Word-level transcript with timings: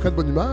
très 0.00 0.10
de 0.10 0.16
bonne 0.16 0.28
humeur. 0.30 0.48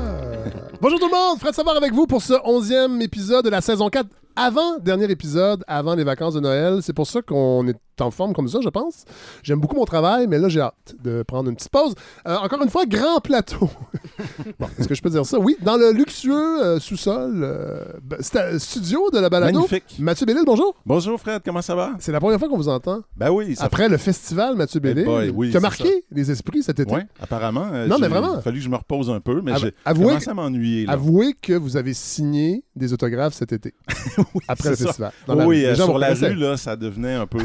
Bonjour 0.81 0.99
tout 0.99 1.07
le 1.07 1.11
monde, 1.11 1.39
Fred 1.39 1.53
Savard 1.53 1.77
avec 1.77 1.93
vous 1.93 2.05
pour 2.05 2.21
ce 2.21 2.33
onzième 2.43 3.01
épisode 3.01 3.45
de 3.45 3.49
la 3.49 3.61
saison 3.61 3.87
4 3.89 4.05
avant 4.35 4.77
dernier 4.79 5.09
épisode, 5.09 5.63
avant 5.67 5.95
les 5.95 6.03
vacances 6.03 6.33
de 6.33 6.41
Noël. 6.41 6.79
C'est 6.81 6.91
pour 6.91 7.07
ça 7.07 7.21
qu'on 7.21 7.65
est 7.65 7.77
en 8.01 8.11
forme 8.11 8.33
comme 8.33 8.47
ça, 8.47 8.59
je 8.63 8.69
pense. 8.69 9.05
J'aime 9.43 9.59
beaucoup 9.59 9.75
mon 9.75 9.85
travail, 9.85 10.27
mais 10.27 10.37
là, 10.39 10.49
j'ai 10.49 10.61
hâte 10.61 10.95
de 11.03 11.23
prendre 11.23 11.49
une 11.49 11.55
petite 11.55 11.71
pause. 11.71 11.93
Euh, 12.27 12.35
encore 12.37 12.61
une 12.61 12.69
fois, 12.69 12.85
grand 12.85 13.19
plateau. 13.19 13.69
bon, 14.59 14.67
est-ce 14.77 14.87
que 14.87 14.95
je 14.95 15.01
peux 15.01 15.09
dire 15.09 15.25
ça? 15.25 15.39
Oui, 15.39 15.57
dans 15.61 15.77
le 15.77 15.91
luxueux 15.91 16.63
euh, 16.63 16.79
sous-sol, 16.79 17.41
euh, 17.43 17.83
ben, 18.03 18.17
studio 18.59 19.09
de 19.11 19.19
la 19.19 19.29
balado. 19.29 19.53
Magnifique. 19.53 19.97
Mathieu 19.99 20.25
Bellil, 20.25 20.43
bonjour. 20.45 20.75
Bonjour 20.85 21.19
Fred, 21.19 21.41
comment 21.43 21.61
ça 21.61 21.75
va? 21.75 21.91
C'est 21.99 22.11
la 22.11 22.19
première 22.19 22.39
fois 22.39 22.49
qu'on 22.49 22.57
vous 22.57 22.69
entend. 22.69 23.01
Ben 23.15 23.31
oui, 23.31 23.55
ça 23.55 23.65
Après 23.65 23.89
le 23.89 23.97
festival 23.97 24.55
Mathieu 24.55 24.79
Bellil, 24.79 25.05
boy, 25.05 25.29
oui, 25.35 25.51
qui 25.51 25.57
a 25.57 25.59
marqué 25.59 26.05
les 26.11 26.31
esprits 26.31 26.63
cet 26.63 26.79
été? 26.79 26.93
Oui, 26.93 27.01
apparemment. 27.21 27.67
Non, 27.87 27.97
mais 27.99 28.07
vraiment. 28.07 28.33
Il 28.33 28.39
a 28.39 28.41
fallu 28.41 28.57
que 28.59 28.63
je 28.65 28.69
me 28.69 28.75
repose 28.75 29.09
un 29.09 29.19
peu, 29.19 29.41
mais 29.41 29.57
j'ai 29.57 29.73
avouez 29.85 30.05
commencé 30.07 30.25
que- 30.25 30.31
à 30.31 30.33
m'ennuyer. 30.33 30.85
là. 30.85 30.93
Avouez 30.93 31.33
que 31.41 31.53
vous 31.53 31.77
avez 31.77 31.93
signé 31.93 32.63
des 32.75 32.93
autographes 32.93 33.33
cet 33.33 33.51
été, 33.51 33.73
après 34.47 34.69
le 34.69 34.75
ça. 34.75 34.85
festival. 34.85 35.11
La 35.27 35.35
oui, 35.35 35.45
rue. 35.45 35.69
Les 35.69 35.75
gens 35.75 35.85
sur 35.85 35.97
la 35.97 36.13
rue, 36.13 36.35
là, 36.35 36.57
ça 36.57 36.75
devenait 36.75 37.13
un 37.15 37.25
peu 37.27 37.39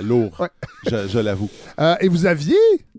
lourd. 0.00 0.40
Ouais. 0.40 0.48
Je, 0.86 1.08
je 1.08 1.18
l'avoue. 1.18 1.50
Euh, 1.80 1.96
et 2.00 2.08
vous 2.08 2.24
aviez 2.24 2.56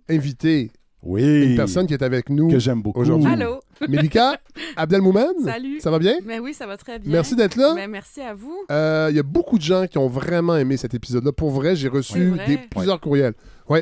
invité 0.09 0.72
Oui. 1.03 1.43
une 1.51 1.55
personne 1.55 1.85
qui 1.87 1.93
est 1.93 2.01
avec 2.03 2.29
nous 2.29 2.49
que 2.49 2.59
j'aime 2.59 2.81
beaucoup. 2.81 3.01
aujourd'hui. 3.01 3.31
Allô? 3.31 3.59
Mélika 3.89 4.37
Abdelmoumen. 4.77 5.33
Salut. 5.43 5.79
Ça 5.81 5.91
va 5.91 5.99
bien? 5.99 6.15
Ben 6.25 6.39
oui, 6.41 6.53
ça 6.53 6.65
va 6.65 6.77
très 6.77 6.99
bien. 6.99 7.11
Merci 7.11 7.35
d'être 7.35 7.55
là. 7.57 7.73
Ben, 7.75 7.89
merci 7.89 8.21
à 8.21 8.33
vous. 8.33 8.55
Euh, 8.71 9.07
Il 9.09 9.15
y 9.15 9.19
a 9.19 9.23
beaucoup 9.23 9.57
de 9.57 9.63
gens 9.63 9.85
qui 9.87 9.97
ont 9.97 10.07
vraiment 10.07 10.55
aimé 10.55 10.77
cet 10.77 10.93
épisode-là. 10.93 11.31
Pour 11.33 11.51
vrai, 11.51 11.75
j'ai 11.75 11.89
reçu 11.89 12.29
vrai? 12.29 12.45
des, 12.47 12.57
plusieurs 12.57 12.99
courriels. 13.01 13.33
Wow! 13.67 13.81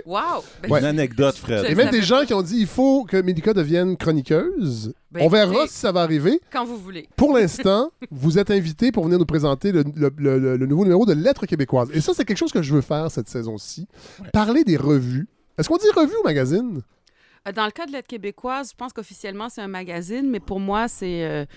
Ben, 0.63 0.71
Ouais. 0.71 0.79
Une 0.79 0.85
anecdote, 0.85 1.35
Fred. 1.35 1.65
Je- 1.65 1.71
Et 1.71 1.75
même 1.75 1.89
des 1.89 2.01
gens 2.01 2.19
pas. 2.19 2.25
qui 2.25 2.33
ont 2.33 2.41
dit 2.41 2.57
il 2.59 2.67
faut 2.67 3.03
que 3.03 3.17
Mélika 3.17 3.53
devienne 3.53 3.97
chroniqueuse. 3.97 4.93
Ben, 5.11 5.23
On 5.23 5.27
verra 5.27 5.67
si 5.67 5.73
ça 5.73 5.91
va 5.91 6.01
arriver. 6.01 6.39
Quand 6.51 6.65
vous 6.65 6.77
voulez. 6.77 7.07
Pour 7.15 7.35
l'instant, 7.37 7.91
vous 8.11 8.37
êtes 8.39 8.51
invité 8.51 8.91
pour 8.91 9.03
venir 9.05 9.19
nous 9.19 9.25
présenter 9.25 9.71
le, 9.71 9.83
le- 9.95 10.11
le- 10.17 10.57
le 10.57 10.65
nouveau 10.65 10.83
numéro 10.83 11.05
de 11.05 11.13
Lettres 11.13 11.45
québécoises. 11.45 11.89
Et 11.93 12.01
ça, 12.01 12.13
c'est 12.15 12.25
quelque 12.25 12.37
chose 12.37 12.51
que 12.53 12.61
je 12.61 12.73
veux 12.73 12.81
faire 12.81 13.09
cette 13.11 13.27
saison-ci. 13.27 13.87
Parler 14.33 14.63
des 14.63 14.77
revues. 14.77 15.27
Est-ce 15.57 15.67
qu'on 15.67 15.77
dit 15.77 15.85
revue 15.95 16.13
ou 16.21 16.23
magazine? 16.25 16.81
Euh, 17.47 17.51
Dans 17.51 17.65
le 17.65 17.71
cas 17.71 17.85
de 17.85 17.91
l'aide 17.91 18.07
québécoise, 18.07 18.71
je 18.71 18.75
pense 18.75 18.93
qu'officiellement, 18.93 19.49
c'est 19.49 19.61
un 19.61 19.67
magazine, 19.67 20.29
mais 20.29 20.39
pour 20.39 20.59
moi, 20.59 20.87
c'est. 20.87 21.47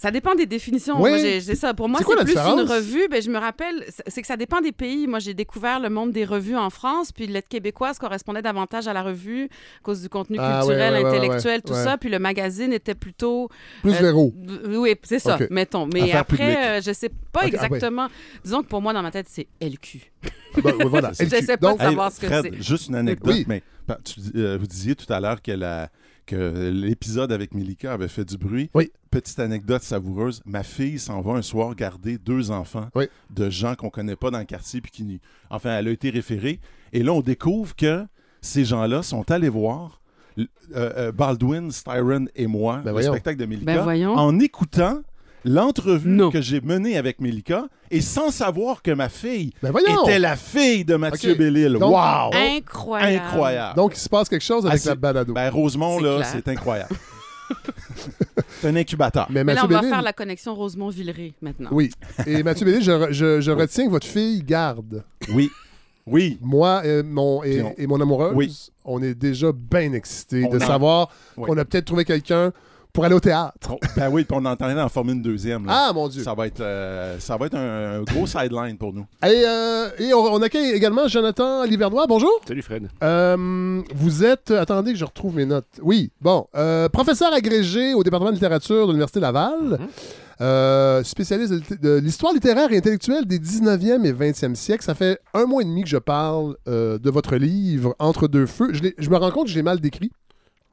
Ça 0.00 0.12
dépend 0.12 0.34
des 0.36 0.46
définitions. 0.46 0.94
Oui. 1.02 1.10
Moi, 1.10 1.18
j'ai- 1.18 1.40
j'ai 1.40 1.56
ça. 1.56 1.74
Pour 1.74 1.88
moi, 1.88 1.98
C'est 1.98 2.24
plus 2.24 2.36
une 2.36 2.60
revue. 2.60 3.08
Ben, 3.10 3.20
je 3.20 3.28
me 3.30 3.36
rappelle, 3.38 3.84
c'est- 4.06 4.20
que 4.20 4.26
ça 4.28 4.36
dépend 4.36 4.60
des 4.60 4.70
pays. 4.70 5.08
Moi, 5.08 5.18
j'ai 5.18 5.34
découvert 5.34 5.80
le 5.80 5.90
monde 5.90 6.12
des 6.12 6.24
revues 6.24 6.56
en 6.56 6.70
France, 6.70 7.10
puis 7.10 7.26
l'aide 7.26 7.48
québécoise 7.48 7.98
correspondait 7.98 8.40
davantage 8.40 8.86
à 8.86 8.92
la 8.92 9.02
revue 9.02 9.46
à 9.46 9.82
cause 9.82 10.00
du 10.00 10.08
contenu 10.08 10.36
Ah, 10.40 10.60
culturel, 10.60 10.92
ouais, 10.94 10.98
ouais, 10.98 11.04
ouais, 11.04 11.16
intellectuel, 11.18 11.54
ouais, 11.56 11.60
tout 11.62 11.72
ouais. 11.72 11.82
ça. 11.84 11.98
Puis 11.98 12.08
le 12.10 12.20
magazine 12.20 12.72
était 12.72 12.94
plutôt 12.94 13.48
Plus 13.82 13.90
Euh, 13.92 14.00
Véro. 14.00 14.32
Oui, 14.68 14.94
c'est 15.02 15.18
ça, 15.18 15.36
mettons. 15.50 15.86
Mais 15.92 16.02
Affaires 16.02 16.20
après, 16.20 16.56
euh, 16.78 16.80
je 16.80 16.92
sais 16.92 17.08
pas 17.32 17.40
ah 17.40 17.46
ouais. 17.46 17.48
exactement. 17.48 18.06
Disons 18.44 18.62
que 18.62 18.68
pour 18.68 18.80
moi, 18.80 18.92
dans 18.92 19.02
ma 19.02 19.10
tête, 19.10 19.26
c'est 19.28 19.48
LQ. 19.60 20.12
Ben, 20.62 20.74
ouais, 20.76 20.84
voilà. 20.84 21.10
Je 21.18 21.24
LQ. 21.24 21.44
sais 21.44 21.56
pas 21.56 21.68
Donc, 21.70 21.78
de 21.78 21.84
savoir 21.84 22.12
ce 22.12 22.20
que 22.20 22.26
Fred, 22.26 22.44
c'est. 22.52 22.62
juste 22.62 22.88
une 22.88 22.94
anecdote, 22.94 23.34
Oui. 23.34 23.44
mais 23.48 23.62
tu 24.04 24.20
euh, 24.36 24.56
vous 24.58 24.66
disiez 24.68 24.94
tout 24.94 25.12
à 25.12 25.18
l'heure 25.20 25.42
que, 25.42 25.50
la- 25.52 25.88
que 26.28 26.70
l'épisode 26.70 27.32
avec 27.32 27.54
Milika 27.54 27.92
avait 27.94 28.08
fait 28.08 28.24
du 28.24 28.36
bruit. 28.36 28.70
Oui. 28.74 28.92
Petite 29.10 29.38
anecdote 29.40 29.82
savoureuse. 29.82 30.42
Ma 30.44 30.62
fille 30.62 30.98
s'en 30.98 31.20
va 31.22 31.32
un 31.32 31.42
soir 31.42 31.74
garder 31.74 32.18
deux 32.18 32.50
enfants 32.50 32.88
Oui. 32.94 33.06
de 33.30 33.48
gens 33.50 33.74
qu'on 33.74 33.90
connaît 33.90 34.16
pas 34.16 34.30
dans 34.30 34.38
le 34.38 34.44
quartier. 34.44 34.80
Puis 34.80 34.90
qui, 34.90 35.20
enfin, 35.50 35.70
elle 35.78 35.88
a 35.88 35.90
été 35.90 36.10
référée. 36.10 36.60
Et 36.92 37.02
là, 37.02 37.12
on 37.14 37.22
découvre 37.22 37.74
que 37.74 38.06
ces 38.42 38.64
gens-là 38.64 39.02
sont 39.02 39.30
allés 39.30 39.48
voir 39.48 40.00
euh, 40.38 40.44
euh, 40.74 41.12
Baldwin, 41.12 41.70
Styron 41.72 42.26
et 42.36 42.46
moi, 42.46 42.76
Ben 42.78 42.84
le 42.86 42.90
voyons. 42.92 43.12
spectacle 43.12 43.38
de 43.40 43.46
Milika, 43.46 43.84
Ben 43.84 44.06
en 44.08 44.38
écoutant 44.38 45.00
l'entrevue 45.44 46.30
que 46.30 46.40
j'ai 46.40 46.60
menée 46.60 46.96
avec 46.96 47.20
Milika 47.20 47.66
et 47.90 48.00
sans 48.00 48.30
savoir 48.30 48.82
que 48.82 48.90
ma 48.90 49.08
fille 49.08 49.52
ben 49.62 49.72
était 50.04 50.18
la 50.18 50.36
fille 50.36 50.84
de 50.84 50.96
Mathieu 50.96 51.32
Ok. 51.32 51.38
Bellil. 51.38 51.72
Donc- 51.74 51.92
wow! 51.94 52.30
Incroyable. 52.34 53.22
Incroyable. 53.26 53.76
Donc, 53.76 53.92
il 53.96 54.00
se 54.00 54.08
passe 54.08 54.28
quelque 54.28 54.44
chose 54.44 54.66
avec 54.66 54.80
Ah, 54.84 54.88
la 54.90 54.94
balado. 54.94 55.32
ben, 55.32 55.48
Rosemont, 55.50 55.98
C'est 55.98 56.04
là, 56.04 56.22
c'est 56.24 56.48
incroyable. 56.48 56.94
c'est 58.60 58.68
un 58.68 58.76
incubateur. 58.76 59.26
Mais 59.30 59.44
Mais 59.44 59.54
là, 59.54 59.62
on 59.64 59.68
va 59.68 59.82
faire 59.82 60.02
la 60.02 60.12
connexion 60.12 60.54
Rosemont-Villeray 60.54 61.34
maintenant. 61.40 61.70
Oui. 61.72 61.90
Et 62.26 62.42
Mathieu 62.42 62.66
Bellil, 62.66 62.82
je, 62.82 63.12
je- 63.12 63.40
je 63.40 63.50
retiens 63.50 63.86
que 63.86 63.90
votre 63.90 64.06
fille 64.06 64.42
garde. 64.42 65.02
Oui. 65.34 65.50
Oui. 66.06 66.38
Moi 66.40 66.86
et 66.86 67.02
mon, 67.02 67.42
et, 67.44 67.86
mon 67.86 68.00
amoureuse, 68.00 68.32
Oui. 68.34 68.70
on 68.84 69.02
est 69.02 69.14
déjà 69.14 69.52
bien 69.52 69.92
excités 69.92 70.44
On 70.46 70.50
de 70.54 70.58
savoir 70.58 71.10
Oui. 71.36 71.46
qu'on 71.46 71.58
a 71.58 71.64
peut-être 71.66 71.84
trouvé 71.84 72.04
quelqu'un 72.06 72.52
pour 72.98 73.04
aller 73.04 73.14
au 73.14 73.20
théâtre. 73.20 73.70
Oh, 73.70 73.78
ben 73.96 74.08
oui, 74.10 74.24
puis 74.24 74.36
on 74.36 74.44
entendait 74.44 74.74
d'en 74.74 74.88
former 74.88 75.12
une 75.12 75.22
deuxième. 75.22 75.66
là. 75.66 75.86
Ah, 75.88 75.92
mon 75.92 76.08
Dieu. 76.08 76.20
Ça 76.24 76.34
va 76.34 76.48
être, 76.48 76.60
euh, 76.60 77.16
ça 77.20 77.36
va 77.36 77.46
être 77.46 77.54
un, 77.54 78.00
un 78.00 78.02
gros 78.02 78.26
sideline 78.26 78.76
pour 78.76 78.92
nous. 78.92 79.06
Et, 79.24 79.44
euh, 79.46 79.88
et 80.00 80.12
on, 80.12 80.18
on 80.34 80.42
accueille 80.42 80.72
également 80.72 81.06
Jonathan 81.06 81.62
Livernois. 81.62 82.08
Bonjour. 82.08 82.40
Salut 82.48 82.60
Fred. 82.62 82.88
Euh, 83.04 83.80
vous 83.94 84.24
êtes. 84.24 84.50
Attendez 84.50 84.94
que 84.94 84.98
je 84.98 85.04
retrouve 85.04 85.36
mes 85.36 85.46
notes. 85.46 85.68
Oui, 85.80 86.10
bon. 86.20 86.48
euh, 86.56 86.88
professeur 86.88 87.32
agrégé 87.32 87.94
au 87.94 88.02
département 88.02 88.30
de 88.30 88.34
littérature 88.34 88.88
de 88.88 88.90
l'Université 88.90 89.20
Laval. 89.20 89.78
euh, 90.40 91.04
spécialiste 91.04 91.80
de, 91.80 92.00
l'histoire 92.00 92.32
littéraire 92.32 92.72
et 92.72 92.78
intellectuelle 92.78 93.26
des 93.26 93.38
19e 93.38 94.04
et 94.06 94.12
20e 94.12 94.56
siècles. 94.56 94.82
Ça 94.82 94.96
fait 94.96 95.20
un 95.34 95.44
mois 95.46 95.62
et 95.62 95.64
demi 95.64 95.84
que 95.84 95.88
je 95.88 95.98
parle 95.98 96.56
euh, 96.66 96.98
de 96.98 97.10
votre 97.10 97.36
livre 97.36 97.94
Entre 98.00 98.26
deux 98.26 98.46
feux. 98.46 98.70
Je, 98.72 98.82
je 98.98 99.08
me 99.08 99.16
rends 99.16 99.30
compte 99.30 99.44
que 99.44 99.52
je 99.52 99.56
l'ai 99.56 99.62
mal 99.62 99.78
décrit. 99.78 100.10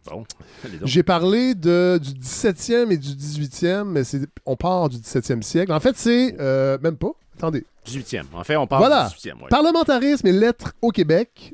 Bon. 0.09 0.23
J'ai 0.83 1.03
parlé 1.03 1.55
de, 1.55 1.99
du 2.01 2.11
17e 2.11 2.91
et 2.91 2.97
du 2.97 3.09
18e, 3.09 3.83
mais 3.85 4.03
c'est, 4.03 4.21
on 4.45 4.55
part 4.55 4.89
du 4.89 4.97
17e 4.97 5.41
siècle. 5.41 5.71
En 5.71 5.79
fait, 5.79 5.95
c'est. 5.97 6.35
euh, 6.39 6.77
même 6.81 6.95
pas. 6.97 7.11
Attendez. 7.37 7.65
18e. 7.87 8.23
En 8.33 8.43
fait, 8.43 8.55
on 8.55 8.65
parle 8.67 8.83
Voilà. 8.83 9.09
du 9.09 9.15
18e. 9.29 9.33
ouais. 9.41 9.49
Parlementarisme 9.49 10.25
et 10.27 10.31
lettres 10.31 10.73
au 10.81 10.89
Québec, 10.91 11.53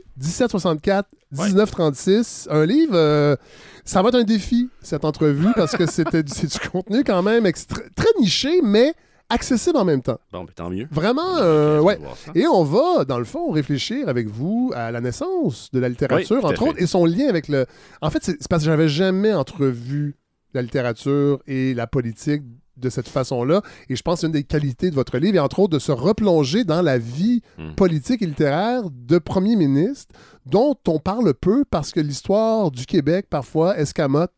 1764-1936. 1.34 2.48
Un 2.50 2.66
livre, 2.66 2.94
euh, 2.96 3.36
ça 3.86 4.02
va 4.02 4.10
être 4.10 4.16
un 4.16 4.24
défi, 4.24 4.70
cette 4.82 5.06
entrevue, 5.06 5.48
parce 5.56 5.76
que 5.76 5.86
c'était, 5.90 6.24
du- 6.24 6.32
c'est 6.36 6.48
du 6.52 6.70
contenu 6.70 7.04
quand 7.04 7.22
même 7.24 7.46
extra- 7.46 7.82
très 7.96 8.10
niché, 8.20 8.62
mais 8.62 8.94
accessible 9.32 9.78
en 9.78 9.86
même 9.86 10.02
temps. 10.02 10.20
Bon, 10.32 10.44
ben, 10.44 10.52
tant 10.56 10.70
mieux. 10.70 10.88
Vraiment, 10.92 11.38
euh, 11.40 11.80
ouais. 11.80 12.00
Et 12.36 12.46
on 12.48 12.64
va, 12.64 13.06
dans 13.06 13.18
le 13.18 13.26
fond, 13.26 13.50
réfléchir 13.52 14.08
avec 14.10 14.28
vous 14.28 14.72
à 14.76 14.92
la 14.92 15.02
naissance 15.02 15.70
de 15.72 15.80
la 15.80 15.90
littérature, 15.90 16.44
Oui, 16.44 16.50
entre 16.52 16.64
autres, 16.68 16.82
et 16.82 16.88
son 16.88 17.06
lien 17.06 17.28
avec 17.28 17.48
le... 17.48 17.66
En 18.02 18.10
fait, 18.10 18.20
c'est 18.24 18.38
c'est 18.40 18.48
parce 18.48 18.64
que 18.64 18.70
j'avais 18.70 18.90
jamais 18.90 19.34
entrevu 19.34 20.16
la 20.54 20.62
littérature 20.62 21.40
et 21.48 21.74
la 21.74 21.88
politique 21.88 22.44
de 22.78 22.90
cette 22.90 23.08
façon-là. 23.08 23.62
Et 23.90 23.96
je 23.96 24.02
pense 24.02 24.16
que 24.16 24.20
c'est 24.22 24.28
une 24.28 24.34
des 24.34 24.44
qualités 24.44 24.90
de 24.90 24.96
votre 24.96 25.18
livre, 25.18 25.36
et 25.36 25.40
entre 25.40 25.60
autres, 25.60 25.74
de 25.74 25.80
se 25.80 25.92
replonger 25.92 26.64
dans 26.64 26.82
la 26.82 26.98
vie 26.98 27.42
Hmm. 27.58 27.76
politique 27.76 28.22
et 28.22 28.26
littéraire 28.26 28.84
de 28.90 29.18
premiers 29.20 29.56
ministres 29.56 30.14
dont 30.46 30.76
on 30.88 30.98
parle 31.00 31.34
peu 31.34 31.64
parce 31.70 31.92
que 31.92 32.00
l'histoire 32.00 32.72
du 32.72 32.86
Québec, 32.86 33.28
parfois, 33.30 33.78
escamote 33.78 34.32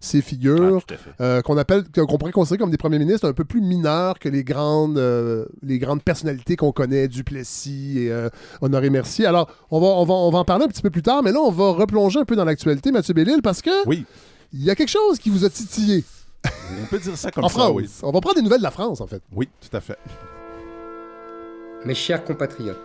ces 0.00 0.22
figures 0.22 0.82
Ah, 0.90 1.22
euh, 1.22 1.42
qu'on 1.42 1.56
appelle 1.58 1.84
qu'on 1.90 2.18
pourrait 2.18 2.32
considérer 2.32 2.58
comme 2.58 2.70
des 2.70 2.76
premiers 2.76 2.98
ministres 2.98 3.28
un 3.28 3.32
peu 3.32 3.44
plus 3.44 3.60
mineurs 3.60 4.18
que 4.18 4.28
les 4.28 4.44
grandes 4.44 4.98
euh, 4.98 5.44
les 5.62 5.78
grandes 5.78 6.02
personnalités 6.02 6.56
qu'on 6.56 6.72
connaît 6.72 7.08
Duplessis 7.08 7.98
et 8.00 8.12
euh, 8.12 8.28
Honoré 8.60 8.90
Mercier. 8.90 9.26
Alors 9.26 9.50
on 9.70 9.80
va, 9.80 9.86
on 9.88 10.04
va 10.04 10.14
on 10.14 10.30
va 10.30 10.38
en 10.38 10.44
parler 10.44 10.64
un 10.64 10.68
petit 10.68 10.82
peu 10.82 10.90
plus 10.90 11.02
tard, 11.02 11.22
mais 11.22 11.32
là 11.32 11.40
on 11.40 11.50
va 11.50 11.72
replonger 11.72 12.20
un 12.20 12.24
peu 12.24 12.36
dans 12.36 12.44
l'actualité, 12.44 12.90
Mathieu 12.92 13.14
Bellil, 13.14 13.42
parce 13.42 13.60
que 13.62 13.70
Oui. 13.88 14.04
il 14.52 14.62
y 14.62 14.70
a 14.70 14.74
quelque 14.74 14.88
chose 14.90 15.18
qui 15.18 15.30
vous 15.30 15.44
a 15.44 15.50
titillé 15.50 16.04
On 16.82 16.86
peut 16.86 16.98
dire 16.98 17.16
ça 17.16 17.30
comme 17.32 17.44
en 17.44 17.48
ça, 17.48 17.54
France. 17.60 17.72
oui. 17.74 17.88
On 18.02 18.10
va 18.12 18.20
prendre 18.20 18.36
des 18.36 18.42
nouvelles 18.42 18.58
de 18.58 18.62
la 18.64 18.70
France 18.70 19.00
en 19.00 19.06
fait. 19.06 19.22
Oui, 19.34 19.48
tout 19.60 19.76
à 19.76 19.80
fait. 19.80 19.96
Mes 21.84 21.94
chers 21.94 22.24
compatriotes, 22.24 22.80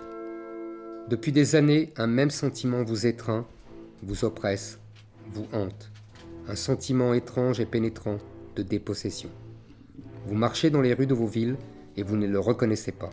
depuis 1.09 1.31
des 1.31 1.56
années, 1.56 1.92
un 1.98 2.07
même 2.07 2.30
sentiment 2.30 2.83
vous 2.83 3.06
étreint, 3.07 3.45
vous 4.04 4.24
oppresse, 4.24 4.80
vous 5.33 5.48
hante. 5.54 5.89
Un 6.45 6.56
sentiment 6.57 7.13
étrange 7.13 7.62
et 7.62 7.66
pénétrant 7.66 8.18
de 8.57 8.63
dépossession. 8.63 9.30
Vous 10.28 10.36
marchez 10.36 10.69
dans 10.69 10.81
les 10.81 10.94
rues 10.94 11.07
de 11.07 11.13
vos 11.13 11.25
villes 11.25 11.56
et 11.95 12.04
vous 12.04 12.18
ne 12.18 12.28
le 12.28 12.38
reconnaissez 12.38 12.92
pas. 12.92 13.12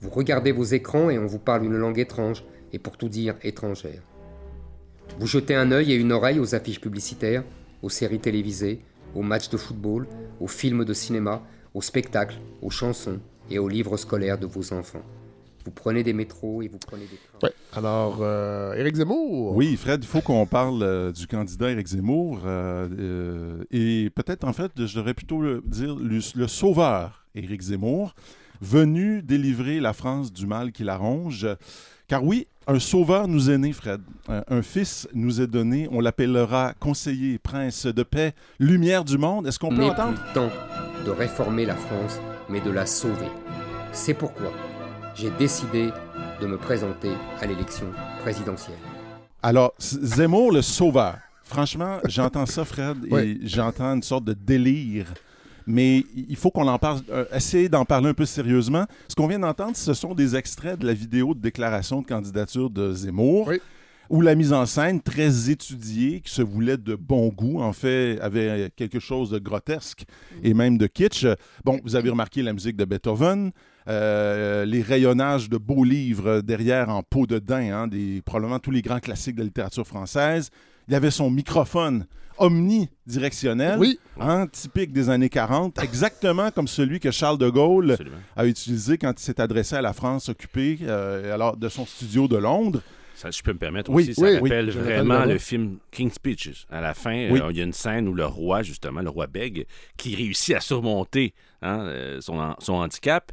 Vous 0.00 0.08
regardez 0.08 0.52
vos 0.52 0.62
écrans 0.62 1.10
et 1.10 1.18
on 1.18 1.26
vous 1.26 1.40
parle 1.40 1.64
une 1.64 1.76
langue 1.76 1.98
étrange 1.98 2.44
et 2.72 2.78
pour 2.78 2.96
tout 2.96 3.08
dire 3.08 3.34
étrangère. 3.42 4.02
Vous 5.18 5.26
jetez 5.26 5.56
un 5.56 5.72
œil 5.72 5.92
et 5.92 5.96
une 5.96 6.12
oreille 6.12 6.38
aux 6.38 6.54
affiches 6.54 6.80
publicitaires, 6.80 7.42
aux 7.82 7.90
séries 7.90 8.20
télévisées, 8.20 8.82
aux 9.16 9.22
matchs 9.22 9.50
de 9.50 9.56
football, 9.56 10.06
aux 10.38 10.46
films 10.46 10.84
de 10.84 10.94
cinéma, 10.94 11.42
aux 11.74 11.82
spectacles, 11.82 12.38
aux 12.62 12.70
chansons 12.70 13.18
et 13.50 13.58
aux 13.58 13.68
livres 13.68 13.96
scolaires 13.96 14.38
de 14.38 14.46
vos 14.46 14.72
enfants. 14.72 15.02
Vous 15.64 15.70
prenez 15.70 16.02
des 16.02 16.12
métros 16.12 16.60
et 16.62 16.68
vous 16.68 16.78
prenez 16.78 17.04
des 17.06 17.18
trains. 17.38 17.48
Alors 17.74 18.18
euh, 18.20 18.74
Éric 18.74 18.96
Zemmour. 18.96 19.56
Oui, 19.56 19.76
Fred, 19.76 20.04
il 20.04 20.06
faut 20.06 20.20
qu'on 20.20 20.44
parle 20.46 20.82
euh, 20.82 21.10
du 21.12 21.26
candidat 21.26 21.70
Éric 21.70 21.86
Zemmour. 21.88 22.40
euh, 22.44 22.88
euh, 22.98 23.64
et 23.70 24.10
peut-être, 24.10 24.44
en 24.44 24.52
fait, 24.52 24.72
je 24.76 24.96
devrais 24.96 25.14
plutôt 25.14 25.40
le 25.40 25.62
dire 25.64 25.96
le, 25.96 26.18
le 26.36 26.48
sauveur 26.48 27.24
Éric 27.34 27.62
Zemmour. 27.62 28.14
venu 28.60 29.22
délivrer 29.22 29.80
la 29.80 29.92
France 29.92 30.32
du 30.32 30.46
mal 30.46 30.70
qui 30.72 30.84
la 30.84 30.96
ronge. 30.96 31.46
Car 32.08 32.22
oui, 32.24 32.46
un 32.66 32.78
sauveur 32.78 33.26
nous 33.28 33.50
est 33.50 33.58
né, 33.58 33.72
Fred. 33.72 34.00
Un, 34.28 34.42
un 34.48 34.62
fils 34.62 35.08
nous 35.14 35.40
est 35.40 35.46
donné. 35.46 35.88
On 35.90 36.00
l'appellera 36.00 36.74
conseiller, 36.78 37.38
prince 37.38 37.86
de 37.86 38.02
paix, 38.02 38.34
lumière 38.58 39.04
du 39.04 39.16
monde. 39.18 39.46
Est-ce 39.46 39.58
qu'on 39.58 39.70
peut 39.70 39.76
N'est 39.82 39.90
entendre? 39.90 40.18
plus 40.22 40.32
temps 40.34 40.50
de 41.06 41.10
réformer 41.10 41.64
la 41.66 41.74
France, 41.76 42.20
mais 42.50 42.60
de 42.60 42.70
la 42.70 42.84
sauver. 42.86 43.28
C'est 43.92 44.14
pourquoi 44.14 44.52
j'ai 45.14 45.30
décidé 45.38 45.90
de 46.40 46.46
me 46.46 46.56
présenter 46.56 47.10
à 47.40 47.46
l'élection 47.46 47.86
présidentielle. 48.22 48.78
Alors, 49.42 49.72
Zemmour, 49.78 50.52
le 50.52 50.62
sauveur. 50.62 51.18
Franchement, 51.44 51.98
j'entends 52.08 52.46
ça, 52.46 52.64
Fred, 52.64 53.04
et 53.06 53.12
Oui. 53.12 53.40
j'entends 53.44 53.94
une 53.94 54.02
sorte 54.02 54.24
de 54.24 54.32
délire. 54.32 55.12
Mais 55.66 56.04
il 56.14 56.36
faut 56.36 56.50
qu'on 56.50 56.68
en 56.68 56.78
parle, 56.78 57.00
euh, 57.10 57.24
essayer 57.34 57.68
d'en 57.68 57.84
parler 57.84 58.08
un 58.08 58.14
peu 58.14 58.26
sérieusement. 58.26 58.84
Ce 59.08 59.14
qu'on 59.14 59.26
vient 59.26 59.38
d'entendre, 59.38 59.76
ce 59.76 59.94
sont 59.94 60.14
des 60.14 60.36
extraits 60.36 60.78
de 60.78 60.86
la 60.86 60.92
vidéo 60.94 61.34
de 61.34 61.40
déclaration 61.40 62.02
de 62.02 62.06
candidature 62.06 62.68
de 62.68 62.92
Zemmour, 62.92 63.46
Oui. 63.48 63.60
où 64.10 64.20
la 64.20 64.34
mise 64.34 64.52
en 64.52 64.66
scène, 64.66 65.00
très 65.00 65.48
étudiée, 65.50 66.20
qui 66.20 66.30
se 66.32 66.42
voulait 66.42 66.76
de 66.76 66.94
bon 66.94 67.28
goût, 67.28 67.62
en 67.62 67.72
fait, 67.72 68.18
avait 68.20 68.70
quelque 68.76 68.98
chose 69.00 69.30
de 69.30 69.38
grotesque 69.38 70.04
et 70.42 70.52
même 70.52 70.76
de 70.76 70.86
kitsch. 70.86 71.26
Bon, 71.64 71.80
vous 71.84 71.96
avez 71.96 72.10
remarqué 72.10 72.42
la 72.42 72.52
musique 72.52 72.76
de 72.76 72.84
Beethoven, 72.84 73.50
euh, 73.88 74.64
les 74.64 74.82
rayonnages 74.82 75.48
de 75.50 75.58
beaux 75.58 75.84
livres 75.84 76.40
derrière 76.40 76.88
en 76.88 77.02
peau 77.02 77.26
de 77.26 77.38
daim, 77.38 77.70
hein, 77.72 77.86
des, 77.86 78.22
probablement 78.24 78.58
tous 78.58 78.70
les 78.70 78.82
grands 78.82 79.00
classiques 79.00 79.34
de 79.34 79.40
la 79.40 79.46
littérature 79.46 79.86
française. 79.86 80.50
Il 80.88 80.92
y 80.92 80.96
avait 80.96 81.10
son 81.10 81.30
microphone 81.30 82.06
omnidirectionnel, 82.38 83.78
Oui, 83.78 83.98
hein, 84.20 84.46
typique 84.50 84.92
des 84.92 85.08
années 85.08 85.28
40, 85.28 85.82
exactement 85.82 86.50
comme 86.50 86.68
celui 86.68 87.00
que 87.00 87.10
Charles 87.10 87.38
de 87.38 87.48
Gaulle 87.48 87.92
Absolument. 87.92 88.16
a 88.36 88.46
utilisé 88.46 88.98
quand 88.98 89.12
il 89.18 89.22
s'est 89.22 89.40
adressé 89.40 89.76
à 89.76 89.82
la 89.82 89.92
France 89.92 90.28
occupée 90.28 90.78
euh, 90.82 91.32
alors 91.34 91.56
de 91.56 91.68
son 91.68 91.86
studio 91.86 92.26
de 92.28 92.36
Londres. 92.36 92.80
Ça, 93.14 93.30
je 93.30 93.40
peux 93.42 93.52
me 93.52 93.58
permettre 93.58 93.90
Oui, 93.92 94.02
aussi, 94.02 94.14
ça 94.14 94.22
oui, 94.26 94.34
rappelle 94.34 94.66
oui, 94.66 94.72
vraiment 94.72 95.14
rappelle 95.14 95.28
le 95.28 95.34
le 95.34 95.38
film 95.38 95.78
King's 95.92 96.14
Speeches. 96.14 96.66
À 96.68 96.80
la 96.80 96.94
fin, 96.94 97.30
Oui. 97.30 97.40
euh, 97.40 97.50
il 97.50 97.56
y 97.56 97.60
a 97.60 97.64
une 97.64 97.72
scène 97.72 98.08
où 98.08 98.14
le 98.14 98.26
roi, 98.26 98.62
justement, 98.64 99.02
le 99.02 99.08
roi 99.10 99.28
Beg, 99.28 99.66
qui 99.96 100.16
réussit 100.16 100.56
à 100.56 100.60
surmonter 100.60 101.32
hein, 101.62 101.88
son, 102.20 102.56
son 102.58 102.72
handicap, 102.74 103.30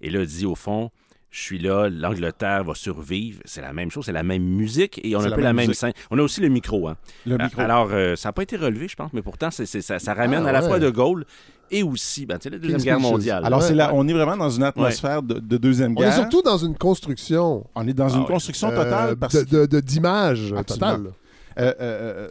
et 0.00 0.10
là, 0.10 0.24
dit 0.24 0.46
au 0.46 0.54
fond, 0.54 0.90
je 1.30 1.40
suis 1.40 1.58
là, 1.60 1.88
l'Angleterre 1.88 2.64
va 2.64 2.74
survivre. 2.74 3.40
C'est 3.44 3.60
la 3.60 3.72
même 3.72 3.90
chose, 3.90 4.04
c'est 4.06 4.12
la 4.12 4.24
même 4.24 4.42
musique, 4.42 5.00
et 5.04 5.14
on 5.14 5.20
a 5.20 5.26
un 5.26 5.28
la 5.28 5.36
peu 5.36 5.42
même 5.42 5.44
la 5.44 5.52
même 5.66 5.74
scène. 5.74 5.92
On 6.10 6.18
a 6.18 6.22
aussi 6.22 6.40
le 6.40 6.48
micro. 6.48 6.88
Hein. 6.88 6.96
Le 7.24 7.36
Ah, 7.38 7.44
micro. 7.44 7.60
Alors, 7.60 7.88
euh, 7.92 8.16
ça 8.16 8.30
n'a 8.30 8.32
pas 8.32 8.42
été 8.42 8.56
relevé, 8.56 8.88
je 8.88 8.96
pense, 8.96 9.12
mais 9.12 9.22
pourtant, 9.22 9.50
ça, 9.50 9.64
ça 9.66 10.14
ramène 10.14 10.42
Ah, 10.44 10.48
à 10.48 10.52
la 10.52 10.60
ouais. 10.62 10.66
fois 10.68 10.78
de 10.80 10.90
Gaulle 10.90 11.24
et 11.70 11.84
aussi 11.84 12.26
ben, 12.26 12.36
tu 12.38 12.44
sais, 12.44 12.50
la 12.50 12.58
Deuxième 12.58 12.80
Guerre 12.80 12.98
mondiale. 12.98 13.44
alors, 13.44 13.62
c'est 13.62 13.76
là, 13.76 13.92
on 13.94 14.08
est 14.08 14.12
vraiment 14.12 14.36
dans 14.36 14.50
une 14.50 14.64
atmosphère 14.64 15.22
de, 15.22 15.34
de 15.38 15.56
Deuxième 15.56 15.92
on 15.96 16.00
est 16.00 16.06
Guerre. 16.06 16.14
surtout 16.14 16.42
dans 16.42 16.58
une 16.58 16.76
construction 16.76 17.64
On 17.76 17.86
est 17.86 17.92
dans 17.92 18.08
Ah 18.08 18.14
une 18.16 18.20
oui. 18.22 18.26
construction 18.26 18.70
euh, 18.70 18.76
totale 18.84 19.16
parce 19.16 19.34
de- 19.34 19.44
de- 19.60 19.66
de- 19.66 19.80
d'image 19.80 20.52
totale. 20.66 21.12
Euh, 21.58 21.62
euh, 21.62 21.74
euh, 21.80 22.28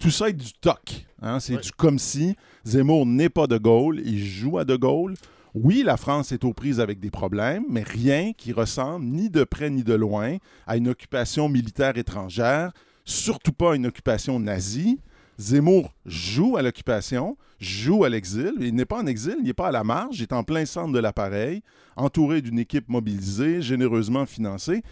tout 0.00 0.10
ça 0.10 0.28
est 0.28 0.32
du 0.32 0.52
toc. 0.54 1.04
hein, 1.20 1.38
C'est 1.38 1.54
Ouais. 1.54 1.60
du 1.60 1.70
comme 1.72 1.98
si 2.00 2.34
Zemmour 2.64 3.06
n'est 3.06 3.28
pas 3.28 3.46
de 3.46 3.56
Gaulle, 3.58 4.00
il 4.04 4.18
joue 4.24 4.58
à 4.58 4.64
de 4.64 4.74
Gaulle. 4.74 5.14
Oui, 5.54 5.82
la 5.84 5.98
France 5.98 6.32
est 6.32 6.44
aux 6.44 6.54
prises 6.54 6.80
avec 6.80 6.98
des 6.98 7.10
problèmes, 7.10 7.64
mais 7.68 7.82
rien 7.82 8.32
qui 8.32 8.54
ressemble 8.54 9.04
ni 9.04 9.28
de 9.28 9.44
près 9.44 9.68
ni 9.68 9.84
de 9.84 9.92
loin 9.92 10.38
à 10.66 10.78
une 10.78 10.88
occupation 10.88 11.50
militaire 11.50 11.98
étrangère, 11.98 12.72
surtout 13.04 13.52
pas 13.52 13.76
une 13.76 13.84
occupation 13.84 14.40
nazie. 14.40 14.98
Zemmour 15.38 15.92
joue 16.06 16.56
à 16.56 16.62
l'occupation, 16.62 17.36
joue 17.60 18.04
à 18.04 18.08
l'exil. 18.08 18.54
Il 18.60 18.74
n'est 18.74 18.86
pas 18.86 19.02
en 19.02 19.06
exil, 19.06 19.36
il 19.40 19.44
n'est 19.44 19.52
pas 19.52 19.68
à 19.68 19.72
la 19.72 19.84
marge, 19.84 20.20
il 20.20 20.22
est 20.22 20.32
en 20.32 20.42
plein 20.42 20.64
centre 20.64 20.92
de 20.92 20.98
l'appareil, 20.98 21.62
entouré 21.96 22.40
d'une 22.40 22.58
équipe 22.58 22.88
mobilisée, 22.88 23.60
généreusement 23.60 24.24
financée. 24.24 24.82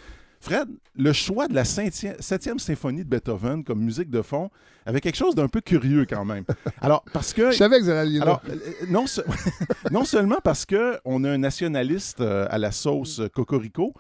Fred, 0.43 0.69
le 0.97 1.13
choix 1.13 1.49
de 1.49 1.55
la 1.55 1.65
septième, 1.65 2.17
septième 2.19 2.59
symphonie 2.59 3.05
de 3.05 3.09
Beethoven 3.09 3.63
comme 3.63 3.81
musique 3.81 4.09
de 4.11 4.23
fond 4.23 4.51
avait 4.87 5.01
quelque 5.03 5.17
chose 5.17 5.35
d'un 5.35 5.49
peu 5.49 5.61
curieux 5.61 6.07
quand 6.09 6.25
même. 6.25 6.45
Alors, 6.81 7.05
parce 7.13 7.35
que... 7.35 7.51
Je 7.51 7.57
savais 7.59 7.79
que 7.79 7.85
vous 7.85 7.91
alliez 7.91 8.19
là. 8.19 8.23
Alors, 8.25 8.43
euh, 8.49 8.57
non, 8.89 9.07
se- 9.07 9.21
non 9.91 10.05
seulement 10.07 10.39
parce 10.43 10.65
qu'on 10.65 11.25
a 11.25 11.31
un 11.31 11.39
nationaliste 11.39 12.23
euh, 12.23 12.47
à 12.51 12.57
la 12.57 12.73
sauce 12.73 13.21
Cocorico 13.35 13.93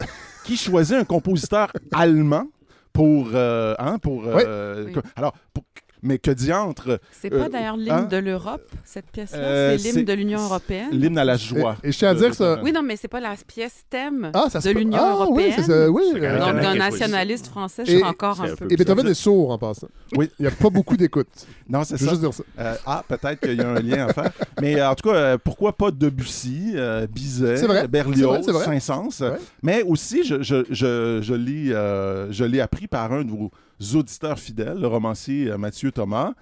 qui 0.45 0.57
choisit 0.57 0.97
un 0.97 1.05
compositeur 1.05 1.71
allemand 1.93 2.47
pour... 2.93 3.31
euh, 3.35 3.75
hein, 3.79 3.99
pour 3.99 4.25
euh, 4.27 4.87
Oui. 4.87 4.95
alors, 5.17 5.35
pour- 5.53 5.65
mais 6.03 6.19
que 6.19 6.31
diantre, 6.31 7.01
C'est 7.13 7.33
Euh, 7.33 7.43
pas 7.43 7.49
d'ailleurs 7.49 7.77
l'hymne 7.77 7.91
hein? 7.93 8.03
de 8.11 8.17
l'Europe, 8.17 8.63
cette 8.85 9.07
pièce-là. 9.11 9.39
Euh, 9.39 9.79
c'est 9.79 9.93
l'hymne 9.93 10.05
de 10.05 10.13
l'Union 10.13 10.41
européenne. 10.43 10.89
l'hymne 10.93 11.19
à 11.19 11.25
la 11.25 11.37
joie. 11.37 11.77
Et, 11.83 11.89
et 11.89 11.93
je 11.93 11.99
tiens 11.99 12.11
à 12.11 12.15
dire 12.15 12.31
que 12.31 12.37
ça. 12.37 12.61
Oui, 12.63 12.73
non, 12.73 12.83
mais 12.83 12.97
c'est 12.97 13.09
pas 13.09 13.21
la 13.21 13.35
pièce 13.47 13.85
thème 13.89 14.31
Ah, 14.35 14.47
ça 14.51 14.61
se 14.61 14.69
de 14.69 14.75
l'Union 14.75 14.99
ah, 15.01 15.13
européenne. 15.13 15.49
Oui, 15.49 15.53
c'est 15.57 15.63
ça. 15.71 15.91
Oui. 15.91 16.03
Euh, 16.17 16.39
Donc, 16.39 16.63
d'un 16.63 16.75
nationaliste 16.75 17.47
français, 17.49 17.85
je 17.87 17.93
suis 17.93 18.05
encore 18.05 18.41
un 18.41 18.55
peu. 18.55 18.67
Et 18.71 18.77
Beethoven 18.77 19.07
est 19.07 19.15
sourd 19.15 19.51
en 19.51 19.59
passant. 19.59 19.89
Oui. 20.17 20.31
Il 20.39 20.43
n'y 20.43 20.49
a 20.49 20.51
pas 20.55 20.71
beaucoup 20.71 20.97
d'écoute. 20.97 21.29
Non, 21.69 21.85
c'est 21.85 21.97
ça. 21.99 22.09
juste 22.11 22.21
dire 22.21 22.35
ça. 22.35 22.43
Euh, 22.59 22.75
ah, 22.87 23.05
peut-être 23.07 23.41
qu'il 23.41 23.55
y 23.55 23.61
a 23.61 23.69
un 23.69 23.81
lien 23.81 24.07
à 24.09 24.13
faire. 24.13 24.31
Mais 24.61 24.81
euh, 24.81 24.91
en 24.91 24.95
tout 24.95 25.09
cas, 25.09 25.15
euh, 25.15 25.39
pourquoi 25.43 25.73
pas 25.77 25.91
Debussy, 25.91 26.73
euh, 26.75 27.07
Bizet, 27.07 27.87
Berlioz. 27.89 28.45
Saint-Saëns? 28.65 29.21
Ouais. 29.21 29.39
Mais 29.63 29.83
aussi, 29.83 30.25
je, 30.25 30.43
je, 30.43 30.65
je, 30.71 31.21
je 31.23 31.35
l'ai, 31.35 31.73
euh, 31.73 32.31
je 32.33 32.45
l'ai 32.45 32.61
appris 32.61 32.87
par 32.87 33.13
un 33.13 33.25
de 33.25 33.31
vos 33.31 33.51
auditeurs 33.95 34.39
fidèles, 34.39 34.79
le 34.79 34.87
romancier 34.87 35.51
euh, 35.51 35.59
Mathieu 35.59 35.93
Thomas. 35.93 36.33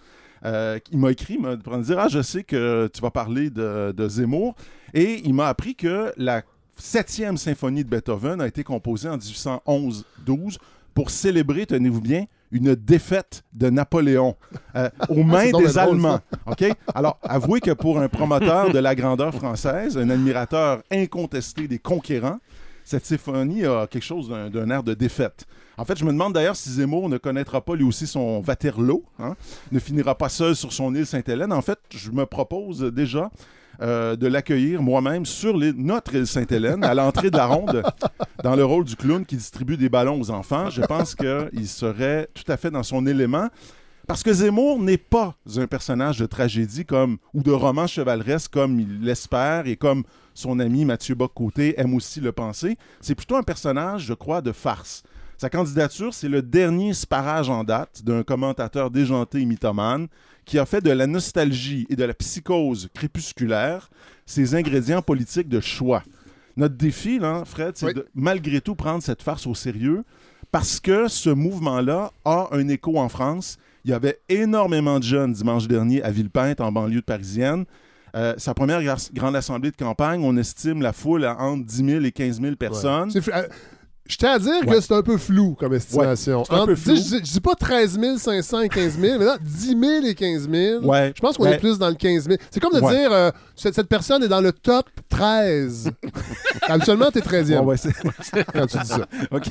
Euh, 0.44 0.78
il 0.92 0.98
m'a 0.98 1.10
écrit 1.10 1.36
pour 1.36 1.76
me 1.76 1.82
dire 1.82 1.98
Ah, 1.98 2.08
je 2.08 2.22
sais 2.22 2.44
que 2.44 2.88
tu 2.92 3.00
vas 3.00 3.10
parler 3.10 3.50
de, 3.50 3.92
de 3.96 4.08
Zemmour. 4.08 4.54
Et 4.94 5.20
il 5.24 5.34
m'a 5.34 5.48
appris 5.48 5.74
que 5.74 6.12
la 6.16 6.42
septième 6.76 7.36
symphonie 7.36 7.84
de 7.84 7.88
Beethoven 7.88 8.40
a 8.40 8.46
été 8.46 8.62
composée 8.62 9.08
en 9.08 9.18
1811-12 9.18 10.58
pour 10.94 11.10
célébrer, 11.10 11.66
tenez-vous 11.66 12.00
bien, 12.00 12.24
une 12.50 12.74
défaite 12.74 13.44
de 13.52 13.70
Napoléon 13.70 14.36
euh, 14.74 14.88
aux 15.08 15.22
mains 15.22 15.50
des 15.50 15.78
Allemands. 15.78 16.20
OK? 16.46 16.64
Alors, 16.94 17.18
avouez 17.22 17.60
que 17.60 17.72
pour 17.72 17.98
un 18.00 18.08
promoteur 18.08 18.72
de 18.72 18.78
la 18.78 18.94
grandeur 18.94 19.34
française, 19.34 19.98
un 19.98 20.08
admirateur 20.10 20.82
incontesté 20.90 21.68
des 21.68 21.78
conquérants, 21.78 22.38
cette 22.84 23.04
symphonie 23.04 23.66
a 23.66 23.86
quelque 23.86 24.04
chose 24.04 24.28
d'un 24.28 24.70
air 24.70 24.82
de 24.82 24.94
défaite. 24.94 25.46
En 25.78 25.84
fait, 25.84 25.96
je 25.96 26.04
me 26.04 26.10
demande 26.10 26.32
d'ailleurs 26.32 26.56
si 26.56 26.70
Zemmour 26.70 27.08
ne 27.08 27.18
connaîtra 27.18 27.60
pas 27.60 27.76
lui 27.76 27.84
aussi 27.84 28.08
son 28.08 28.42
Waterloo, 28.44 29.04
hein, 29.20 29.36
ne 29.70 29.78
finira 29.78 30.16
pas 30.16 30.28
seul 30.28 30.56
sur 30.56 30.72
son 30.72 30.92
île 30.92 31.06
Sainte-Hélène. 31.06 31.52
En 31.52 31.62
fait, 31.62 31.78
je 31.90 32.10
me 32.10 32.26
propose 32.26 32.80
déjà 32.80 33.30
euh, 33.80 34.16
de 34.16 34.26
l'accueillir 34.26 34.82
moi-même 34.82 35.24
sur 35.24 35.56
notre 35.76 36.16
île 36.16 36.26
Sainte-Hélène, 36.26 36.82
à 36.82 36.94
l'entrée 36.94 37.30
de 37.30 37.36
la 37.36 37.46
ronde, 37.46 37.84
dans 38.42 38.56
le 38.56 38.64
rôle 38.64 38.84
du 38.84 38.96
clown 38.96 39.24
qui 39.24 39.36
distribue 39.36 39.76
des 39.76 39.88
ballons 39.88 40.20
aux 40.20 40.32
enfants. 40.32 40.68
Je 40.68 40.82
pense 40.82 41.14
qu'il 41.14 41.68
serait 41.68 42.28
tout 42.34 42.50
à 42.50 42.56
fait 42.56 42.72
dans 42.72 42.82
son 42.82 43.06
élément. 43.06 43.48
Parce 44.08 44.24
que 44.24 44.32
Zemmour 44.32 44.80
n'est 44.80 44.98
pas 44.98 45.36
un 45.56 45.66
personnage 45.68 46.18
de 46.18 46.26
tragédie 46.26 46.86
comme 46.86 47.18
ou 47.34 47.42
de 47.44 47.52
roman 47.52 47.86
chevaleresque 47.86 48.50
comme 48.50 48.80
il 48.80 49.02
l'espère 49.02 49.68
et 49.68 49.76
comme 49.76 50.02
son 50.34 50.58
ami 50.58 50.84
Mathieu 50.84 51.14
Bock-Côté 51.14 51.78
aime 51.78 51.94
aussi 51.94 52.20
le 52.20 52.32
penser. 52.32 52.78
C'est 53.00 53.14
plutôt 53.14 53.36
un 53.36 53.42
personnage, 53.42 54.06
je 54.06 54.14
crois, 54.14 54.40
de 54.40 54.50
farce. 54.50 55.04
Sa 55.40 55.48
candidature, 55.48 56.12
c'est 56.12 56.28
le 56.28 56.42
dernier 56.42 56.92
sparage 56.94 57.48
en 57.48 57.62
date 57.62 58.02
d'un 58.04 58.24
commentateur 58.24 58.90
déjanté 58.90 59.40
et 59.40 59.44
mythomane 59.44 60.08
qui 60.44 60.58
a 60.58 60.66
fait 60.66 60.80
de 60.80 60.90
la 60.90 61.06
nostalgie 61.06 61.86
et 61.88 61.94
de 61.96 62.04
la 62.04 62.12
psychose 62.14 62.88
crépusculaire 62.92 63.88
ses 64.26 64.54
ingrédients 64.56 65.00
politiques 65.02 65.48
de 65.48 65.60
choix. 65.60 66.02
Notre 66.56 66.74
défi, 66.74 67.20
là, 67.20 67.44
Fred, 67.44 67.76
c'est 67.76 67.86
Oui. 67.86 67.94
de 67.94 68.06
malgré 68.14 68.60
tout 68.60 68.74
prendre 68.74 69.00
cette 69.02 69.22
farce 69.22 69.46
au 69.46 69.54
sérieux 69.54 70.02
parce 70.50 70.80
que 70.80 71.06
ce 71.06 71.30
mouvement-là 71.30 72.10
a 72.24 72.48
un 72.52 72.66
écho 72.68 72.98
en 72.98 73.08
France. 73.08 73.58
Il 73.84 73.92
y 73.92 73.94
avait 73.94 74.18
énormément 74.28 74.98
de 74.98 75.04
jeunes 75.04 75.32
dimanche 75.34 75.68
dernier 75.68 76.02
à 76.02 76.10
Villepinte, 76.10 76.60
en 76.60 76.72
banlieue 76.72 77.02
parisienne. 77.02 77.64
Euh, 78.16 78.34
sa 78.38 78.54
première 78.54 78.80
gra- 78.82 79.12
grande 79.12 79.36
assemblée 79.36 79.70
de 79.70 79.76
campagne, 79.76 80.20
on 80.24 80.36
estime 80.36 80.82
la 80.82 80.92
foule 80.92 81.24
à 81.26 81.38
entre 81.40 81.64
10 81.64 81.76
000 81.84 82.04
et 82.04 82.10
15 82.12 82.40
000 82.40 82.56
personnes. 82.56 83.12
Euh, 83.14 83.46
Je 84.08 84.16
tiens 84.16 84.32
à 84.32 84.38
dire 84.38 84.52
Ouais. 84.66 84.74
que 84.76 84.80
c'est 84.80 84.94
un 84.94 85.02
peu 85.02 85.18
flou 85.18 85.54
comme 85.54 85.74
estimation. 85.74 86.42
c'est 86.44 86.54
un 86.54 86.64
peu 86.66 86.74
flou. 86.74 86.96
Je, 86.96 87.20
dis- 87.20 87.40
pas 87.40 87.54
13 87.54 87.98
500 88.18 88.60
et 88.62 88.68
15 88.70 88.98
000, 88.98 89.18
mais 89.18 89.24
là, 89.24 89.36
10 89.40 89.78
000 89.78 90.06
et 90.06 90.14
15 90.14 90.48
000. 90.50 90.82
Ouais. 90.84 91.12
Je 91.14 91.20
pense 91.20 91.36
qu'on 91.36 91.44
Ouais. 91.44 91.54
est 91.54 91.58
plus 91.58 91.78
dans 91.78 91.88
le 91.88 91.94
15 91.94 92.24
000. 92.26 92.38
C'est 92.50 92.58
comme 92.58 92.72
de 92.72 92.80
Ouais. 92.80 92.96
dire, 92.98 93.12
euh, 93.12 93.30
cette, 93.54 93.74
cette 93.74 93.88
personne 93.88 94.22
est 94.22 94.28
dans 94.28 94.40
le 94.40 94.50
top 94.52 94.86
13. 95.10 95.90
Habituellement, 96.68 97.10
t'es 97.10 97.20
13e 97.20 97.60
Ouais, 97.60 97.66
ouais, 97.66 97.76
c'est- 97.76 97.92
quand 98.52 98.66
tu 98.66 98.78
dis 98.78 98.86
ça. 98.86 99.06
OK. 99.30 99.46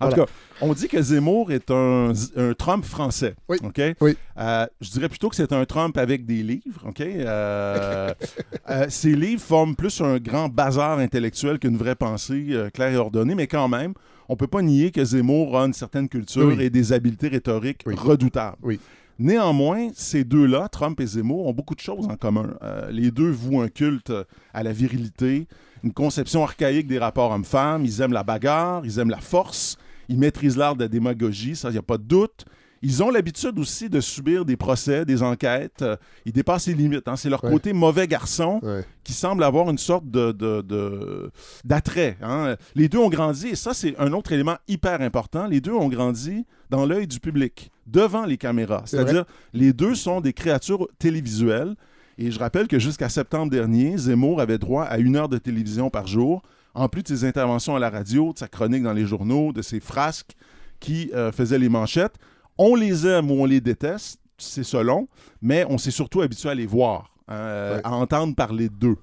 En 0.00 0.08
Voilà. 0.08 0.14
tout 0.14 0.20
cas, 0.24 0.30
on 0.60 0.72
dit 0.72 0.88
que 0.88 1.00
Zemmour 1.00 1.52
est 1.52 1.70
un, 1.70 2.12
un 2.36 2.54
Trump 2.54 2.84
français. 2.84 3.34
Oui. 3.48 3.58
OK? 3.62 3.80
Oui. 4.00 4.16
Euh, 4.38 4.66
je 4.80 4.90
dirais 4.90 5.08
plutôt 5.08 5.28
que 5.28 5.36
c'est 5.36 5.52
un 5.52 5.64
Trump 5.64 5.96
avec 5.98 6.24
des 6.26 6.42
livres. 6.42 6.82
OK? 6.86 7.00
Euh, 7.00 8.12
euh, 8.70 8.86
ces 8.88 9.14
livres 9.14 9.42
forment 9.42 9.76
plus 9.76 10.00
un 10.00 10.18
grand 10.18 10.48
bazar 10.48 10.98
intellectuel 10.98 11.58
qu'une 11.58 11.76
vraie 11.76 11.94
pensée 11.96 12.46
claire 12.72 12.92
et 12.92 12.96
ordonnée, 12.96 13.34
mais 13.34 13.46
quand 13.46 13.68
même, 13.68 13.94
on 14.28 14.36
peut 14.36 14.46
pas 14.46 14.62
nier 14.62 14.90
que 14.90 15.04
Zemmour 15.04 15.58
a 15.58 15.64
une 15.66 15.72
certaine 15.72 16.08
culture 16.08 16.46
Oui. 16.48 16.56
et 16.62 16.70
des 16.70 16.92
habiletés 16.92 17.28
rhétoriques 17.28 17.82
Oui. 17.86 17.94
redoutables. 17.96 18.56
Oui. 18.62 18.80
Néanmoins, 19.18 19.88
ces 19.94 20.24
deux-là, 20.24 20.68
Trump 20.68 21.00
et 21.00 21.06
Zemmour, 21.06 21.46
ont 21.46 21.52
beaucoup 21.54 21.74
de 21.74 21.80
choses 21.80 22.06
en 22.06 22.16
commun. 22.16 22.50
Euh, 22.62 22.90
les 22.90 23.10
deux 23.10 23.30
vouent 23.30 23.62
un 23.62 23.68
culte 23.68 24.12
à 24.52 24.62
la 24.62 24.72
virilité, 24.72 25.46
une 25.82 25.92
conception 25.92 26.42
archaïque 26.42 26.86
des 26.86 26.98
rapports 26.98 27.30
hommes-femmes. 27.30 27.84
Ils 27.84 28.00
aiment 28.02 28.12
la 28.12 28.24
bagarre, 28.24 28.82
ils 28.84 28.98
aiment 28.98 29.08
la 29.10 29.20
force, 29.20 29.78
ils 30.08 30.18
maîtrisent 30.18 30.56
l'art 30.56 30.76
de 30.76 30.82
la 30.84 30.88
démagogie, 30.88 31.56
ça, 31.56 31.68
il 31.68 31.72
n'y 31.72 31.78
a 31.78 31.82
pas 31.82 31.98
de 31.98 32.04
doute. 32.04 32.44
Ils 32.82 33.02
ont 33.02 33.10
l'habitude 33.10 33.58
aussi 33.58 33.88
de 33.88 34.00
subir 34.00 34.44
des 34.44 34.56
procès, 34.56 35.04
des 35.06 35.22
enquêtes. 35.22 35.80
Euh, 35.82 35.96
ils 36.26 36.32
dépassent 36.32 36.66
les 36.66 36.74
limites. 36.74 37.08
hein. 37.08 37.16
C'est 37.16 37.30
leur 37.30 37.42
Ouais. 37.42 37.50
côté 37.50 37.72
mauvais 37.72 38.06
garçon 38.06 38.60
Ouais. 38.62 38.84
qui 39.02 39.14
semble 39.14 39.42
avoir 39.44 39.70
une 39.70 39.78
sorte 39.78 40.08
de, 40.10 40.30
de- 40.32 40.60
de- 40.60 41.30
d'attrait. 41.64 42.18
hein. 42.22 42.54
Les 42.74 42.88
deux 42.88 42.98
ont 42.98 43.08
grandi, 43.08 43.48
et 43.48 43.56
ça, 43.56 43.72
c'est 43.72 43.98
un 43.98 44.12
autre 44.12 44.30
élément 44.32 44.56
hyper 44.68 45.00
important. 45.00 45.46
Les 45.46 45.60
deux 45.62 45.72
ont 45.72 45.88
grandi 45.88 46.44
dans 46.70 46.84
l'œil 46.84 47.06
du 47.06 47.18
public, 47.18 47.70
devant 47.86 48.26
les 48.26 48.36
caméras. 48.36 48.82
C'est 48.84 48.96
C'est-à-dire, 48.98 49.24
les 49.54 49.72
deux 49.72 49.94
sont 49.94 50.20
des 50.20 50.34
créatures 50.34 50.86
télévisuelles. 50.98 51.74
Et 52.18 52.30
je 52.30 52.38
rappelle 52.38 52.68
que 52.68 52.78
jusqu'à 52.78 53.08
septembre 53.08 53.50
dernier, 53.50 53.96
Zemmour 53.96 54.40
avait 54.40 54.58
droit 54.58 54.84
à 54.84 54.98
une 54.98 55.16
heure 55.16 55.28
de 55.28 55.38
télévision 55.38 55.90
par 55.90 56.06
jour, 56.06 56.42
en 56.76 56.88
plus 56.88 57.02
de 57.02 57.08
ses 57.08 57.24
interventions 57.24 57.74
à 57.74 57.78
la 57.80 57.90
radio, 57.90 58.32
de 58.32 58.38
sa 58.38 58.48
chronique 58.48 58.82
dans 58.82 58.92
les 58.92 59.06
journaux, 59.06 59.52
de 59.52 59.62
ses 59.62 59.80
frasques 59.80 60.32
qui 60.80 61.10
euh, 61.14 61.32
faisaient 61.32 61.58
les 61.58 61.68
manchettes. 61.68 62.14
On 62.58 62.74
les 62.74 63.06
aime 63.06 63.30
ou 63.30 63.34
on 63.42 63.44
les 63.46 63.60
déteste, 63.60 64.20
c'est 64.38 64.62
selon, 64.64 65.08
mais 65.42 65.64
on 65.68 65.78
s'est 65.78 65.90
surtout 65.90 66.20
habitué 66.20 66.48
à 66.50 66.54
les 66.54 66.66
voir, 66.66 67.14
euh, 67.30 67.76
Ouais. 67.76 67.80
à 67.84 67.92
entendre 67.94 68.34
parler 68.34 68.68
d'eux. 68.68 68.96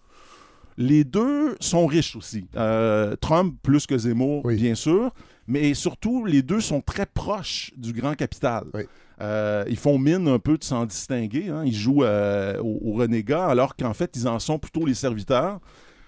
Les 0.78 1.04
deux 1.04 1.56
sont 1.60 1.86
riches 1.86 2.16
aussi. 2.16 2.48
Euh, 2.56 3.16
Trump 3.18 3.56
plus 3.62 3.86
que 3.86 3.98
Zemmour, 3.98 4.44
Oui. 4.46 4.56
bien 4.56 4.74
sûr, 4.76 5.12
mais 5.48 5.74
surtout, 5.76 6.26
les 6.26 6.42
deux 6.42 6.62
sont 6.62 6.82
très 6.82 7.06
proches 7.06 7.72
du 7.78 7.94
grand 7.94 8.16
capital. 8.16 8.64
Oui. 8.74 8.84
Euh, 9.22 9.64
ils 9.68 9.78
font 9.78 10.00
mine 10.00 10.28
un 10.28 10.40
peu 10.40 10.58
de 10.58 10.64
s'en 10.64 10.86
distinguer. 10.86 11.50
hein. 11.50 11.62
Ils 11.66 11.76
jouent 11.76 12.04
euh, 12.04 12.58
au, 12.60 12.80
au 12.90 12.94
renégat, 12.94 13.46
alors 13.46 13.76
qu'en 13.76 13.94
fait, 13.94 14.12
ils 14.16 14.28
en 14.28 14.40
sont 14.40 14.58
plutôt 14.58 14.86
les 14.86 14.96
serviteurs. 14.96 15.60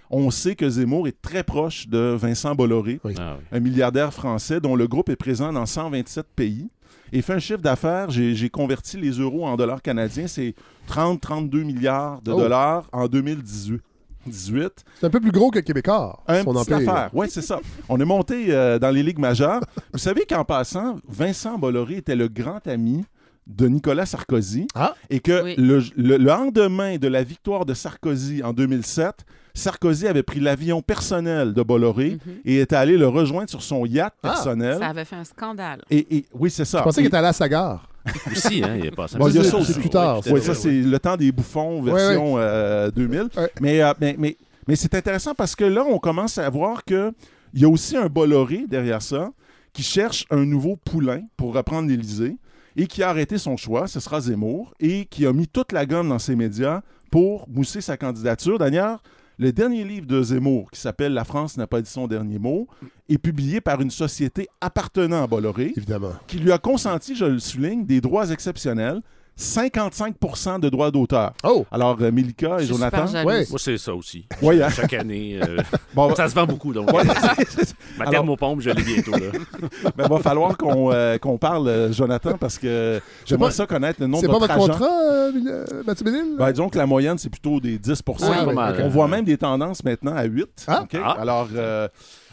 On 0.09 0.29
sait 0.31 0.55
que 0.55 0.69
Zemmour 0.69 1.07
est 1.07 1.19
très 1.21 1.43
proche 1.43 1.87
de 1.87 2.15
Vincent 2.19 2.53
Bolloré, 2.55 2.99
Oui. 3.03 3.13
Ah 3.19 3.37
oui. 3.39 3.45
un 3.51 3.59
milliardaire 3.59 4.13
français 4.13 4.59
dont 4.59 4.75
le 4.75 4.87
groupe 4.87 5.09
est 5.09 5.15
présent 5.15 5.51
dans 5.51 5.65
127 5.65 6.25
pays 6.35 6.69
et 7.11 7.21
fait 7.21 7.33
un 7.33 7.39
chiffre 7.39 7.59
d'affaires, 7.61 8.09
j'ai 8.09 8.49
converti 8.49 8.97
les 8.97 9.11
euros 9.19 9.45
en 9.45 9.55
dollars 9.55 9.81
canadiens, 9.81 10.27
c'est 10.27 10.53
30-32 10.89 11.63
milliards 11.63 12.21
de 12.21 12.31
Oh. 12.31 12.39
dollars 12.39 12.87
en 12.91 13.07
2018. 13.07 13.81
18. 14.27 14.83
C'est 14.99 15.05
un 15.05 15.09
peu 15.11 15.19
plus 15.19 15.31
gros 15.31 15.51
que 15.51 15.59
Québécois. 15.59 16.19
Un 16.27 16.41
son 16.43 16.51
petit 16.53 16.73
empire. 16.73 16.89
affaire. 16.89 17.09
Oui, 17.13 17.27
c'est 17.29 17.43
ça. 17.43 17.59
On 17.89 17.99
est 17.99 18.05
monté 18.05 18.47
euh, 18.49 18.79
dans 18.79 18.89
les 18.89 19.03
ligues 19.03 19.19
majeures. 19.19 19.61
Vous 19.93 19.99
savez 19.99 20.25
qu'en 20.27 20.43
passant, 20.43 20.97
Vincent 21.07 21.59
Bolloré 21.59 21.97
était 21.97 22.15
le 22.15 22.27
grand 22.27 22.65
ami 22.67 23.05
de 23.45 23.67
Nicolas 23.67 24.07
Sarkozy 24.07 24.65
Ah. 24.73 24.95
et 25.11 25.19
que 25.19 25.43
Oui. 25.43 25.55
le, 25.59 25.83
le 25.95 26.17
lendemain 26.17 26.97
de 26.97 27.07
la 27.07 27.21
victoire 27.21 27.65
de 27.67 27.75
Sarkozy 27.75 28.41
en 28.41 28.51
2007, 28.53 29.25
Sarkozy 29.55 30.07
avait 30.07 30.21
pris 30.21 30.39
l'avion 30.39 30.81
personnel 30.83 31.53
de 31.53 31.61
Bolloré 31.63 32.19
Mhm. 32.25 32.33
et 32.45 32.59
était 32.59 32.75
allé 32.75 32.97
le 32.97 33.07
rejoindre 33.07 33.49
sur 33.49 33.63
son 33.63 33.85
yacht 33.85 34.13
Ah. 34.21 34.27
personnel. 34.29 34.77
Ça 34.79 34.87
avait 34.87 35.05
fait 35.05 35.15
un 35.15 35.23
scandale. 35.23 35.81
Et, 35.89 36.05
et- 36.17 36.25
oui, 36.33 36.51
c'est 36.51 36.65
ça. 36.65 36.79
Je 36.79 36.83
pensais 36.83 37.01
qu'il 37.01 37.07
était 37.07 37.17
allé 37.17 37.27
à 37.29 37.33
sa 37.33 37.49
gare. 37.49 37.89
Aussi, 38.31 38.61
hein, 38.63 38.75
il 38.77 38.85
est 38.85 38.91
passé. 38.95 39.17
Bon, 39.17 39.27
il 39.29 39.35
y 39.35 39.39
a 39.39 39.43
ça 39.43 39.57
aussi. 39.57 39.73
plus 39.73 39.89
tard, 39.89 40.21
Oui, 40.29 40.39
ça, 40.39 40.53
c'est 40.53 40.69
le 40.69 40.99
temps 40.99 41.17
des 41.17 41.31
bouffons, 41.31 41.81
version 41.81 42.35
euh, 42.37 42.91
2000. 42.91 43.29
Ouais. 43.35 43.49
Mais, 43.61 43.81
euh, 43.81 43.93
mais, 43.99 44.15
mais, 44.19 44.37
mais 44.67 44.75
c'est 44.75 44.93
intéressant 44.93 45.33
parce 45.33 45.55
que 45.55 45.63
là, 45.65 45.83
on 45.89 45.97
commence 45.97 46.37
à 46.37 46.47
voir 46.49 46.83
qu'il 46.83 47.11
y 47.55 47.65
a 47.65 47.69
aussi 47.69 47.97
un 47.97 48.05
Bolloré 48.05 48.65
derrière 48.69 49.01
ça 49.01 49.31
qui 49.73 49.81
cherche 49.81 50.25
un 50.29 50.45
nouveau 50.45 50.75
poulain 50.75 51.21
pour 51.35 51.55
reprendre 51.55 51.89
l'Élysée 51.89 52.37
et 52.75 52.85
qui 52.85 53.01
a 53.01 53.09
arrêté 53.09 53.37
son 53.39 53.57
choix, 53.57 53.87
ce 53.87 53.99
sera 53.99 54.21
Zemmour, 54.21 54.73
et 54.79 55.05
qui 55.05 55.25
a 55.25 55.33
mis 55.33 55.47
toute 55.47 55.71
la 55.71 55.85
gomme 55.87 56.09
dans 56.09 56.19
ses 56.19 56.35
médias 56.35 56.81
pour 57.09 57.47
mousser 57.49 57.81
sa 57.81 57.97
candidature. 57.97 58.59
D'ailleurs, 58.59 59.01
le 59.37 59.51
dernier 59.51 59.83
livre 59.83 60.05
de 60.07 60.21
Zemmour, 60.21 60.71
qui 60.71 60.79
s'appelle 60.79 61.13
La 61.13 61.23
France 61.25 61.57
n'a 61.57 61.67
pas 61.67 61.81
dit 61.81 61.89
son 61.89 62.07
dernier 62.07 62.39
mot, 62.39 62.67
est 63.09 63.17
publié 63.17 63.61
par 63.61 63.81
une 63.81 63.91
société 63.91 64.47
appartenant 64.61 65.23
à 65.23 65.27
Bolloré 65.27 65.73
Évidemment. 65.75 66.13
qui 66.27 66.39
lui 66.39 66.51
a 66.51 66.57
consenti, 66.57 67.15
je 67.15 67.25
le 67.25 67.39
souligne, 67.39 67.85
des 67.85 68.01
droits 68.01 68.29
exceptionnels, 68.29 69.01
55% 69.37 70.59
de 70.59 70.69
droits 70.69 70.91
d'auteur. 70.91 71.33
Oh! 71.43 71.65
Alors, 71.71 71.97
euh, 72.01 72.11
Milka 72.11 72.59
et 72.59 72.65
Jonathan. 72.65 73.05
super 73.05 73.07
jalouse. 73.07 73.31
Ouais. 73.33 73.45
Moi, 73.49 73.59
c'est 73.59 73.77
ça 73.77 73.93
aussi. 73.93 74.25
Oui, 74.41 74.61
hein? 74.61 74.69
Chaque 74.69 74.93
année. 74.93 75.39
euh, 75.41 75.57
Bon, 75.93 76.13
ça 76.15 76.27
se 76.29 76.35
vend 76.35 76.45
beaucoup, 76.45 76.73
donc. 76.73 76.91
ouais, 76.93 77.03
Ma 77.97 78.01
Alors- 78.03 78.11
thermopompe, 78.11 78.61
je 78.61 78.69
l'ai 78.69 78.83
bientôt, 78.83 79.11
là. 79.11 79.31
ben, 79.97 80.07
va 80.07 80.19
falloir 80.19 80.57
qu'on 80.57 80.91
euh, 80.91 81.17
qu'on 81.17 81.37
parle, 81.37 81.67
euh, 81.67 81.91
Jonathan, 81.93 82.37
parce 82.37 82.57
que 82.57 82.99
j'aimerais 83.25 83.49
pas- 83.49 83.53
ça 83.55 83.65
connaître 83.65 84.01
le 84.01 84.07
nom 84.07 84.19
C'est 84.19 84.27
de 84.27 84.31
pas 84.31 84.39
votre 84.39 84.53
votre 84.57 84.69
agent. 84.71 84.79
contrat, 84.79 85.01
euh, 85.03 85.31
euh, 85.47 85.83
Mathieu 85.85 86.05
Bellil? 86.05 86.35
Ben, 86.37 86.51
disons 86.51 86.69
que 86.69 86.77
la 86.77 86.85
moyenne, 86.85 87.17
c'est 87.17 87.29
plutôt 87.29 87.59
des 87.59 87.77
10 87.77 88.01
Ah, 88.23 88.45
pas. 88.53 88.73
On 88.81 88.89
voit 88.89 89.07
même 89.07 89.25
des 89.25 89.37
tendances 89.37 89.83
maintenant 89.83 90.15
à 90.15 90.23
8. 90.23 90.45
Ah. 90.67 90.85
Ah. 91.03 91.15
Alors, 91.19 91.47
euh, 91.55 91.87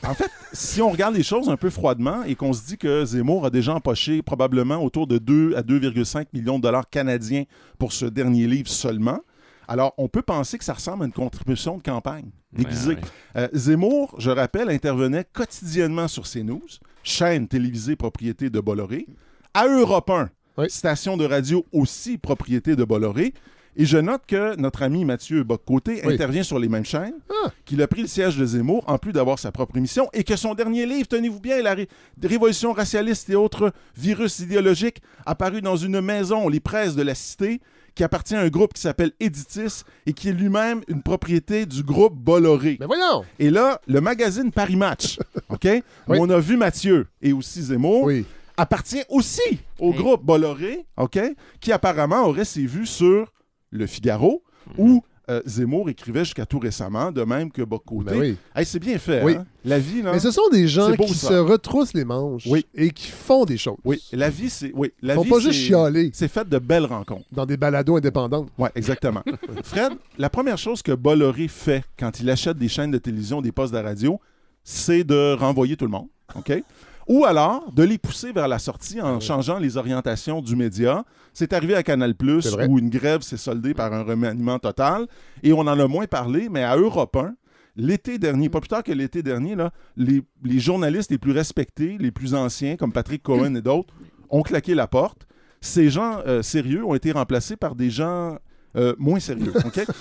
en 0.04 0.14
fait, 0.14 0.30
si 0.52 0.82
on 0.82 0.90
regarde 0.90 1.14
les 1.14 1.22
choses 1.22 1.48
un 1.48 1.56
peu 1.56 1.70
froidement 1.70 2.22
et 2.24 2.34
qu'on 2.34 2.52
se 2.52 2.66
dit 2.66 2.76
que 2.78 3.04
Zemmour 3.04 3.46
a 3.46 3.50
déjà 3.50 3.74
empoché 3.74 4.22
probablement 4.22 4.82
autour 4.82 5.06
de 5.06 5.18
2 5.18 5.54
à 5.56 5.62
2,5 5.62 6.26
millions 6.32 6.58
de 6.58 6.62
dollars 6.62 6.88
canadiens 6.90 7.44
pour 7.78 7.92
ce 7.92 8.06
dernier 8.06 8.46
livre 8.46 8.68
seulement, 8.68 9.20
alors 9.68 9.94
on 9.98 10.08
peut 10.08 10.22
penser 10.22 10.58
que 10.58 10.64
ça 10.64 10.74
ressemble 10.74 11.04
à 11.04 11.06
une 11.06 11.12
contribution 11.12 11.76
de 11.78 11.82
campagne 11.82 12.30
déguisée. 12.52 12.94
Ouais, 12.94 13.00
ouais. 13.36 13.40
Euh, 13.42 13.48
Zemmour, 13.52 14.14
je 14.18 14.30
rappelle, 14.30 14.68
intervenait 14.70 15.24
quotidiennement 15.32 16.08
sur 16.08 16.24
CNews, 16.28 16.62
chaîne 17.04 17.46
télévisée 17.48 17.96
propriété 17.96 18.50
de 18.50 18.60
Bolloré, 18.60 19.06
à 19.54 19.66
Europe 19.68 20.10
1, 20.10 20.30
Oui. 20.58 20.66
station 20.68 21.16
de 21.16 21.24
radio 21.24 21.64
aussi 21.72 22.18
propriété 22.18 22.74
de 22.76 22.84
Bolloré. 22.84 23.32
Et 23.76 23.86
je 23.86 23.96
note 23.96 24.22
que 24.26 24.54
notre 24.56 24.82
ami 24.82 25.04
Mathieu 25.06 25.44
Boccoté 25.44 26.02
Oui. 26.04 26.12
intervient 26.14 26.42
sur 26.42 26.58
les 26.58 26.68
mêmes 26.68 26.84
chaînes, 26.84 27.14
Ah. 27.44 27.50
qu'il 27.64 27.80
a 27.80 27.86
pris 27.86 28.02
le 28.02 28.06
siège 28.06 28.36
de 28.36 28.44
Zemmour, 28.44 28.84
en 28.86 28.98
plus 28.98 29.12
d'avoir 29.12 29.38
sa 29.38 29.50
propre 29.50 29.78
émission, 29.78 30.08
et 30.12 30.24
que 30.24 30.36
son 30.36 30.52
dernier 30.54 30.84
livre, 30.84 31.08
tenez-vous 31.08 31.40
bien, 31.40 31.62
La 31.62 31.74
ré- 31.74 31.88
Révolution 32.22 32.72
racialiste 32.72 33.30
et 33.30 33.34
autres 33.34 33.72
virus 33.96 34.40
idéologiques, 34.40 35.00
apparu 35.24 35.62
dans 35.62 35.76
une 35.76 36.00
maison, 36.02 36.48
les 36.50 36.60
presses 36.60 36.94
de 36.94 37.02
la 37.02 37.14
cité, 37.14 37.60
qui 37.94 38.04
appartient 38.04 38.34
à 38.34 38.40
un 38.40 38.48
groupe 38.48 38.72
qui 38.74 38.80
s'appelle 38.80 39.12
Editis 39.20 39.84
et 40.06 40.12
qui 40.12 40.28
est 40.28 40.32
lui-même 40.32 40.82
une 40.88 41.02
propriété 41.02 41.64
du 41.66 41.82
groupe 41.82 42.14
Bolloré. 42.14 42.76
Mais 42.80 42.86
voyons! 42.86 43.24
Et 43.38 43.50
là, 43.50 43.80
le 43.86 44.00
magazine 44.00 44.50
Paris 44.50 44.76
Match, 44.76 45.18
OK, 45.50 45.66
où 46.08 46.14
on 46.14 46.28
a 46.30 46.38
vu 46.38 46.56
Mathieu 46.56 47.06
et 47.22 47.32
aussi 47.34 47.62
Zemmour, 47.62 48.04
Oui. 48.04 48.24
appartient 48.56 49.02
aussi 49.08 49.60
au 49.78 49.92
groupe 49.92 50.22
Bolloré, 50.24 50.84
OK, 50.98 51.18
qui 51.60 51.72
apparemment 51.72 52.26
aurait 52.26 52.44
ses 52.46 52.64
vues 52.66 52.86
sur 52.86 53.30
Le 53.72 53.86
Figaro, 53.86 54.42
où 54.78 55.02
euh, 55.30 55.40
Zemmour 55.46 55.88
écrivait 55.88 56.24
jusqu'à 56.24 56.46
tout 56.46 56.58
récemment, 56.58 57.10
de 57.12 57.22
même 57.22 57.50
que 57.50 57.62
Bocoté. 57.62 58.10
Ben 58.10 58.18
oui. 58.20 58.36
Hey, 58.54 58.64
c'est 58.66 58.78
bien 58.80 58.98
fait, 58.98 59.22
Oui. 59.22 59.34
hein? 59.36 59.46
La 59.64 59.78
vie, 59.78 60.02
là. 60.02 60.12
Mais 60.12 60.18
ce 60.18 60.30
sont 60.32 60.48
des 60.50 60.66
gens 60.68 60.90
beau, 60.94 61.04
qui 61.04 61.14
ça. 61.14 61.28
se 61.28 61.34
retroussent 61.34 61.94
les 61.94 62.04
manches 62.04 62.44
Oui. 62.48 62.66
et 62.74 62.90
qui 62.90 63.08
font 63.08 63.44
des 63.44 63.56
choses. 63.56 63.76
Oui, 63.84 64.00
la 64.12 64.28
vie, 64.30 64.50
c'est. 64.50 64.72
Oui, 64.74 64.92
la 65.00 65.14
Ils 65.14 65.16
font 65.16 65.22
vie, 65.22 65.30
pas 65.30 65.38
juste 65.38 65.60
chialer 65.60 66.10
C'est 66.12 66.26
fait 66.28 66.48
de 66.48 66.58
belles 66.58 66.84
rencontres. 66.86 67.24
dans 67.32 67.46
des 67.46 67.56
balados 67.56 67.96
indépendants. 67.96 68.46
Oui, 68.58 68.68
exactement. 68.74 69.22
Fred, 69.64 69.92
la 70.18 70.28
première 70.28 70.58
chose 70.58 70.82
que 70.82 70.92
Bolloré 70.92 71.46
fait 71.48 71.84
quand 71.98 72.18
il 72.20 72.28
achète 72.28 72.58
des 72.58 72.68
chaînes 72.68 72.90
de 72.90 72.98
télévision, 72.98 73.40
des 73.40 73.52
postes 73.52 73.72
de 73.72 73.78
radio, 73.78 74.20
c'est 74.64 75.04
de 75.04 75.34
renvoyer 75.34 75.76
tout 75.76 75.84
le 75.86 75.92
monde. 75.92 76.08
OK? 76.34 76.52
Ou 77.08 77.24
alors 77.24 77.72
de 77.72 77.82
les 77.82 77.98
pousser 77.98 78.32
vers 78.32 78.48
la 78.48 78.58
sortie 78.58 79.00
en 79.00 79.20
changeant 79.20 79.58
les 79.58 79.76
orientations 79.76 80.40
du 80.40 80.56
média. 80.56 81.04
C'est 81.32 81.52
arrivé 81.52 81.74
à 81.74 81.82
Canal 81.82 82.14
vrai. 82.18 82.66
où 82.68 82.78
une 82.78 82.90
grève 82.90 83.22
s'est 83.22 83.36
soldée 83.36 83.74
par 83.74 83.92
un 83.92 84.02
remaniement 84.02 84.58
total. 84.58 85.06
Et 85.42 85.52
on 85.52 85.60
en 85.60 85.78
a 85.78 85.86
moins 85.86 86.06
parlé, 86.06 86.48
mais 86.48 86.62
à 86.62 86.76
Europe 86.76 87.16
1, 87.16 87.34
l'été 87.76 88.18
dernier, 88.18 88.48
pas 88.48 88.60
plus 88.60 88.68
tard 88.68 88.82
que 88.82 88.92
l'été 88.92 89.22
dernier, 89.22 89.54
là, 89.54 89.72
les, 89.96 90.22
les 90.44 90.60
journalistes 90.60 91.10
les 91.10 91.18
plus 91.18 91.32
respectés, 91.32 91.96
les 91.98 92.10
plus 92.10 92.34
anciens, 92.34 92.76
comme 92.76 92.92
Patrick 92.92 93.22
Cohen 93.22 93.54
et 93.54 93.62
d'autres, 93.62 93.94
ont 94.30 94.42
claqué 94.42 94.74
la 94.74 94.86
porte. 94.86 95.26
Ces 95.60 95.90
gens 95.90 96.18
euh, 96.26 96.42
sérieux 96.42 96.84
ont 96.84 96.94
été 96.94 97.12
remplacés 97.12 97.56
par 97.56 97.74
des 97.74 97.90
gens 97.90 98.36
euh, 98.74 98.94
moins 98.98 99.20
sérieux. 99.20 99.52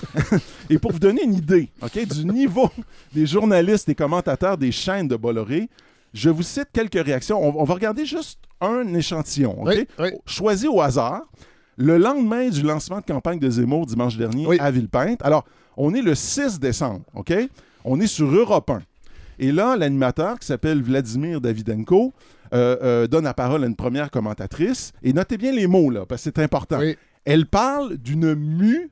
Et 0.69 0.79
pour 0.79 0.91
vous 0.93 0.99
donner 0.99 1.23
une 1.23 1.33
idée 1.33 1.69
du 2.09 2.25
niveau 2.25 2.69
des 3.13 3.25
journalistes 3.25 3.89
et 3.89 3.95
commentateurs 3.95 4.57
des 4.57 4.71
chaînes 4.71 5.07
de 5.07 5.15
Bolloré, 5.15 5.69
je 6.13 6.29
vous 6.29 6.43
cite 6.43 6.67
quelques 6.73 7.03
réactions. 7.03 7.41
On, 7.41 7.59
on 7.61 7.63
va 7.63 7.73
regarder 7.73 8.05
juste 8.05 8.39
un 8.59 8.93
échantillon. 8.93 9.61
OK? 9.61 9.67
Oui, 9.69 9.87
oui. 9.99 10.09
Choisi 10.25 10.67
au 10.67 10.81
hasard. 10.81 11.21
Le 11.77 11.97
lendemain 11.97 12.49
du 12.49 12.61
lancement 12.61 12.99
de 12.99 13.05
campagne 13.05 13.39
de 13.39 13.49
Zemmour 13.49 13.85
dimanche 13.85 14.17
dernier 14.17 14.45
Oui. 14.45 14.57
à 14.59 14.69
Villepinte. 14.71 15.21
Alors, 15.23 15.45
on 15.77 15.93
est 15.93 16.01
le 16.01 16.13
6 16.15 16.59
décembre, 16.59 17.01
OK? 17.15 17.33
On 17.85 17.99
est 17.99 18.07
sur 18.07 18.29
Europe 18.29 18.69
1. 18.69 18.81
Et 19.39 19.51
là, 19.51 19.75
l'animateur 19.75 20.37
qui 20.37 20.45
s'appelle 20.45 20.83
Vladimir 20.83 21.41
Davidenko 21.41 22.13
euh, 22.53 22.77
euh, 22.83 23.07
donne 23.07 23.23
la 23.23 23.33
parole 23.33 23.63
à 23.63 23.67
une 23.67 23.75
première 23.77 24.11
commentatrice. 24.11 24.91
Et 25.01 25.13
notez 25.13 25.37
bien 25.37 25.51
les 25.53 25.65
mots, 25.65 25.89
là, 25.89 26.05
parce 26.05 26.21
que 26.23 26.31
c'est 26.35 26.43
important. 26.43 26.79
Elle 27.25 27.45
parle 27.47 27.97
d'une 27.97 28.35
mue, 28.35 28.91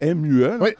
M-U-E, 0.00 0.58
Oui. 0.60 0.70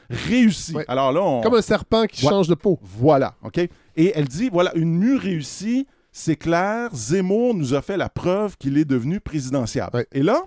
Alors 0.89 1.13
là, 1.13 1.23
on... 1.23 1.41
Comme 1.41 1.55
un 1.55 1.63
serpent 1.63 2.05
qui 2.07 2.25
Ouais. 2.27 2.31
change 2.33 2.49
de 2.49 2.55
peau. 2.55 2.79
Voilà, 2.83 3.35
OK? 3.43 3.61
Et 3.97 4.13
elle 4.15 4.29
dit, 4.29 4.49
voilà, 4.51 4.75
une 4.77 4.97
mue 4.97 5.17
réussie, 5.17 5.87
c'est 6.13 6.37
clair, 6.37 6.95
Zemmour 6.95 7.55
nous 7.55 7.75
a 7.75 7.83
fait 7.83 7.97
la 7.97 8.09
preuve 8.09 8.57
qu'il 8.57 8.79
est 8.79 8.85
devenu 8.85 9.21
présidentiable. 9.21 9.97
Ouais. 9.97 10.07
Et 10.13 10.23
là, 10.23 10.43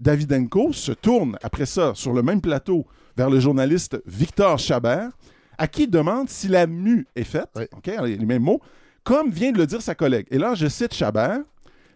Davidenko 0.00 0.72
se 0.72 0.92
tourne 0.92 1.36
après 1.42 1.66
ça 1.66 1.92
sur 1.94 2.12
le 2.12 2.22
même 2.22 2.40
plateau 2.40 2.86
vers 3.16 3.30
le 3.30 3.40
journaliste 3.40 4.00
Victor 4.06 4.58
Chabert, 4.58 5.10
à 5.58 5.68
qui 5.68 5.84
il 5.84 5.90
demande 5.90 6.28
si 6.28 6.48
la 6.48 6.66
mue 6.66 7.06
est 7.14 7.24
faite, 7.24 7.50
Oui. 7.56 7.64
OK, 7.76 7.90
les 8.04 8.18
mêmes 8.18 8.42
mots, 8.42 8.60
comme 9.04 9.30
vient 9.30 9.52
de 9.52 9.58
le 9.58 9.66
dire 9.66 9.82
sa 9.82 9.94
collègue. 9.94 10.26
Et 10.30 10.38
là, 10.38 10.54
je 10.54 10.66
cite 10.66 10.94
Chabert, 10.94 11.40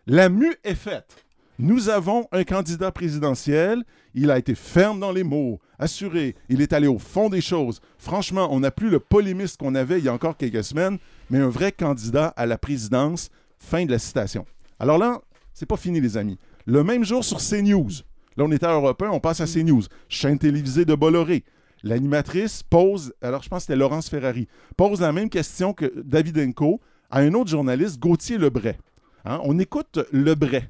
la 0.07 0.29
mue 0.29 0.55
est 0.65 0.75
faite. 0.75 1.25
Nous 1.59 1.89
avons 1.89 2.29
un 2.31 2.45
candidat 2.45 2.93
présidentiel. 2.93 3.83
Il 4.15 4.31
a 4.31 4.39
été 4.39 4.55
ferme 4.55 5.01
dans 5.01 5.11
les 5.11 5.25
mots, 5.25 5.59
assuré. 5.79 6.35
Il 6.49 6.61
est 6.61 6.73
allé 6.73 6.87
au 6.87 6.99
fond 6.99 7.29
des 7.29 7.41
choses. 7.41 7.81
Franchement, 7.99 8.49
on 8.51 8.61
n'a 8.61 8.71
plus 8.71 8.91
le 8.91 8.99
polémiste 8.99 9.59
qu'on 9.59 9.75
avait 9.75 9.99
il 9.99 10.05
y 10.05 10.09
a 10.09 10.13
encore 10.13 10.37
quelques 10.37 10.65
semaines, 10.65 10.99
mais 11.31 11.39
un 11.39 11.49
vrai 11.49 11.73
candidat 11.73 12.29
à 12.37 12.47
la 12.47 12.59
présidence. 12.59 13.31
Fin 13.59 13.85
de 13.85 13.91
la 13.91 13.99
citation. 13.99 14.47
Alors 14.79 14.99
là, 14.99 15.21
c'est 15.53 15.67
pas 15.67 15.77
fini, 15.77 16.01
les 16.01 16.17
amis. 16.17 16.39
Le 16.67 16.85
même 16.85 17.05
jour 17.05 17.25
sur 17.25 17.39
CNews, 17.39 17.91
là, 18.37 18.45
on 18.45 18.53
était 18.53 18.67
à 18.67 18.75
Europe 18.75 19.03
1, 19.03 19.11
on 19.11 19.19
passe 19.19 19.41
à 19.41 19.47
CNews, 19.47 19.83
chaîne 20.09 20.39
télévisée 20.39 20.85
de 20.85 20.95
Bolloré. 20.95 21.45
L'animatrice 21.83 22.63
pose, 22.63 23.13
alors 23.23 23.43
je 23.43 23.49
pense 23.49 23.61
que 23.61 23.67
c'était 23.67 23.77
Laurence 23.77 24.09
Ferrari, 24.09 24.47
pose 24.77 25.01
la 25.01 25.13
même 25.13 25.29
question 25.29 25.73
que 25.73 25.93
Davidenko 26.03 26.81
à 27.11 27.21
un 27.21 27.35
autre 27.35 27.51
journaliste, 27.51 27.99
Gauthier 27.99 28.39
Lebray. 28.39 28.77
Hein, 29.25 29.41
on 29.45 29.59
écoute 29.59 29.99
Lebray. 30.13 30.69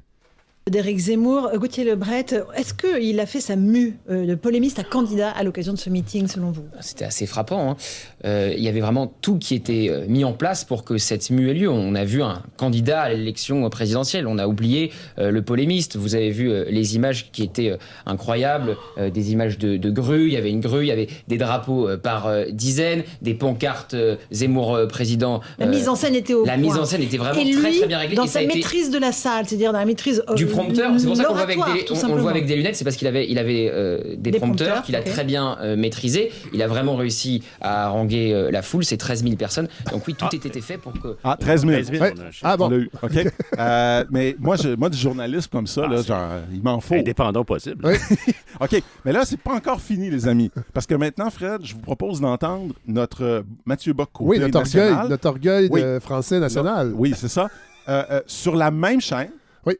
D'Éric 0.69 0.97
Zemmour, 0.99 1.49
Gauthier 1.55 1.83
Lebret, 1.83 2.25
est-ce 2.55 2.73
qu'il 2.73 3.19
a 3.19 3.25
fait 3.25 3.39
sa 3.41 3.55
mue 3.55 3.97
euh, 4.09 4.25
de 4.25 4.35
polémiste 4.35 4.77
à 4.79 4.83
candidat 4.83 5.29
à 5.31 5.43
l'occasion 5.43 5.73
de 5.73 5.77
ce 5.79 5.89
meeting, 5.89 6.27
selon 6.27 6.51
vous? 6.51 6.63
C'était 6.79 7.05
assez 7.05 7.25
frappant. 7.25 7.71
hein. 7.71 7.77
Euh, 8.25 8.53
il 8.55 8.63
y 8.63 8.67
avait 8.67 8.81
vraiment 8.81 9.11
tout 9.21 9.37
qui 9.37 9.55
était 9.55 9.87
euh, 9.89 10.05
mis 10.07 10.23
en 10.23 10.33
place 10.33 10.63
pour 10.65 10.83
que 10.83 10.97
cette 10.97 11.29
mue 11.31 11.49
ait 11.49 11.53
lieu. 11.53 11.69
On 11.69 11.95
a 11.95 12.03
vu 12.05 12.21
un 12.21 12.43
candidat 12.57 13.01
à 13.01 13.09
l'élection 13.09 13.67
présidentielle. 13.69 14.27
On 14.27 14.37
a 14.37 14.47
oublié 14.47 14.91
euh, 15.17 15.31
le 15.31 15.41
polémiste. 15.41 15.95
Vous 15.95 16.15
avez 16.15 16.29
vu 16.29 16.51
euh, 16.51 16.65
les 16.69 16.95
images 16.95 17.31
qui 17.31 17.43
étaient 17.43 17.75
incroyables, 18.05 18.77
des 18.97 19.31
images 19.31 19.57
de, 19.57 19.77
de 19.77 19.89
grues. 19.89 20.27
Il 20.27 20.33
y 20.33 20.37
avait 20.37 20.49
une 20.51 20.59
grue, 20.59 20.83
il 20.85 20.87
y 20.87 20.91
avait 20.91 21.07
des 21.27 21.37
drapeaux 21.37 21.87
par 22.01 22.29
dizaines, 22.51 23.03
des 23.21 23.33
pancartes 23.33 23.95
Zemmour 24.31 24.79
président. 24.87 25.41
La 25.57 25.65
mise 25.65 25.87
en 25.89 25.95
scène 25.95 26.15
était 26.15 26.33
au 26.33 26.45
La 26.45 26.53
point. 26.53 26.61
mise 26.61 26.77
en 26.77 26.85
scène 26.85 27.01
était 27.01 27.17
vraiment 27.17 27.41
lui, 27.43 27.53
très 27.55 27.71
très 27.71 27.87
bien 27.87 27.97
réglée. 27.99 28.15
dans 28.15 28.23
et 28.25 28.27
sa 28.27 28.41
été 28.41 28.55
maîtrise 28.55 28.89
de 28.91 28.97
la 28.97 29.11
salle, 29.11 29.45
c'est-à-dire 29.47 29.71
dans 29.73 29.79
la 29.79 29.85
maîtrise 29.85 30.23
du 30.35 30.45
prompteur. 30.63 30.99
C'est 30.99 31.07
pour 31.07 31.15
ça 31.15 31.23
qu'on 31.25 31.33
le 31.33 31.35
voit 31.35 31.43
avec 31.43 31.57
des, 31.57 31.85
tout 31.85 31.93
on- 31.93 31.95
on, 31.95 31.95
le 31.95 31.99
simplement. 32.01 32.21
voit 32.21 32.31
avec 32.31 32.45
des 32.45 32.55
lunettes. 32.55 32.75
C'est 32.75 32.83
parce 32.83 32.95
qu'il 32.95 33.07
avait, 33.07 33.29
il 33.29 33.37
avait 33.37 33.69
euh, 33.73 34.15
des, 34.17 34.31
Des 34.31 34.39
prompteurs, 34.39 34.67
prompteurs, 34.67 34.83
qu'il 34.83 34.95
a 34.95 35.01
très 35.01 35.23
bien 35.23 35.57
euh, 35.61 35.75
maîtrisé. 35.75 36.31
Il 36.53 36.61
a 36.61 36.67
vraiment 36.67 36.95
réussi 36.95 37.43
à 37.61 37.85
haranguer 37.87 38.33
euh, 38.33 38.51
la 38.51 38.61
foule. 38.61 38.83
C'est 38.85 38.97
13 38.97 39.23
000 39.23 39.35
personnes. 39.35 39.67
Donc 39.91 40.07
oui, 40.07 40.13
tout 40.13 40.25
Ah. 40.31 40.35
était 40.35 40.61
fait 40.61 40.77
pour 40.77 40.93
que. 40.93 41.17
Ah, 41.23 41.37
13 41.39 41.61
000. 41.61 41.71
13 41.73 41.91
000, 41.91 42.03
Ouais. 42.03 42.13
on 42.15 42.19
a 42.21 42.23
un 42.25 42.31
chiffre. 42.31 42.45
Ah 42.45 42.55
On 42.59 42.69
bon. 42.69 42.71
eu. 42.77 42.89
OK. 43.01 43.11
Euh, 43.59 44.05
mais 44.09 44.35
moi, 44.39 44.55
je, 44.55 44.69
moi, 44.75 44.89
du 44.89 44.97
journalisme 44.97 45.49
comme 45.51 45.67
ça, 45.67 45.81
Ah, 45.85 45.89
là, 45.89 45.97
c'est- 46.01 46.07
genre, 46.07 46.29
il 46.53 46.61
m'en 46.63 46.79
faut. 46.79 46.93
Indépendant 46.95 47.43
possible. 47.43 47.85
OK. 48.61 48.81
Mais 49.05 49.11
là, 49.11 49.23
c'est 49.25 49.39
pas 49.39 49.53
encore 49.53 49.81
fini, 49.81 50.09
les 50.09 50.27
amis. 50.27 50.49
Parce 50.73 50.85
que 50.85 50.95
maintenant, 50.95 51.29
Fred, 51.29 51.61
je 51.63 51.73
vous 51.73 51.81
propose 51.81 52.21
d'entendre 52.21 52.73
notre 52.87 53.43
Mathieu 53.65 53.93
Bock 53.93 54.09
Oui, 54.19 54.39
notre 54.39 54.57
orgueil, 54.59 54.93
notre 55.09 55.27
orgueil 55.27 55.67
Oui. 55.71 55.81
de 55.81 55.99
français 55.99 56.39
national. 56.39 56.93
Oui, 56.95 57.13
c'est 57.15 57.27
ça. 57.27 57.47
Euh, 57.87 58.03
euh, 58.11 58.21
sur 58.27 58.55
la 58.55 58.71
même 58.71 59.01
chaîne. 59.01 59.29
Oui. 59.65 59.75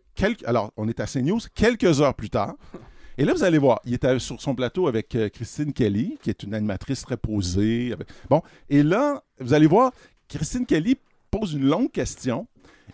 alors, 0.45 0.71
on 0.77 0.87
est 0.87 0.99
à 0.99 1.05
CNews 1.05 1.39
quelques 1.55 2.01
heures 2.01 2.13
plus 2.13 2.29
tard. 2.29 2.55
Et 3.17 3.25
là, 3.25 3.33
vous 3.33 3.43
allez 3.43 3.57
voir, 3.57 3.81
il 3.85 3.93
était 3.93 4.17
sur 4.19 4.39
son 4.41 4.55
plateau 4.55 4.87
avec 4.87 5.13
euh, 5.15 5.27
Christine 5.29 5.73
Kelly, 5.73 6.17
qui 6.21 6.29
est 6.29 6.41
une 6.43 6.53
animatrice 6.53 7.01
très 7.01 7.17
posée. 7.17 7.91
avec- 7.93 8.07
Bon, 8.29 8.41
et 8.69 8.81
là, 8.81 9.21
vous 9.41 9.53
allez 9.53 9.67
voir, 9.67 9.91
Christine 10.29 10.65
Kelly 10.65 10.95
pose 11.29 11.53
une 11.53 11.65
longue 11.65 11.91
question. 11.91 12.47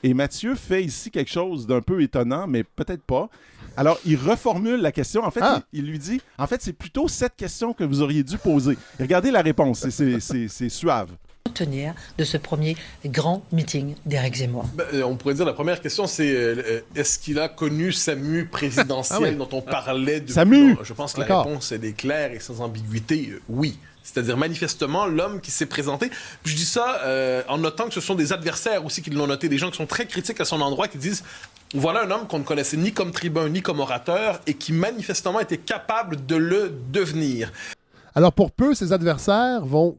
Et 0.04 0.14
Mathieu 0.14 0.56
fait 0.56 0.84
ici 0.84 1.10
quelque 1.12 1.32
chose 1.32 1.68
d'un 1.68 1.82
peu 1.82 2.02
étonnant, 2.02 2.48
mais 2.48 2.64
peut-être 2.64 3.04
pas. 3.04 3.30
Alors, 3.78 4.00
il 4.06 4.18
reformule 4.18 4.82
la 4.82 4.92
question. 4.92 5.24
En 5.24 5.32
fait, 5.32 5.42
Ah. 5.44 5.62
il, 5.74 5.80
il 5.86 5.92
lui 5.92 6.00
dit 6.00 6.22
En 6.38 6.48
fait, 6.48 6.62
c'est 6.62 6.74
plutôt 6.74 7.08
cette 7.08 7.36
question 7.36 7.74
que 7.74 7.84
vous 7.84 8.02
auriez 8.02 8.24
dû 8.24 8.38
poser. 8.38 8.74
Et 9.00 9.04
regardez 9.04 9.32
la 9.32 9.42
réponse, 9.42 9.88
c'est 9.90 10.70
suave. 10.70 11.12
De 12.18 12.24
ce 12.24 12.38
premier 12.38 12.76
grand 13.06 13.44
meeting 13.52 13.96
d'Éric 14.06 14.36
Zemmour. 14.36 14.66
Ben, 14.76 14.86
euh, 14.94 15.04
on 15.04 15.16
pourrait 15.16 15.36
dire 15.36 15.46
la 15.46 15.54
première 15.54 15.82
question, 15.82 16.08
c'est 16.08 16.30
euh, 16.36 16.82
est-ce 16.96 17.20
qu'il 17.20 17.40
a 17.40 17.48
connu 17.48 17.92
sa 17.92 18.16
mue 18.16 18.46
présidentielle 18.46 19.20
Ah 19.24 19.30
oui. 19.30 19.36
dont 19.36 19.50
on 19.52 19.62
parlait 19.62 20.20
depuis 20.20 20.34
Sa 20.34 20.46
mue! 20.46 20.70
longtemps? 20.72 20.84
Je 20.84 20.94
pense 20.94 21.14
que 21.14 21.22
la 21.22 21.42
réponse 21.44 21.72
elle 21.72 21.86
est 21.86 21.94
claire 21.94 22.32
et 22.34 22.40
sans 22.40 22.62
ambiguïté, 22.62 23.30
euh, 23.32 23.42
oui. 23.50 23.78
C'est-à-dire 24.04 24.38
manifestement 24.38 25.08
l'homme 25.08 25.42
qui 25.42 25.50
s'est 25.50 25.66
présenté. 25.66 26.10
Puis 26.44 26.54
je 26.54 26.58
dis 26.58 26.66
ça 26.66 27.00
euh, 27.06 27.42
en 27.48 27.58
notant 27.58 27.88
que 27.88 27.94
ce 27.94 28.02
sont 28.02 28.14
des 28.14 28.34
adversaires 28.34 28.86
aussi 28.86 29.02
qui 29.02 29.10
l'ont 29.10 29.26
noté, 29.28 29.50
des 29.50 29.58
gens 29.58 29.72
qui 29.72 29.78
sont 29.78 29.88
très 29.88 30.06
critiques 30.06 30.40
à 30.40 30.46
son 30.46 30.62
endroit, 30.62 30.88
qui 30.88 30.98
disent 31.00 31.24
voilà 31.74 32.04
un 32.04 32.12
homme 32.12 32.28
qu'on 32.28 32.38
ne 32.40 32.44
connaissait 32.44 32.78
ni 32.78 32.92
comme 32.94 33.12
tribun 33.12 33.50
ni 33.50 33.62
comme 33.64 33.80
orateur 33.80 34.42
et 34.46 34.54
qui 34.54 34.74
manifestement 34.74 35.40
était 35.40 35.58
capable 35.58 36.24
de 36.26 36.36
le 36.36 36.72
devenir. 36.92 37.52
Alors, 38.18 38.32
pour 38.32 38.52
peu, 38.52 38.74
ses 38.76 38.94
adversaires 38.94 39.66
vont 39.66 39.98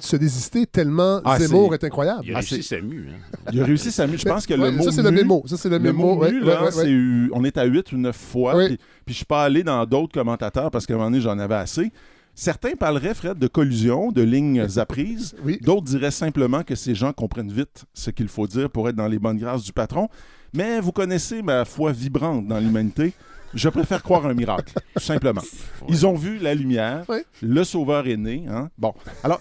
se 0.00 0.16
désister 0.16 0.66
tellement 0.66 1.20
Ah, 1.24 1.38
Zemmour 1.38 1.70
c'est- 1.72 1.82
est 1.82 1.86
incroyable. 1.86 2.22
Il 2.24 2.30
a 2.32 2.36
Ah, 2.36 2.38
réussi 2.40 2.62
c'est- 2.62 2.76
sa 2.76 2.80
mue. 2.82 3.08
hein. 3.10 3.38
Il 3.52 3.60
a 3.60 3.64
réussi 3.64 3.90
sa 3.92 4.06
mue. 4.06 4.18
Je 4.18 4.24
pense 4.24 4.46
que 4.46 4.54
Ouais, 4.54 4.70
le 4.70 4.76
mot 4.76 4.84
ça, 4.84 4.92
c'est 4.92 5.02
le 5.02 5.10
mémo. 5.10 5.42
Ça, 5.46 5.56
c'est 5.56 5.68
le 5.68 5.78
Le 5.78 5.82
mémo. 5.82 6.14
mot 6.14 6.20
ouais, 6.22 6.32
mu, 6.32 6.40
ouais, 6.40 6.46
là, 6.46 6.64
ouais, 6.64 6.70
c'est 6.70 6.82
ouais. 6.82 6.90
eu- 6.90 7.30
on 7.32 7.44
est 7.44 7.56
à 7.58 7.64
8 7.64 7.92
ou 7.92 7.96
9 7.98 8.16
fois. 8.16 8.54
Puis, 8.66 8.76
puis 9.04 9.12
je 9.12 9.14
suis 9.14 9.24
pas 9.24 9.44
allé 9.44 9.62
dans 9.62 9.84
d'autres 9.86 10.12
commentateurs 10.14 10.70
parce 10.70 10.86
qu'à 10.86 10.94
un 10.94 10.96
moment 10.98 11.10
donné, 11.10 11.20
j'en 11.22 11.38
avais 11.38 11.54
assez. 11.56 11.90
Certains 12.34 12.74
parleraient, 12.76 13.14
Fred, 13.14 13.36
de 13.38 13.48
collusion, 13.48 14.12
de 14.12 14.22
lignes 14.22 14.64
apprises. 14.76 15.34
Oui. 15.44 15.58
D'autres 15.60 15.86
diraient 15.86 16.10
simplement 16.12 16.62
que 16.62 16.74
ces 16.76 16.94
gens 16.94 17.12
comprennent 17.12 17.50
vite 17.52 17.84
ce 17.94 18.10
qu'il 18.10 18.28
faut 18.28 18.46
dire 18.46 18.70
pour 18.70 18.88
être 18.88 18.96
dans 18.96 19.08
les 19.08 19.18
bonnes 19.18 19.38
grâces 19.38 19.64
du 19.64 19.72
patron. 19.72 20.08
Mais 20.54 20.80
vous 20.80 20.92
connaissez 20.92 21.42
ma 21.42 21.64
foi 21.64 21.92
vibrante 21.92 22.46
dans 22.46 22.58
l'humanité. 22.58 23.12
Je 23.54 23.68
préfère 23.70 24.02
croire 24.02 24.26
un 24.26 24.34
miracle, 24.34 24.74
tout 24.94 25.02
simplement. 25.02 25.40
Ils 25.88 26.06
ont 26.06 26.14
vu 26.14 26.38
la 26.38 26.54
lumière, 26.54 27.04
Oui. 27.08 27.18
le 27.42 27.64
sauveur 27.64 28.06
est 28.06 28.16
né. 28.18 28.44
hein. 28.48 28.68
Bon, 28.78 28.92
alors, 29.24 29.40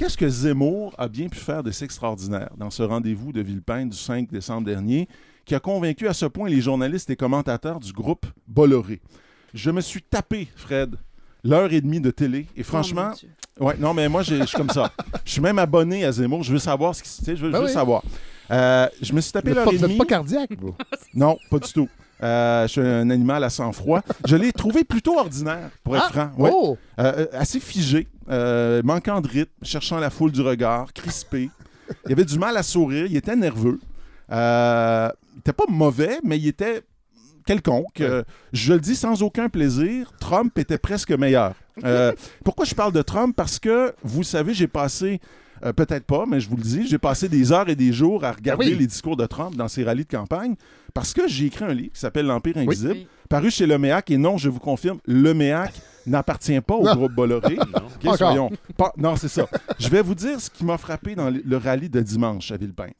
qu'est-ce 0.00 0.16
que 0.16 0.30
Zemmour 0.30 0.94
a 0.96 1.08
bien 1.08 1.28
pu 1.28 1.36
faire 1.38 1.62
de 1.62 1.70
si 1.70 1.84
extraordinaire 1.84 2.48
dans 2.56 2.70
ce 2.70 2.82
rendez-vous 2.82 3.32
de 3.32 3.42
Villepinte 3.42 3.90
du 3.90 3.96
5 3.98 4.30
décembre 4.30 4.64
dernier, 4.66 5.06
qui 5.44 5.54
a 5.54 5.60
convaincu 5.60 6.08
à 6.08 6.14
ce 6.14 6.24
point 6.24 6.48
les 6.48 6.62
journalistes 6.62 7.10
et 7.10 7.16
commentateurs 7.16 7.78
du 7.80 7.92
groupe 7.92 8.24
Bolloré? 8.48 9.02
Je 9.52 9.70
me 9.70 9.82
suis 9.82 10.00
tapé, 10.00 10.48
Fred, 10.56 10.96
l'heure 11.44 11.70
et 11.74 11.82
demie 11.82 12.00
de 12.00 12.10
télé, 12.10 12.46
et 12.56 12.62
franchement, 12.62 13.08
Oh, 13.08 13.10
mon 13.10 13.14
Dieu. 13.16 13.28
Ouais, 13.60 13.76
non, 13.78 13.92
mais 13.92 14.08
moi, 14.08 14.22
je 14.22 14.42
suis 14.46 14.56
comme 14.56 14.70
ça. 14.70 14.90
Je 15.26 15.32
suis 15.32 15.42
même 15.42 15.58
abonné 15.58 16.02
à 16.06 16.12
Zemmour. 16.12 16.42
Je 16.44 16.52
veux 16.54 16.58
savoir 16.58 16.94
ce 16.94 17.02
qui 17.02 17.10
se. 17.10 17.18
tu 17.18 17.24
sais, 17.26 17.36
Je 17.36 17.42
veux, 17.42 17.48
je 17.48 17.52
Ben 17.52 17.58
veux 17.60 17.66
oui. 17.66 17.72
savoir. 17.72 18.02
Euh, 18.50 18.88
je 19.02 19.12
me 19.12 19.20
suis 19.20 19.32
tapé 19.32 19.50
Vous 19.50 19.56
l'heure 19.56 19.66
pas, 19.66 19.72
et 19.72 19.76
vous 19.76 19.86
demie. 19.86 19.98
pas 19.98 20.06
cardiaque, 20.06 20.50
vous? 20.58 20.74
Non, 21.14 21.36
pas 21.50 21.58
du 21.58 21.70
tout. 21.70 21.88
Euh, 22.22 22.62
je 22.66 22.72
suis 22.72 22.80
un 22.80 23.10
animal 23.10 23.44
à 23.44 23.50
sang-froid. 23.50 24.00
Je 24.26 24.36
l'ai 24.36 24.52
trouvé 24.52 24.82
plutôt 24.82 25.18
ordinaire, 25.18 25.68
pour 25.84 25.94
être 25.94 26.06
Ah, 26.08 26.12
franc. 26.12 26.30
Ouais. 26.42 26.50
Oh! 26.54 26.78
Euh, 27.00 27.26
assez 27.34 27.60
figé, 27.60 28.08
euh, 28.30 28.82
manquant 28.84 29.20
de 29.20 29.28
rythme, 29.28 29.52
cherchant 29.62 29.98
la 29.98 30.10
foule 30.10 30.32
du 30.32 30.40
regard, 30.40 30.92
crispé. 30.92 31.50
Il 32.06 32.12
avait 32.12 32.24
du 32.24 32.38
mal 32.38 32.56
à 32.56 32.62
sourire, 32.62 33.06
il 33.06 33.16
était 33.16 33.36
nerveux. 33.36 33.80
Euh, 34.30 35.08
il 35.32 35.36
n'était 35.36 35.52
pas 35.52 35.64
mauvais, 35.68 36.18
mais 36.22 36.38
il 36.38 36.46
était 36.46 36.82
quelconque. 37.46 38.00
Euh, 38.00 38.22
je 38.52 38.74
le 38.74 38.80
dis 38.80 38.94
sans 38.94 39.22
aucun 39.22 39.48
plaisir, 39.48 40.12
Trump 40.20 40.56
était 40.58 40.78
presque 40.78 41.10
meilleur. 41.10 41.54
Euh, 41.84 42.12
pourquoi 42.44 42.64
je 42.64 42.74
parle 42.74 42.92
de 42.92 43.02
Trump? 43.02 43.34
Parce 43.34 43.58
que, 43.58 43.92
vous 44.02 44.22
savez, 44.22 44.54
j'ai 44.54 44.68
passé, 44.68 45.20
euh, 45.64 45.72
peut-être 45.72 46.04
pas, 46.04 46.26
mais 46.28 46.40
je 46.40 46.48
vous 46.48 46.56
le 46.56 46.62
dis, 46.62 46.86
j'ai 46.86 46.98
passé 46.98 47.28
des 47.28 47.50
heures 47.52 47.68
et 47.68 47.76
des 47.76 47.92
jours 47.92 48.24
à 48.24 48.32
regarder 48.32 48.66
oui. 48.66 48.76
les 48.76 48.86
discours 48.86 49.16
de 49.16 49.26
Trump 49.26 49.56
dans 49.56 49.68
ses 49.68 49.82
rallyes 49.84 50.04
de 50.04 50.16
campagne 50.16 50.54
parce 50.94 51.12
que 51.12 51.26
j'ai 51.26 51.46
écrit 51.46 51.64
un 51.64 51.74
livre 51.74 51.92
qui 51.92 52.00
s'appelle 52.00 52.26
L'Empire 52.26 52.56
invisible, 52.58 52.92
Oui. 52.92 53.06
paru 53.28 53.50
chez 53.50 53.66
Le 53.66 53.78
Méac, 53.78 54.10
et 54.10 54.16
non, 54.16 54.36
je 54.38 54.48
vous 54.48 54.58
confirme, 54.58 54.98
Le 55.06 55.34
Méac 55.34 55.72
n'appartient 56.06 56.60
pas 56.60 56.74
au 56.74 56.84
Non. 56.84 56.94
groupe 56.94 57.12
Bolloré. 57.12 57.56
Non. 57.56 57.62
OK, 57.86 58.04
Encore. 58.04 58.16
soyons 58.16 58.50
pas- 58.76 58.92
Non, 58.96 59.16
c'est 59.16 59.28
ça. 59.28 59.46
Je 59.78 59.88
vais 59.88 60.02
vous 60.02 60.14
dire 60.14 60.40
ce 60.40 60.50
qui 60.50 60.64
m'a 60.64 60.78
frappé 60.78 61.14
dans 61.14 61.30
le 61.30 61.56
rallye 61.56 61.88
de 61.90 62.00
dimanche 62.00 62.50
à 62.52 62.56
Villepinte. 62.56 62.94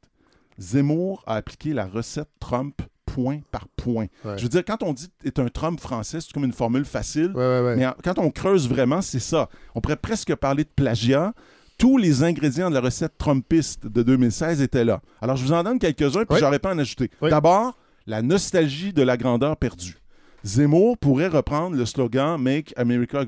Zemmour 0.59 1.23
a 1.27 1.37
appliqué 1.37 1.73
la 1.73 1.87
recette 1.87 2.29
Trump 2.39 2.83
point 3.07 3.41
par 3.51 3.67
point. 3.69 4.07
Ouais. 4.25 4.37
Je 4.37 4.43
veux 4.45 4.49
dire, 4.49 4.65
quand 4.65 4.83
on 4.83 4.93
dit 4.93 5.09
est 5.25 5.39
un 5.39 5.49
Trump 5.49 5.81
français, 5.81 6.21
c'est 6.21 6.33
comme 6.33 6.45
une 6.45 6.53
formule 6.53 6.85
facile. 6.85 7.33
Ouais, 7.35 7.41
ouais, 7.41 7.61
ouais. 7.63 7.77
Mais 7.77 7.87
quand 8.05 8.19
on 8.19 8.31
creuse 8.31 8.69
vraiment, 8.69 9.01
c'est 9.03 9.19
ça. 9.21 9.49
On 9.75 9.81
pourrait 9.81 9.97
presque 9.97 10.35
parler 10.37 10.65
de 10.65 10.69
plagiat. 10.75 11.33
Tous 11.79 11.97
les 11.97 12.23
ingrédients 12.23 12.69
de 12.69 12.75
la 12.75 12.83
recette 12.83 13.17
Trumpiste 13.17 13.87
de 13.87 14.03
2016 14.03 14.61
étaient 14.61 14.85
là. 14.85 15.01
Alors, 15.23 15.37
je 15.37 15.45
vous 15.45 15.53
en 15.53 15.63
donne 15.63 15.79
quelques-uns, 15.79 16.25
puis 16.27 16.39
j'aurais 16.39 16.59
pas 16.59 16.75
en 16.75 16.79
ajouter. 16.79 17.11
Oui. 17.23 17.31
D'abord, 17.31 17.79
la 18.07 18.21
nostalgie 18.21 18.93
de 18.93 19.03
la 19.03 19.17
grandeur 19.17 19.57
perdue. 19.57 19.97
Zemmour 20.44 20.96
pourrait 20.98 21.29
reprendre 21.29 21.76
le 21.76 21.85
slogan 21.87 22.40
Make 22.40 22.72
America 22.76 23.24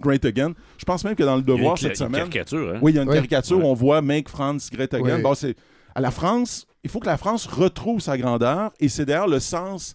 Great 0.00 0.24
Again. 0.24 0.52
Je 0.78 0.84
pense 0.84 1.04
même 1.04 1.14
que 1.14 1.22
dans 1.22 1.36
le 1.36 1.42
Il 1.42 1.48
y 1.48 1.52
a 1.52 1.56
devoir 1.56 1.72
une 1.72 1.76
cette 1.78 1.96
semaine. 1.96 2.12
caricature, 2.28 2.74
hein? 2.74 2.78
Oui, 2.82 2.92
il 2.92 2.96
y 2.96 2.98
a 2.98 3.02
une 3.02 3.08
Oui. 3.08 3.14
caricature 3.14 3.58
Ouais. 3.58 3.64
où 3.64 3.66
on 3.68 3.74
voit 3.74 4.00
Make 4.02 4.28
France 4.28 4.70
Great 4.70 4.92
Again. 4.94 5.16
Oui. 5.16 5.22
Bon, 5.22 5.34
c'est 5.34 5.54
à 5.94 6.00
la 6.00 6.10
France, 6.10 6.66
il 6.84 6.90
faut 6.90 7.00
que 7.00 7.06
la 7.06 7.16
France 7.18 7.46
retrouve 7.46 8.00
sa 8.00 8.16
grandeur 8.16 8.72
et 8.80 8.88
c'est 8.88 9.04
d'ailleurs 9.04 9.28
le 9.28 9.40
sens 9.40 9.94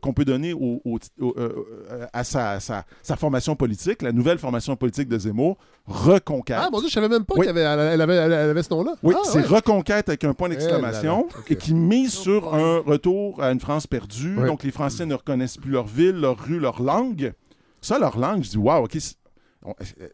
qu'on 0.00 0.12
peut 0.12 0.24
donner 0.24 0.52
au- 0.52 0.80
au- 0.84 0.98
au- 1.20 1.34
euh, 1.36 1.66
euh, 1.90 2.06
à 2.12 2.24
sa, 2.24 2.60
sa- 2.60 2.84
sa 3.02 3.16
formation 3.16 3.56
politique, 3.56 4.02
la 4.02 4.12
nouvelle 4.12 4.38
formation 4.38 4.76
politique 4.76 5.08
de 5.08 5.18
Zemmour, 5.18 5.56
Reconquête. 5.86 6.56
Ah, 6.60 6.68
mon 6.72 6.80
Dieu, 6.80 6.88
je 6.88 6.94
savais 6.94 7.08
même 7.08 7.24
pas 7.24 7.34
Oui. 7.36 7.46
qu'elle 7.46 7.56
avait, 7.58 7.92
elle 7.94 8.00
avait, 8.00 8.14
elle 8.16 8.32
avait 8.32 8.62
ce 8.62 8.70
nom-là. 8.74 8.94
Oui, 9.04 9.14
Ah, 9.16 9.20
c'est 9.24 9.38
ouais. 9.38 9.44
Reconquête 9.46 10.08
avec 10.08 10.24
un 10.24 10.34
point 10.34 10.48
d'exclamation 10.48 11.28
Eh 11.30 11.38
ok. 11.38 11.50
et 11.50 11.56
qui 11.56 11.74
mise 11.74 12.12
sur 12.12 12.54
un 12.54 12.78
retour 12.80 13.40
à 13.42 13.52
une 13.52 13.60
France 13.60 13.86
perdue. 13.86 14.36
Ouais. 14.36 14.46
Donc, 14.46 14.64
les 14.64 14.72
Français 14.72 15.06
ne 15.06 15.14
reconnaissent 15.14 15.58
plus 15.58 15.70
leur 15.70 15.86
ville, 15.86 16.16
leur 16.20 16.38
rue, 16.38 16.58
leur 16.58 16.82
langue. 16.82 17.32
Ça, 17.80 17.98
leur 18.00 18.18
langue, 18.18 18.42
je 18.42 18.50
dis, 18.50 18.58
waouh, 18.58 18.84
OK. 18.84 18.92
Tu 18.92 19.00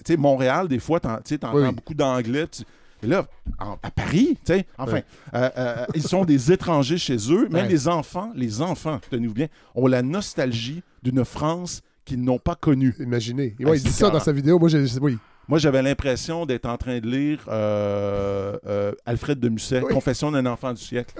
sais, 0.06 0.16
Montréal, 0.16 0.68
des 0.68 0.78
fois, 0.78 1.00
tu 1.00 1.08
oui. 1.54 1.72
beaucoup 1.72 1.94
d'anglais. 1.94 2.46
Et 3.02 3.06
là, 3.06 3.26
en- 3.58 3.76
à 3.82 3.90
Paris, 3.90 4.36
tu 4.44 4.52
sais, 4.52 4.66
enfin, 4.78 4.92
Ouais. 4.92 5.04
euh, 5.34 5.50
euh, 5.56 5.84
ils 5.94 6.02
sont 6.02 6.24
des 6.24 6.52
étrangers 6.52 6.98
chez 6.98 7.16
eux. 7.32 7.48
Même 7.50 7.64
Ouais. 7.64 7.68
les 7.68 7.88
enfants, 7.88 8.30
les 8.34 8.62
enfants, 8.62 9.00
tenez-vous 9.10 9.34
bien, 9.34 9.48
ont 9.74 9.86
la 9.88 10.02
nostalgie 10.02 10.82
d'une 11.02 11.24
France 11.24 11.82
qu'ils 12.04 12.22
n'ont 12.22 12.38
pas 12.38 12.54
connue. 12.54 12.94
Imaginez. 13.00 13.56
Ah, 13.60 13.64
Ouais, 13.70 13.78
il 13.78 13.82
dit 13.82 13.90
ça 13.92 14.10
dans 14.10 14.20
sa 14.20 14.32
vidéo. 14.32 14.58
Moi, 14.58 14.68
j'ai. 14.68 14.84
Oui. 15.00 15.18
Moi, 15.48 15.58
j'avais 15.58 15.82
l'impression 15.82 16.46
d'être 16.46 16.66
en 16.66 16.76
train 16.76 17.00
de 17.00 17.06
lire 17.08 17.40
euh, 17.48 18.56
euh, 18.66 18.92
Alfred 19.04 19.38
de 19.40 19.48
Musset, 19.48 19.82
Oui. 19.82 19.92
Confession 19.92 20.30
d'un 20.30 20.46
enfant 20.46 20.72
du 20.72 20.80
siècle. 20.80 21.14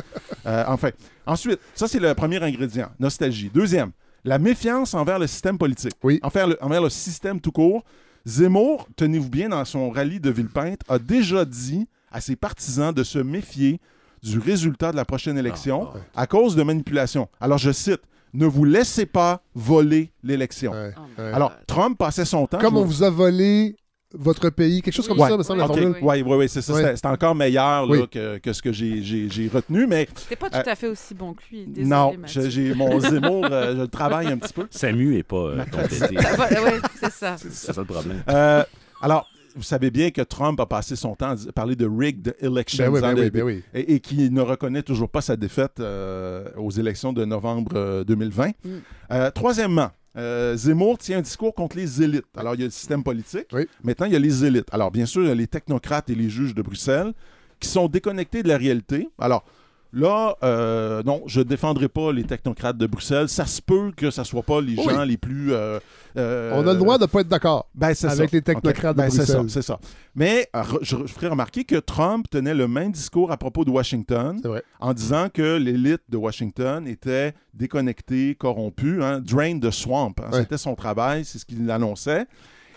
Euh, 0.46 0.64
enfin, 0.68 0.90
ensuite, 1.26 1.58
ça, 1.74 1.88
c'est 1.88 1.98
le 1.98 2.14
premier 2.14 2.42
ingrédient, 2.42 2.88
nostalgie. 3.00 3.50
Deuxième, 3.52 3.90
la 4.24 4.38
méfiance 4.38 4.94
envers 4.94 5.18
le 5.18 5.26
système 5.26 5.58
politique. 5.58 5.94
Oui. 6.04 6.20
Envers 6.22 6.46
le, 6.46 6.58
envers 6.62 6.80
le 6.82 6.90
système 6.90 7.40
tout 7.40 7.50
court. 7.52 7.84
Zemmour, 8.24 8.86
tenez-vous 8.96 9.28
bien, 9.30 9.48
dans 9.48 9.64
son 9.64 9.90
rallye 9.90 10.20
de 10.20 10.30
Villepinte, 10.30 10.80
a 10.88 10.98
déjà 10.98 11.44
dit 11.44 11.88
à 12.10 12.20
ses 12.20 12.36
partisans 12.36 12.92
de 12.92 13.02
se 13.02 13.18
méfier 13.18 13.80
du 14.22 14.38
résultat 14.38 14.92
de 14.92 14.96
la 14.96 15.04
prochaine 15.04 15.36
élection 15.38 15.88
Ah, 16.14 16.22
à 16.22 16.26
cause 16.26 16.54
de 16.54 16.62
manipulation. 16.62 17.28
Alors, 17.40 17.58
je 17.58 17.72
cite, 17.72 18.00
ne 18.34 18.46
vous 18.46 18.64
laissez 18.64 19.04
pas 19.06 19.42
voler 19.54 20.12
l'élection. 20.22 20.72
Ouais, 20.72 20.94
ouais. 21.18 21.32
Alors, 21.32 21.52
Trump 21.66 21.98
passait 21.98 22.24
son 22.24 22.46
temps... 22.46 22.58
Comme 22.58 22.76
on 22.76 22.82
vous- 22.84 22.90
vous 22.98 23.02
a 23.02 23.10
volé 23.10 23.76
votre 24.14 24.50
pays, 24.50 24.82
quelque 24.82 24.94
chose 24.94 25.08
comme 25.08 25.18
Ouais. 25.20 25.28
ça, 25.28 25.36
me 25.36 25.42
semble, 25.42 25.60
la 25.60 25.66
OK, 25.66 25.72
formule. 25.78 25.96
oui, 26.02 26.22
oui, 26.26 26.36
oui, 26.36 26.48
c'est 26.48 26.62
ça. 26.62 26.72
Oui. 26.74 26.80
C'était- 26.80 26.96
C'était 26.96 27.08
encore 27.08 27.34
meilleur 27.34 27.86
là, 27.86 27.92
Oui. 28.02 28.08
que, 28.10 28.38
que 28.38 28.52
ce 28.52 28.60
que 28.62 28.72
j'ai- 28.72 29.48
retenu, 29.52 29.86
mais 29.86 30.08
T'es 30.28 30.36
pas 30.36 30.50
tout 30.50 30.56
Euh, 30.58 30.62
à 30.72 30.74
fait 30.74 30.88
aussi 30.88 31.14
bon 31.14 31.34
que 31.34 31.42
lui. 31.50 31.64
Désolé, 31.66 31.86
non, 31.88 32.12
j'ai 32.26 32.74
mon 32.74 32.98
Zemmour, 33.00 33.46
euh, 33.50 33.74
je 33.76 33.80
le 33.82 33.88
travaille 33.88 34.28
un 34.28 34.38
petit 34.38 34.52
peu. 34.52 34.66
Samu 34.70 35.14
n'est 35.14 35.22
pas 35.22 35.36
euh, 35.36 35.56
ouais, 35.76 36.80
c'est 37.00 37.12
ça. 37.12 37.36
C'est 37.38 37.52
ça 37.52 37.72
le 37.76 37.84
problème. 37.84 38.22
Euh, 38.28 38.62
alors, 39.00 39.26
vous 39.54 39.62
savez 39.62 39.90
bien 39.90 40.10
que 40.10 40.22
Trump 40.22 40.58
a 40.60 40.66
passé 40.66 40.96
son 40.96 41.14
temps 41.14 41.34
à 41.48 41.52
parler 41.52 41.76
de 41.76 41.86
rigged 41.86 42.34
elections 42.40 42.84
Ben 42.84 42.90
oui, 42.92 43.00
ben 43.02 43.14
oui, 43.18 43.24
de- 43.24 43.30
ben 43.30 43.42
oui. 43.42 43.62
et, 43.74 43.94
et 43.94 44.00
qui 44.00 44.30
ne 44.30 44.40
reconnaît 44.40 44.82
toujours 44.82 45.10
pas 45.10 45.20
sa 45.20 45.36
défaite 45.36 45.78
euh, 45.80 46.48
aux 46.56 46.70
élections 46.70 47.12
de 47.12 47.24
novembre 47.24 47.72
euh, 47.74 48.04
2020. 48.04 48.48
Mm. 48.64 48.70
Euh, 49.12 49.30
troisièmement, 49.30 49.90
euh, 50.16 50.56
Zemmour 50.56 50.98
tient 50.98 51.18
un 51.18 51.22
discours 51.22 51.54
contre 51.54 51.76
les 51.76 52.02
élites. 52.02 52.26
Alors, 52.36 52.54
il 52.54 52.60
y 52.60 52.62
a 52.64 52.66
le 52.66 52.70
système 52.70 53.02
politique. 53.02 53.46
Oui. 53.52 53.66
Maintenant, 53.82 54.06
il 54.06 54.12
y 54.12 54.16
a 54.16 54.18
les 54.18 54.44
élites. 54.44 54.68
Alors, 54.72 54.90
bien 54.90 55.06
sûr, 55.06 55.22
il 55.22 55.28
y 55.28 55.30
a 55.30 55.34
les 55.34 55.46
technocrates 55.46 56.10
et 56.10 56.14
les 56.14 56.28
juges 56.28 56.54
de 56.54 56.62
Bruxelles 56.62 57.12
qui 57.60 57.68
sont 57.68 57.88
déconnectés 57.88 58.42
de 58.42 58.48
la 58.48 58.58
réalité. 58.58 59.08
Alors, 59.18 59.44
là, 59.92 60.36
euh, 60.42 61.02
non, 61.04 61.22
je 61.26 61.40
ne 61.40 61.44
défendrai 61.44 61.88
pas 61.88 62.12
les 62.12 62.24
technocrates 62.24 62.76
de 62.78 62.86
Bruxelles. 62.86 63.28
Ça 63.28 63.44
se 63.46 63.60
peut 63.60 63.92
que 63.96 64.10
ça 64.10 64.22
ne 64.22 64.26
soit 64.26 64.42
pas 64.42 64.60
les 64.60 64.76
Oui. 64.76 64.84
gens 64.84 65.04
les 65.04 65.16
plus... 65.16 65.52
euh, 65.52 65.78
euh, 66.16 66.52
On 66.54 66.66
a 66.66 66.72
le 66.72 66.78
droit 66.78 66.96
de 66.98 67.02
ne 67.02 67.06
pas 67.08 67.20
être 67.20 67.28
d'accord. 67.28 67.68
ben, 67.74 67.86
avec 67.88 67.96
ça. 67.98 68.14
les 68.32 68.42
technocrates 68.42 68.96
de 68.96 69.02
Ben, 69.02 69.10
ça, 69.10 69.16
Bruxelles. 69.24 69.50
c'est 69.50 69.62
ça. 69.62 69.78
Mais 70.14 70.48
je, 70.82 70.96
je 71.04 71.12
ferai 71.12 71.28
remarquer 71.28 71.64
que 71.64 71.76
Trump 71.76 72.26
tenait 72.30 72.54
le 72.54 72.68
même 72.68 72.92
discours 72.92 73.30
à 73.32 73.36
propos 73.36 73.64
de 73.64 73.70
Washington 73.70 74.40
en 74.80 74.92
disant 74.94 75.28
que 75.32 75.56
l'élite 75.56 76.02
de 76.08 76.16
Washington 76.16 76.86
était 76.86 77.34
déconnectée, 77.54 78.34
corrompue, 78.34 79.02
hein, 79.02 79.20
drain 79.20 79.58
the 79.58 79.70
swamp. 79.70 80.14
hein. 80.22 80.30
Ouais. 80.32 80.40
C'était 80.40 80.58
son 80.58 80.74
travail, 80.74 81.24
c'est 81.24 81.38
ce 81.38 81.44
qu'il 81.46 81.70
annonçait. 81.70 82.24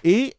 Et 0.03 0.33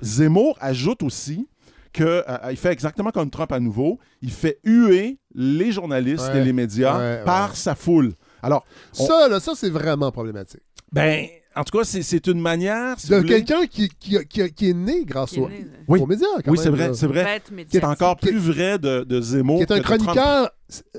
Zemmour 0.00 0.56
ajoute 0.60 1.02
aussi 1.02 1.46
qu'il 1.92 2.56
fait 2.56 2.72
exactement 2.72 3.10
comme 3.10 3.30
Trump 3.30 3.52
à 3.52 3.60
nouveau, 3.60 3.98
il 4.22 4.30
fait 4.30 4.58
huer 4.64 5.18
les 5.34 5.72
journalistes 5.72 6.30
Ouais. 6.32 6.40
et 6.40 6.44
les 6.44 6.52
médias 6.52 6.98
Ouais, 6.98 7.24
par 7.24 7.50
ouais. 7.50 7.56
sa 7.56 7.74
foule. 7.74 8.12
Alors, 8.42 8.64
On- 8.98 9.06
Ça, 9.06 9.28
là, 9.28 9.40
ça, 9.40 9.52
c'est 9.54 9.70
vraiment 9.70 10.10
problématique. 10.12 10.62
ben, 10.92 11.26
en 11.56 11.64
tout 11.64 11.76
cas, 11.76 11.84
c'est- 11.84 12.02
c'est 12.02 12.26
une 12.28 12.40
manière... 12.40 12.98
si 12.98 13.08
De 13.10 13.20
quelqu'un 13.20 13.66
qui, 13.66 13.88
qui, 13.88 14.16
qui- 14.28 14.52
qui 14.52 14.70
est 14.70 14.74
né 14.74 15.04
grâce 15.04 15.30
Qui 15.30 15.38
est 15.38 15.42
au- 15.42 15.48
né, 15.48 15.66
Oui. 15.88 16.00
aux 16.00 16.06
médias, 16.06 16.26
quand 16.44 16.50
Oui, 16.52 16.56
même, 16.58 16.64
c'est 16.64 16.70
vrai, 16.70 16.90
c'est 16.94 17.06
vrai. 17.06 17.40
Encore 17.82 18.16
plus 18.16 18.38
vrai 18.38 18.78
de, 18.78 19.02
de 19.04 19.20
Zemmour. 19.20 19.58
qui 19.58 19.62
est 19.64 19.72
un 19.72 19.76
que 19.76 19.80
de 19.80 19.84
Trump. 19.84 20.00
chroniqueur 20.02 20.50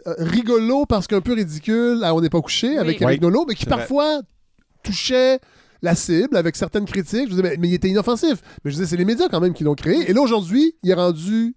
euh, 0.07 0.13
rigolo 0.19 0.85
parce 0.85 1.07
qu'un 1.07 1.21
peu 1.21 1.33
ridicule 1.33 2.01
à 2.03 2.13
On 2.13 2.19
n'est 2.21 2.29
pas 2.29 2.41
couché 2.41 2.77
avec 2.77 2.97
Oui. 2.99 3.03
Eric 3.05 3.21
Nolot, 3.21 3.45
mais 3.47 3.55
qui 3.55 3.63
C'est 3.63 3.69
vrai. 3.69 3.79
parfois 3.79 4.21
touchait 4.83 5.39
la 5.81 5.95
cible 5.95 6.37
avec 6.37 6.55
certaines 6.55 6.85
critiques. 6.85 7.25
Je 7.25 7.35
disais, 7.35 7.43
mais, 7.43 7.57
mais 7.57 7.69
il 7.69 7.73
était 7.73 7.89
inoffensif. 7.89 8.41
Mais 8.63 8.71
je 8.71 8.75
disais, 8.75 8.87
c'est 8.87 8.97
les 8.97 9.05
médias 9.05 9.29
quand 9.29 9.39
même 9.39 9.53
qui 9.53 9.63
l'ont 9.63 9.75
créé. 9.75 10.09
Et 10.09 10.13
là, 10.13 10.21
aujourd'hui, 10.21 10.75
il 10.83 10.89
est 10.89 10.95
rendu 10.95 11.55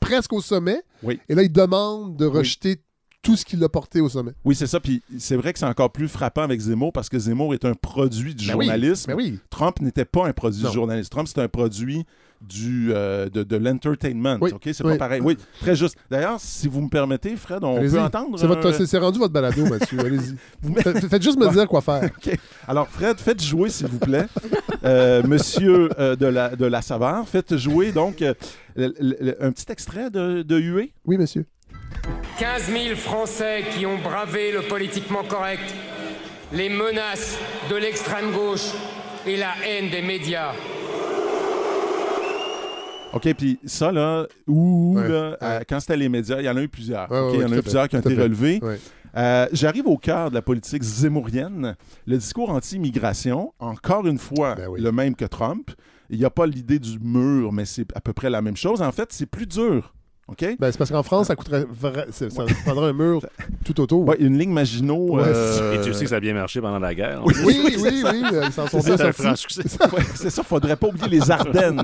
presque 0.00 0.32
au 0.32 0.40
sommet. 0.40 0.82
Oui. 1.02 1.20
Et 1.28 1.34
là, 1.34 1.42
il 1.42 1.52
demande 1.52 2.16
de 2.16 2.26
rejeter 2.26 2.82
tout 3.22 3.36
ce 3.36 3.44
qui 3.44 3.56
l'a 3.56 3.68
porté 3.68 4.00
au 4.00 4.08
sommet. 4.08 4.32
Oui, 4.44 4.54
c'est 4.54 4.66
ça. 4.66 4.80
Puis 4.80 5.02
c'est 5.18 5.36
vrai 5.36 5.52
que 5.52 5.58
c'est 5.58 5.66
encore 5.66 5.90
plus 5.92 6.08
frappant 6.08 6.42
avec 6.42 6.58
Zemmour 6.60 6.92
parce 6.92 7.08
que 7.08 7.18
Zemmour 7.18 7.52
est 7.54 7.64
un 7.66 7.74
produit 7.74 8.34
du 8.34 8.46
Ben 8.46 8.54
oui, 8.56 8.64
journalisme. 8.66 9.10
ben 9.10 9.16
oui. 9.16 9.38
Trump 9.50 9.80
n'était 9.80 10.06
pas 10.06 10.26
un 10.26 10.32
produit 10.32 10.62
Non. 10.62 10.68
du 10.70 10.74
journalisme. 10.74 11.10
Trump, 11.10 11.28
c'est 11.28 11.40
un 11.40 11.48
produit 11.48 12.04
du, 12.40 12.92
euh, 12.94 13.28
de, 13.28 13.42
de 13.42 13.56
l'entertainment. 13.56 14.38
Oui, 14.40 14.52
OK? 14.54 14.62
C'est 14.64 14.82
oui. 14.82 14.92
pas 14.92 14.96
pareil. 14.98 15.20
Oui, 15.22 15.36
très 15.60 15.76
juste. 15.76 15.96
D'ailleurs, 16.10 16.40
si 16.40 16.66
vous 16.68 16.80
me 16.80 16.88
permettez, 16.88 17.36
Fred, 17.36 17.62
on 17.62 17.78
peut 17.78 18.00
entendre. 18.00 18.38
C'est 18.38 18.46
votre- 18.46 18.68
euh, 18.68 18.72
c'est- 18.72 18.86
c'est 18.86 18.96
rendu 18.96 19.18
votre 19.18 19.34
balado, 19.34 19.66
Mathieu. 19.66 19.98
Allez-y. 20.00 20.36
Faites 21.10 21.22
juste 21.22 21.38
me 21.38 21.50
dire 21.52 21.68
quoi 21.68 21.82
faire. 21.82 22.04
OK. 22.26 22.34
Alors, 22.66 22.88
Fred, 22.88 23.18
faites 23.18 23.42
jouer, 23.42 23.68
s'il 23.68 23.88
vous 23.88 23.98
plaît, 23.98 24.26
euh, 24.84 25.22
monsieur 25.26 25.90
euh, 25.98 26.16
de, 26.16 26.24
la, 26.24 26.56
de 26.56 26.64
la 26.64 26.80
Savard. 26.80 27.28
Faites 27.28 27.54
jouer, 27.58 27.92
donc, 27.92 28.20
le- 28.20 28.34
le- 28.98 29.44
un 29.44 29.52
petit 29.52 29.70
extrait 29.70 30.08
de, 30.10 30.40
de 30.40 30.56
Huée. 30.58 30.94
Oui, 31.04 31.18
monsieur. 31.18 31.44
15 32.38 32.62
000 32.72 32.96
Français 32.96 33.64
qui 33.72 33.84
ont 33.86 33.98
bravé 33.98 34.52
le 34.52 34.62
politiquement 34.62 35.22
correct, 35.24 35.74
les 36.52 36.68
menaces 36.68 37.38
de 37.70 37.76
l'extrême 37.76 38.32
gauche 38.32 38.72
et 39.26 39.36
la 39.36 39.52
haine 39.66 39.90
des 39.90 40.02
médias. 40.02 40.52
OK, 43.12 43.34
puis 43.34 43.58
ça, 43.64 43.90
là, 43.90 44.26
ouh, 44.46 44.94
Ouais, 44.96 45.08
là, 45.08 45.30
ouais. 45.30 45.36
euh, 45.42 45.60
quand 45.68 45.80
c'était 45.80 45.96
les 45.96 46.08
médias, 46.08 46.38
il 46.38 46.44
y 46.44 46.48
en 46.48 46.56
a 46.56 46.62
eu 46.62 46.68
plusieurs. 46.68 47.10
Ouais, 47.10 47.18
OK, 47.18 47.32
ouais, 47.32 47.38
il 47.38 47.40
y 47.42 47.44
en 47.44 47.52
a 47.52 47.56
eu 47.56 47.62
plusieurs 47.62 47.82
fait, 47.84 47.88
qui 47.88 47.96
ont 47.96 48.00
été 48.00 48.14
fait. 48.14 48.22
relevés. 48.22 48.60
Ouais. 48.62 48.78
Euh, 49.16 49.48
J'arrive 49.52 49.88
au 49.88 49.96
cœur 49.96 50.30
de 50.30 50.34
la 50.36 50.42
politique 50.42 50.82
zémourienne. 50.84 51.74
Le 52.06 52.16
discours 52.16 52.50
anti-immigration, 52.50 53.52
encore 53.58 54.06
une 54.06 54.18
fois, 54.18 54.54
Ben 54.54 54.68
oui. 54.68 54.80
le 54.80 54.92
même 54.92 55.16
que 55.16 55.24
Trump. 55.24 55.70
Il 56.08 56.18
n'y 56.18 56.24
a 56.24 56.30
pas 56.30 56.46
l'idée 56.46 56.78
du 56.78 56.98
mur, 57.00 57.52
mais 57.52 57.64
c'est 57.64 57.86
à 57.96 58.00
peu 58.00 58.12
près 58.12 58.30
la 58.30 58.42
même 58.42 58.56
chose. 58.56 58.80
En 58.82 58.92
fait, 58.92 59.12
c'est 59.12 59.26
plus 59.26 59.46
dur. 59.46 59.92
OK? 60.30 60.56
Ben, 60.60 60.70
c'est 60.70 60.78
parce 60.78 60.90
qu'en 60.90 61.02
France, 61.02 61.26
ça 61.26 61.34
coûterait. 61.34 61.64
vra- 61.64 62.06
c'est- 62.12 62.30
Ça 62.30 62.44
prendrait 62.64 62.90
un 62.90 62.92
mur 62.92 63.20
tout 63.64 63.80
autour. 63.80 64.06
Ouais, 64.06 64.16
une 64.20 64.38
ligne 64.38 64.52
Maginot. 64.52 65.16
Ouais, 65.16 65.22
euh, 65.26 65.74
Et 65.80 65.84
tu 65.84 65.92
sais 65.92 66.04
que 66.04 66.10
ça 66.10 66.16
a 66.16 66.20
bien 66.20 66.34
marché 66.34 66.60
pendant 66.60 66.78
la 66.78 66.94
guerre. 66.94 67.20
Oui, 67.24 67.34
oui, 67.44 67.60
oui, 67.64 67.76
oui, 68.04 68.22
euh, 68.32 68.42
ils 68.46 68.52
s'en 68.52 68.68
sont 68.68 68.78
bien 68.78 68.96
C'est 68.96 69.02
un 69.02 69.12
sortis. 69.12 69.22
franc 69.22 69.34
succès. 69.36 69.62
ouais, 69.92 70.02
c'est 70.14 70.30
ça, 70.30 70.42
faudrait 70.44 70.76
pas 70.76 70.86
oublier 70.86 71.08
les 71.08 71.30
Ardennes 71.30 71.82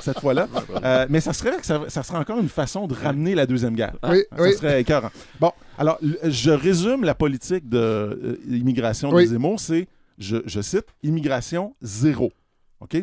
cette 0.00 0.20
fois-là. 0.20 0.46
Euh, 0.84 1.06
mais 1.10 1.20
ça 1.20 1.32
serait, 1.32 1.56
que 1.56 1.66
ça, 1.66 1.80
ça 1.88 2.02
serait 2.04 2.18
encore 2.18 2.38
une 2.38 2.48
façon 2.48 2.86
de 2.86 2.94
ramener 2.94 3.34
la 3.34 3.44
Deuxième 3.46 3.74
Guerre. 3.74 3.94
Oui, 4.08 4.22
Ça 4.36 4.42
oui. 4.42 4.52
serait 4.54 4.80
écœurant. 4.80 5.10
Bon, 5.40 5.50
alors, 5.76 5.98
l- 6.02 6.18
je 6.30 6.50
résume 6.52 7.02
la 7.04 7.14
politique 7.16 7.68
d'immigration 7.68 9.10
de, 9.10 9.14
Oui. 9.16 9.26
Zemmour, 9.26 9.58
c'est, 9.60 9.88
je, 10.18 10.36
je 10.46 10.60
cite, 10.60 10.86
immigration 11.02 11.74
zéro. 11.82 12.30
OK? 12.80 12.96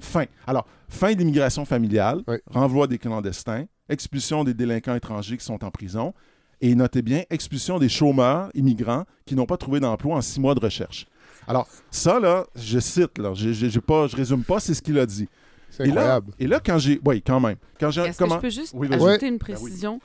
Fin. 0.00 0.24
Alors, 0.46 0.66
fin 0.88 1.12
de 1.12 1.18
l'immigration 1.18 1.64
familiale, 1.64 2.22
Oui. 2.26 2.36
renvoi 2.50 2.86
des 2.86 2.98
clandestins, 2.98 3.64
expulsion 3.90 4.44
des 4.44 4.54
délinquants 4.54 4.94
étrangers 4.94 5.36
qui 5.36 5.44
sont 5.44 5.62
en 5.64 5.70
prison, 5.70 6.14
et 6.62 6.74
notez 6.74 7.02
bien, 7.02 7.22
expulsion 7.30 7.78
des 7.78 7.88
chômeurs 7.88 8.50
immigrants 8.54 9.04
qui 9.26 9.34
n'ont 9.34 9.46
pas 9.46 9.56
trouvé 9.56 9.80
d'emploi 9.80 10.16
en 10.16 10.20
six 10.20 10.40
mois 10.40 10.54
de 10.54 10.60
recherche. 10.60 11.06
Alors, 11.46 11.66
ça, 11.90 12.20
là, 12.20 12.46
je 12.54 12.78
cite, 12.78 13.18
là, 13.18 13.32
je, 13.34 13.52
je, 13.52 13.68
j'ai 13.68 13.80
pas, 13.80 14.06
je 14.06 14.16
résume 14.16 14.44
pas, 14.44 14.60
c'est 14.60 14.74
ce 14.74 14.82
qu'il 14.82 14.98
a 14.98 15.06
dit. 15.06 15.28
C'est 15.70 15.84
Et 15.84 15.86
là, 15.86 15.92
incroyable. 16.00 16.32
et 16.38 16.46
là, 16.46 16.60
quand 16.64 16.78
j'ai. 16.78 17.00
Oui, 17.04 17.22
quand 17.22 17.40
même. 17.40 17.56
Quand 17.78 17.90
j'ai. 17.90 18.02
Est-ce 18.02 18.18
comment- 18.18 18.36
que 18.38 18.48
je 18.50 18.56
peux 18.56 18.60
juste 18.62 18.74
Oui, 18.76 18.88
ajouter 18.92 19.26
une 19.28 19.38
Ben 19.38 19.46
oui. 19.48 19.54
précision? 19.54 20.00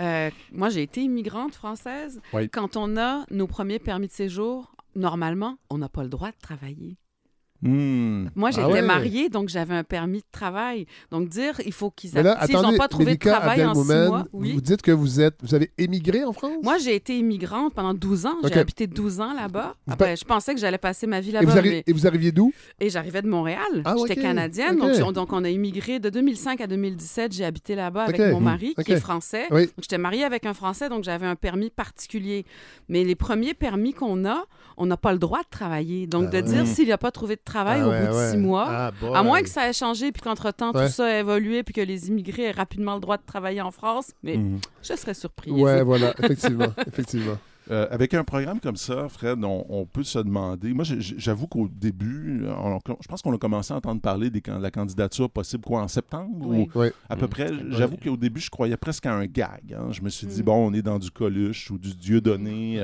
Euh, 0.00 0.30
moi, 0.52 0.68
j'ai 0.70 0.82
été 0.82 1.02
immigrante 1.02 1.54
française. 1.54 2.20
Oui. 2.32 2.48
Quand 2.50 2.76
on 2.76 2.96
a 2.96 3.24
nos 3.30 3.46
premiers 3.46 3.78
permis 3.78 4.08
de 4.08 4.12
séjour, 4.12 4.74
normalement, 4.96 5.56
on 5.70 5.78
n'a 5.78 5.88
pas 5.88 6.02
le 6.02 6.08
droit 6.08 6.28
de 6.30 6.36
travailler. 6.42 6.96
Hmm. 7.64 8.28
Moi, 8.34 8.50
Ah 8.52 8.56
j'étais 8.56 8.72
ouais. 8.72 8.82
mariée, 8.82 9.28
donc 9.30 9.48
j'avais 9.48 9.74
un 9.74 9.84
permis 9.84 10.18
de 10.18 10.26
travail. 10.30 10.84
Donc, 11.10 11.28
dire, 11.30 11.58
il 11.64 11.72
faut 11.72 11.90
qu'ils 11.90 12.12
là, 12.14 12.38
s'ils 12.44 12.54
n'ont 12.56 12.76
pas 12.76 12.88
trouvé 12.88 13.14
de 13.14 13.18
travail 13.18 13.64
en 13.64 13.74
six 13.74 13.88
mois. 13.88 14.26
Oui. 14.34 14.52
vous 14.52 14.60
dites 14.60 14.82
que 14.82 14.90
vous 14.90 15.20
êtes, 15.20 15.36
vous 15.42 15.54
avez 15.54 15.70
émigré 15.78 16.24
en 16.24 16.34
France? 16.34 16.52
Moi, 16.62 16.76
j'ai 16.76 16.94
été 16.94 17.18
immigrante 17.18 17.72
pendant 17.72 17.94
12 17.94 18.26
ans. 18.26 18.36
J'ai 18.44 18.58
habité 18.60 18.86
12 18.86 19.20
ans 19.20 19.32
là-bas. 19.32 19.74
Vous 19.86 19.92
Après, 19.94 20.14
je 20.14 20.24
pensais 20.26 20.52
que 20.54 20.60
j'allais 20.60 20.76
passer 20.78 21.06
ma 21.06 21.20
vie 21.20 21.30
et, 21.30 21.38
vous 21.40 21.46
là-bas. 21.46 21.54
arri- 21.62 21.68
mais- 21.70 21.84
et 21.86 21.92
vous 21.94 22.06
arriviez 22.06 22.32
d'où? 22.32 22.52
Et 22.80 22.90
j'arrivais 22.90 23.22
de 23.22 23.28
Montréal. 23.28 23.62
Ah, 23.86 23.94
J'étais 24.06 24.20
canadienne. 24.20 24.76
Donc, 24.76 24.90
on- 25.02 25.12
donc, 25.12 25.32
on 25.32 25.42
a 25.42 25.48
immigré 25.48 25.98
de 26.00 26.10
2005 26.10 26.60
à 26.60 26.66
2017. 26.66 27.32
J'ai 27.32 27.46
habité 27.46 27.74
là-bas 27.74 28.02
avec 28.04 28.20
mon 28.20 28.40
mari, 28.40 28.74
Ok. 28.76 28.84
qui 28.84 28.92
est 28.92 29.00
français. 29.00 29.46
Oui. 29.50 29.70
J'étais 29.80 29.96
mariée 29.96 30.24
avec 30.24 30.44
un 30.44 30.52
Français, 30.52 30.90
donc 30.90 31.02
j'avais 31.04 31.24
un 31.26 31.34
permis 31.36 31.70
particulier. 31.70 32.44
Mais 32.90 33.04
les 33.04 33.14
premiers 33.14 33.54
permis 33.54 33.94
qu'on 33.94 34.26
a, 34.26 34.44
on 34.76 34.84
n'a 34.84 34.98
pas 34.98 35.12
le 35.12 35.18
droit 35.18 35.38
de 35.40 35.48
travailler. 35.50 36.06
Donc, 36.06 36.26
Ah 36.28 36.36
de 36.36 36.40
dire 36.42 36.66
s'il 36.66 36.88
n'a 36.88 36.98
pas 36.98 37.10
trouvé 37.10 37.36
de 37.36 37.40
travail 37.40 37.53
Ah 37.56 37.86
au 37.86 37.90
ouais, 37.90 38.00
bout 38.06 38.12
de 38.12 38.16
ouais. 38.18 38.30
six 38.30 38.36
mois, 38.36 38.66
Ah, 38.68 38.92
à 39.14 39.22
moins 39.22 39.42
que 39.42 39.48
ça 39.48 39.68
ait 39.68 39.72
changé 39.72 40.12
puis 40.12 40.22
qu'entre-temps, 40.22 40.72
Ouais. 40.72 40.86
tout 40.86 40.92
ça 40.92 41.06
a 41.06 41.18
évolué 41.18 41.62
puis 41.62 41.74
que 41.74 41.80
les 41.80 42.08
immigrés 42.08 42.44
aient 42.44 42.50
rapidement 42.50 42.94
le 42.94 43.00
droit 43.00 43.16
de 43.16 43.22
travailler 43.26 43.60
en 43.60 43.70
France, 43.70 44.12
mais 44.22 44.36
Mhm. 44.36 44.58
je 44.82 44.94
serais 44.96 45.14
surprise. 45.14 45.52
Ouais, 45.52 45.82
voilà, 45.82 46.14
effectivement, 46.22 46.66
effectivement. 46.86 47.38
Euh, 47.70 47.86
avec 47.90 48.12
un 48.12 48.24
programme 48.24 48.60
comme 48.60 48.76
ça, 48.76 49.08
Fred, 49.08 49.42
on, 49.42 49.64
on 49.70 49.86
peut 49.86 50.02
se 50.02 50.18
demander. 50.18 50.74
Moi, 50.74 50.84
j'avoue 50.98 51.46
qu'au 51.46 51.66
début, 51.66 52.44
on- 52.46 52.78
je 53.00 53.08
pense 53.08 53.22
qu'on 53.22 53.34
a 53.34 53.38
commencé 53.38 53.72
à 53.72 53.78
entendre 53.78 54.02
parler 54.02 54.28
de 54.28 54.38
la 54.60 54.70
candidature 54.70 55.30
possible 55.30 55.64
quoi 55.64 55.80
en 55.80 55.88
septembre 55.88 56.46
Oui. 56.46 56.68
ou 56.74 56.78
Oui. 56.78 56.88
à 57.08 57.16
peu 57.16 57.24
Mm. 57.24 57.28
près. 57.30 57.50
J'avoue 57.70 57.96
qu'au 57.96 58.18
début, 58.18 58.40
je 58.42 58.50
croyais 58.50 58.76
presque 58.76 59.06
à 59.06 59.14
un 59.14 59.24
gag. 59.24 59.74
hein. 59.74 59.86
Je 59.92 60.02
me 60.02 60.10
suis 60.10 60.26
dit 60.26 60.42
Mm. 60.42 60.44
bon, 60.44 60.68
on 60.68 60.74
est 60.74 60.82
dans 60.82 60.98
du 60.98 61.10
Coluche 61.10 61.70
ou 61.70 61.78
du 61.78 61.94
Dieu 61.94 62.20
donné. 62.20 62.80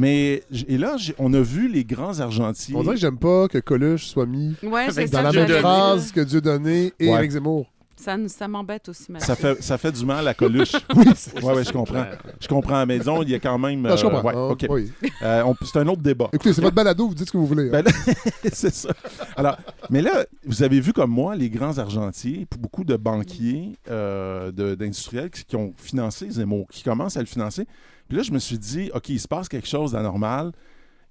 Mais 0.00 0.42
et 0.66 0.78
là, 0.78 0.96
on 1.18 1.32
a 1.34 1.40
vu 1.40 1.68
les 1.68 1.84
grands 1.84 2.18
argentiers. 2.20 2.74
On 2.74 2.82
dirait 2.82 2.94
que 2.94 3.00
j'aime 3.00 3.18
pas 3.18 3.48
que 3.48 3.58
Coluche 3.58 4.06
soit 4.06 4.26
mis 4.26 4.56
Ouais, 4.62 4.86
dans 4.86 4.92
ça 5.06 5.22
la 5.22 5.32
même 5.32 5.48
phrase 5.48 6.10
que 6.10 6.20
Dieu 6.20 6.40
donné 6.40 6.92
et 6.98 7.08
Ouais. 7.10 7.16
Éric 7.18 7.32
Zemmour. 7.32 7.66
Ça, 7.96 8.16
ça 8.28 8.48
m'embête 8.48 8.88
aussi, 8.88 9.12
Mathieu. 9.12 9.26
Ça 9.26 9.36
fait, 9.36 9.62
ça 9.62 9.76
fait 9.76 9.92
du 9.92 10.06
mal 10.06 10.26
à 10.26 10.32
Coluche. 10.32 10.72
Oui, 10.96 11.04
ouais, 11.42 11.52
ouais, 11.54 11.64
je 11.64 11.70
comprends. 11.70 12.06
Je 12.40 12.48
comprends. 12.48 12.86
Mais 12.86 12.98
disons, 12.98 13.22
il 13.22 13.28
y 13.28 13.34
a 13.34 13.38
quand 13.38 13.58
même. 13.58 13.82
Non, 13.82 13.94
je 13.94 14.06
euh, 14.06 14.08
comprends. 14.08 14.26
ouais, 14.28 14.32
Ah, 14.34 14.46
OK. 14.52 14.66
oui. 14.70 14.90
Euh, 15.20 15.44
c'est 15.70 15.80
un 15.80 15.86
autre 15.86 16.00
débat. 16.00 16.30
Écoutez, 16.32 16.54
c'est 16.54 16.62
votre 16.62 16.74
balado, 16.74 17.08
vous 17.08 17.14
dites 17.14 17.26
ce 17.26 17.32
que 17.32 17.36
vous 17.36 17.44
voulez. 17.46 17.68
hein. 17.68 17.82
Ben 17.84 17.92
c'est 18.54 18.72
ça. 18.72 18.88
Alors, 19.36 19.58
mais 19.90 20.00
là, 20.00 20.24
vous 20.46 20.62
avez 20.62 20.80
vu 20.80 20.94
comme 20.94 21.10
moi 21.10 21.36
les 21.36 21.50
grands 21.50 21.76
argentiers, 21.76 22.46
beaucoup 22.58 22.84
de 22.84 22.96
banquiers, 22.96 23.72
euh, 23.90 24.50
d'industriels 24.50 25.28
qui, 25.28 25.44
qui 25.44 25.56
ont 25.56 25.74
financé 25.76 26.30
Zemmour, 26.30 26.68
qui 26.70 26.82
commencent 26.82 27.18
à 27.18 27.20
le 27.20 27.26
financer. 27.26 27.66
Puis 28.10 28.16
là, 28.18 28.22
je 28.24 28.32
me 28.32 28.38
suis 28.40 28.58
dit, 28.58 28.90
OK, 28.92 29.08
il 29.08 29.20
se 29.20 29.28
passe 29.28 29.48
quelque 29.48 29.66
chose 29.68 29.92
d'anormal. 29.92 30.50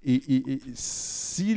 Et, 0.04 0.14
et- 0.14 0.52
et 0.52 0.60
si 0.74 1.56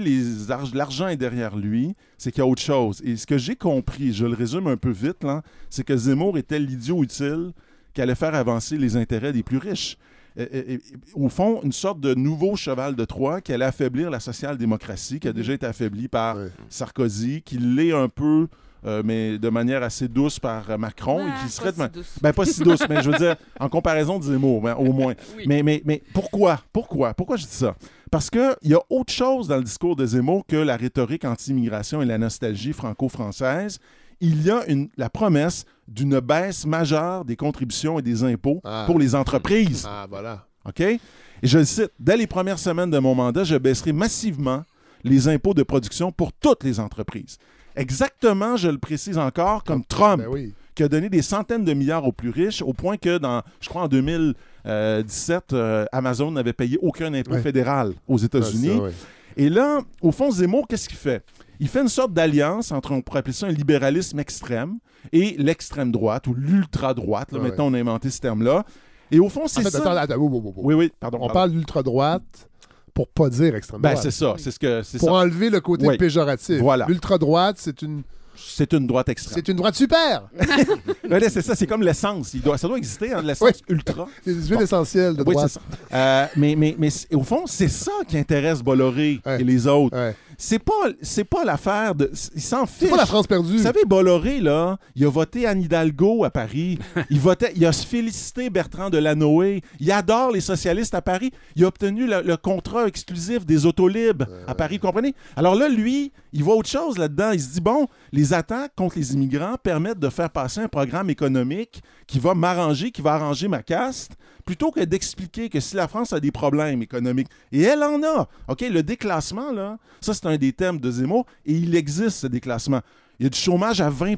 l'argent 0.74 1.08
est 1.10 1.18
derrière 1.18 1.56
lui, 1.56 1.96
c'est 2.18 2.32
qu'il 2.32 2.40
y 2.40 2.42
a 2.42 2.48
autre 2.48 2.62
chose. 2.62 3.02
Et 3.06 3.16
ce 3.18 3.28
que 3.28 3.38
j'ai 3.38 3.56
compris, 3.56 4.14
je 4.14 4.26
le 4.26 4.34
résume 4.36 4.68
un 4.68 4.78
peu 4.78 4.90
vite, 4.92 5.24
là, 5.24 5.44
c'est 5.70 5.84
que 5.84 5.96
Zemmour 5.96 6.38
était 6.38 6.60
l'idiot 6.60 7.04
utile 7.04 7.52
qui 7.94 8.02
allait 8.02 8.16
faire 8.16 8.34
avancer 8.36 8.78
les 8.78 8.96
intérêts 8.96 9.34
des 9.34 9.44
plus 9.44 9.58
riches. 9.60 9.98
Et- 10.36 10.80
au 11.14 11.30
fond, 11.30 11.60
une 11.64 11.72
sorte 11.74 12.00
de 12.00 12.16
nouveau 12.16 12.56
cheval 12.56 12.96
de 12.96 13.06
Troie 13.06 13.40
qui 13.40 13.54
allait 13.54 13.66
affaiblir 13.66 14.10
la 14.10 14.20
social-démocratie, 14.20 15.20
qui 15.20 15.28
a 15.28 15.34
déjà 15.34 15.54
été 15.54 15.66
affaiblie 15.66 16.08
par. 16.08 16.38
Sarkozy, 16.70 17.42
qui 17.44 17.58
l'est 17.60 17.92
un 17.94 18.10
peu, 18.10 18.48
euh, 18.86 19.02
mais 19.06 19.38
de 19.38 19.50
manière 19.50 19.84
assez 19.84 20.08
douce 20.08 20.39
par 20.39 20.78
Macron, 20.78 21.22
Ah, 21.26 21.28
et 21.43 21.46
qui 21.46 21.52
serait... 21.52 21.72
de 21.72 21.78
pas 21.78 21.88
si 21.88 21.93
douce. 21.93 22.15
Ben, 22.22 22.34
pas 22.34 22.46
si 22.46 22.63
douce, 22.63 22.84
mais 22.89 23.02
je 23.02 23.10
veux 23.10 23.17
dire, 23.17 23.36
en 23.60 23.69
comparaison 23.69 24.19
de 24.19 24.24
Zemmour, 24.24 24.62
ben, 24.62 24.76
au 24.76 24.91
moins. 24.91 25.13
Oui. 25.38 25.43
Mais, 25.48 25.63
mais, 25.63 25.82
mais 25.86 26.02
pourquoi? 26.13 26.62
Pourquoi? 26.74 27.13
Pourquoi 27.13 27.38
je 27.38 27.46
dis 27.46 27.52
ça? 27.54 27.76
Parce 28.12 28.30
qu'il 28.30 28.56
y 28.63 28.74
a 28.74 28.82
autre 28.89 29.12
chose 29.12 29.48
dans 29.48 29.58
le 29.58 29.63
discours 29.63 29.96
de 29.96 30.06
Zemmour 30.06 30.46
que 30.48 30.56
la 30.56 30.76
rhétorique 30.78 31.26
anti-immigration 31.26 32.02
et 32.02 32.06
la 32.06 32.17
nostalgie 32.17 32.74
franco-française. 32.74 33.80
Il 34.22 34.43
y 34.46 34.52
a 34.52 34.65
une, 34.67 34.89
la 34.98 35.10
promesse 35.10 35.65
d'une 35.88 36.19
baisse 36.19 36.65
majeure 36.65 37.26
des 37.26 37.36
contributions 37.36 38.00
et 38.00 38.02
des 38.02 38.24
impôts 38.24 38.62
Ah. 38.63 38.84
pour 38.86 39.00
les 39.00 39.15
entreprises. 39.15 39.86
Ah, 39.89 40.06
voilà. 40.10 40.46
OK? 40.65 40.80
Et 40.80 41.00
je 41.41 41.58
le 41.58 41.65
cite, 41.65 41.91
dès 42.00 42.15
les 42.15 42.28
premières 42.28 42.60
semaines 42.60 42.89
de 42.91 43.00
mon 43.00 43.15
mandat, 43.15 43.43
je 43.43 43.56
baisserai 43.58 43.91
massivement 43.91 44.63
les 45.04 45.28
impôts 45.28 45.54
de 45.54 45.63
production 45.63 46.12
pour 46.13 46.32
toutes 46.32 46.63
les 46.63 46.80
entreprises. 46.80 47.38
Exactement, 47.76 48.56
je 48.58 48.70
le 48.70 48.78
précise 48.78 49.18
encore, 49.18 49.64
comme 49.64 49.84
Trump, 49.86 50.22
Ben 50.24 50.30
oui. 50.30 50.54
qui 50.76 50.84
a 50.84 50.88
donné 50.88 51.10
des 51.10 51.22
centaines 51.22 51.64
de 51.64 51.74
milliards 51.74 52.06
aux 52.08 52.12
plus 52.12 52.30
riches, 52.30 52.62
au 52.62 52.74
point 52.74 52.98
que, 52.98 53.18
dans, 53.18 53.42
je 53.62 53.70
crois, 53.70 53.84
en 53.84 53.88
2017, 53.88 55.54
euh, 55.54 55.86
Amazon 55.92 56.32
n'avait 56.32 56.54
payé 56.54 56.78
aucun 56.82 57.14
impôt 57.14 57.32
Ouais. 57.34 57.42
fédéral 57.42 57.94
aux 58.08 58.22
Ah, 58.22 58.26
États-Unis. 58.26 58.80
ouais. 58.80 58.92
Et 59.38 59.50
là, 59.50 59.80
au 60.02 60.12
fond, 60.12 60.30
Zemmour, 60.32 60.68
qu'est-ce 60.68 60.88
qu'il 60.88 60.98
fait? 60.98 61.24
Il 61.60 61.68
fait 61.68 61.82
une 61.82 61.88
sorte 61.90 62.14
d'alliance 62.14 62.72
entre, 62.72 62.92
on 62.92 63.02
pourrait 63.02 63.20
appeler 63.20 63.34
ça 63.34 63.48
un 63.48 63.52
libéralisme 63.52 64.20
extrême 64.20 64.78
et 65.12 65.36
l'extrême 65.38 65.92
droite 65.92 66.28
ou 66.28 66.34
l'ultra-droite. 66.34 67.32
Là, 67.32 67.40
Ouais. 67.40 67.50
Maintenant, 67.50 67.68
on 67.68 67.74
a 67.74 67.80
inventé 67.80 68.10
ce 68.10 68.20
terme-là. 68.20 68.64
Et 69.12 69.20
au 69.20 69.30
fond, 69.30 69.44
En 69.44 69.48
c'est 69.48 69.62
fait, 69.64 69.70
ça. 69.70 69.80
attends, 69.80 69.92
attends, 69.96 70.16
wow, 70.18 70.30
wow. 70.30 70.54
Oui, 70.58 70.74
oui, 70.74 70.92
pardon. 71.00 71.18
On 71.18 71.22
pardon. 71.22 71.34
parle 71.34 71.52
d'ultra-droite 71.52 72.50
pour 72.94 73.08
pas 73.08 73.30
dire 73.30 73.56
extrême 73.56 73.82
Ben, 73.82 73.92
droite. 73.92 74.04
c'est 74.04 74.12
ça. 74.12 74.36
C'est 74.38 74.52
ce 74.52 74.60
que. 74.60 74.82
c'est 74.84 74.98
Pour 75.00 75.10
ça. 75.10 75.16
enlever 75.16 75.50
le 75.50 75.60
côté 75.62 75.88
Oui. 75.88 75.98
péjoratif. 75.98 76.60
Voilà. 76.60 76.86
L'ultra-droite, 76.88 77.56
c'est 77.60 77.82
une, 77.82 78.04
C'est 78.36 78.74
une 78.74 78.88
droite 78.88 79.10
extrême. 79.10 79.34
c'est 79.36 79.48
une 79.48 79.58
droite 79.58 79.76
super. 79.76 80.24
Ben 81.10 81.22
c'est 81.30 81.42
ça, 81.42 81.56
c'est 81.56 81.68
comme 81.68 81.84
l'essence. 81.84 82.34
Il 82.34 82.42
doit, 82.42 82.58
ça 82.58 82.68
doit 82.68 82.78
exister, 82.78 83.14
hein, 83.14 83.22
l'essence 83.22 83.50
Oui. 83.50 83.62
ultra. 83.76 84.08
C'est 84.24 84.32
les 84.32 84.42
huiles 84.48 84.56
Bon. 84.58 84.62
essentielles 84.62 85.16
de 85.16 85.24
droite. 85.24 85.50
ça. 85.50 85.62
Euh, 85.94 86.26
mais, 86.36 86.56
mais, 86.56 86.76
mais 86.80 86.90
au 87.14 87.24
fond, 87.24 87.44
c'est 87.46 87.68
ça 87.68 87.92
qui 88.08 88.18
intéresse 88.18 88.62
Bolloré 88.64 89.20
Ouais. 89.26 89.42
et 89.42 89.44
les 89.44 89.68
autres. 89.68 89.96
Ouais. 89.96 90.16
C'est 90.38 90.60
pas, 90.60 90.72
c'est 91.02 91.24
pas 91.24 91.43
l'affaire 91.43 91.96
de. 91.96 92.12
Ils 92.36 92.41
s'en 92.41 92.65
C'est 92.65 92.80
fichent. 92.86 92.89
pas 92.89 92.98
la 92.98 93.06
France 93.06 93.28
perdue. 93.28 93.58
Vous 93.58 93.63
savez, 93.63 93.86
Bolloré, 93.86 94.39
là, 94.39 94.78
il 94.96 95.06
a 95.06 95.10
voté 95.10 95.46
Anne 95.46 95.62
Hidalgo 95.62 96.24
à 96.24 96.30
Paris. 96.30 96.80
Il, 97.10 97.19
votait, 97.19 97.52
il 97.56 97.65
a 97.65 97.72
félicité 97.72 98.50
Bertrand 98.50 98.89
Delanoë. 98.89 99.62
Il 99.80 99.91
adore 99.91 100.32
les 100.32 100.41
socialistes 100.41 100.96
à 100.96 101.02
Paris. 101.02 101.32
Il 101.56 101.63
a 101.63 101.67
obtenu 101.67 102.08
le, 102.08 102.22
le 102.22 102.38
contrat 102.38 102.88
exclusif 102.88 103.46
des 103.46 103.65
autolibres 103.65 104.26
à 104.48 104.56
Paris, 104.56 104.78
vous 104.82 104.88
comprenez? 104.88 105.13
Alors 105.36 105.56
là, 105.56 105.69
lui, 105.69 106.12
il 106.32 106.43
voit 106.43 106.56
autre 106.56 106.69
chose 106.69 106.98
là-dedans. 106.98 107.32
Il 107.32 107.39
se 107.41 107.50
dit, 107.54 107.62
bon, 107.62 107.88
les 108.12 108.34
attaques 108.34 108.74
contre 108.76 108.98
les 108.98 109.13
immigrants 109.13 109.56
permettent 109.62 110.00
de 110.00 110.10
faire 110.10 110.30
passer 110.30 110.62
un 110.62 110.67
programme 110.67 111.10
économique 111.10 111.82
qui 112.08 112.19
va 112.19 112.34
m'arranger, 112.34 112.91
qui 112.91 113.02
va 113.02 113.13
arranger 113.13 113.48
ma 113.48 113.62
caste, 113.63 114.13
plutôt 114.46 114.72
que 114.72 114.82
d'expliquer 114.82 115.50
que 115.50 115.60
si 115.60 115.76
la 115.76 115.88
France 115.88 116.12
a 116.13 116.19
des 116.19 116.32
problèmes 116.32 116.82
économiques, 116.82 117.30
et 117.52 117.62
elle 117.62 117.84
en 117.84 118.02
a, 118.04 118.28
OK, 118.50 118.62
le 118.62 118.84
déclassement, 118.84 119.52
là, 119.52 119.78
ça, 120.02 120.13
c'est 120.13 120.23
un 120.26 120.38
des 120.38 120.54
thèmes 120.54 120.80
de 120.80 120.92
Zemmour, 120.92 121.26
et 121.46 121.54
il 121.54 121.76
existe, 121.76 122.20
ce 122.20 122.28
déclassement. 122.28 122.82
Il 123.19 123.23
y 123.23 123.28
a 123.28 123.30
du 123.30 123.38
chômage 123.38 123.80
à 123.80 123.89
20 123.89 124.15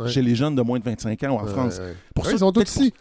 Ouais. 0.00 0.08
chez 0.08 0.22
les 0.22 0.34
jeunes 0.34 0.54
de 0.54 0.62
moins 0.62 0.78
de 0.78 0.84
25 0.84 1.22
ans 1.24 1.36
en 1.38 1.44
Ouais, 1.44 1.50
France. 1.52 1.78
ouais. 1.78 1.94
Pour 2.14 2.24
Ouais, 2.24 2.30
ça, 2.30 2.36
ils 2.36 2.38
sont 2.40 2.50
tous 2.52 2.62
ici. 2.62 2.92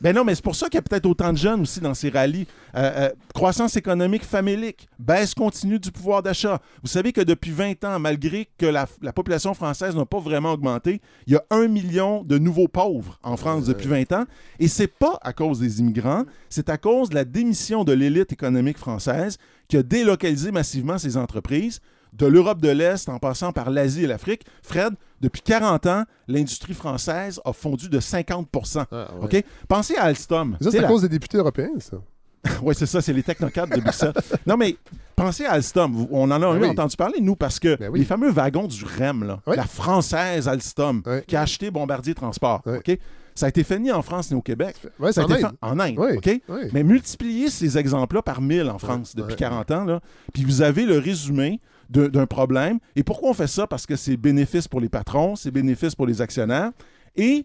Ben 0.00 0.14
non, 0.14 0.24
mais 0.24 0.34
c'est 0.34 0.44
pour 0.44 0.54
ça 0.54 0.66
qu'il 0.66 0.74
y 0.76 0.78
a 0.78 0.82
peut-être 0.82 1.06
autant 1.06 1.32
de 1.32 1.38
jeunes 1.38 1.62
aussi 1.62 1.80
dans 1.80 1.94
ces 1.94 2.10
rallyes. 2.10 2.46
Euh, 2.74 2.92
euh, 2.96 3.10
croissance 3.34 3.76
économique 3.76 4.24
famélique, 4.24 4.88
baisse 4.98 5.34
continue 5.34 5.78
du 5.78 5.90
pouvoir 5.90 6.22
d'achat. 6.22 6.60
Vous 6.82 6.88
savez 6.88 7.12
que 7.12 7.20
depuis 7.20 7.50
20 7.50 7.84
ans, 7.84 7.98
malgré 7.98 8.48
que 8.58 8.66
la, 8.66 8.86
la 9.00 9.12
population 9.12 9.54
française 9.54 9.96
n'a 9.96 10.04
pas 10.06 10.20
vraiment 10.20 10.52
augmenté, 10.52 11.00
il 11.26 11.32
y 11.32 11.36
a 11.36 11.42
un 11.50 11.68
million 11.68 12.22
de 12.22 12.38
nouveaux 12.38 12.68
pauvres 12.68 13.18
en 13.22 13.36
France 13.36 13.64
depuis 13.64 13.88
20 13.88 14.12
ans. 14.12 14.24
Et 14.58 14.68
c'est 14.68 14.86
pas 14.88 15.18
à 15.22 15.32
cause 15.32 15.58
des 15.60 15.80
immigrants, 15.80 16.24
c'est 16.48 16.68
à 16.68 16.76
cause 16.78 17.08
de 17.10 17.14
la 17.14 17.24
démission 17.24 17.84
de 17.84 17.92
l'élite 17.92 18.32
économique 18.32 18.78
française 18.78 19.38
qui 19.68 19.76
a 19.76 19.82
délocalisé 19.82 20.50
massivement 20.50 20.98
ses 20.98 21.16
entreprises 21.16 21.80
de 22.12 22.26
l'Europe 22.26 22.60
de 22.60 22.68
l'Est 22.68 23.08
en 23.08 23.18
passant 23.18 23.52
par 23.52 23.70
l'Asie 23.70 24.04
et 24.04 24.06
l'Afrique. 24.06 24.42
Fred, 24.62 24.94
depuis 25.20 25.40
40 25.42 25.86
ans, 25.86 26.04
l'industrie 26.28 26.74
française 26.74 27.40
a 27.44 27.52
fondu 27.52 27.88
de 27.88 28.00
50 28.00 28.48
Ah, 28.76 29.08
ouais. 29.20 29.24
OK? 29.38 29.44
Pensez 29.68 29.96
à 29.96 30.04
Alstom. 30.04 30.56
C'est 30.60 30.78
à 30.78 30.82
la- 30.82 30.88
cause 30.88 31.02
des 31.02 31.08
députés 31.08 31.38
européens, 31.38 31.70
ça. 31.78 31.96
oui, 32.62 32.74
c'est 32.76 32.86
ça, 32.86 33.00
c'est 33.00 33.12
les 33.12 33.22
technocrates 33.22 33.70
de 33.70 33.80
Bruxelles. 33.80 34.12
non, 34.46 34.56
mais 34.56 34.76
pensez 35.14 35.44
à 35.46 35.52
Alstom. 35.52 36.08
On 36.10 36.24
en 36.24 36.30
a 36.32 36.38
Ben 36.40 36.60
oui. 36.60 36.68
entendu 36.68 36.96
parler, 36.96 37.20
nous, 37.20 37.36
parce 37.36 37.58
que 37.60 37.76
Ben 37.76 37.88
oui. 37.88 38.00
les 38.00 38.04
fameux 38.04 38.30
wagons 38.30 38.66
du 38.66 38.84
REM, 38.84 39.24
là, 39.24 39.40
Oui. 39.46 39.56
la 39.56 39.64
française 39.64 40.48
Alstom, 40.48 41.02
Oui. 41.06 41.22
qui 41.26 41.36
a 41.36 41.42
acheté 41.42 41.70
Bombardier 41.70 42.14
Transport, 42.14 42.62
Oui. 42.66 42.78
OK? 42.78 42.98
Ça 43.34 43.46
a 43.46 43.48
été 43.48 43.64
fait 43.64 43.78
ni 43.78 43.90
en 43.90 44.02
France 44.02 44.30
ni 44.30 44.36
au 44.36 44.42
Québec. 44.42 44.76
Ouais, 44.98 45.10
Ça 45.12 45.12
c'est 45.12 45.20
a 45.20 45.24
en 45.24 45.36
été 45.36 45.44
Inde. 45.46 45.50
fait 45.52 45.56
en 45.62 45.80
Inde, 45.80 45.94
Oui. 45.96 46.16
OK? 46.18 46.40
Oui. 46.50 46.60
Mais 46.74 46.82
multipliez 46.82 47.48
ces 47.48 47.78
exemples-là 47.78 48.20
par 48.22 48.42
1000 48.42 48.68
en 48.68 48.78
France 48.78 49.14
depuis 49.16 49.30
ouais. 49.32 49.36
40 49.38 49.70
ans, 49.70 49.84
là, 49.86 50.00
puis 50.34 50.44
vous 50.44 50.60
avez 50.60 50.84
le 50.84 50.98
résumé 50.98 51.58
d'un 51.92 52.26
problème. 52.26 52.78
Et 52.96 53.02
pourquoi 53.02 53.30
on 53.30 53.34
fait 53.34 53.46
ça? 53.46 53.66
Parce 53.66 53.86
que 53.86 53.96
c'est 53.96 54.16
bénéfice 54.16 54.66
pour 54.68 54.80
les 54.80 54.88
patrons, 54.88 55.36
c'est 55.36 55.50
bénéfice 55.50 55.94
pour 55.94 56.06
les 56.06 56.20
actionnaire. 56.20 56.70
Et 57.16 57.44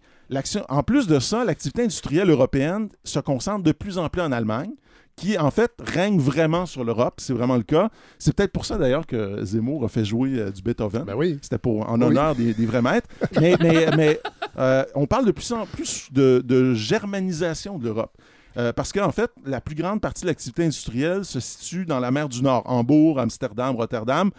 en 0.70 0.84
plus 0.84 1.08
de 1.08 1.20
ça, 1.20 1.44
l'activité 1.46 1.84
industrielle 1.84 2.30
européenne 2.30 2.90
se 3.04 3.20
concentre 3.20 3.64
de 3.64 3.72
plus 3.72 3.98
en 3.98 4.08
plus 4.10 4.22
en 4.22 4.32
Allemagne, 4.32 4.72
qui 5.16 5.38
en 5.38 5.50
fait 5.52 5.72
règne 5.84 6.20
vraiment 6.20 6.66
sur 6.68 6.84
l'Europe. 6.84 7.16
C'est 7.18 7.34
vraiment 7.34 7.56
le 7.58 7.64
cas. 7.64 7.90
C'est 8.20 8.36
peut-être 8.36 8.52
pour 8.52 8.66
ça 8.66 8.78
d'ailleurs 8.78 9.08
que 9.08 9.44
Zemmour 9.44 9.84
a 9.84 9.88
fait 9.90 10.06
jouer 10.06 10.38
euh, 10.38 10.52
du 10.52 10.62
Beethoven. 10.62 11.04
Ben 11.06 11.16
oui. 11.16 11.40
C'était 11.42 11.58
pour 11.58 11.90
en 11.90 12.00
Oui. 12.00 12.06
honneur 12.08 12.36
des, 12.36 12.54
des 12.54 12.66
vrais 12.68 12.84
maîtres. 12.84 13.08
Mais, 13.42 13.56
mais- 13.60 13.88
mais, 13.98 14.20
euh, 14.60 14.84
on 14.96 15.08
parle 15.08 15.26
de 15.26 15.32
plus 15.32 15.52
en 15.54 15.66
plus 15.66 16.08
de, 16.12 16.44
de 16.46 16.74
germanisation 16.76 17.80
de 17.80 17.86
l'Europe. 17.86 18.16
Euh, 18.58 18.74
parce 18.74 18.91
qu'en 18.91 19.12
fait, 19.12 19.30
la 19.46 19.62
plus 19.62 19.76
grande 19.76 20.02
partie 20.02 20.24
de 20.24 20.28
l'activité 20.28 20.63
industrielle 20.63 21.24
se 21.26 21.39
situe 21.39 21.86
dans 21.86 22.00
la 22.00 22.10
mer 22.12 22.28
du 22.28 22.41
Nord, 22.41 22.63
Hambourg, 22.65 23.20
Amsterdam, 23.20 23.76
Rotterdam. 23.76 24.32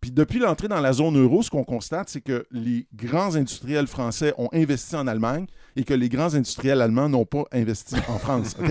Puis 0.00 0.12
depuis 0.12 0.38
l'entrée 0.38 0.68
dans 0.68 0.80
la 0.80 0.92
zone 0.92 1.18
euro, 1.20 1.42
ce 1.42 1.50
qu'on 1.50 1.64
constate, 1.64 2.08
c'est 2.08 2.20
que 2.20 2.46
les 2.52 2.86
grands 2.94 3.34
industriels 3.34 3.88
français 3.88 4.32
ont 4.38 4.48
investi 4.52 4.94
en 4.94 5.08
Allemagne 5.08 5.46
et 5.74 5.82
que 5.82 5.92
les 5.92 6.08
grands 6.08 6.32
industriels 6.36 6.80
allemands 6.80 7.08
n'ont 7.08 7.24
pas 7.24 7.42
investi 7.52 7.96
en 8.08 8.18
France. 8.18 8.56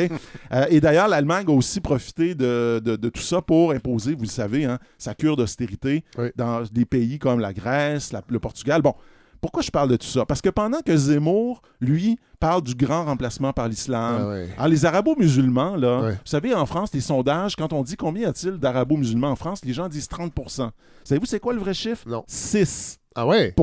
Euh, 0.53 0.65
et 0.69 0.79
d'ailleurs, 0.79 1.09
l'Allemagne 1.09 1.43
a 1.49 1.51
aussi 1.51 1.81
profité 1.81 2.33
de, 2.33 2.81
de- 2.83 2.95
de 2.95 3.09
tout 3.09 3.21
ça 3.21 3.41
pour 3.41 3.71
imposer, 3.73 4.15
vous 4.15 4.23
le 4.23 4.27
savez, 4.29 4.63
hein, 4.63 4.79
sa 4.97 5.13
cure 5.13 5.35
d'austérité 5.35 6.05
Oui. 6.17 6.29
dans 6.37 6.63
des 6.71 6.85
pays 6.85 7.19
comme 7.19 7.41
la 7.41 7.51
Grèce, 7.51 8.13
la- 8.13 8.21
le 8.29 8.39
Portugal. 8.39 8.81
Bon, 8.81 8.93
pourquoi 9.41 9.61
je 9.63 9.71
parle 9.71 9.89
de 9.89 9.95
tout 9.95 10.07
ça? 10.07 10.25
Parce 10.25 10.41
que 10.41 10.49
pendant 10.49 10.79
que 10.81 10.95
Zemmour, 10.95 11.61
lui, 11.79 12.17
parle 12.39 12.61
du 12.61 12.75
grand 12.75 13.05
remplacement 13.05 13.53
par 13.53 13.67
l'islam, 13.67 14.17
Ah 14.21 14.27
ouais. 14.29 14.49
alors, 14.57 14.67
les 14.67 14.85
arabo-musulmans, 14.85 15.75
là, 15.75 16.01
Ouais. 16.01 16.11
vous 16.11 16.17
savez, 16.25 16.53
en 16.53 16.65
France, 16.65 16.89
les 16.93 17.01
sondages, 17.01 17.55
quand 17.55 17.73
on 17.73 17.83
dit 17.83 17.95
combien 17.95 18.23
y 18.23 18.25
a-t-il 18.25 18.57
d'arabo-musulmans 18.57 19.29
en 19.31 19.35
France, 19.35 19.61
les 19.65 19.73
gens 19.73 19.87
disent 19.87 20.07
30% 20.07 20.71
Savez-vous 21.03 21.25
c'est 21.25 21.39
quoi 21.39 21.53
le 21.53 21.59
vrai 21.59 21.73
chiffre? 21.73 22.03
Non. 22.07 22.23
6% 22.27 22.97
Ah 23.15 23.25
ouais? 23.25 23.53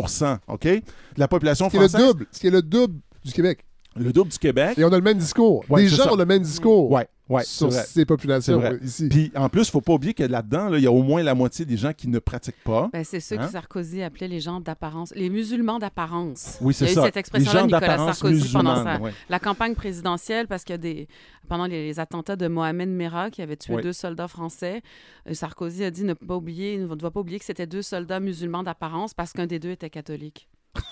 OK? 0.49 0.65
De 0.65 0.83
la 1.17 1.29
population 1.29 1.67
Ce 1.67 1.71
qui 1.71 1.77
est 1.77 1.81
le 1.81 1.89
française. 1.89 2.07
double. 2.09 2.27
Ce 2.33 2.41
qui 2.41 2.47
est 2.47 2.51
le 2.51 2.63
double 2.63 2.99
du 3.25 3.33
Québec. 3.33 3.65
Le 3.97 4.13
double 4.13 4.31
du 4.31 4.39
Québec. 4.39 4.77
Et 4.79 4.85
on 4.85 4.93
a 4.93 4.97
le 4.97 5.03
même 5.05 5.19
discours. 5.19 5.65
Ouais, 5.69 5.83
les 5.83 5.89
c'est 5.89 5.97
gens 5.97 6.05
ça. 6.05 6.13
ont 6.13 6.17
le 6.17 6.25
même 6.27 6.43
discours 6.43 6.91
Ouais, 6.91 7.07
ouais, 7.29 7.43
sur 7.45 7.73
ces 7.73 8.05
populations 8.05 8.61
euh, 8.63 8.79
ici. 8.83 9.09
Puis 9.09 9.33
en 9.35 9.49
plus, 9.49 9.63
il 9.69 9.71
faut 9.71 9.81
pas 9.81 9.93
oublier 9.95 10.15
que 10.15 10.23
là-dedans, 10.23 10.69
là, 10.69 10.79
il 10.79 10.85
y 10.85 10.87
a 10.87 10.93
au 10.93 11.03
moins 11.03 11.23
la 11.23 11.35
moitié 11.35 11.65
des 11.65 11.77
gens 11.77 11.93
qui 11.93 12.09
ne 12.09 12.19
pratiquent 12.19 12.63
pas. 12.65 12.91
Ben, 12.93 13.05
c'est 13.05 13.21
ceux 13.21 13.39
Hein? 13.39 13.47
que 13.47 13.53
Sarkozy 13.53 14.03
appelait 14.03 14.29
les 14.29 14.41
gens 14.41 14.61
d'apparence, 14.61 15.13
les 15.15 15.31
musulmans 15.31 15.79
d'apparence. 15.79 16.59
Oui, 16.61 16.75
c'est 16.75 16.85
Il 16.85 16.89
y 16.89 16.91
a 16.93 16.95
ça. 16.95 17.01
eu 17.01 17.05
cette 17.07 17.17
expression-là, 17.17 17.53
Les 17.53 17.59
gens 17.61 17.67
Nicolas 17.67 17.81
d'apparence 17.81 18.19
Sarkozy, 18.19 18.53
pendant 18.53 18.85
sa- 18.85 19.01
ouais. 19.01 19.13
la 19.29 19.39
campagne 19.39 19.75
présidentielle, 19.75 20.47
parce 20.49 20.65
qu'il 20.65 20.73
y 20.73 20.75
a 20.75 20.79
des, 20.79 21.09
pendant 21.49 21.67
les, 21.67 21.87
les 21.87 22.01
attentats 22.01 22.37
de 22.37 22.47
Mohamed 22.49 22.89
Merah, 22.89 23.31
qui 23.31 23.43
avait 23.43 23.57
tué 23.57 23.75
Oui. 23.75 23.83
deux 23.83 23.93
soldats 23.93 24.29
français, 24.29 24.83
euh, 25.29 25.35
Sarkozy 25.35 25.85
a 25.85 25.91
dit 25.91 26.05
ne 26.05 26.15
pas 26.15 26.37
oublier, 26.37 26.79
ne 26.79 26.95
doit 26.95 27.11
pas 27.11 27.21
oublier 27.21 27.39
que 27.39 27.45
c'était 27.45 27.67
deux 27.67 27.83
soldats 27.83 28.21
musulmans 28.21 28.63
d'apparence 28.63 29.15
parce 29.15 29.33
qu'un 29.33 29.47
des 29.47 29.59
deux 29.59 29.71
était 29.71 29.91
catholique. 29.91 30.49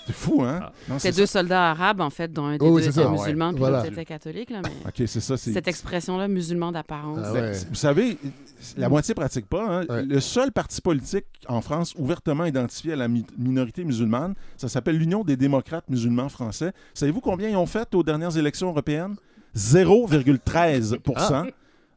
C'est 0.07 0.13
fou, 0.13 0.41
hein? 0.43 0.69
C'était 0.97 1.11
deux 1.17 1.25
soldats 1.25 1.71
arabes, 1.71 2.01
en 2.01 2.09
fait, 2.09 2.31
dont 2.31 2.45
un 2.45 2.57
des 2.57 2.65
Oh, 2.65 2.69
oui, 2.69 2.81
deux 2.81 2.91
c'est 2.91 2.99
était 3.01 3.03
ça. 3.03 3.09
musulman, 3.09 3.45
Ah 3.45 3.47
ouais. 3.49 3.53
puis 3.53 3.59
Voilà. 3.59 3.77
l'autre 3.79 3.91
était 3.93 4.05
catholique. 4.05 4.49
Là, 4.49 4.61
mais. 4.63 4.71
OK, 4.87 5.07
c'est 5.07 5.19
ça. 5.19 5.37
Cette 5.37 5.67
expression-là, 5.67 6.27
musulman 6.27 6.71
d'apparence. 6.71 7.19
Ah 7.23 7.33
ouais. 7.33 7.51
Vous 7.69 7.75
savez, 7.75 8.17
la 8.77 8.89
moitié 8.89 9.13
pratique 9.13 9.47
pas. 9.47 9.65
hein. 9.81 9.85
Ouais. 9.89 10.03
Le 10.03 10.19
seul 10.19 10.51
parti 10.51 10.79
politique 10.81 11.25
en 11.47 11.61
France 11.61 11.93
ouvertement 11.97 12.45
identifié 12.45 12.93
à 12.93 12.95
la 12.95 13.07
mi- 13.07 13.25
minorité 13.37 13.83
musulmane, 13.83 14.35
ça 14.57 14.69
s'appelle 14.69 14.97
l'Union 14.97 15.23
des 15.23 15.35
démocrates 15.37 15.89
musulmans 15.89 16.29
français. 16.29 16.71
Savez-vous 16.93 17.21
combien 17.21 17.49
ils 17.49 17.57
ont 17.57 17.65
fait 17.65 17.93
aux 17.95 18.03
dernières 18.03 18.37
élections 18.37 18.69
européennes? 18.69 19.15
0,13 19.55 20.97
Ah. 21.15 21.45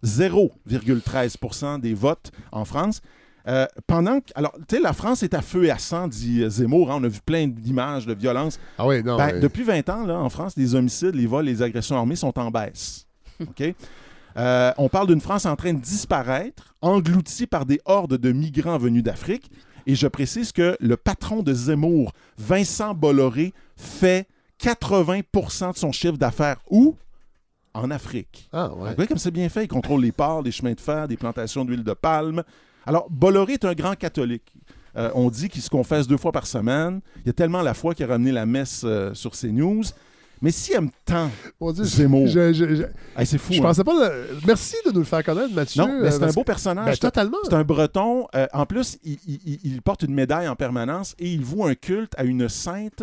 0,13% 0.05 1.79
des 1.79 1.95
votes 1.95 2.31
en 2.53 2.65
France. 2.65 3.01
Euh, 3.49 3.67
pendant 3.87 4.21
que, 4.21 4.27
alors, 4.35 4.53
tu 4.69 4.77
sais, 4.77 4.83
la 4.83 4.93
France 4.93 5.23
est 5.23 5.35
à 5.35 5.41
feu 5.43 5.65
et 5.65 5.71
à 5.71 5.79
sang, 5.79 6.09
dit 6.09 6.43
euh, 6.43 6.51
Zemmour. 6.51 6.91
hein. 6.91 6.99
on 7.01 7.05
a 7.05 7.09
vu 7.09 7.21
plein 7.25 7.47
d'images 7.47 8.07
de 8.07 8.15
violence. 8.15 8.59
Ah 8.77 8.87
oui, 8.87 9.03
non. 9.05 9.17
Ben, 9.17 9.35
ouais. 9.35 9.41
Depuis 9.41 9.63
20 9.63 9.89
ans, 9.89 10.05
là, 10.05 10.19
en 10.19 10.29
France, 10.29 10.55
les 10.57 10.75
homicides, 10.75 11.15
les 11.15 11.27
vols, 11.27 11.45
les 11.45 11.63
agressions 11.63 11.97
armées 11.97 12.17
sont 12.17 12.37
en 12.39 12.51
baisse. 12.51 13.07
OK? 13.41 13.75
Euh, 14.37 14.73
on 14.77 14.89
parle 14.89 15.07
d'une 15.07 15.21
France 15.21 15.47
en 15.47 15.57
train 15.57 15.73
de 15.73 15.81
disparaître, 15.81 16.75
engloutie 16.83 17.47
par 17.47 17.65
des 17.65 17.81
hordes 17.85 18.19
de 18.19 18.33
migrants 18.33 18.79
venus 18.79 19.03
d'Afrique. 19.03 19.51
Et 19.87 19.95
je 19.95 20.09
précise 20.09 20.53
que 20.53 20.77
le 20.81 20.97
patron 20.97 21.43
de 21.43 21.55
Zemmour, 21.55 22.13
Vincent 22.37 22.93
Bolloré, 22.95 23.55
fait 23.77 24.27
80 24.59 25.21
de 25.73 25.77
son 25.77 25.93
chiffre 25.93 26.17
d'affaires 26.19 26.57
où? 26.71 26.97
En 27.73 27.91
Afrique. 27.91 28.49
Ah 28.53 28.73
ouais. 28.75 28.89
Vous 28.91 28.95
voyez 28.97 29.09
comme 29.09 29.19
c'est 29.19 29.31
bien 29.31 29.49
fait. 29.49 29.65
Il 29.65 29.69
contrôle 29.69 30.03
les 30.03 30.13
ports, 30.13 30.43
les 30.43 30.51
chemins 30.51 30.73
de 30.73 30.81
fer, 30.81 31.07
des 31.07 31.17
plantations 31.17 31.65
d'huile 31.65 31.85
de 31.85 31.93
palme. 31.93 32.43
Alors, 32.87 33.07
Bolloré 33.11 33.55
est 33.55 33.65
un 33.65 33.75
grand 33.75 33.95
catholique. 33.97 34.55
Euh, 34.97 35.11
on 35.15 35.29
dit 35.29 35.49
qu'il 35.49 35.61
se 35.61 35.69
confesse 35.69 36.07
deux 36.07 36.17
fois 36.17 36.33
par 36.33 36.47
semaine. 36.47 37.01
Il 37.19 37.27
y 37.27 37.31
a 37.31 37.33
tellement 37.35 37.61
la 37.63 37.75
foi 37.75 37.95
qu'il 37.95 38.05
a 38.07 38.09
ramené 38.09 38.33
la 38.33 38.47
messe 38.47 38.83
euh, 38.85 39.13
sur 39.13 39.33
CNews. 39.33 39.83
Mais 40.43 40.51
s'il 40.51 40.75
aime 40.77 40.91
tant 41.07 41.31
Mon 41.61 41.73
Dieu, 41.73 41.85
Zemmour, 41.85 42.27
je, 42.29 42.53
je- 42.53 42.75
je- 42.77 42.83
hey, 43.17 43.25
c'est 43.27 43.39
fou. 43.39 43.55
je 43.55 43.59
hein? 43.59 43.63
pensais 43.63 43.83
pas. 43.85 43.93
le- 43.95 44.39
Merci 44.47 44.77
de 44.87 44.93
nous 44.93 44.99
le 45.01 45.05
faire 45.07 45.25
connaître, 45.25 45.53
Mathieu. 45.55 45.83
Non, 45.83 45.89
mais 46.01 46.09
euh, 46.09 46.11
c'est 46.11 46.17
un 46.17 46.21
parce 46.21 46.35
beau 46.35 46.45
personnage. 46.45 46.85
Ben, 46.87 46.93
C'est 46.95 47.05
un- 47.07 47.11
totalement. 47.11 47.39
C'est 47.45 47.55
un 47.55 47.65
breton. 47.65 48.27
Euh, 48.35 48.47
en 48.53 48.67
plus, 48.67 48.99
il, 49.03 49.19
il- 49.27 49.41
il- 49.47 49.61
il 49.65 49.83
porte 49.83 50.03
une 50.03 50.13
médaille 50.15 50.47
en 50.49 50.55
permanence 50.57 51.15
et 51.19 51.31
il 51.31 51.43
voue 51.43 51.65
un 51.65 51.75
culte 51.75 52.13
à 52.19 52.25
une 52.25 52.49
sainte 52.51 53.03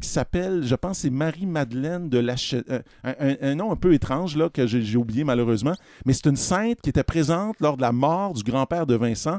qui 0.00 0.08
s'appelle, 0.08 0.62
je 0.64 0.74
pense, 0.74 0.98
c'est 0.98 1.10
Marie-Madeleine 1.10 2.08
de 2.08 2.18
la 2.18 2.34
euh, 2.54 2.80
un, 3.04 3.54
nom 3.54 3.72
un 3.72 3.76
peu 3.76 3.94
étrange 3.94 4.36
là, 4.36 4.48
que 4.48 4.66
j'ai 4.66 4.96
oublié 4.96 5.24
malheureusement. 5.24 5.74
Mais 6.04 6.12
c'est 6.12 6.26
une 6.26 6.36
sainte 6.36 6.80
qui 6.80 6.90
était 6.90 7.04
présente 7.04 7.60
lors 7.60 7.76
de 7.76 7.82
la 7.82 7.92
mort 7.92 8.34
du 8.34 8.42
grand-père 8.42 8.86
de 8.86 8.94
Vincent. 8.94 9.38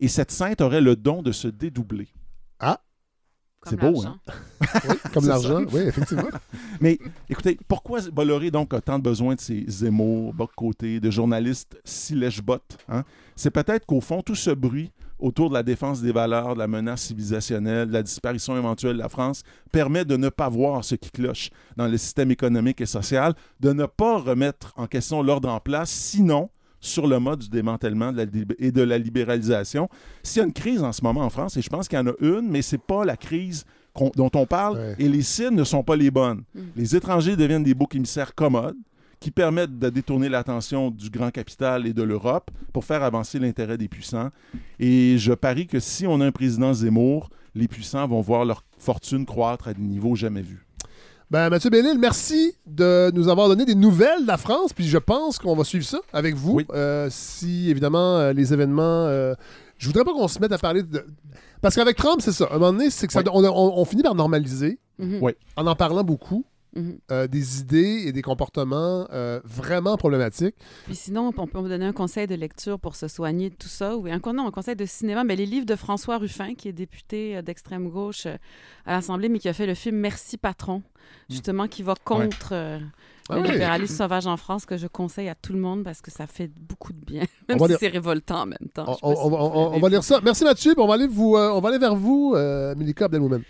Et 0.00 0.08
cette 0.08 0.30
sainte 0.30 0.60
aurait 0.60 0.80
le 0.80 0.94
don 0.94 1.22
de 1.22 1.32
se 1.32 1.48
dédoubler. 1.48 2.08
Comme 3.66 3.78
c'est 3.80 3.80
beau, 3.80 4.02
l'argent. 4.02 4.18
Oui, 4.88 4.96
comme 5.12 5.26
l'argent. 5.26 5.64
Oui, 5.72 5.80
effectivement. 5.80 6.28
Mais 6.80 6.98
écoutez, 7.28 7.58
pourquoi 7.66 8.00
Bolloré 8.12 8.50
donc 8.50 8.72
a 8.72 8.80
tant 8.80 8.98
besoin 8.98 9.34
de 9.34 9.40
ces 9.40 9.64
Zemmour, 9.66 10.32
Boc-Côté, 10.34 11.00
de 11.00 11.10
journalistes 11.10 11.76
si 11.84 12.14
lèche-bottes? 12.14 12.78
Hein? 12.88 13.02
C'est 13.34 13.50
peut-être 13.50 13.84
qu'au 13.84 14.00
fond, 14.00 14.22
tout 14.22 14.34
ce 14.34 14.50
bruit 14.50 14.92
autour 15.18 15.48
de 15.48 15.54
la 15.54 15.62
défense 15.62 16.02
des 16.02 16.12
valeurs, 16.12 16.54
de 16.54 16.58
la 16.58 16.66
menace 16.68 17.02
civilisationnelle, 17.02 17.88
de 17.88 17.92
la 17.92 18.02
disparition 18.02 18.56
éventuelle 18.56 18.94
de 18.94 18.98
la 19.02 19.08
France, 19.08 19.42
permet 19.72 20.04
de 20.04 20.16
ne 20.16 20.28
pas 20.28 20.48
voir 20.48 20.84
ce 20.84 20.94
qui 20.94 21.10
cloche 21.10 21.50
dans 21.76 21.86
le 21.88 21.96
système 21.96 22.30
économique 22.30 22.80
et 22.80 22.86
social, 22.86 23.34
de 23.60 23.72
ne 23.72 23.86
pas 23.86 24.18
remettre 24.18 24.72
en 24.76 24.86
question 24.86 25.22
l'ordre 25.22 25.48
en 25.48 25.60
place, 25.60 25.90
sinon 25.90 26.50
sur 26.80 27.06
le 27.06 27.18
mode 27.18 27.40
du 27.40 27.48
démantèlement 27.48 28.12
de 28.12 28.18
la 28.18 28.24
lib- 28.26 28.54
et 28.58 28.70
de 28.70 28.82
la 28.82 28.98
libéralisation. 28.98 29.88
S'il 30.22 30.40
y 30.40 30.42
a 30.42 30.46
une 30.46 30.52
crise 30.52 30.82
en 30.82 30.92
ce 30.92 31.02
moment 31.02 31.22
en 31.22 31.30
France, 31.30 31.56
et 31.56 31.62
je 31.62 31.68
pense 31.70 31.88
qu'il 31.88 31.98
y 31.98 32.00
en 32.02 32.06
a 32.06 32.12
une, 32.20 32.48
mais 32.48 32.62
c'est 32.62 32.78
pas 32.80 33.04
la 33.04 33.16
crise 33.16 33.64
dont 34.14 34.30
on 34.34 34.44
parle, 34.46 34.76
Ouais. 34.76 34.94
et 34.98 35.08
les 35.08 35.22
cibles 35.22 35.54
ne 35.56 35.64
sont 35.64 35.82
pas 35.82 35.96
les 35.96 36.10
bonnes. 36.10 36.42
Les 36.76 36.94
étrangers 36.94 37.34
deviennent 37.34 37.64
des 37.64 37.72
boucs 37.74 37.94
émissaires 37.94 38.34
commodes 38.34 38.76
qui 39.20 39.30
permettent 39.30 39.78
de 39.78 39.88
détourner 39.90 40.28
l'attention 40.28 40.90
du 40.90 41.10
grand 41.10 41.30
capital 41.30 41.86
et 41.86 41.92
de 41.92 42.02
l'Europe 42.02 42.50
pour 42.72 42.84
faire 42.84 43.02
avancer 43.02 43.38
l'intérêt 43.38 43.78
des 43.78 43.88
puissants. 43.88 44.30
Et 44.78 45.16
je 45.18 45.32
parie 45.32 45.66
que 45.66 45.80
si 45.80 46.06
on 46.06 46.20
a 46.20 46.26
un 46.26 46.32
président 46.32 46.72
Zemmour, 46.74 47.30
les 47.54 47.68
puissants 47.68 48.06
vont 48.06 48.20
voir 48.20 48.44
leur 48.44 48.62
fortune 48.78 49.24
croître 49.24 49.68
à 49.68 49.74
des 49.74 49.80
niveaux 49.82 50.14
jamais 50.14 50.42
vus. 50.42 50.66
Ben, 51.30 51.48
Mathieu 51.50 51.70
Bellil, 51.70 51.98
merci 51.98 52.54
de 52.66 53.10
nous 53.14 53.28
avoir 53.28 53.48
donné 53.48 53.64
des 53.64 53.74
nouvelles 53.74 54.22
de 54.22 54.26
la 54.28 54.36
France. 54.36 54.72
Puis 54.72 54.86
je 54.86 54.98
pense 54.98 55.38
qu'on 55.38 55.56
va 55.56 55.64
suivre 55.64 55.84
ça 55.84 55.98
avec 56.12 56.36
vous. 56.36 56.52
Oui. 56.52 56.66
Euh, 56.72 57.08
si, 57.10 57.68
évidemment, 57.70 58.18
euh, 58.18 58.32
les 58.32 58.52
événements. 58.52 58.82
euh, 59.08 59.34
je 59.78 59.86
voudrais 59.88 60.04
pas 60.04 60.12
qu'on 60.12 60.28
se 60.28 60.38
mette 60.38 60.52
à 60.52 60.58
parler 60.58 60.82
de. 60.84 61.04
Parce 61.62 61.74
qu'avec 61.74 61.96
Trump, 61.96 62.20
c'est 62.20 62.30
ça. 62.32 62.44
À 62.44 62.54
un 62.54 62.58
moment 62.58 62.72
donné, 62.74 62.90
c'est 62.90 63.06
que 63.08 63.12
ça, 63.12 63.20
Oui. 63.20 63.30
on, 63.32 63.44
on- 63.44 63.78
on 63.80 63.84
finit 63.84 64.02
par 64.02 64.14
normaliser. 64.14 64.78
Oui. 64.98 65.32
en 65.56 65.66
en 65.66 65.74
parlant 65.74 66.04
beaucoup, 66.04 66.44
Mhm. 66.76 66.98
euh, 67.10 67.26
des 67.26 67.60
idées 67.60 68.04
et 68.06 68.12
des 68.12 68.22
comportements 68.22 69.06
euh, 69.12 69.40
vraiment 69.44 69.96
problématiques. 69.96 70.54
Puis 70.84 70.94
sinon, 70.94 71.32
on 71.36 71.46
peut 71.46 71.60
me 71.60 71.68
donner 71.68 71.86
un 71.86 71.92
conseil 71.92 72.26
de 72.26 72.34
lecture 72.34 72.78
pour 72.78 72.94
se 72.96 73.08
soigner 73.08 73.50
de 73.50 73.54
tout 73.56 73.68
ça, 73.68 73.96
ou 73.96 74.06
un, 74.06 74.20
non, 74.32 74.46
un 74.46 74.50
conseil 74.50 74.76
de 74.76 74.84
cinéma. 74.86 75.24
Mais 75.24 75.36
les 75.36 75.46
livres 75.46 75.66
de 75.66 75.74
François 75.76 76.18
Ruffin, 76.18 76.54
qui 76.54 76.68
est 76.68 76.72
député 76.72 77.36
euh, 77.36 77.42
d'extrême 77.42 77.88
gauche 77.88 78.26
à 78.26 78.92
l'Assemblée, 78.92 79.28
mais 79.28 79.38
qui 79.38 79.48
a 79.48 79.52
fait 79.52 79.66
le 79.66 79.74
film 79.74 79.96
Merci 79.96 80.36
Patron, 80.36 80.82
justement, 81.30 81.66
qui 81.66 81.82
va 81.82 81.94
contre 82.04 82.50
euh, 82.52 82.78
Ah 83.30 83.38
le 83.38 83.42
libéralisme 83.50 83.96
sauvage 83.96 84.26
en 84.26 84.36
France, 84.36 84.66
que 84.66 84.76
je 84.76 84.86
conseille 84.86 85.28
à 85.28 85.34
tout 85.34 85.52
le 85.54 85.58
monde 85.58 85.82
parce 85.82 86.00
que 86.02 86.10
ça 86.10 86.26
fait 86.26 86.50
beaucoup 86.60 86.92
de 86.92 86.98
bien, 87.04 87.22
même 87.48 87.58
si 87.58 87.68
lire- 87.68 87.76
c'est 87.80 87.88
révoltant 87.88 88.42
en 88.42 88.46
même 88.46 88.68
temps. 88.74 88.84
On, 89.02 89.14
si 89.14 89.30
va- 89.30 89.36
on- 89.42 89.86
lire 89.88 90.04
ça. 90.04 90.20
Merci 90.22 90.44
Mathieu. 90.44 90.74
On 90.76 90.86
va 90.86 90.94
aller, 90.94 91.06
vous, 91.06 91.36
euh, 91.36 91.50
on 91.52 91.60
va 91.60 91.70
aller 91.70 91.78
vers 91.78 91.96
vous, 91.96 92.34
euh, 92.36 92.74
Milika 92.76 93.06
Abdelmoumen. 93.06 93.42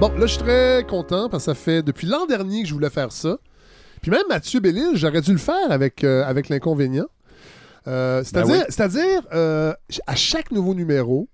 Bon, 0.00 0.08
là, 0.18 0.26
je 0.26 0.32
suis 0.34 0.38
très 0.42 0.84
content 0.88 1.28
parce 1.30 1.44
que 1.46 1.52
ça 1.52 1.54
fait 1.54 1.82
depuis 1.82 2.06
l'an 2.06 2.26
dernier 2.26 2.62
que 2.62 2.68
je 2.68 2.74
voulais 2.74 2.90
faire 2.90 3.12
ça. 3.12 3.38
Puis 4.02 4.10
même 4.10 4.22
Mathieu 4.28 4.60
Bellil, 4.60 4.90
j'aurais 4.94 5.22
dû 5.22 5.32
le 5.32 5.38
faire 5.38 5.70
avec, 5.70 6.04
euh, 6.04 6.22
avec 6.24 6.50
l'inconvénient. 6.50 7.06
Euh, 7.86 8.22
C'est-à-dire, 8.22 8.52
Ben 8.54 8.60
oui. 8.60 8.64
c'est-à-dire, 8.68 9.22
euh, 9.32 9.72
à 10.06 10.14
chaque 10.14 10.50
nouveau 10.52 10.74
numéro, 10.74 11.28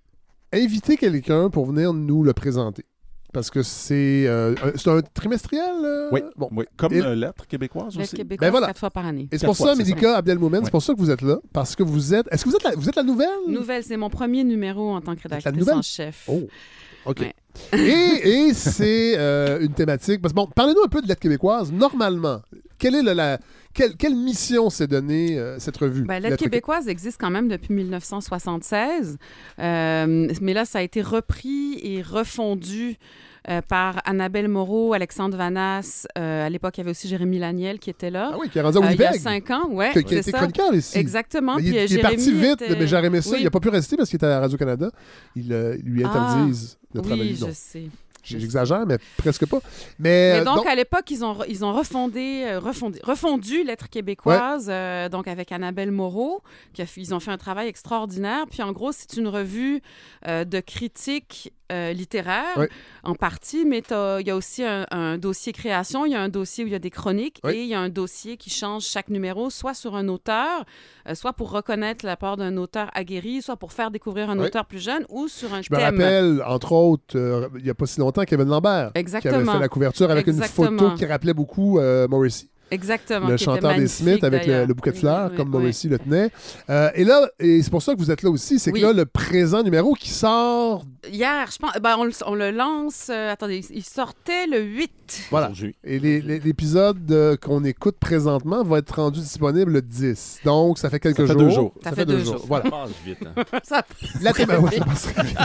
inviter 0.53 0.96
quelqu'un 0.96 1.51
pour 1.51 1.66
venir 1.66 1.92
nous 1.92 2.22
le 2.22 2.33
présenter. 2.35 2.85
Parce 3.33 3.51
que 3.51 3.62
c'est 3.62 4.27
euh, 4.29 4.55
un- 4.62 4.72
c'est 4.77 4.90
un 4.90 5.01
trimestriel. 5.01 5.72
euh? 5.85 6.11
Oui, 6.12 6.20
Bon. 6.37 6.48
oui. 6.53 6.66
Comme 6.77 6.92
Et- 6.92 7.01
euh, 7.03 7.14
lettre 7.16 7.46
québécoise 7.48 7.96
aussi. 7.98 8.14
Québécois, 8.14 8.46
Ben 8.46 8.51
voilà. 8.51 8.66
quatre 8.68 8.79
fois 8.79 8.90
par 8.90 9.07
année. 9.07 9.27
Et 9.33 9.38
c'est 9.38 9.46
pour 9.46 9.57
fois, 9.57 9.68
ça, 9.68 9.75
Milika 9.75 10.18
Abdelmoumen, 10.18 10.61
Ouais. 10.61 10.64
c'est 10.66 10.70
pour 10.70 10.83
ça 10.83 10.92
que 10.92 10.98
vous 10.98 11.11
êtes 11.11 11.22
là. 11.22 11.38
Parce 11.53 11.75
que 11.75 11.83
vous 11.83 12.14
êtes. 12.14 12.29
Est-ce 12.31 12.44
que 12.44 12.51
vous 12.51 12.57
êtes 12.57 12.62
la, 12.62 12.72
vous 12.77 12.88
êtes 12.88 12.96
la 12.96 13.03
nouvelle? 13.03 13.29
Nouvelle, 13.48 13.83
c'est 13.83 13.96
mon 13.96 14.11
premier 14.11 14.44
numéro 14.44 14.92
en 14.94 15.01
tant 15.01 15.16
que 15.16 15.22
rédactrice 15.22 15.57
nouvelle? 15.57 15.77
en 15.77 15.83
chef. 15.83 16.25
Oh, 16.29 16.42
OK. 17.07 17.20
Ouais. 17.20 17.33
Et 17.73 18.47
et 18.49 18.55
c'est 18.55 19.15
euh, 19.17 19.61
une 19.61 19.73
thématique. 19.73 20.21
Parce 20.23 20.33
que 20.33 20.37
bon, 20.37 20.49
parlez-nous 20.55 20.83
un 20.85 20.88
peu 20.88 21.01
de 21.03 21.09
l'aide 21.09 21.19
québécoise. 21.19 21.73
Normalement, 21.73 22.41
quelle 22.79 22.95
est 22.97 23.03
le- 23.03 23.12
la. 23.12 23.38
Quelle, 23.75 23.97
quelle 23.97 24.15
mission 24.15 24.68
s'est 24.68 24.87
donnée 24.87 25.39
euh, 25.39 25.59
cette 25.59 25.79
revue? 25.79 26.03
Ben, 26.03 26.20
L'aide 26.22 26.37
québécoise 26.37 26.89
existe 26.89 27.18
quand 27.18 27.31
même 27.31 27.49
depuis 27.49 27.72
1976, 27.72 29.16
euh, 29.61 30.29
mais 30.43 30.53
là, 30.53 30.66
ça 30.66 30.81
a 30.81 30.83
été 30.83 31.01
repris 31.01 31.79
et 31.83 32.03
refondu 32.03 32.97
euh, 33.49 33.61
par 33.62 34.01
Annabelle 34.05 34.49
Moreau, 34.49 34.93
Alexandre 34.93 35.36
Vanas. 35.36 36.07
Euh, 36.18 36.47
à 36.47 36.49
l'époque, 36.51 36.76
il 36.76 36.80
y 36.80 36.82
avait 36.82 36.90
aussi 36.93 37.09
Jérémy 37.09 37.38
Laniel 37.38 37.78
qui 37.78 37.90
était 37.90 38.11
là. 38.11 38.30
Ah 38.34 38.36
oui, 38.40 38.49
qui 38.49 38.59
est 38.59 38.62
rendu 38.62 38.78
à 38.78 38.80
Euh, 38.80 38.84
il 38.93 38.99
y 39.01 39.03
a 39.05 39.11
Winnipeg. 39.11 39.20
cinq 39.20 39.51
ans, 39.51 39.68
ouais. 39.70 39.93
qui, 39.93 40.05
qui 40.05 40.14
a 40.14 40.18
été 40.18 40.30
ça. 40.30 40.38
chroniqueur 40.38 40.74
ici. 40.74 40.99
Exactement. 40.99 41.57
Mais 41.57 41.62
il, 41.64 41.76
est 41.76 41.99
parti 42.03 42.32
vite, 42.32 42.62
était- 42.62 42.76
mais 42.76 42.86
j'ai 42.86 42.97
aimé 42.97 43.20
ça. 43.20 43.30
Oui. 43.30 43.36
Il 43.40 43.45
n'a 43.45 43.51
pas 43.51 43.61
pu 43.61 43.68
rester 43.68 43.97
parce 43.97 44.09
qu'il 44.09 44.16
était 44.16 44.26
à 44.26 44.40
Radio-Canada. 44.40 44.90
Ils 45.36 45.49
lui 45.84 46.05
Ah, 46.05 46.09
interdisent 46.09 46.78
de 46.95 47.01
travailler. 47.01 47.32
Oui, 47.32 47.45
je 47.49 47.53
sais. 47.53 47.84
J'exagère, 48.23 48.87
mais 48.87 48.99
presque 49.16 49.47
pas. 49.47 49.59
Mais, 49.99 50.33
Mais 50.35 50.41
euh, 50.41 50.45
donc, 50.45 50.57
donc- 50.59 50.66
à 50.66 50.75
l'époque, 50.75 51.11
ils 51.11 51.25
ont, 51.25 51.37
ils 51.49 51.64
ont 51.64 51.73
refondé, 51.73 52.45
euh, 52.47 52.59
refondé, 52.61 53.01
refondu 53.03 53.64
Lettres 53.64 53.89
québécoises, 53.91 54.68
euh, 54.70 55.09
donc 55.09 55.27
avec 55.29 55.53
Annabelle 55.53 55.91
Moreau, 55.91 56.43
qui 56.73 56.83
a 56.83 56.87
ils 56.97 57.14
ont 57.14 57.20
fait 57.20 57.31
un 57.31 57.39
travail 57.39 57.68
extraordinaire. 57.68 58.45
Puis 58.51 58.62
en 58.62 58.73
gros, 58.73 58.93
c'est 58.93 59.16
une 59.16 59.29
revue 59.29 59.81
euh, 60.29 60.45
de 60.45 60.61
critique 60.61 61.53
euh, 61.73 61.93
littéraire, 61.95 62.59
en 63.03 63.14
partie, 63.14 63.64
mais 63.64 63.83
il 63.91 64.27
y 64.27 64.31
a 64.31 64.37
aussi 64.37 64.62
un, 64.62 64.85
un 64.91 65.16
dossier 65.16 65.55
création, 65.55 66.05
il 66.05 66.12
y 66.12 66.14
a 66.14 66.20
un 66.20 66.29
dossier 66.29 66.64
où 66.64 66.66
il 66.66 66.73
y 66.73 66.77
a 66.77 66.79
des 66.79 66.91
chroniques, 66.91 67.41
et 67.49 67.62
il 67.62 67.66
y 67.66 67.73
a 67.75 67.81
un 67.81 67.89
dossier 67.89 68.37
qui 68.37 68.51
change 68.51 68.85
chaque 68.85 69.09
numéro, 69.09 69.49
soit 69.49 69.73
sur 69.73 69.97
un 69.97 70.07
auteur, 70.09 70.66
euh, 71.09 71.14
soit 71.14 71.33
pour 71.33 71.51
reconnaître 71.51 72.05
la 72.05 72.18
part 72.18 72.37
d'un 72.37 72.59
auteur 72.59 72.91
aguerri, 72.93 73.41
soit 73.41 73.57
pour 73.57 73.73
faire 73.73 73.91
découvrir 73.91 74.29
un 74.29 74.39
auteur 74.39 74.66
plus 74.66 74.81
jeune, 74.85 75.07
ou 75.09 75.29
sur 75.29 75.55
un 75.55 75.62
je 75.62 75.68
me 75.73 75.77
thème. 75.79 75.85
rappelle, 75.99 76.43
entre 76.47 76.73
autres, 76.73 77.16
euh, 77.16 77.49
il 77.57 77.64
n'y 77.64 77.70
a 77.70 77.75
pas 77.75 77.87
si 77.87 78.01
longtemps, 78.01 78.12
Kevin 78.27 78.49
Lambert, 78.49 78.93
qui 78.93 78.99
avait 78.99 79.01
Exactement. 79.01 79.53
fait 79.53 79.59
la 79.59 79.69
couverture 79.69 80.11
avec 80.11 80.27
une 80.27 80.35
Exactement. 80.35 80.79
photo 80.79 80.95
qui 80.97 81.07
rappelait 81.07 81.35
beaucoup 81.35 81.79
euh, 81.79 82.07
Morrissey. 82.09 82.47
Exactement. 82.73 83.29
le 83.29 83.37
chanteur 83.37 83.75
des 83.77 83.87
Smiths 83.89 84.25
avec 84.25 84.47
le, 84.47 84.66
bouquet 84.73 84.93
de 84.93 84.97
fleurs, 84.97 85.31
oui, 85.31 85.37
comme 85.37 85.49
oui. 85.49 85.61
Morrissey 85.61 85.89
le 85.89 85.99
tenait. 85.99 86.31
Euh, 86.70 86.91
et 86.95 87.05
là, 87.05 87.29
et 87.39 87.62
c'est 87.62 87.70
pour 87.70 87.83
ça 87.83 87.95
que 87.95 87.99
vous 87.99 88.11
êtes 88.11 88.23
là 88.23 88.31
aussi, 88.31 88.59
c'est 88.59 88.73
Oui. 88.73 88.81
que 88.81 88.87
là, 88.87 88.93
le 88.93 89.07
présent 89.07 89.62
numéro 89.62 89.95
qui 89.95 90.11
sort, 90.11 90.85
Hier, 91.11 91.49
je 91.53 91.59
pense, 91.59 91.73
ben, 91.83 91.97
on, 91.99 92.05
le, 92.05 92.12
on 92.27 92.35
le 92.37 92.53
lance. 92.53 93.09
euh, 93.11 93.33
attendez, 93.33 93.64
il 93.70 93.83
sortait 93.83 94.47
le 94.47 94.61
8. 94.61 94.91
voilà. 95.33 95.51
Et 95.83 95.99
l'épisode 95.99 97.11
euh, 97.11 97.37
qu'on 97.37 97.64
écoute 97.64 97.97
présentement 97.99 98.62
va 98.62 98.79
être 98.79 98.95
rendu 99.03 99.18
disponible 99.18 99.73
le 99.73 99.83
10. 99.83 100.41
Donc, 100.45 100.79
ça 100.79 100.91
fait 100.91 101.01
quelques 101.01 101.16
Ça 101.27 101.27
fait 101.27 101.33
jours. 101.33 101.43
deux 101.43 101.51
jours. 101.51 101.75
Ça 101.83 101.93
fait 101.93 102.07
deux 102.07 102.18
jours. 102.25 102.45
Voilà. 102.47 102.64
Ça 102.64 102.70
passe 102.70 102.91
vite. 103.05 103.18
hein. 103.27 103.45
Ça- 103.64 103.83
La 104.20 104.33
ben 104.33 104.61
ouais, 104.61 104.79
ça 104.79 104.85
passerait 104.85 105.25
vite. 105.25 105.39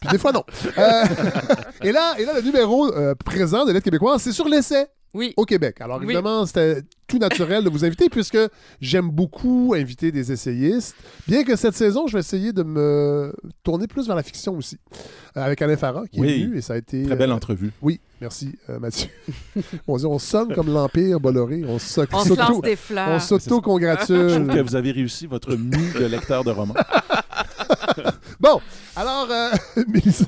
Puis 0.00 0.10
des 0.10 0.18
fois, 0.18 0.32
non. 0.32 0.44
Euh, 0.76 1.04
et, 1.82 1.92
là, 1.92 2.14
et 2.18 2.24
là, 2.26 2.32
le 2.36 2.42
numéro 2.42 2.92
euh, 2.92 3.14
présent 3.14 3.64
de 3.64 3.72
l'aide 3.72 3.82
québécoise, 3.82 4.20
c'est 4.22 4.32
sur 4.32 4.46
l'essai 4.48 4.86
Oui. 5.12 5.34
au 5.36 5.44
Québec. 5.44 5.80
Alors, 5.80 5.98
Oui. 5.98 6.04
évidemment, 6.04 6.46
c'était 6.46 6.82
tout 7.08 7.18
naturel 7.18 7.64
de 7.64 7.70
vous 7.70 7.84
inviter 7.84 8.08
puisque 8.08 8.38
j'aime 8.80 9.10
beaucoup 9.10 9.74
inviter 9.76 10.12
des 10.12 10.30
essayistes. 10.30 10.94
Bien 11.26 11.42
que 11.42 11.56
cette 11.56 11.74
saison, 11.74 12.06
je 12.06 12.12
vais 12.14 12.20
essayer 12.20 12.52
de 12.52 12.62
me 12.62 13.34
tourner 13.64 13.88
plus 13.88 14.06
vers 14.06 14.14
la 14.14 14.22
fiction 14.22 14.56
aussi. 14.56 14.78
Euh, 15.36 15.42
avec 15.42 15.60
Alain 15.62 15.76
Farah 15.76 16.04
qui 16.06 16.20
Oui. 16.20 16.28
est 16.28 16.44
venu 16.44 16.56
et 16.56 16.60
ça 16.60 16.74
a 16.74 16.76
été. 16.76 17.02
Très 17.02 17.16
belle 17.16 17.30
euh, 17.32 17.34
entrevue. 17.34 17.72
Oui, 17.82 18.00
merci 18.20 18.52
euh, 18.68 18.78
Mathieu. 18.78 19.08
on, 19.88 19.96
dit, 19.96 20.06
on 20.06 20.18
sonne 20.20 20.54
comme 20.54 20.72
l'Empire 20.72 21.18
Bolloré. 21.18 21.64
On 21.66 21.78
se- 21.80 22.00
On 22.12 22.22
se 22.22 22.28
s'auto- 22.28 22.36
lance 22.40 22.60
des 22.62 22.72
on 22.72 22.76
fleurs. 22.76 23.18
Je 23.18 23.26
trouve 23.26 23.40
s'auto-congratule. 23.40 24.46
que 24.46 24.60
vous 24.60 24.76
avez 24.76 24.92
réussi 24.92 25.26
votre 25.26 25.56
mue 25.56 25.92
de 25.98 26.04
lecteur 26.06 26.44
de 26.44 26.50
roman. 26.52 26.74
Bon, 28.40 28.60
alors, 28.96 29.28
euh, 29.30 29.50
Mélissa 29.88 30.24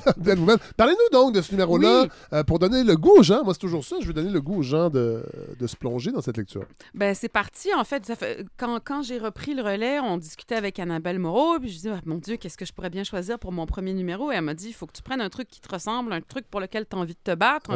parlez-nous 0.77 1.09
donc 1.11 1.33
de 1.33 1.41
ce 1.41 1.51
numéro-là 1.51 2.03
Oui. 2.03 2.09
euh, 2.33 2.43
pour 2.43 2.59
donner 2.59 2.83
le 2.83 2.95
goût 2.95 3.17
aux 3.17 3.23
gens. 3.23 3.43
Moi, 3.43 3.53
c'est 3.53 3.59
toujours 3.59 3.83
ça. 3.83 3.95
Je 4.01 4.05
veux 4.07 4.13
donner 4.13 4.29
le 4.29 4.39
goût 4.41 4.59
aux 4.59 4.63
gens 4.63 4.89
de, 4.91 5.23
de 5.59 5.67
se 5.67 5.75
plonger 5.75 6.11
dans 6.11 6.21
cette 6.21 6.37
lecture. 6.37 6.65
Ben, 6.93 7.15
c'est 7.15 7.27
parti, 7.29 7.73
en 7.73 7.83
fait. 7.83 8.05
Ça 8.05 8.15
fait- 8.15 8.45
quand 8.57 8.79
quand 8.83 9.01
j'ai 9.01 9.17
repris 9.17 9.53
le 9.55 9.63
relais, 9.63 9.99
on 9.99 10.17
discutait 10.17 10.55
avec 10.55 10.77
Annabelle 10.79 11.17
Moreau, 11.19 11.59
puis 11.59 11.69
je 11.69 11.73
disais, 11.75 11.91
Ah, 11.93 12.01
mon 12.05 12.17
Dieu, 12.19 12.37
qu'est-ce 12.37 12.57
que 12.57 12.65
je 12.65 12.73
pourrais 12.73 12.89
bien 12.91 13.03
choisir 13.03 13.39
pour 13.39 13.51
mon 13.51 13.65
premier 13.65 13.93
numéro? 13.93 14.31
Et 14.31 14.35
elle 14.35 14.41
m'a 14.41 14.53
dit, 14.53 14.67
il 14.69 14.73
faut 14.73 14.85
que 14.85 14.93
tu 14.93 15.01
prennes 15.01 15.21
un 15.21 15.29
truc 15.29 15.47
qui 15.47 15.59
te 15.59 15.73
ressemble, 15.73 16.13
un 16.13 16.21
truc 16.21 16.45
pour 16.49 16.59
lequel 16.59 16.85
tu 16.89 16.95
as 16.95 16.99
envie 16.99 17.13
de 17.15 17.19
te 17.31 17.35
battre. 17.35 17.71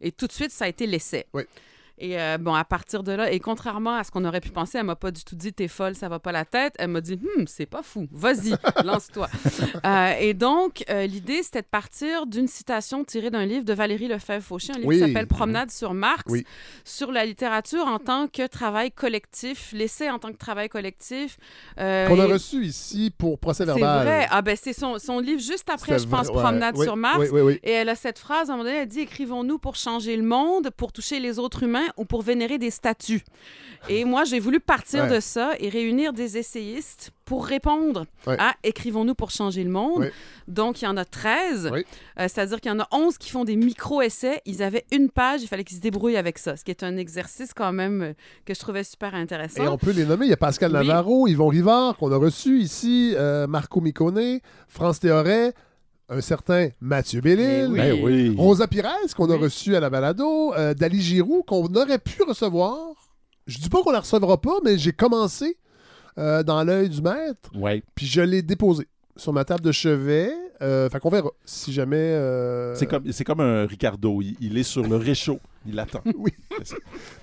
Et 0.00 0.12
tout 0.12 0.26
de 0.26 0.32
suite, 0.32 0.52
ça 0.52 0.66
a 0.66 0.68
été 0.68 0.86
l'essai. 0.86 1.26
Oui. 1.34 1.42
Et 2.02 2.18
euh, 2.18 2.38
bon, 2.38 2.54
à 2.54 2.64
partir 2.64 3.02
de 3.02 3.12
là, 3.12 3.30
et 3.30 3.38
contrairement 3.40 3.94
à 3.94 4.04
ce 4.04 4.10
qu'on 4.10 4.24
aurait 4.24 4.40
pu 4.40 4.48
penser, 4.48 4.78
elle 4.78 4.84
m'a 4.86 4.96
pas 4.96 5.10
du 5.10 5.22
tout 5.22 5.36
dit 5.36 5.52
t'es 5.52 5.68
folle, 5.68 5.94
ça 5.94 6.08
va 6.08 6.18
pas 6.18 6.32
la 6.32 6.46
tête. 6.46 6.74
Elle 6.78 6.88
m'a 6.88 7.02
dit 7.02 7.20
hum, 7.36 7.46
c'est 7.46 7.66
pas 7.66 7.82
fou, 7.82 8.08
vas-y, 8.10 8.54
lance-toi. 8.84 9.28
Euh, 9.84 10.12
et 10.18 10.32
donc, 10.32 10.82
euh, 10.88 11.06
l'idée, 11.06 11.42
c'était 11.42 11.60
de 11.60 11.66
partir 11.66 12.26
d'une 12.26 12.48
citation 12.48 13.04
tirée 13.04 13.30
d'un 13.30 13.44
livre 13.44 13.64
de 13.66 13.72
Valérie 13.74 14.08
Lefebvre-Fauché, 14.08 14.72
un 14.72 14.76
livre 14.76 14.88
Oui. 14.88 14.98
qui 15.00 15.06
s'appelle 15.06 15.26
Promenade 15.26 15.70
sur 15.70 15.92
Marx, 15.92 16.24
Oui. 16.32 16.46
sur 16.84 17.12
la 17.12 17.26
littérature 17.26 17.86
en 17.86 17.98
tant 17.98 18.28
que 18.28 18.46
travail 18.46 18.90
collectif, 18.92 19.70
l'essai 19.72 20.08
en 20.08 20.18
tant 20.18 20.32
que 20.32 20.38
travail 20.38 20.70
collectif. 20.70 21.36
Qu'on 21.76 22.18
a 22.18 22.26
reçu 22.26 22.64
ici 22.64 23.12
pour 23.16 23.38
procès 23.38 23.64
C'est 23.64 23.72
verbal. 23.74 24.06
vrai. 24.06 24.26
Ah 24.30 24.40
ben 24.40 24.56
c'est 24.58 24.72
son, 24.72 24.98
son 24.98 25.18
livre 25.18 25.40
juste 25.42 25.68
après, 25.68 25.98
je 25.98 26.06
pense, 26.06 26.28
vrai, 26.28 26.36
ouais. 26.36 26.42
Promenade 26.42 26.76
Oui, 26.78 26.84
sur 26.86 26.96
Mars. 26.96 27.18
Oui, 27.20 27.28
oui, 27.30 27.40
oui. 27.42 27.60
Et 27.62 27.72
elle 27.72 27.90
a 27.90 27.94
cette 27.94 28.18
phrase, 28.18 28.48
à 28.48 28.54
un 28.54 28.56
moment 28.56 28.64
donné, 28.68 28.78
elle 28.82 28.88
dit 28.88 29.00
Écrivons-nous 29.00 29.58
pour 29.58 29.76
changer 29.76 30.16
le 30.16 30.22
monde, 30.22 30.70
pour 30.76 30.92
toucher 30.92 31.20
les 31.20 31.38
autres 31.38 31.62
humains 31.64 31.88
ou 31.96 32.04
pour 32.04 32.22
vénérer 32.22 32.58
des 32.58 32.70
statues. 32.70 33.22
Et 33.88 34.04
moi, 34.04 34.24
j'ai 34.24 34.40
voulu 34.40 34.60
partir 34.60 35.04
Ouais. 35.04 35.14
de 35.16 35.20
ça 35.20 35.52
et 35.58 35.68
réunir 35.70 36.12
des 36.12 36.36
essayistes 36.36 37.12
pour 37.24 37.46
répondre 37.46 38.04
Ouais. 38.26 38.36
à 38.38 38.54
Écrivons-nous 38.62 39.14
pour 39.14 39.30
changer 39.30 39.64
le 39.64 39.70
monde. 39.70 40.00
Ouais. 40.00 40.12
Donc, 40.48 40.82
il 40.82 40.84
y 40.84 40.88
en 40.88 40.96
a 40.98 41.04
13. 41.04 41.70
Oui. 41.72 41.80
Euh, 42.18 42.26
C'est-à-dire 42.28 42.60
qu'il 42.60 42.70
y 42.70 42.74
en 42.74 42.80
a 42.80 42.88
11 42.92 43.16
qui 43.16 43.30
font 43.30 43.44
des 43.44 43.56
micro-essais. 43.56 44.42
Ils 44.44 44.62
avaient 44.62 44.84
une 44.92 45.08
page, 45.08 45.42
il 45.42 45.46
fallait 45.48 45.64
qu'ils 45.64 45.78
se 45.78 45.82
débrouillent 45.82 46.16
avec 46.18 46.38
ça, 46.38 46.56
ce 46.56 46.64
qui 46.64 46.70
est 46.70 46.82
un 46.82 46.96
exercice 46.98 47.54
quand 47.54 47.72
même 47.72 48.02
euh, 48.02 48.12
que 48.44 48.52
je 48.54 48.60
trouvais 48.60 48.84
super 48.84 49.14
intéressant. 49.14 49.62
Et 49.64 49.68
on 49.68 49.78
peut 49.78 49.92
les 49.92 50.04
nommer. 50.04 50.26
Il 50.26 50.30
y 50.30 50.34
a 50.34 50.36
Pascal 50.36 50.72
Oui. 50.72 50.86
Navarro, 50.86 51.26
Yvon 51.28 51.48
Rivard, 51.48 51.96
qu'on 51.96 52.12
a 52.12 52.16
reçu 52.16 52.58
ici, 52.58 53.14
euh, 53.16 53.46
Marco 53.46 53.80
Micone, 53.80 54.40
France 54.68 55.00
Théoret, 55.00 55.54
un 56.10 56.20
certain 56.20 56.68
Mathieu 56.80 57.20
Bellil. 57.20 57.68
Oui. 57.70 57.78
Ben 57.78 57.98
oui. 58.02 58.34
Rosa 58.36 58.66
Pires, 58.66 58.90
qu'on 59.16 59.30
a 59.30 59.34
Oui. 59.36 59.42
reçu 59.44 59.76
à 59.76 59.80
la 59.80 59.88
balado, 59.90 60.52
euh, 60.54 60.74
Dali 60.74 61.00
Giroux, 61.00 61.42
qu'on 61.46 61.66
aurait 61.74 61.98
pu 61.98 62.22
recevoir. 62.24 62.76
Je 63.46 63.58
dis 63.58 63.68
pas 63.68 63.82
qu'on 63.82 63.92
la 63.92 64.00
recevra 64.00 64.40
pas, 64.40 64.56
mais 64.64 64.76
j'ai 64.76 64.92
commencé 64.92 65.56
euh, 66.18 66.42
dans 66.42 66.62
l'œil 66.64 66.88
du 66.88 67.00
maître, 67.00 67.50
Ouais. 67.54 67.82
puis 67.94 68.06
je 68.06 68.20
l'ai 68.20 68.42
déposé 68.42 68.86
sur 69.16 69.32
ma 69.32 69.44
table 69.44 69.62
de 69.62 69.72
chevet. 69.72 70.32
Euh, 70.62 70.90
fait 70.90 71.00
qu'on 71.00 71.08
verra 71.08 71.30
si 71.46 71.72
jamais. 71.72 71.96
euh, 71.96 72.74
C'est 72.74 72.84
comme, 72.86 73.10
c'est 73.12 73.24
comme 73.24 73.40
un 73.40 73.64
Ricardo. 73.66 74.20
Il, 74.20 74.36
il 74.40 74.58
est 74.58 74.62
sur 74.62 74.82
le 74.86 74.96
réchaud. 74.96 75.38
Il 75.66 75.78
attend. 75.78 76.00
Oui, 76.14 76.32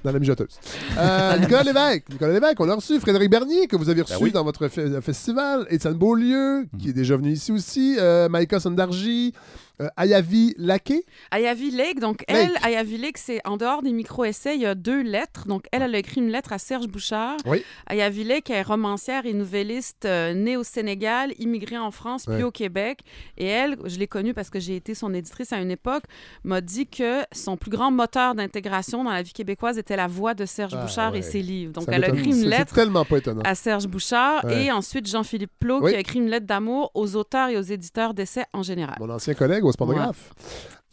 dans 0.04 0.12
la 0.12 0.20
mijoteuse. 0.20 0.60
Euh, 0.98 1.38
Nicolas 1.40 1.64
Lévesque, 1.64 2.10
Nicolas 2.10 2.34
Lévesque, 2.34 2.60
on 2.60 2.70
a 2.70 2.76
reçu 2.76 3.00
Frédéric 3.00 3.30
Bernier, 3.30 3.68
que 3.68 3.76
vous 3.76 3.90
avez 3.90 4.02
reçu 4.02 4.14
Ben 4.16 4.24
oui. 4.24 4.32
dans 4.32 4.44
votre 4.44 4.68
fe- 4.68 5.02
festival, 5.02 5.66
Étienne 5.70 5.94
Beaulieu, 5.94 6.68
qui 6.80 6.90
est 6.90 6.94
déjà 6.94 7.18
venu 7.18 7.32
ici 7.32 7.52
aussi, 7.52 7.96
euh, 8.00 8.30
Maïka 8.30 8.60
Sandarji, 8.60 9.34
euh, 9.80 9.88
Ayavi 9.96 10.56
Laké. 10.58 11.04
Ayavi 11.30 11.70
Lake, 11.70 12.00
donc 12.00 12.24
Lake. 12.28 12.50
elle, 12.50 12.58
Ayavi 12.64 12.98
Lake, 12.98 13.20
c'est 13.20 13.42
en 13.46 13.58
dehors 13.58 13.84
des 13.84 13.92
micro-essais, 13.92 14.56
il 14.56 14.62
y 14.62 14.66
a 14.66 14.74
deux 14.74 15.04
lettres. 15.04 15.48
Donc 15.48 15.66
elle, 15.72 15.84
elle 15.84 15.94
a 15.94 16.00
écrit 16.00 16.20
une 16.20 16.30
lettre 16.32 16.52
à 16.52 16.58
Serge 16.58 16.88
Bouchard. 16.88 17.38
Oui. 17.46 17.64
Ayavi 17.86 18.24
Lake 18.24 18.50
est 18.50 18.64
romancière 18.64 19.28
et 19.28 19.34
nouvelliste 19.34 20.06
euh, 20.06 20.34
née 20.34 20.58
au 20.58 20.64
Sénégal, 20.64 21.32
immigrée 21.38 21.78
en 21.78 21.92
France 21.92 22.26
puis 22.26 22.38
Ouais. 22.38 22.44
au 22.44 22.50
Québec. 22.52 23.02
Et 23.38 23.46
elle, 23.46 23.78
je 23.86 24.00
l'ai 24.00 24.08
connue 24.08 24.34
parce 24.34 24.50
que 24.50 24.60
j'ai 24.60 24.76
été 24.76 24.96
son 24.96 25.14
éditrice 25.14 25.54
à 25.54 25.60
une 25.60 25.70
époque, 25.70 26.04
m'a 26.44 26.62
dit 26.62 26.88
que 26.88 27.22
son 27.32 27.56
plus 27.56 27.70
grand 27.70 27.92
moteur 27.92 28.27
d'intégration 28.36 29.04
dans 29.04 29.12
la 29.12 29.22
vie 29.22 29.34
québécoise 29.34 29.78
était 29.78 29.96
la 29.96 30.08
voix 30.08 30.34
de 30.34 30.46
Serge 30.46 30.74
Ah, 30.76 30.82
Bouchard 30.84 31.12
ouais. 31.14 31.20
et 31.20 31.22
ses 31.22 31.42
livres. 31.42 31.74
Donc 31.74 31.84
Ça 31.86 31.92
elle 31.94 32.04
a 32.06 32.10
écrit 32.10 32.30
une 32.32 32.46
lettre 32.50 32.74
tellement 32.74 33.06
pas 33.06 33.18
à 33.44 33.56
Serge 33.56 33.88
Bouchard 33.88 34.44
Ouais. 34.46 34.66
et 34.66 34.72
ensuite 34.72 35.08
Jean-Philippe 35.08 35.52
Plot 35.60 35.82
Oui. 35.82 35.92
qui 35.92 35.98
a 35.98 36.00
écrit 36.00 36.20
une 36.20 36.30
lettre 36.30 36.46
d'amour 36.46 36.92
aux 36.94 37.16
auteurs 37.16 37.50
et 37.50 37.58
aux 37.58 37.62
éditeurs 37.62 38.14
d'essais 38.14 38.46
en 38.54 38.64
général. 38.64 38.96
Mon 39.00 39.10
ancien 39.10 39.34
collègue 39.34 39.64
au 39.66 39.72
pornographe. 39.72 40.32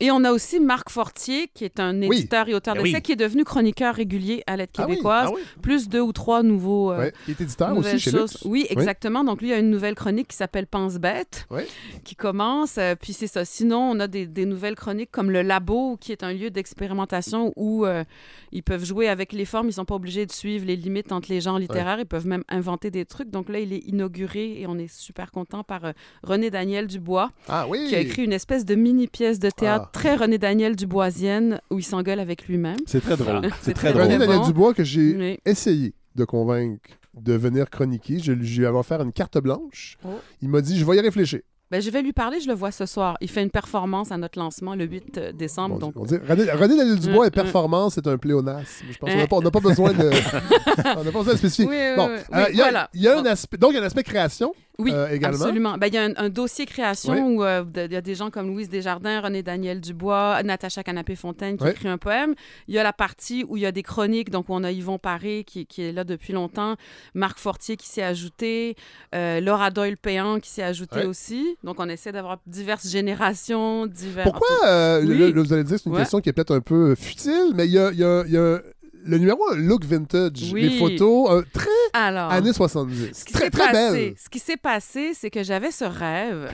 Et 0.00 0.10
on 0.10 0.24
a 0.24 0.32
aussi 0.32 0.58
Marc 0.58 0.90
Fortier, 0.90 1.48
qui 1.54 1.64
est 1.64 1.78
un 1.78 1.96
Oui. 2.02 2.18
éditeur 2.18 2.48
et 2.48 2.54
auteur 2.54 2.74
Ben 2.74 2.82
d'essais, 2.82 2.96
oui. 2.96 3.02
qui 3.02 3.12
est 3.12 3.16
devenu 3.16 3.44
chroniqueur 3.44 3.94
régulier 3.94 4.42
à 4.48 4.56
l'aide 4.56 4.68
Ah 4.76 4.82
oui, 4.82 4.88
québécoise, 4.94 5.28
ah 5.30 5.34
oui. 5.34 5.40
plus 5.62 5.88
deux 5.88 6.00
ou 6.00 6.12
trois 6.12 6.42
nouveaux. 6.42 6.90
euh, 6.90 6.98
Ouais, 6.98 7.12
Il 7.28 7.30
est 7.30 7.40
éditeur 7.40 7.72
nouvelles 7.72 7.94
aussi 7.94 8.04
chez 8.04 8.10
choses. 8.10 8.32
Lux. 8.32 8.44
Oui, 8.44 8.66
exactement. 8.70 9.22
Donc, 9.22 9.40
lui, 9.40 9.48
il 9.48 9.50
y 9.52 9.54
a 9.54 9.58
une 9.58 9.70
nouvelle 9.70 9.94
chronique 9.94 10.28
qui 10.28 10.36
s'appelle 10.36 10.66
Pense 10.66 10.96
bête, 10.96 11.46
qui 12.02 12.16
commence. 12.16 12.76
euh, 12.78 12.96
puis 13.00 13.12
c'est 13.12 13.28
ça. 13.28 13.44
Sinon, 13.44 13.78
on 13.92 14.00
a 14.00 14.08
des, 14.08 14.26
des 14.26 14.46
nouvelles 14.46 14.74
chroniques 14.74 15.12
comme 15.12 15.30
Le 15.30 15.42
Labo, 15.42 15.96
qui 16.00 16.10
est 16.10 16.24
un 16.24 16.32
lieu 16.32 16.50
d'expérimentation 16.50 17.52
où 17.54 17.86
euh, 17.86 18.02
ils 18.50 18.64
peuvent 18.64 18.84
jouer 18.84 19.08
avec 19.08 19.32
les 19.32 19.44
formes. 19.44 19.68
Ils 19.68 19.74
sont 19.74 19.84
pas 19.84 19.94
obligés 19.94 20.26
de 20.26 20.32
suivre 20.32 20.66
les 20.66 20.76
limites 20.76 21.12
entre 21.12 21.30
les 21.30 21.40
genres 21.40 21.58
littéraires. 21.60 22.00
Ils 22.00 22.06
peuvent 22.06 22.26
même 22.26 22.42
inventer 22.48 22.90
des 22.90 23.04
trucs. 23.04 23.30
Donc 23.30 23.48
là, 23.48 23.60
il 23.60 23.72
est 23.72 23.86
inauguré 23.86 24.60
et 24.60 24.66
on 24.66 24.76
est 24.76 24.92
super 24.92 25.30
content 25.30 25.62
par 25.62 25.84
euh, 25.84 25.92
René 26.24 26.50
Daniel 26.50 26.88
Dubois 26.88 27.30
Ah 27.48 27.66
oui. 27.68 27.86
qui 27.88 27.94
a 27.94 28.00
écrit 28.00 28.24
une 28.24 28.32
espèce 28.32 28.64
de 28.64 28.74
mini 28.74 29.06
pièce 29.06 29.38
de 29.38 29.50
théâtre 29.50 29.83
Ah. 29.86 29.90
très 29.92 30.16
René 30.16 30.38
Daniel 30.38 30.76
Duboisienne 30.76 31.60
où 31.70 31.78
il 31.78 31.84
s'engueule 31.84 32.20
avec 32.20 32.46
lui-même. 32.48 32.76
C'est 32.86 33.00
très 33.00 33.16
drôle. 33.16 33.40
C'est 33.60 33.64
C'est 33.66 33.74
très 33.74 33.90
très 33.92 33.92
drôle. 33.92 34.02
René. 34.12 34.18
Daniel. 34.18 34.46
Dubois, 34.46 34.74
que 34.74 34.84
j'ai 34.84 35.16
Oui. 35.16 35.38
essayé 35.44 35.94
de 36.16 36.24
convaincre 36.24 36.90
de 37.14 37.32
venir 37.34 37.70
chroniquer. 37.70 38.18
Je 38.20 38.32
lui 38.32 38.66
avais 38.66 38.78
offert 38.78 39.00
une 39.02 39.12
carte 39.12 39.38
blanche. 39.38 39.96
Oh. 40.04 40.08
Il 40.42 40.48
m'a 40.48 40.60
dit 40.60 40.78
Je 40.78 40.84
vais 40.84 40.96
y 40.96 41.00
réfléchir. 41.00 41.40
Ben, 41.70 41.80
je 41.80 41.90
vais 41.90 42.02
lui 42.02 42.12
parler, 42.12 42.40
je 42.40 42.46
le 42.46 42.54
vois 42.54 42.70
ce 42.70 42.86
soir. 42.86 43.16
Il 43.20 43.28
fait 43.28 43.42
une 43.42 43.50
performance 43.50 44.12
à 44.12 44.16
notre 44.18 44.38
lancement 44.38 44.74
le 44.76 44.84
8 44.84 45.18
euh, 45.18 45.32
décembre. 45.32 45.78
Bon, 45.78 45.86
donc, 45.86 45.94
on 45.96 46.04
dit, 46.04 46.16
René, 46.28 46.44
René 46.52 46.76
Daniel 46.76 46.98
Dubois 47.00 47.24
Mm, 47.24 47.28
et 47.28 47.30
performance, 47.30 47.94
c'est 47.94 48.06
un 48.06 48.18
pléonasme. 48.18 48.84
Je 48.92 48.98
pense 48.98 49.10
qu'on 49.10 49.16
n'a 49.16 49.26
pas, 49.26 49.38
n'a 49.40 49.50
pas 49.50 49.60
besoin 49.60 49.92
de. 49.92 50.10
on 50.96 51.02
n'a 51.04 51.10
pas 51.10 51.18
besoin 51.18 51.32
de 51.32 51.38
spécifier. 51.38 51.66
Oui, 51.66 51.76
oui, 51.76 51.96
bon, 51.96 52.08
oui. 52.08 52.12
euh, 52.14 52.18
Oui, 52.32 52.44
il 52.50 52.56
y 52.56 52.60
a, 52.60 52.64
voilà. 52.64 52.90
il 52.94 53.02
y 53.02 53.08
a 53.08 53.18
un 53.18 53.24
aspect, 53.24 53.56
donc 53.56 53.70
il 53.72 53.76
y 53.76 53.78
a 53.78 53.82
un 53.82 53.86
aspect 53.86 54.02
création 54.04 54.54
Oui, 54.78 54.90
euh, 54.92 55.08
également. 55.08 55.38
absolument. 55.38 55.78
Ben, 55.78 55.86
Il 55.86 55.94
y 55.94 55.98
a 55.98 56.04
un, 56.04 56.12
un 56.16 56.28
dossier 56.28 56.66
création 56.66 57.12
Oui. 57.12 57.36
où 57.36 57.44
euh, 57.44 57.62
il 57.76 57.92
y 57.92 57.96
a 57.96 58.00
des 58.00 58.14
gens 58.16 58.30
comme 58.30 58.48
Louise 58.48 58.68
Desjardins, 58.68 59.20
René 59.20 59.42
Daniel 59.44 59.80
Dubois, 59.80 60.42
Natacha 60.42 60.82
Canapé-Fontaine 60.82 61.56
qui 61.56 61.64
Oui. 61.64 61.70
écrit 61.70 61.86
un 61.88 61.96
poème. 61.98 62.34
Il 62.66 62.74
y 62.74 62.78
a 62.78 62.82
la 62.82 62.92
partie 62.92 63.44
où 63.48 63.56
il 63.56 63.62
y 63.62 63.66
a 63.66 63.72
des 63.72 63.84
chroniques, 63.84 64.30
donc 64.30 64.46
on 64.48 64.64
a 64.64 64.72
Yvon 64.72 64.98
Paré 64.98 65.44
qui, 65.46 65.64
qui 65.66 65.82
est 65.82 65.92
là 65.92 66.02
depuis 66.02 66.32
longtemps, 66.32 66.74
Marc 67.14 67.38
Fortier 67.38 67.76
qui 67.76 67.86
s'est 67.88 68.02
ajouté, 68.02 68.74
euh, 69.14 69.38
Laura 69.40 69.70
Doyle-Péan 69.70 70.40
qui 70.40 70.50
s'est 70.50 70.62
ajouté 70.64 71.00
Oui. 71.00 71.06
aussi. 71.06 71.56
Donc 71.62 71.76
on 71.78 71.88
essaie 71.88 72.10
d'avoir 72.10 72.38
diverses 72.46 72.88
générations, 72.88 73.86
divers... 73.86 74.24
Pourquoi, 74.24 74.48
euh, 74.66 75.00
vous 75.34 75.52
allez 75.52 75.62
dire, 75.64 75.78
c'est 75.78 75.88
une 75.88 75.96
question 75.96 76.20
qui 76.20 76.28
est 76.30 76.32
peut-être 76.32 76.54
un 76.54 76.60
peu 76.60 76.94
futile, 76.96 77.52
mais 77.54 77.66
il 77.66 77.72
y 77.72 77.78
a, 77.78 77.92
il 77.92 77.98
y 77.98 78.04
a- 78.04 78.24
il 78.26 78.32
y 78.32 78.36
a 78.38 78.60
le 79.04 79.18
numéro 79.18 79.38
look 79.54 79.84
vintage. 79.84 80.50
Oui. 80.52 80.62
Les 80.62 80.78
photos, 80.78 81.30
euh, 81.30 81.42
très 81.52 81.68
Alors, 81.92 82.30
années 82.30 82.52
70. 82.52 83.10
Ce 83.12 83.24
qui 83.24 83.32
Très, 83.32 83.50
très 83.50 83.70
passé, 83.72 83.92
belle. 83.92 84.14
ce 84.22 84.28
qui 84.30 84.38
s'est 84.38 84.56
passé, 84.56 85.12
c'est 85.14 85.30
que 85.30 85.42
j'avais 85.42 85.70
ce 85.70 85.84
rêve 85.84 86.52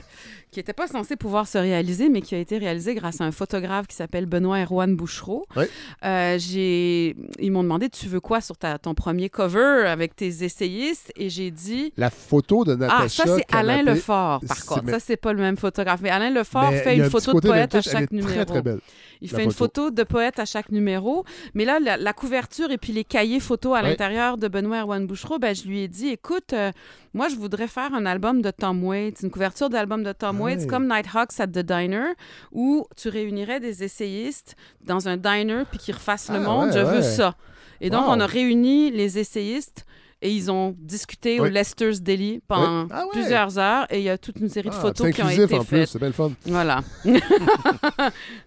qui 0.51 0.59
n'était 0.59 0.73
pas 0.73 0.87
censé 0.87 1.15
pouvoir 1.15 1.47
se 1.47 1.57
réaliser, 1.57 2.09
mais 2.09 2.21
qui 2.21 2.35
a 2.35 2.37
été 2.37 2.57
réalisé 2.57 2.93
grâce 2.93 3.21
à 3.21 3.23
un 3.23 3.31
photographe 3.31 3.87
qui 3.87 3.95
s'appelle 3.95 4.25
Benoît 4.25 4.59
Erwan 4.61 4.95
Bouchereau. 4.95 5.45
Oui. 5.55 5.63
Euh, 6.03 6.37
j'ai... 6.37 7.15
Ils 7.39 7.51
m'ont 7.51 7.63
demandé 7.63 7.89
Tu 7.89 8.07
veux 8.07 8.19
quoi 8.19 8.41
sur 8.41 8.57
ta- 8.57 8.77
ton 8.77 8.93
premier 8.93 9.29
cover 9.29 9.85
avec 9.87 10.13
tes 10.15 10.43
essayistes? 10.43 11.11
Et 11.15 11.29
j'ai 11.29 11.51
dit. 11.51 11.93
La 11.95 12.09
photo 12.09 12.65
de 12.65 12.75
Natacha 12.75 13.03
Ah, 13.03 13.09
ça, 13.09 13.35
c'est 13.37 13.55
Alain 13.55 13.77
Canapé. 13.77 13.91
Lefort, 13.97 14.41
par 14.45 14.65
contre. 14.65 14.83
mais- 14.83 14.91
Ça, 14.91 14.99
c'est 14.99 15.15
pas 15.17 15.31
le 15.31 15.39
même 15.39 15.55
photographe. 15.57 16.01
Mais 16.03 16.09
Alain 16.09 16.29
Lefort 16.31 16.71
Mais 16.71 16.81
fait 16.81 16.97
une 16.97 17.09
photo 17.09 17.39
de 17.39 17.47
poète 17.47 17.75
à 17.75 17.81
chaque 17.81 18.11
numéro. 18.11 18.33
Très, 18.33 18.45
très 18.45 18.61
belle. 18.61 18.79
Il 19.23 19.29
fait 19.29 19.43
une 19.43 19.51
photo. 19.51 19.91
de 19.91 20.03
poète 20.03 20.39
à 20.39 20.45
chaque 20.45 20.71
numéro. 20.71 21.23
Mais 21.53 21.63
là, 21.63 21.79
la, 21.79 21.95
la 21.95 22.11
couverture 22.13 22.71
et 22.71 22.77
puis 22.77 22.91
les 22.91 23.03
cahiers 23.03 23.39
photos 23.39 23.77
à 23.77 23.81
l'intérieur 23.83 24.37
de 24.37 24.47
Benoît 24.47 24.81
Erwan 24.81 25.05
Bouchereau, 25.07 25.37
ben, 25.39 25.55
je 25.55 25.63
lui 25.67 25.81
ai 25.81 25.87
dit 25.87 26.07
écoute, 26.09 26.53
euh, 26.53 26.71
moi, 27.13 27.27
je 27.29 27.35
voudrais 27.35 27.67
faire 27.67 27.93
un 27.93 28.05
album 28.05 28.41
de 28.41 28.49
Tom 28.51 28.83
Waits, 28.83 29.19
une 29.21 29.29
couverture 29.29 29.69
d'album 29.69 30.03
de 30.03 30.11
Tom 30.11 30.40
Waits, 30.43 30.61
ouais. 30.61 30.67
comme 30.67 30.87
Nighthawks 30.87 31.39
at 31.39 31.47
the 31.47 31.59
Diner, 31.59 32.13
où 32.51 32.85
tu 32.95 33.09
réunirais 33.09 33.59
des 33.59 33.83
essayistes 33.83 34.55
dans 34.83 35.07
un 35.07 35.17
diner 35.17 35.63
puis 35.69 35.79
qu'ils 35.79 35.95
refassent 35.95 36.29
le 36.29 36.35
Ah, 36.37 36.39
monde. 36.39 36.67
ouais, 36.67 36.73
je 36.73 36.79
veux 36.79 37.01
ça. 37.01 37.35
Et 37.79 37.89
donc, 37.89 38.05
Wow. 38.07 38.13
on 38.15 38.19
a 38.19 38.25
réuni 38.27 38.91
les 38.91 39.17
essayistes. 39.19 39.85
Et 40.23 40.29
ils 40.31 40.51
ont 40.51 40.75
discuté 40.77 41.39
au. 41.39 41.45
Lester's 41.45 41.99
Daily 41.99 42.41
pendant 42.47 42.83
Oui. 42.83 42.89
Ah 42.91 43.03
ouais. 43.05 43.09
plusieurs 43.11 43.57
heures 43.57 43.87
et 43.89 43.97
il 43.97 44.03
y 44.03 44.09
a 44.09 44.19
toute 44.19 44.35
une 44.39 44.49
série 44.49 44.69
de 44.69 44.75
Ah, 44.75 44.79
photos 44.79 45.11
qui 45.11 45.23
ont 45.23 45.29
été 45.29 45.55
en 45.57 45.63
faites. 45.63 45.89
c'est 45.89 45.97
bien 45.97 46.09
le 46.09 46.13
fun. 46.13 46.31
Voilà. 46.45 46.81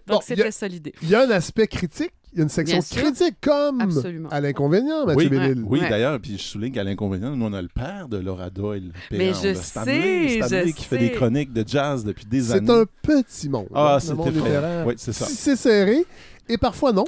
Bon, 0.07 0.13
Donc, 0.15 0.21
y 0.23 0.25
c'était 0.25 0.51
ça 0.51 0.67
l'idée. 0.69 0.93
Il 1.01 1.09
y 1.09 1.15
a 1.15 1.23
un 1.23 1.29
aspect 1.31 1.67
critique, 1.67 2.13
il 2.35 2.39
y 2.39 2.41
a 2.41 2.43
une 2.43 2.49
section 2.49 2.77
Bien 2.77 2.81
sûr. 2.85 3.01
critique 3.01 3.35
comme 3.41 3.81
Absolument. 3.81 4.29
à 4.29 4.41
l'inconvénient, 4.41 5.05
Mathieu 5.05 5.29
Oui, 5.31 5.37
oui 5.65 5.79
Ouais. 5.81 5.89
d'ailleurs, 5.89 6.19
puis 6.19 6.37
je 6.37 6.43
souligne 6.43 6.73
qu'à 6.73 6.83
l'inconvénient, 6.83 7.35
nous, 7.35 7.45
on 7.45 7.53
a 7.53 7.61
le 7.61 7.69
père 7.69 8.07
de 8.09 8.17
Laura 8.17 8.49
Doyle. 8.49 8.91
Mais 9.11 9.29
je 9.29 9.33
sais, 9.33 9.55
Stanley 9.55 10.39
je 10.41 10.71
qui 10.73 10.83
fait 10.83 10.97
des 10.97 11.07
sais. 11.07 11.13
chroniques 11.13 11.53
de 11.53 11.63
jazz 11.65 12.03
depuis 12.03 12.25
des 12.25 12.41
C'est 12.41 12.53
années. 12.55 12.69
un 12.71 12.83
petit 13.01 13.49
monde. 13.49 13.67
Ah, 13.73 13.95
hein, 13.95 13.99
c'est. 13.99 14.13
Oui, 14.13 14.93
c'est 14.97 15.13
ça. 15.13 15.25
C'est 15.25 15.55
serré. 15.55 16.05
Et 16.47 16.59
parfois 16.59 16.91
non. 16.93 17.05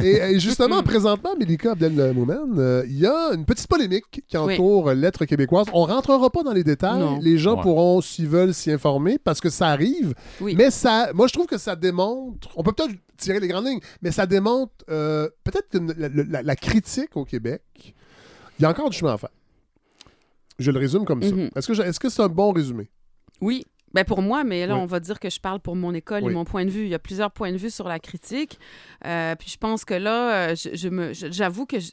Et, 0.00 0.38
justement, 0.38 0.80
présentement, 0.84 1.30
Mélika 1.36 1.72
Abdelmoumen, 1.72 2.54
euh, 2.58 2.84
il 2.86 2.96
y 3.00 3.04
a 3.06 3.30
une 3.34 3.44
petite 3.44 3.66
polémique 3.66 4.22
qui 4.28 4.36
entoure 4.36 4.92
Lettres 4.92 5.24
québécoises. 5.24 5.66
On 5.72 5.82
rentrera 5.86 6.30
pas 6.30 6.44
dans 6.44 6.52
les 6.52 6.62
détails. 6.62 7.00
Non. 7.00 7.18
Les 7.20 7.36
gens 7.36 7.56
Ouais. 7.56 7.62
pourront, 7.62 8.00
s'ils 8.00 8.28
veulent, 8.28 8.54
s'y 8.54 8.70
informer 8.70 9.18
parce 9.18 9.40
que 9.40 9.50
ça 9.50 9.68
arrive. 9.70 10.14
Oui. 10.40 10.54
Mais 10.56 10.70
ça, 10.70 11.08
moi, 11.14 11.26
je 11.26 11.32
trouve 11.32 11.46
que 11.46 11.58
ça 11.58 11.74
démontre. 11.74 12.50
On 12.54 12.62
peut 12.62 12.70
peut-être 12.70 12.92
tirer 13.16 13.40
les 13.40 13.48
grandes 13.48 13.66
lignes, 13.66 13.80
mais 14.02 14.12
ça 14.12 14.26
démontre 14.26 14.72
euh, 14.88 15.28
peut-être 15.44 15.74
la, 15.96 16.08
la- 16.08 16.42
la 16.42 16.56
critique 16.56 17.16
au 17.16 17.24
Québec, 17.24 17.62
il 18.58 18.62
y 18.62 18.64
a 18.64 18.70
encore 18.70 18.90
du 18.90 18.96
chemin 18.96 19.14
à 19.14 19.18
faire. 19.18 19.30
Je 20.58 20.70
le 20.70 20.78
résume 20.78 21.04
comme 21.04 21.22
ça. 21.22 21.34
Mhm. 21.34 21.50
Est-ce 21.54 21.66
que 21.68 21.74
je- 21.74 21.82
est-ce 21.82 22.00
que 22.00 22.08
c'est 22.08 22.22
un 22.22 22.28
bon 22.28 22.52
résumé? 22.52 22.88
Oui. 23.40 23.64
Ben 23.94 24.04
pour 24.04 24.20
moi, 24.20 24.44
mais 24.44 24.66
là, 24.66 24.74
Oui. 24.74 24.80
on 24.82 24.86
va 24.86 25.00
dire 25.00 25.18
que 25.18 25.30
je 25.30 25.40
parle 25.40 25.58
pour 25.60 25.74
mon 25.74 25.94
école 25.94 26.22
Oui. 26.24 26.30
et 26.30 26.34
mon 26.34 26.44
point 26.44 26.64
de 26.66 26.70
vue. 26.70 26.82
Il 26.82 26.88
y 26.88 26.94
a 26.94 26.98
plusieurs 26.98 27.30
points 27.30 27.52
de 27.52 27.56
vue 27.56 27.70
sur 27.70 27.88
la 27.88 27.98
critique. 27.98 28.58
Euh, 29.06 29.34
puis 29.36 29.48
je 29.48 29.56
pense 29.56 29.84
que 29.86 29.94
là, 29.94 30.50
euh, 30.50 30.54
je, 30.54 30.70
je 30.76 30.88
me, 30.88 31.12
je- 31.14 31.30
j'avoue 31.30 31.64
que 31.64 31.78
je- 31.78 31.92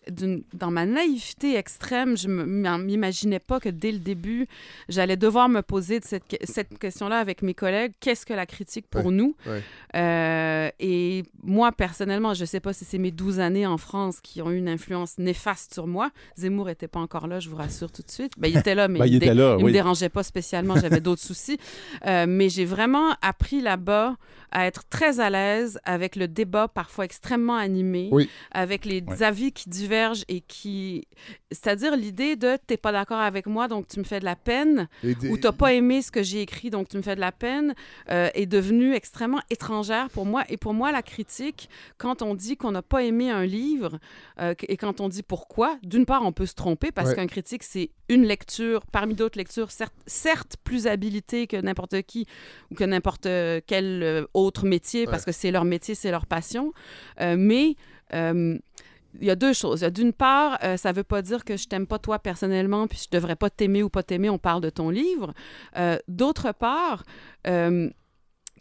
dans 0.53 0.71
ma 0.71 0.85
naïveté 0.85 1.55
extrême, 1.55 2.17
je 2.17 2.27
ne 2.27 2.77
m'imaginais 2.77 3.39
pas 3.39 3.59
que 3.61 3.69
dès 3.69 3.91
le 3.91 3.99
début, 3.99 4.47
j'allais 4.89 5.15
devoir 5.17 5.47
me 5.47 5.61
poser 5.61 5.99
de 6.01 6.05
cette, 6.05 6.23
cette 6.43 6.77
question-là 6.77 7.19
avec 7.19 7.41
mes 7.41 7.53
collègues. 7.53 7.93
Qu'est-ce 8.01 8.25
que 8.25 8.33
la 8.33 8.45
critique 8.47 8.87
pour 8.89 9.11
nous? 9.11 9.35
Euh, 9.95 10.69
et 10.79 11.23
moi, 11.43 11.71
personnellement, 11.71 12.33
je 12.33 12.41
ne 12.41 12.45
sais 12.47 12.59
pas 12.59 12.73
si 12.73 12.83
c'est 12.85 12.97
mes 12.97 13.11
12 13.11 13.39
années 13.39 13.67
en 13.67 13.77
France 13.77 14.19
qui 14.21 14.41
ont 14.41 14.49
eu 14.51 14.57
une 14.57 14.69
influence 14.69 15.17
néfaste 15.19 15.73
sur 15.73 15.87
moi. 15.87 16.09
Zemmour 16.35 16.65
n'était 16.65 16.87
pas 16.87 16.99
encore 16.99 17.27
là, 17.27 17.39
je 17.39 17.49
vous 17.49 17.55
rassure 17.57 17.91
tout 17.91 18.01
de 18.01 18.11
suite. 18.11 18.33
Ben, 18.37 18.47
il 18.49 18.57
était 18.57 18.75
là, 18.75 18.87
mais 18.87 18.99
Ben, 19.03 19.05
il 19.05 19.13
me 19.13 19.17
était 19.17 19.33
là, 19.33 19.55
il 19.59 19.65
me 19.65 19.71
dérangeait 19.71 20.09
pas 20.09 20.23
spécialement, 20.23 20.75
j'avais 20.77 20.99
d'autres 20.99 21.21
soucis. 21.21 21.59
Euh, 22.05 22.25
mais 22.27 22.49
j'ai 22.49 22.65
vraiment 22.65 23.15
appris 23.21 23.61
là-bas 23.61 24.15
à 24.55 24.67
être 24.67 24.87
très 24.87 25.19
à 25.19 25.31
l'aise 25.31 25.79
avec 25.83 26.15
le 26.15 26.27
débat 26.27 26.67
parfois 26.67 27.05
extrêmement 27.05 27.55
animé, 27.55 28.09
Oui. 28.11 28.29
avec 28.51 28.85
les 28.85 29.03
avis 29.21 29.51
qui 29.51 29.67
divergent 29.69 30.23
et 30.27 30.41
qui... 30.41 31.07
C'est-à-dire 31.51 31.95
l'idée 31.95 32.35
de 32.35 32.57
«t'es 32.67 32.77
pas 32.77 32.91
d'accord 32.91 33.19
avec 33.19 33.47
moi, 33.47 33.67
donc 33.67 33.87
tu 33.87 33.97
me 33.99 34.03
fais 34.03 34.19
de 34.19 34.25
la 34.25 34.35
peine» 34.35 34.87
des- 35.03 35.29
ou 35.29 35.37
t'as 35.37 35.51
pas 35.53 35.73
aimé 35.73 36.03
ce 36.03 36.11
que 36.11 36.21
j'ai 36.21 36.41
écrit, 36.41 36.69
donc 36.69 36.87
tu 36.87 36.97
me 36.97 37.01
fais 37.01 37.15
de 37.15 37.19
la 37.19 37.31
peine, 37.31 37.73
euh, 38.11 38.29
est 38.35 38.45
devenue 38.45 38.93
extrêmement 38.93 39.41
étrangère 39.49 40.09
pour 40.11 40.25
moi. 40.27 40.43
Et 40.49 40.57
pour 40.57 40.75
moi, 40.75 40.91
la 40.91 41.01
critique, 41.01 41.67
quand 41.97 42.21
on 42.21 42.35
dit 42.35 42.55
qu'on 42.55 42.71
n'a 42.71 42.83
pas 42.83 43.03
aimé 43.03 43.31
un 43.31 43.45
livre 43.45 43.97
euh, 44.39 44.53
et 44.67 44.77
quand 44.77 45.01
on 45.01 45.09
dit 45.09 45.23
pourquoi, 45.23 45.77
d'une 45.81 46.05
part, 46.05 46.23
on 46.23 46.31
peut 46.31 46.45
se 46.45 46.53
tromper 46.53 46.91
parce 46.91 47.09
Ouais. 47.09 47.15
qu'un 47.15 47.27
critique, 47.27 47.63
c'est 47.63 47.89
une 48.07 48.23
lecture 48.25 48.85
parmi 48.91 49.15
d'autres 49.15 49.37
lectures, 49.39 49.71
certes, 49.71 49.93
certes 50.05 50.57
plus 50.63 50.85
habilitée 50.85 51.47
que 51.47 51.57
n'importe 51.57 51.72
qui 52.07 52.25
ou 52.71 52.75
que 52.75 52.83
n'importe 52.83 53.23
quel 53.67 54.03
euh, 54.03 54.25
autre 54.33 54.65
métier 54.65 55.05
parce 55.05 55.25
que 55.25 55.31
c'est 55.31 55.51
leur 55.51 55.65
métier, 55.65 55.95
c'est 55.95 56.11
leur 56.11 56.25
passion. 56.25 56.73
Euh, 57.21 57.35
mais 57.37 57.75
euh, 58.13 58.57
il 59.19 59.27
y 59.27 59.31
a 59.31 59.35
deux 59.35 59.53
choses. 59.53 59.81
D'une 59.83 60.13
part, 60.13 60.57
euh, 60.63 60.77
ça 60.77 60.91
ne 60.91 60.95
veut 60.95 61.03
pas 61.03 61.21
dire 61.21 61.43
que 61.45 61.57
je 61.57 61.67
t'aime 61.67 61.87
pas 61.87 61.99
toi 61.99 62.19
personnellement, 62.19 62.87
puis 62.87 62.99
je 63.03 63.15
devrais 63.15 63.35
pas 63.35 63.49
t'aimer 63.49 63.83
ou 63.83 63.89
pas 63.89 64.03
t'aimer, 64.03 64.29
on 64.29 64.39
parle 64.39 64.61
de 64.61 64.69
ton 64.69 64.89
livre. 64.89 65.33
Euh, 65.77 65.97
D'autre 66.07 66.51
part, 66.51 67.03
euh, 67.47 67.89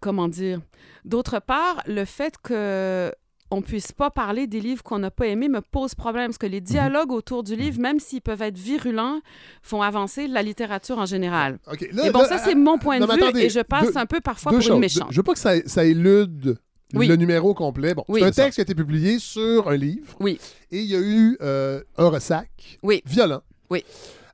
comment 0.00 0.28
dire? 0.28 0.60
D'autre 1.04 1.40
part, 1.40 1.82
le 1.86 2.04
fait 2.04 2.34
que 2.42 3.12
on 3.52 3.62
puisse 3.62 3.92
pas 3.92 4.10
parler 4.10 4.46
des 4.46 4.60
livres 4.60 4.82
qu'on 4.82 4.98
n'a 4.98 5.10
pas 5.10 5.26
aimés 5.26 5.48
me 5.48 5.60
pose 5.60 5.94
problème, 5.94 6.26
parce 6.28 6.38
que 6.38 6.46
les 6.46 6.60
dialogues 6.60 7.12
autour 7.12 7.42
du 7.42 7.54
livre, 7.54 7.80
même 7.80 8.00
s'ils 8.00 8.22
peuvent 8.22 8.42
être 8.42 8.58
virulents, 8.58 9.20
font 9.62 9.82
avancer 9.82 10.26
la 10.26 10.42
littérature 10.42 10.98
en 10.98 11.06
général. 11.06 11.58
OK, 11.70 11.86
là- 11.92 12.06
et 12.06 12.10
bon, 12.10 12.20
là, 12.22 12.28
ça, 12.28 12.38
c'est 12.38 12.52
ah, 12.52 12.56
mon 12.56 12.78
point 12.78 12.98
de 12.98 13.04
vue, 13.04 13.12
attendez, 13.12 13.42
et 13.42 13.48
je 13.50 13.60
passe 13.60 13.92
deux- 13.92 13.98
un 13.98 14.06
peu 14.06 14.20
parfois 14.20 14.52
pour 14.52 14.60
choses. 14.60 14.74
une 14.74 14.80
méchante. 14.80 15.08
Je 15.10 15.16
veux 15.16 15.22
pas 15.22 15.34
que 15.34 15.38
ça, 15.38 15.52
ça 15.66 15.84
élude 15.84 16.56
Oui. 16.94 17.06
le 17.08 17.16
numéro 17.16 17.54
complet. 17.54 17.94
Bon, 17.94 18.04
Oui. 18.08 18.20
c'est 18.20 18.26
un 18.26 18.28
C'est 18.28 18.34
ça. 18.34 18.42
texte 18.44 18.54
qui 18.56 18.60
a 18.60 18.64
été 18.64 18.74
publié 18.74 19.18
sur 19.18 19.68
un 19.68 19.76
livre. 19.76 20.16
Oui. 20.20 20.40
Et 20.70 20.80
il 20.80 20.86
y 20.86 20.96
a 20.96 21.00
eu 21.00 21.36
euh, 21.42 21.82
un 21.98 22.08
ressac 22.08 22.78
Oui. 22.82 23.02
violent. 23.06 23.42
Oui. 23.70 23.84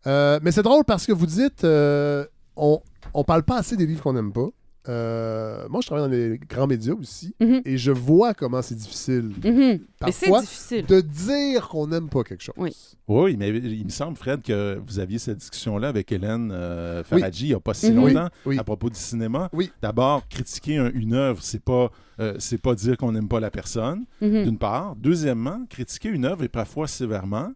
Euh, 0.07 0.39
mais 0.43 0.53
c'est 0.53 0.63
drôle 0.63 0.85
parce 0.85 1.07
que 1.07 1.13
vous 1.13 1.27
dites 1.27 1.65
euh, 1.65 2.25
on, 2.57 2.81
on 3.15 3.25
parle 3.25 3.43
pas 3.43 3.59
assez 3.59 3.77
des 3.77 3.85
livres 3.87 4.03
qu'on 4.03 4.13
n'aime 4.13 4.33
pas. 4.33 4.47
Euh, 4.89 5.67
moi, 5.69 5.81
je 5.83 5.87
travaille 5.87 6.09
dans 6.09 6.15
les 6.15 6.39
grands 6.49 6.67
médias 6.67 6.95
aussi 6.95 7.35
Mhm. 7.41 7.61
et 7.65 7.77
je 7.77 7.91
vois 7.93 8.33
comment 8.35 8.63
c'est 8.63 8.75
difficile 8.75 9.31
Mhm. 9.45 9.81
Parfois 9.99 10.41
difficile. 10.41 10.87
de 10.87 11.01
dire 11.01 11.69
qu'on 11.69 11.89
n'aime 11.89 12.09
pas 12.09 12.23
quelque 12.25 12.43
chose. 12.43 12.55
Oui. 12.57 12.73
Oui, 13.09 13.37
mais 13.39 13.49
il 13.51 13.85
me 13.85 13.91
semble, 13.91 14.17
Fred, 14.17 14.43
que 14.43 14.79
vous 14.87 14.99
aviez 14.99 15.19
cette 15.19 15.39
discussion-là 15.39 15.89
avec 15.89 16.11
Hélène 16.13 16.51
euh, 16.53 17.03
Faradji 17.05 17.47
il 17.47 17.49
n'y 17.49 17.55
a 17.55 17.61
pas 17.61 17.75
si 17.75 17.91
Mhm. 17.91 17.97
longtemps 17.97 18.29
Oui, 18.47 18.55
oui. 18.55 18.59
à 18.59 18.65
propos 18.65 18.89
du 18.91 18.99
cinéma. 18.99 19.49
Oui. 19.53 19.71
D'abord, 19.83 20.27
critiquer 20.29 20.79
un- 20.79 20.91
une 20.93 21.15
œuvre, 21.15 21.43
c'est 21.43 21.63
pas 21.63 21.91
euh, 22.21 22.35
c'est 22.41 22.61
pas 22.61 22.75
dire 22.75 22.97
qu'on 22.97 23.13
n'aime 23.13 23.29
pas 23.29 23.39
la 23.39 23.49
personne, 23.51 24.05
d'une 24.21 24.59
part. 24.59 24.97
Deuxièmement, 24.97 25.61
critiquer 25.71 26.09
une 26.09 26.25
œuvre 26.25 26.43
et 26.43 26.49
parfois 26.49 26.89
sévèrement, 26.89 27.53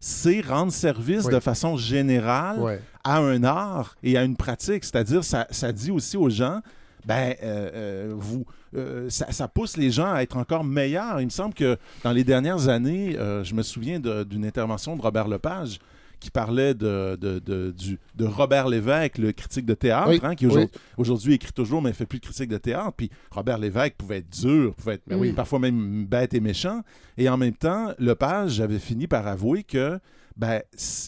c'est 0.00 0.40
rendre 0.40 0.72
service 0.72 1.26
Oui. 1.26 1.34
de 1.34 1.38
façon 1.40 1.76
générale. 1.76 2.80
À 3.04 3.18
un 3.18 3.42
art 3.44 3.96
et 4.02 4.16
à 4.18 4.24
une 4.24 4.36
pratique. 4.36 4.84
C'est-à-dire, 4.84 5.24
ça, 5.24 5.46
ça 5.50 5.72
dit 5.72 5.90
aussi 5.90 6.16
aux 6.16 6.30
gens, 6.30 6.60
ben, 7.06 7.34
euh, 7.42 7.70
euh, 7.74 8.12
vous, 8.14 8.44
euh, 8.76 9.08
ça, 9.08 9.32
ça 9.32 9.48
pousse 9.48 9.76
les 9.76 9.90
gens 9.90 10.12
à 10.12 10.22
être 10.22 10.36
encore 10.36 10.64
meilleurs. 10.64 11.20
Il 11.20 11.24
me 11.26 11.30
semble 11.30 11.54
que 11.54 11.78
dans 12.04 12.12
les 12.12 12.24
dernières 12.24 12.68
années, 12.68 13.16
je 13.42 13.54
me 13.54 13.62
souviens 13.62 13.98
d'une 14.00 14.44
intervention 14.44 14.96
de 14.96 15.02
Robert 15.02 15.28
Lepage 15.28 15.78
qui 16.18 16.30
parlait 16.30 16.74
de, 16.74 17.16
de, 17.18 17.38
de- 17.38 17.70
du- 17.70 17.98
de 18.14 18.26
Robert 18.26 18.68
Lévesque, 18.68 19.16
le 19.16 19.32
critique 19.32 19.64
de 19.64 19.72
théâtre, 19.72 20.10
Oui, 20.10 20.20
hein, 20.22 20.34
qui 20.34 20.46
oui. 20.46 20.66
aujourd'hui 20.98 21.32
écrit 21.32 21.50
toujours, 21.54 21.80
mais 21.80 21.88
ne 21.88 21.94
fait 21.94 22.04
plus 22.04 22.18
de 22.18 22.24
critique 22.24 22.50
de 22.50 22.58
théâtre. 22.58 22.92
Puis 22.94 23.08
Robert 23.30 23.56
Lévesque 23.56 23.94
pouvait 23.96 24.18
être 24.18 24.28
dur, 24.28 24.74
pouvait 24.74 24.96
être 24.96 25.02
Ben 25.06 25.18
oui. 25.18 25.32
parfois 25.32 25.58
même 25.60 26.04
bête 26.04 26.34
et 26.34 26.40
méchant. 26.40 26.82
Et 27.16 27.26
en 27.30 27.38
même 27.38 27.54
temps, 27.54 27.94
Lepage 27.98 28.60
avait 28.60 28.78
fini 28.78 29.06
par 29.06 29.26
avouer 29.26 29.62
que 29.62 29.98
ben, 30.40 30.62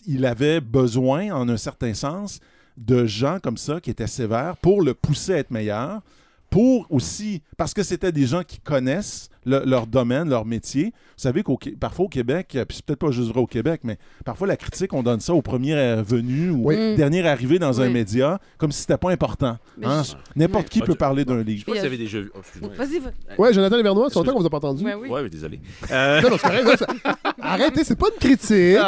il 0.06 0.26
avait 0.26 0.60
besoin, 0.60 1.30
en 1.30 1.48
un 1.48 1.56
certain 1.56 1.94
sens, 1.94 2.38
de 2.76 3.06
gens 3.06 3.38
comme 3.40 3.56
ça 3.56 3.80
qui 3.80 3.88
étaient 3.88 4.06
sévères 4.06 4.58
pour 4.58 4.82
le 4.82 4.92
pousser 4.92 5.32
à 5.32 5.38
être 5.38 5.50
meilleur, 5.50 6.02
pour 6.50 6.86
aussi, 6.90 7.40
parce 7.56 7.72
que 7.72 7.82
c'était 7.82 8.12
des 8.12 8.26
gens 8.26 8.42
qui 8.44 8.60
connaissent 8.60 9.30
le- 9.44 9.62
leur 9.64 9.86
domaine, 9.86 10.28
leur 10.28 10.44
métier. 10.44 10.86
Vous 10.86 11.22
savez 11.22 11.42
qu'au 11.42 11.58
parfois 11.78 12.06
au 12.06 12.08
Québec, 12.08 12.52
euh, 12.56 12.64
puis 12.64 12.76
c'est 12.76 12.84
peut-être 12.86 12.98
pas 12.98 13.10
juste 13.10 13.28
vrai 13.30 13.40
au 13.40 13.46
Québec, 13.46 13.80
mais 13.84 13.98
parfois 14.24 14.46
la 14.46 14.56
critique, 14.56 14.92
on 14.92 15.02
donne 15.02 15.20
ça 15.20 15.34
au 15.34 15.42
premier 15.42 15.74
euh, 15.74 16.02
venu 16.02 16.50
ou 16.50 16.68
Oui. 16.68 16.76
Mm. 16.76 16.96
dernier 16.96 17.26
arrivé 17.26 17.58
dans 17.58 17.80
un 17.80 17.88
média, 17.90 18.40
comme 18.58 18.72
si 18.72 18.80
c'était 18.80 18.96
pas 18.98 19.10
important. 19.10 19.58
Hein? 19.82 20.02
je- 20.02 20.14
N'importe 20.36 20.68
qui 20.68 20.80
peut 20.80 20.94
parler 20.94 21.24
d'un 21.24 21.38
Je 21.38 21.42
livre. 21.44 21.60
sais 21.60 21.64
pas 21.66 21.72
si 21.74 21.80
vous 21.80 21.86
avez 21.86 21.98
déjà 21.98 22.20
vu. 22.20 22.32
Oh. 22.34 22.68
Vas-y, 22.76 22.98
va- 22.98 23.10
Ouais, 23.38 23.52
Jonathan 23.52 23.76
Lévernois, 23.76 24.08
c'est 24.08 24.16
longtemps 24.16 24.32
qu'on 24.32 24.40
vous 24.40 24.46
a 24.46 24.50
pas 24.50 24.56
entendu. 24.58 24.84
Ouais, 24.84 24.94
oui. 24.94 25.08
Ouais, 25.08 25.28
désolé. 25.28 25.60
Euh, 25.90 26.20
Non, 26.22 26.30
non, 26.30 26.36
c'est 26.38 26.76
ça- 26.76 26.86
Arrêtez, 27.42 27.84
c'est 27.84 27.96
pas 27.98 28.06
une 28.12 28.18
critique. 28.18 28.78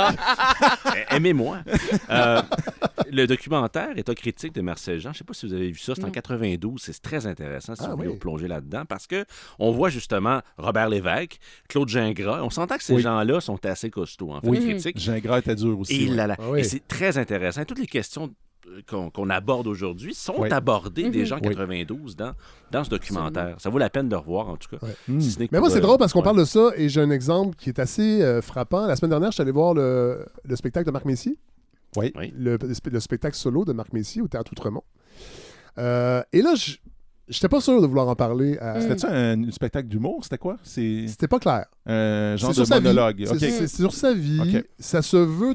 Aimez-moi. 1.11 1.59
Euh, 2.11 2.43
le 3.11 3.27
documentaire 3.27 3.97
État 3.97 4.15
critique 4.15 4.55
de 4.55 4.61
Marcel 4.61 4.99
Jean, 5.01 5.11
je 5.13 5.17
ne 5.17 5.19
sais 5.19 5.25
pas 5.25 5.35
si 5.35 5.47
vous 5.47 5.53
avez 5.55 5.71
vu 5.71 5.79
ça, 5.79 5.95
c'est 5.95 6.03
en 6.05 6.07
Non. 6.07 6.13
92, 6.13 6.81
c'est 6.83 7.01
très 7.03 7.27
intéressant 7.27 7.75
si 7.75 7.83
Ah 7.85 7.91
vous 7.91 7.97
voulez 7.97 8.09
oui. 8.09 8.15
vous 8.15 8.19
plonger 8.21 8.49
là-dedans 8.49 8.85
parce 8.89 9.07
que 9.07 9.25
on 9.59 9.71
voit 9.73 9.89
justement 9.91 10.41
Robert 10.59 10.88
Lévesque, 10.88 11.38
Claude 11.68 11.88
Gingras, 11.88 12.42
on 12.42 12.51
s'entend 12.51 12.76
que 12.76 12.84
ces 12.84 12.95
Oui. 12.95 13.03
gens-là 13.03 13.40
sont 13.40 13.64
assez 13.66 13.90
costauds 13.90 14.32
en 14.32 14.40
fait, 14.40 14.49
Oui. 14.49 14.61
critiques. 14.61 14.99
Gingras 14.99 15.38
était 15.38 15.55
dur 15.57 15.78
aussi. 15.78 16.05
Et, 16.07 16.11
ouais. 16.11 16.20
Ah 16.30 16.36
oui. 16.51 16.61
Et 16.61 16.64
c'est 16.64 16.86
très 16.86 17.18
intéressant. 17.18 17.64
Toutes 17.64 17.78
les 17.80 17.86
questions 17.86 18.30
euh, 18.68 18.80
qu'on 19.12 19.28
aborde 19.30 19.66
aujourd'hui 19.66 20.14
sont 20.14 20.36
Oui. 20.38 20.49
abordées 20.51 21.05
Mhm. 21.05 21.11
déjà 21.11 21.34
en 21.36 21.40
Oui. 21.40 21.49
92 21.55 22.16
dans, 22.16 22.32
dans 22.70 22.82
ce 22.84 22.88
documentaire. 22.90 23.57
Ça 23.59 23.68
vaut 23.68 23.76
la 23.78 23.90
peine 23.90 24.09
de 24.09 24.16
revoir 24.16 24.49
en 24.49 24.57
tout 24.57 24.68
cas. 24.74 24.78
Ouais. 24.86 24.95
Mm. 25.07 25.20
Si 25.20 25.36
que 25.36 25.45
Mais 25.53 25.61
moi, 25.61 25.68
c'est 25.68 25.78
euh, 25.78 25.80
drôle 25.80 25.99
parce 25.99 26.12
qu'on 26.14 26.20
ouais. 26.20 26.24
parle 26.24 26.38
de 26.38 26.45
ça 26.47 26.70
et 26.76 26.88
j'ai 26.88 27.01
un 27.03 27.11
exemple 27.11 27.57
qui 27.57 27.68
est 27.68 27.78
assez 27.78 28.22
euh, 28.22 28.40
frappant. 28.40 28.86
La 28.86 28.97
semaine 28.97 29.11
dernière, 29.11 29.30
je 29.32 29.34
suis 29.34 29.42
allé 29.42 29.51
voir 29.53 29.74
le, 29.74 30.24
le 30.45 30.57
spectacle 30.57 30.86
de 30.86 30.92
Marc 30.92 31.05
Messier, 31.05 31.36
Oui. 31.97 32.11
Oui. 32.16 32.32
le, 32.36 32.57
le 32.90 33.01
spectacle 33.01 33.36
solo 33.36 33.64
de 33.66 33.72
Marc 33.74 33.92
Messier 33.92 34.22
au 34.22 34.28
Théâtre 34.28 34.53
Outremont. 34.53 34.82
Euh, 35.78 36.22
et 36.32 36.40
là, 36.40 36.55
je 36.55 36.76
j'étais 37.29 37.49
pas 37.49 37.61
sûr 37.61 37.81
de 37.81 37.87
vouloir 37.87 38.09
en 38.09 38.14
parler. 38.16 38.59
à- 38.59 38.79
Mm. 38.79 38.81
C'était-tu 38.83 39.07
un, 39.07 39.43
un 39.45 39.51
spectacle 39.51 39.89
d'humour? 39.89 40.20
C'était 40.22 40.39
quoi? 40.39 40.57
C'était 40.62 41.29
pas 41.29 41.39
clair. 41.39 41.66
un 41.87 42.37
genre 42.37 42.51
de 42.51 42.55
sur 42.55 42.66
sa 42.66 42.79
vie. 42.79 42.83
monologue. 42.87 43.25
C'est 43.39 43.66
sur 43.68 43.93
sa 43.93 44.12
vie. 44.14 44.62
Ça 44.79 45.03
se 45.03 45.16
veut 45.16 45.55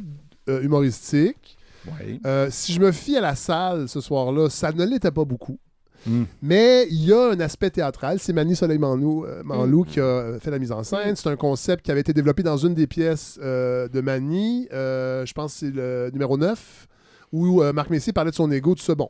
euh, 0.49 0.61
humoristique. 0.61 1.57
Ouais. 1.87 2.19
Euh, 2.25 2.47
si 2.51 2.73
je 2.73 2.79
me 2.79 2.91
fie 2.91 3.15
à 3.15 3.21
la 3.21 3.35
salle 3.35 3.87
ce 3.87 4.01
soir-là, 4.01 4.49
ça 4.49 4.71
ne 4.71 4.83
l'était 4.85 5.11
pas 5.11 5.23
beaucoup. 5.25 5.57
Mm. 6.05 6.23
Mais 6.41 6.87
il 6.89 7.05
y 7.05 7.13
a 7.13 7.31
un 7.31 7.39
aspect 7.39 7.69
théâtral. 7.69 8.19
C'est 8.19 8.33
Mani 8.33 8.55
Soleil 8.55 8.77
Manlou, 8.77 9.25
euh, 9.25 9.43
Manlou 9.43 9.81
Mm. 9.83 9.85
qui 9.85 9.99
a 9.99 10.39
fait 10.39 10.51
la 10.51 10.59
mise 10.59 10.71
en 10.71 10.83
scène. 10.83 11.15
C'est 11.15 11.29
un 11.29 11.35
concept 11.35 11.83
qui 11.85 11.91
avait 11.91 12.01
été 12.01 12.13
développé 12.13 12.41
dans 12.43 12.57
une 12.57 12.73
des 12.73 12.87
pièces 12.87 13.39
euh, 13.41 13.87
de 13.89 14.01
Mani. 14.01 14.67
Euh, 14.73 15.25
je 15.25 15.33
pense 15.33 15.53
que 15.53 15.59
c'est 15.59 15.71
le 15.73 16.09
numéro 16.13 16.37
9, 16.37 16.87
où 17.31 17.61
euh, 17.61 17.73
Marc 17.73 17.89
Messier 17.89 18.11
parlait 18.13 18.31
de 18.31 18.35
son 18.35 18.49
ego, 18.51 18.75
tout 18.75 18.83
ça. 18.83 18.95
Bon. 18.95 19.09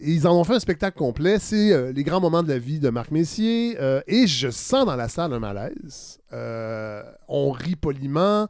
Et 0.00 0.12
ils 0.12 0.26
en 0.28 0.38
ont 0.38 0.44
fait 0.44 0.54
un 0.54 0.60
spectacle 0.60 0.96
complet. 0.96 1.38
C'est 1.40 1.72
euh, 1.72 1.92
les 1.92 2.04
grands 2.04 2.20
moments 2.20 2.42
de 2.42 2.48
la 2.48 2.58
vie 2.58 2.78
de 2.78 2.88
Marc 2.90 3.10
Messier. 3.10 3.76
Euh, 3.80 4.00
et 4.06 4.26
je 4.26 4.48
sens 4.50 4.86
dans 4.86 4.96
la 4.96 5.08
salle 5.08 5.32
un 5.32 5.38
malaise. 5.40 6.18
Euh, 6.32 7.02
on 7.28 7.50
rit 7.50 7.76
poliment. 7.76 8.46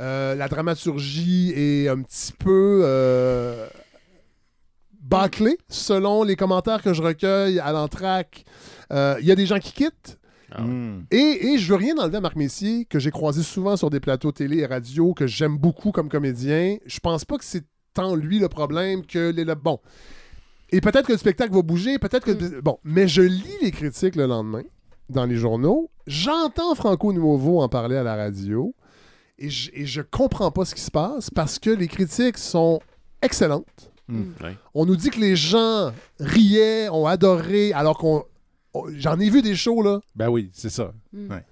Euh, 0.00 0.34
la 0.34 0.48
dramaturgie 0.48 1.52
est 1.56 1.88
un 1.88 2.02
petit 2.02 2.32
peu 2.32 2.80
euh, 2.84 3.66
bâclée, 5.00 5.58
selon 5.68 6.22
les 6.22 6.36
commentaires 6.36 6.82
que 6.82 6.92
je 6.92 7.02
recueille 7.02 7.60
à 7.60 7.72
l'entraque. 7.72 8.44
Euh, 8.92 9.16
Il 9.20 9.26
y 9.26 9.32
a 9.32 9.36
des 9.36 9.46
gens 9.46 9.58
qui 9.58 9.72
quittent. 9.72 10.18
Ah 10.50 10.62
ouais. 10.62 10.68
Mm. 10.68 11.06
Et, 11.10 11.46
et 11.52 11.58
je 11.58 11.68
veux 11.68 11.76
rien 11.76 11.96
enlever 11.98 12.16
à 12.16 12.20
Marc 12.20 12.36
Messier, 12.36 12.86
que 12.86 12.98
j'ai 12.98 13.10
croisé 13.10 13.42
souvent 13.42 13.76
sur 13.76 13.90
des 13.90 14.00
plateaux 14.00 14.32
télé 14.32 14.58
et 14.58 14.66
radio, 14.66 15.12
que 15.14 15.26
j'aime 15.26 15.58
beaucoup 15.58 15.92
comme 15.92 16.08
comédien. 16.08 16.78
Je 16.86 16.98
pense 17.00 17.24
pas 17.24 17.36
que 17.36 17.44
c'est 17.44 17.64
tant 17.94 18.14
lui 18.14 18.38
le 18.38 18.48
problème 18.48 19.04
que 19.04 19.30
les... 19.30 19.44
le- 19.44 19.54
Bon. 19.54 19.78
Et 20.70 20.80
peut-être 20.80 21.06
que 21.06 21.12
le 21.12 21.18
spectacle 21.18 21.52
va 21.54 21.62
bouger, 21.62 21.98
peut-être 21.98 22.24
que... 22.24 22.60
Bon, 22.60 22.78
mais 22.84 23.08
je 23.08 23.22
lis 23.22 23.56
les 23.62 23.70
critiques 23.70 24.16
le 24.16 24.26
lendemain 24.26 24.62
dans 25.08 25.24
les 25.24 25.36
journaux. 25.36 25.90
J'entends 26.06 26.74
Franco 26.74 27.12
Nuovo 27.12 27.60
en 27.62 27.68
parler 27.68 27.96
à 27.96 28.02
la 28.02 28.16
radio. 28.16 28.74
Et 29.38 29.48
je, 29.50 29.70
et 29.72 29.86
je 29.86 30.02
comprends 30.02 30.50
pas 30.50 30.64
ce 30.64 30.74
qui 30.74 30.80
se 30.82 30.90
passe 30.90 31.30
parce 31.30 31.58
que 31.58 31.70
les 31.70 31.88
critiques 31.88 32.36
sont 32.38 32.80
excellentes. 33.22 33.92
Mm. 34.08 34.22
Ouais. 34.42 34.56
On 34.74 34.84
nous 34.84 34.96
dit 34.96 35.10
que 35.10 35.20
les 35.20 35.36
gens 35.36 35.92
riaient, 36.20 36.88
ont 36.88 37.06
adoré, 37.06 37.72
alors 37.72 37.96
qu'on... 37.98 38.24
on- 38.74 38.84
J'en 38.96 39.18
ai 39.20 39.30
vu 39.30 39.40
des 39.42 39.54
shows, 39.54 39.82
là. 39.82 40.00
Ben 40.16 40.28
oui, 40.28 40.50
c'est 40.52 40.70
ça. 40.70 40.92
Mm. 41.12 41.30
Ouais. 41.30 41.44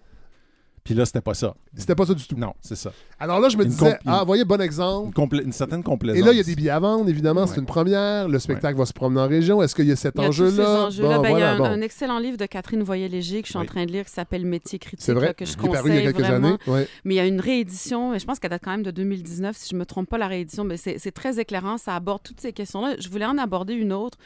Puis 0.86 0.94
là, 0.94 1.04
c'était 1.04 1.20
pas 1.20 1.34
ça. 1.34 1.52
C'était 1.76 1.96
pas 1.96 2.06
ça 2.06 2.14
du 2.14 2.24
tout. 2.24 2.36
Non, 2.36 2.54
c'est 2.60 2.76
ça. 2.76 2.92
Alors 3.18 3.40
là, 3.40 3.48
je 3.48 3.56
me 3.56 3.64
Une 3.64 3.70
disais, 3.70 3.98
ah, 4.06 4.22
voyez, 4.24 4.44
bon 4.44 4.60
exemple. 4.60 5.12
Une, 5.44 5.52
certaine 5.52 5.82
complaisance. 5.82 6.20
Et 6.20 6.24
là, 6.24 6.30
il 6.32 6.36
y 6.36 6.40
a 6.40 6.44
des 6.44 6.54
billets 6.54 6.70
à 6.70 6.78
vendre, 6.78 7.08
évidemment, 7.10 7.44
c'est 7.48 7.58
une 7.58 7.66
première. 7.66 8.28
Le 8.28 8.38
spectacle 8.38 8.78
va 8.78 8.86
se 8.86 8.92
promener 8.92 9.20
en 9.20 9.26
région. 9.26 9.60
Est-ce 9.62 9.74
qu'il 9.74 9.86
y 9.86 9.90
a 9.92 9.96
cet 9.96 10.14
Il 10.16 10.22
y 10.22 10.24
a 10.24 10.28
enjeu-là? 10.28 10.88
Bon, 11.00 11.22
Ben, 11.22 11.30
il 11.30 11.40
y 11.40 11.42
a 11.42 11.52
un, 11.54 11.58
bon. 11.58 11.64
un 11.64 11.80
excellent 11.80 12.20
livre 12.20 12.36
de 12.36 12.46
Catherine 12.46 12.84
Voyer-Léger 12.84 13.42
que 13.42 13.48
je 13.48 13.52
suis 13.52 13.58
Oui. 13.58 13.64
en 13.64 13.68
train 13.68 13.84
de 13.84 13.90
lire 13.90 14.04
qui 14.04 14.12
s'appelle 14.12 14.46
Métier 14.46 14.78
critique, 14.78 15.04
C'est 15.04 15.12
vrai, 15.12 15.26
là, 15.26 15.34
que 15.34 15.44
je 15.44 15.56
qui 15.56 15.66
est 15.66 15.70
paru 15.70 15.90
il 15.90 15.94
y 15.94 15.98
a 15.98 16.00
conseille 16.02 16.14
quelques 16.14 16.26
vraiment. 16.26 16.46
années. 16.48 16.58
Ouais. 16.68 16.88
Mais 17.04 17.14
il 17.14 17.16
y 17.16 17.20
a 17.20 17.26
une 17.26 17.40
réédition, 17.40 18.14
et 18.14 18.20
je 18.20 18.24
pense 18.24 18.38
qu'elle 18.38 18.50
date 18.50 18.62
quand 18.64 18.70
même 18.70 18.84
de 18.84 18.92
2019, 18.92 19.56
si 19.56 19.68
je 19.70 19.74
ne 19.74 19.80
me 19.80 19.86
trompe 19.86 20.08
pas, 20.08 20.18
la 20.18 20.28
réédition. 20.28 20.62
Mais 20.62 20.76
c'est 20.76 20.98
c'est 20.98 21.10
très 21.10 21.40
éclairant, 21.40 21.78
ça 21.78 21.96
aborde 21.96 22.22
toutes 22.22 22.40
ces 22.40 22.52
questions-là. 22.52 22.94
Je 23.00 23.08
voulais 23.08 23.26
en 23.26 23.38
aborder 23.38 23.74
une 23.74 23.92
autre, 23.92 24.18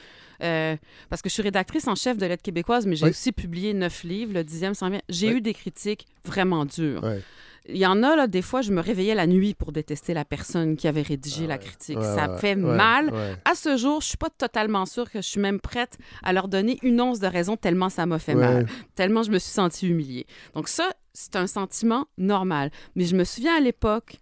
euh, 0.42 0.76
parce 1.08 1.22
que 1.22 1.28
je 1.28 1.34
suis 1.34 1.42
rédactrice 1.42 1.86
en 1.88 1.94
chef 1.94 2.16
de 2.18 2.26
l'aide 2.26 2.42
québécoise, 2.42 2.86
mais 2.86 2.96
j'ai 2.96 3.04
Oui. 3.04 3.10
aussi 3.10 3.32
publié 3.32 3.74
neuf 3.74 4.02
livres, 4.04 4.32
le 4.34 4.44
dixième 4.44 4.74
s'en 4.74 4.90
vient. 4.90 5.02
J'ai 5.08 5.28
Oui. 5.28 5.34
eu 5.36 5.40
des 5.40 5.54
critiques 5.54 6.06
vraiment 6.24 6.64
dures. 6.64 7.04
Il 7.68 7.76
y 7.76 7.84
en 7.86 8.02
a, 8.02 8.16
là, 8.16 8.26
des 8.26 8.40
fois, 8.40 8.62
je 8.62 8.72
me 8.72 8.80
réveillais 8.80 9.14
la 9.14 9.26
nuit 9.26 9.52
pour 9.54 9.70
détester 9.70 10.14
la 10.14 10.24
personne 10.24 10.76
qui 10.76 10.88
avait 10.88 11.02
rédigé 11.02 11.46
la 11.46 11.58
critique. 11.58 11.98
Ouais, 11.98 12.04
ça 12.04 12.30
ouais, 12.32 12.38
fait 12.38 12.54
ouais, 12.56 12.74
mal. 12.76 13.12
À 13.44 13.54
ce 13.54 13.76
jour, 13.76 14.00
je 14.00 14.06
suis 14.08 14.16
pas 14.16 14.30
totalement 14.30 14.86
sûre 14.86 15.10
que 15.10 15.20
je 15.20 15.26
suis 15.28 15.40
même 15.40 15.60
prête 15.60 15.98
à 16.22 16.32
leur 16.32 16.48
donner 16.48 16.78
une 16.82 17.00
once 17.00 17.20
de 17.20 17.26
raison 17.26 17.56
tellement 17.56 17.90
ça 17.90 18.06
m'a 18.06 18.18
fait 18.18 18.34
mal, 18.34 18.66
tellement 18.94 19.22
je 19.22 19.30
me 19.30 19.38
suis 19.38 19.50
sentie 19.52 19.88
humiliée. 19.88 20.26
Donc 20.54 20.68
ça, 20.68 20.88
c'est 21.12 21.36
un 21.36 21.46
sentiment 21.46 22.06
normal. 22.16 22.70
Mais 22.96 23.04
je 23.04 23.14
me 23.14 23.24
souviens 23.24 23.56
à 23.56 23.60
l'époque 23.60 24.16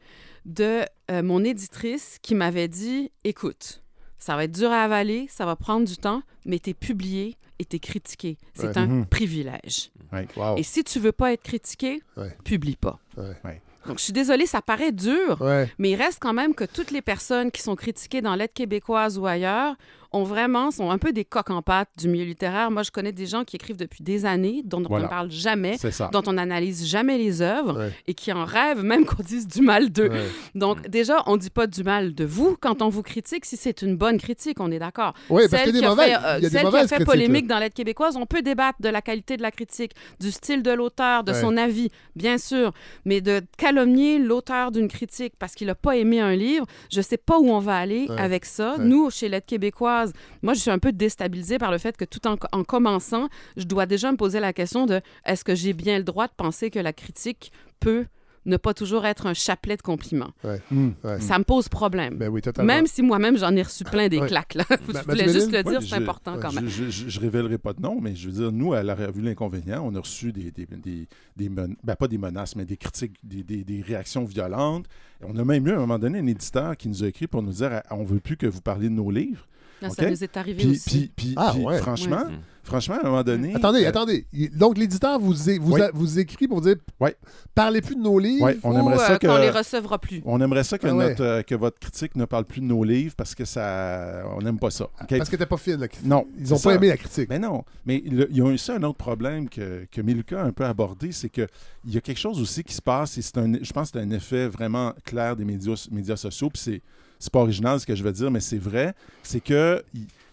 de 0.45 0.81
euh, 1.11 1.23
mon 1.23 1.45
éditrice 1.45 2.19
qui 2.23 2.35
m'avait 2.35 2.69
dit, 2.69 3.13
écoute, 3.23 3.83
ça 4.19 4.37
va 4.37 4.45
être 4.45 4.53
dur 4.53 4.71
à 4.71 4.83
avaler, 4.83 5.27
ça 5.31 5.47
va 5.47 5.57
prendre 5.57 5.87
du 5.87 5.97
temps, 5.97 6.23
mais 6.45 6.59
t'es 6.59 6.75
publié 6.75 7.37
et 7.59 7.65
t'es 7.65 7.79
critiqué. 7.79 8.37
C'est 8.55 8.69
Ouais. 8.69 8.79
un 8.79 8.87
Mhm. 8.87 9.07
privilège. 9.07 9.91
Ouais. 10.13 10.27
Wow. 10.37 10.57
Et 10.57 10.63
si 10.63 10.85
tu 10.85 10.99
veux 11.01 11.13
pas 11.13 11.33
être 11.33 11.43
critiqué, 11.43 12.03
Ouais. 12.17 12.37
publie 12.45 12.77
pas. 12.77 12.99
Ouais. 13.17 13.35
Ouais. 13.45 13.61
Donc 13.87 13.99
je 13.99 14.05
suis 14.05 14.13
désolée, 14.13 14.47
ça 14.47 14.61
paraît 14.61 14.93
dur, 14.93 15.41
Ouais. 15.41 15.69
mais 15.79 15.91
il 15.91 15.97
reste 15.97 16.19
quand 16.21 16.33
même 16.35 16.55
que 16.55 16.65
toutes 16.65 16.91
les 16.91 17.01
personnes 17.03 17.51
qui 17.51 17.63
sont 17.63 17.75
critiquées 17.77 18.21
dans 18.21 18.35
l'aide 18.35 18.53
québécoise 18.53 19.19
ou 19.19 19.27
ailleurs 19.27 19.77
ont 20.13 20.25
vraiment, 20.25 20.71
sont 20.71 20.91
un 20.91 20.99
peu 20.99 21.13
des 21.13 21.25
coques 21.25 21.51
en 21.51 21.61
pâte 21.63 21.89
du 21.99 22.09
milieu 22.09 22.25
littéraire. 22.25 22.71
Moi, 22.71 22.83
je 22.83 22.91
connais 22.91 23.13
des 23.13 23.27
gens 23.27 23.45
qui 23.45 23.57
écrivent 23.57 23.77
depuis 23.77 24.03
des 24.03 24.25
années, 24.25 24.63
dont 24.65 24.81
on 24.85 24.89
Voilà. 24.89 25.05
ne 25.05 25.09
parle 25.11 25.31
jamais, 25.31 25.77
dont 26.13 26.23
on 26.27 26.33
n'analyse 26.35 26.87
jamais 26.87 27.19
les 27.19 27.43
œuvres 27.43 27.79
Ouais. 27.79 27.93
et 28.07 28.15
qui 28.15 28.33
en 28.33 28.45
rêvent 28.45 28.83
même 28.83 29.05
qu'on 29.05 29.23
dise 29.23 29.47
du 29.47 29.61
mal 29.61 29.91
d'eux. 29.91 30.09
Ouais. 30.09 30.27
Donc, 30.55 30.89
déjà, 30.89 31.23
on 31.27 31.33
ne 31.35 31.39
dit 31.41 31.51
pas 31.51 31.67
du 31.67 31.83
mal 31.85 32.15
de 32.15 32.25
vous 32.25 32.57
quand 32.61 32.81
on 32.83 32.89
vous 32.89 33.03
critique, 33.03 33.45
si 33.45 33.57
c'est 33.57 33.83
une 33.83 33.97
bonne 33.97 34.19
critique, 34.19 34.61
on 34.61 34.71
est 34.71 34.79
d'accord. 34.79 35.13
Oui, 35.31 35.43
parce 35.51 35.63
Celle 35.63 35.73
qu'il 35.73 35.75
y 35.75 35.79
a 35.79 35.81
des 35.81 35.81
qui 35.81 35.85
a 35.87 35.91
mauvaises. 35.91 36.07
fait, 36.09 36.15
euh, 36.15 36.39
il 36.39 36.43
y 36.43 36.47
a 36.47 36.49
des 36.51 36.59
celle 36.59 36.69
qui 36.71 36.77
a 36.77 36.89
fait 36.89 37.05
polémique 37.05 37.49
là. 37.49 37.55
dans 37.57 37.61
l'aide 37.61 37.75
québécoise, 37.75 38.17
on 38.17 38.27
peut 38.27 38.43
débattre 38.43 38.81
de 38.81 38.89
la 38.89 39.03
qualité 39.03 39.37
de 39.37 39.43
la 39.43 39.51
critique, 39.51 39.93
du 40.21 40.31
style 40.31 40.63
de 40.63 40.71
l'auteur, 40.71 41.25
de 41.25 41.33
Ouais. 41.33 41.41
son 41.41 41.57
avis, 41.57 41.91
bien 42.17 42.39
sûr, 42.39 42.73
mais 43.05 43.21
de 43.21 43.43
calomnier 43.59 44.19
l'auteur 44.19 44.71
d'une 44.71 44.89
critique 44.89 45.35
parce 45.39 45.55
qu'il 45.55 45.67
n'a 45.67 45.75
pas 45.75 45.97
aimé 45.97 46.21
un 46.21 46.35
livre, 46.35 46.65
je 46.91 47.01
sais 47.03 47.17
pas 47.19 47.39
où 47.39 47.51
on 47.51 47.59
va 47.59 47.77
aller 47.77 48.07
avec 48.17 48.45
ça. 48.47 48.77
Nous, 48.79 49.11
chez 49.11 49.29
l'aide 49.29 49.45
québécoise, 49.45 49.98
moi, 50.43 50.55
je 50.55 50.61
suis 50.61 50.71
un 50.71 50.79
peu 50.79 50.93
déstabilisée 50.93 51.59
par 51.59 51.71
le 51.71 51.79
fait 51.79 51.97
que 51.97 52.05
tout 52.05 52.27
en, 52.27 52.37
en 52.53 52.65
commençant, 52.65 53.29
je 53.57 53.65
dois 53.65 53.87
déjà 53.87 54.11
me 54.13 54.17
poser 54.17 54.41
la 54.41 54.53
question 54.53 54.87
de 54.87 55.01
est-ce 55.25 55.45
que 55.45 55.55
j'ai 55.55 55.73
bien 55.73 55.99
le 55.99 56.05
droit 56.05 56.27
de 56.27 56.33
penser 56.37 56.71
que 56.71 56.79
la 56.79 56.93
critique 56.93 57.53
peut 57.81 58.07
ne 58.47 58.57
pas 58.57 58.73
toujours 58.73 59.05
être 59.05 59.27
un 59.27 59.35
chapelet 59.35 59.77
de 59.77 59.83
compliments? 59.83 60.31
Mm. 60.71 60.91
Ouais. 61.05 61.21
Ça 61.21 61.39
me 61.39 61.45
pose 61.45 61.69
problème. 61.69 62.17
Ben 62.17 62.29
oui. 62.31 62.41
Même 62.63 62.87
si 62.87 63.03
moi-même, 63.03 63.37
j'en 63.37 63.55
ai 63.55 63.61
reçu 63.63 63.85
plein 63.85 64.09
des 64.09 64.21
Ouais. 64.21 64.27
claques. 64.29 64.55
Là. 64.55 64.65
Je 64.71 65.03
voulais 65.03 65.29
juste 65.31 65.53
le 65.53 65.63
dire, 65.63 65.81
Ouais, 65.81 65.87
c'est 65.87 65.97
important 65.97 66.35
ouais, 66.37 66.41
quand 66.41 66.53
même. 66.55 66.67
Je, 66.67 66.89
je, 66.89 67.09
je 67.11 67.21
révélerai 67.21 67.59
pas 67.59 67.75
de 67.75 67.83
nom, 67.83 68.01
mais 68.01 68.15
je 68.17 68.31
veux 68.31 68.41
dire, 68.41 68.53
nous, 68.53 68.73
à 68.73 68.83
la 68.83 68.95
revue 68.95 69.21
L'Inconvénient, 69.21 69.83
on 69.85 69.95
a 69.97 70.01
reçu 70.01 70.33
des, 70.33 70.51
des, 70.51 70.65
des, 70.67 71.07
des 71.37 71.49
men- 71.51 71.77
ben, 71.85 71.95
pas 71.95 72.09
des 72.09 72.17
menaces, 72.17 72.57
mais 72.57 72.65
des 72.65 72.79
critiques, 72.79 73.17
des, 73.23 73.43
des, 73.43 73.65
des 73.65 73.83
réactions 73.83 74.25
violentes. 74.25 74.87
Et 75.21 75.25
on 75.29 75.37
a 75.37 75.45
même 75.45 75.67
eu, 75.67 75.73
à 75.73 75.77
un 75.77 75.81
moment 75.81 75.99
donné, 75.99 76.21
un 76.21 76.27
éditeur 76.27 76.75
qui 76.77 76.89
nous 76.89 77.05
a 77.05 77.09
écrit 77.09 77.27
pour 77.27 77.43
nous 77.43 77.53
dire 77.53 77.83
on 77.91 78.05
veut 78.05 78.21
plus 78.21 78.39
que 78.39 78.47
vous 78.47 78.63
parliez 78.63 78.89
de 78.89 78.95
nos 78.95 79.11
livres. 79.11 79.47
Ça 79.91 80.11
nous 80.11 80.25
est 80.25 80.37
arrivé 80.37 80.63
Puis, 80.65 80.71
aussi. 80.73 80.91
puis, 80.91 81.13
puis, 81.17 81.35
Ah, 81.37 81.53
puis, 81.55 81.65
ouais. 81.65 81.79
franchement, 81.79 82.25
Ouais. 82.27 82.35
franchement, 82.65 82.97
à 82.97 83.07
un 83.07 83.11
moment 83.11 83.23
donné. 83.23 83.55
Attendez, 83.55 83.85
euh, 83.85 83.89
attendez. 83.89 84.27
Donc, 84.57 84.77
l'éditeur 84.77 85.19
vous, 85.19 85.33
vous, 85.33 85.73
Oui. 85.73 85.81
vous 85.95 86.19
écrit 86.19 86.49
pour 86.49 86.61
dire 86.61 86.77
Ouais. 87.01 87.17
parlez 87.55 87.81
plus 87.81 87.95
de 87.95 88.01
nos 88.01 88.19
livres. 88.19 88.45
ouais, 88.45 88.59
on 88.65 88.75
Ou 88.75 88.79
aimerait 88.79 88.95
euh, 88.97 89.07
ça 89.07 89.19
qu'on 89.19 89.37
les 89.39 89.51
recevra 89.51 89.99
plus. 89.99 90.21
On 90.25 90.41
aimerait 90.41 90.65
ça 90.65 90.79
que, 90.79 90.87
Ah 90.87 90.95
ouais. 90.95 91.09
notre, 91.11 91.23
euh, 91.25 91.43
que 91.43 91.55
votre 91.55 91.79
critique 91.79 92.17
ne 92.17 92.25
parle 92.25 92.45
plus 92.45 92.61
de 92.61 92.67
nos 92.67 92.83
livres 92.85 93.15
parce 93.17 93.35
que 93.35 93.45
ça. 93.45 94.25
On 94.37 94.43
n'aime 94.43 94.59
pas 94.59 94.71
ça. 94.71 94.89
Parce 95.09 95.29
que 95.31 95.37
t'es 95.37 95.47
pas 95.47 95.57
fine. 95.57 95.77
la 95.81 95.89
critique. 95.89 96.07
Non. 96.09 96.27
Ils 96.39 96.53
ont 96.53 96.57
pas 96.57 96.71
ça. 96.71 96.75
aimé 96.75 96.89
la 96.89 96.97
critique. 96.97 97.29
Mais 97.31 97.39
non, 97.39 97.65
mais 97.87 98.03
il 98.05 98.27
y 98.37 98.41
a 98.41 98.45
aussi 98.45 98.73
un 98.73 98.83
autre 98.83 98.99
problème 98.99 99.49
que, 99.49 99.87
que 99.91 100.01
Milka 100.01 100.41
a 100.41 100.45
un 100.45 100.53
peu 100.53 100.65
abordé, 100.65 101.13
c'est 101.13 101.29
qu'il 101.29 101.47
y 101.87 101.97
a 101.97 102.01
quelque 102.01 102.19
chose 102.19 102.41
aussi 102.41 102.65
qui 102.65 102.75
se 102.75 102.83
passe, 102.83 103.17
et 103.19 103.23
c'est 103.23 103.39
un, 103.39 103.53
je 103.63 103.73
pense 103.73 103.91
que 103.91 103.99
c'est 103.99 104.05
un 104.05 104.11
effet 104.11 104.49
vraiment 104.49 104.93
clair 105.05 105.37
des 105.37 105.45
médias, 105.45 105.87
médias 105.91 106.17
sociaux, 106.17 106.51
puis 106.51 106.61
c'est, 106.63 106.83
c'est 107.19 107.33
pas 107.33 107.41
original 107.41 107.79
ce 107.81 107.87
que 107.87 107.95
je 107.95 108.03
veux 108.03 108.13
dire, 108.13 108.31
mais 108.31 108.41
c'est 108.41 108.59
vrai, 108.59 108.95
c'est 109.23 109.41
que 109.41 109.83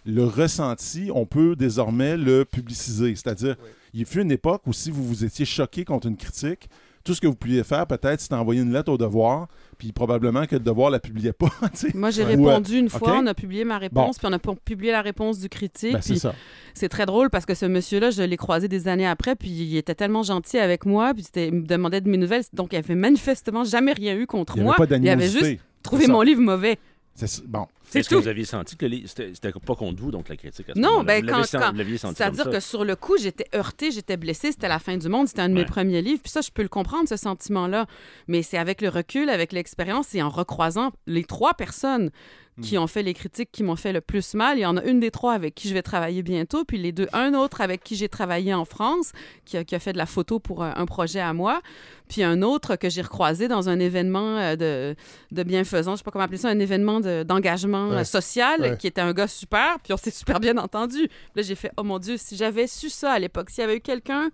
le 0.05 0.23
ressenti, 0.23 1.09
on 1.13 1.25
peut 1.25 1.55
désormais 1.55 2.15
le 2.17 2.45
publiciser. 2.45 3.15
C'est-à-dire, 3.15 3.55
il 3.93 4.05
fut 4.05 4.21
une 4.21 4.31
époque 4.31 4.61
où 4.67 4.73
si 4.73 4.91
vous 4.91 5.03
vous 5.03 5.23
étiez 5.25 5.45
choqué 5.45 5.83
contre 5.83 6.07
une 6.07 6.17
critique, 6.17 6.69
tout 7.03 7.13
ce 7.13 7.21
que 7.21 7.27
vous 7.27 7.36
pouviez 7.36 7.63
faire, 7.63 7.86
peut-être, 7.86 8.19
c'était 8.19 8.33
envoyer 8.33 8.61
une 8.61 8.73
lettre 8.73 8.91
au 8.91 8.97
devoir, 8.97 9.47
puis 9.77 9.91
probablement 9.91 10.45
que 10.47 10.55
le 10.55 10.59
devoir 10.63 10.89
la 10.89 10.99
publiait 10.99 11.33
pas. 11.33 11.49
Moi, 11.93 12.09
j'ai 12.09 12.23
répondu 12.23 12.79
une 12.79 12.89
fois, 12.89 13.19
on 13.19 13.27
a 13.27 13.36
publié 13.36 13.63
ma 13.63 13.77
réponse, 13.77 14.17
puis 14.17 14.27
on 14.27 14.33
a 14.33 14.39
pu- 14.39 14.55
publié 14.65 14.91
la 14.91 15.03
réponse 15.03 15.39
du 15.39 15.47
critique. 15.47 15.93
Ben, 15.93 16.01
c'est 16.01 16.13
puis 16.13 16.19
ça. 16.19 16.33
c'est 16.73 16.89
très 16.89 17.05
drôle 17.05 17.29
parce 17.29 17.45
que 17.45 17.53
ce 17.53 17.67
monsieur-là, 17.67 18.09
je 18.09 18.23
l'ai 18.23 18.38
croisé 18.38 18.67
des 18.67 18.88
années 18.88 19.05
après, 19.07 19.36
puis 19.36 19.49
il 19.49 19.77
était 19.77 19.93
tellement 19.93 20.23
gentil 20.23 20.57
avec 20.57 20.86
moi, 20.88 21.13
puis 21.13 21.25
il 21.36 21.53
me 21.53 21.65
demandait 21.67 22.01
de 22.01 22.09
mes 22.09 22.17
nouvelles. 22.17 22.43
Donc, 22.53 22.73
il 22.73 22.77
avait 22.77 22.95
manifestement 22.95 23.63
jamais 23.63 23.93
rien 23.93 24.15
eu 24.15 24.25
contre 24.25 24.53
Il 24.55 24.61
n'y 24.61 24.65
moi. 24.65 24.75
avait 24.79 24.88
pas 24.88 24.95
il 24.97 25.07
avait 25.07 25.15
d'animosité. 25.15 25.49
juste 25.51 25.61
trouvé 25.86 26.07
mon 26.07 26.21
livre 26.21 26.41
mauvais. 26.41 26.77
C'est. 27.17 27.45
Bon. 27.45 27.65
C'est 27.88 27.99
Est-ce 27.99 28.09
que 28.09 28.15
tout. 28.15 28.21
vous 28.23 28.27
aviez 28.27 28.43
senti 28.43 28.75
que 28.75 28.83
le 28.86 28.91
livre, 28.91 29.07
c'était 29.07 29.29
c'était 29.33 29.51
pas 29.53 29.75
contre 29.75 30.01
vous, 30.01 30.11
donc 30.11 30.27
la 30.27 30.36
critique 30.36 30.67
à 30.69 30.73
ce 30.73 30.79
Non, 30.79 30.89
moment-là? 30.89 31.05
ben 31.05 31.21
Vous 31.21 31.27
quand, 31.29 31.36
l'avez 31.38 31.47
sen- 31.47 31.61
quand- 31.61 31.71
vous 31.71 31.77
l'aviez 31.77 31.97
senti 31.97 32.15
c'est-à-dire 32.15 32.49
que 32.49 32.59
sur 32.59 32.83
le 32.83 32.95
coup, 32.97 33.15
j'étais 33.17 33.45
heurtée, 33.55 33.91
j'étais 33.91 34.17
blessée, 34.17 34.51
c'était 34.51 34.67
la 34.67 34.79
fin 34.79 34.97
du 34.97 35.07
monde, 35.07 35.27
c'était 35.27 35.43
un 35.43 35.47
de 35.49 35.53
mes 35.53 35.61
Ouais. 35.61 35.65
premiers 35.65 36.01
livres, 36.01 36.19
puis 36.21 36.31
ça, 36.31 36.41
je 36.41 36.49
peux 36.51 36.63
le 36.63 36.67
comprendre, 36.67 37.07
ce 37.07 37.15
sentiment-là. 37.15 37.86
Mais 38.27 38.41
c'est 38.41 38.57
avec 38.57 38.81
le 38.81 38.89
recul, 38.89 39.29
avec 39.29 39.53
l'expérience 39.53 40.13
et 40.15 40.21
en 40.21 40.29
recroisant 40.29 40.91
les 41.07 41.23
trois 41.23 41.53
personnes 41.53 42.09
Hmm. 42.58 42.62
qui 42.62 42.78
ont 42.78 42.88
fait 42.88 43.03
les 43.03 43.14
critiques 43.14 43.49
qui 43.51 43.64
m'ont 43.64 43.76
fait 43.76 43.91
le 43.91 43.99
plus 43.99 44.34
mal. 44.34 44.58
Il 44.58 44.62
y 44.62 44.66
en 44.66 44.78
a 44.78 44.84
une 44.86 45.01
des 45.01 45.12
trois 45.12 45.34
avec 45.34 45.56
qui 45.56 45.68
je 45.68 45.74
vais 45.74 45.82
travailler 45.82 46.24
bientôt, 46.24 46.64
puis 46.64 46.78
les 46.78 46.93
deux, 46.93 47.10
un 47.12 47.34
autre 47.34 47.60
avec 47.60 47.84
qui 47.84 47.97
j'ai 47.97 48.08
travaillé 48.08 48.53
en 48.53 48.64
France, 48.64 49.12
qui 49.43 49.58
a, 49.58 49.66
qui 49.66 49.76
a 49.76 49.80
fait 49.80 49.91
de 49.91 49.97
la 49.97 50.06
photo 50.06 50.39
pour 50.39 50.64
un, 50.64 50.74
un 50.78 50.86
projet 50.86 51.20
à 51.20 51.34
moi, 51.34 51.62
puis 52.08 52.24
un 52.24 52.41
autre 52.41 52.78
que 52.78 52.89
j'ai 52.89 53.01
recroisé 53.01 53.49
dans 53.49 53.68
un 53.68 53.78
événement 53.80 54.38
euh, 54.38 54.56
de, 54.56 54.95
de 55.36 55.43
bienfaisance, 55.43 55.95
je 55.95 55.97
sais 55.97 56.03
pas 56.06 56.12
comment 56.12 56.24
appeler 56.24 56.38
ça, 56.38 56.47
un 56.47 56.60
événement 56.60 57.01
de- 57.01 57.24
d'engagement 57.24 57.89
Ouais. 57.89 57.97
euh, 57.97 58.03
social, 58.06 58.62
Ouais. 58.62 58.78
qui 58.78 58.88
était 58.88 59.01
un 59.01 59.12
gars 59.12 59.28
super, 59.28 59.78
puis 59.84 59.91
on 59.91 59.97
s'est 59.97 60.10
super 60.12 60.39
bien 60.39 60.58
entendu. 60.58 61.10
Là, 61.36 61.41
j'ai 61.41 61.56
fait, 61.56 61.72
oh 61.76 61.84
mon 61.84 61.99
Dieu, 61.99 62.16
si 62.16 62.38
j'avais 62.38 62.68
su 62.68 62.89
ça 62.89 63.12
à 63.12 63.20
l'époque, 63.20 63.49
s'il 63.49 63.64
y 63.64 63.66
avait 63.66 63.76
eu 63.78 63.82
quelqu'un 63.82 64.30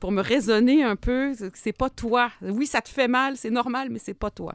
pour 0.00 0.12
me 0.12 0.22
raisonner 0.22 0.82
un 0.82 0.96
peu, 0.96 1.34
c'est- 1.34 1.54
c'est 1.54 1.72
pas 1.76 1.90
toi. 1.90 2.30
Oui, 2.40 2.66
ça 2.66 2.80
te 2.80 2.88
fait 2.88 3.08
mal, 3.08 3.36
c'est 3.36 3.50
normal, 3.50 3.88
mais 3.90 3.98
c'est 3.98 4.14
pas 4.14 4.30
toi. 4.30 4.54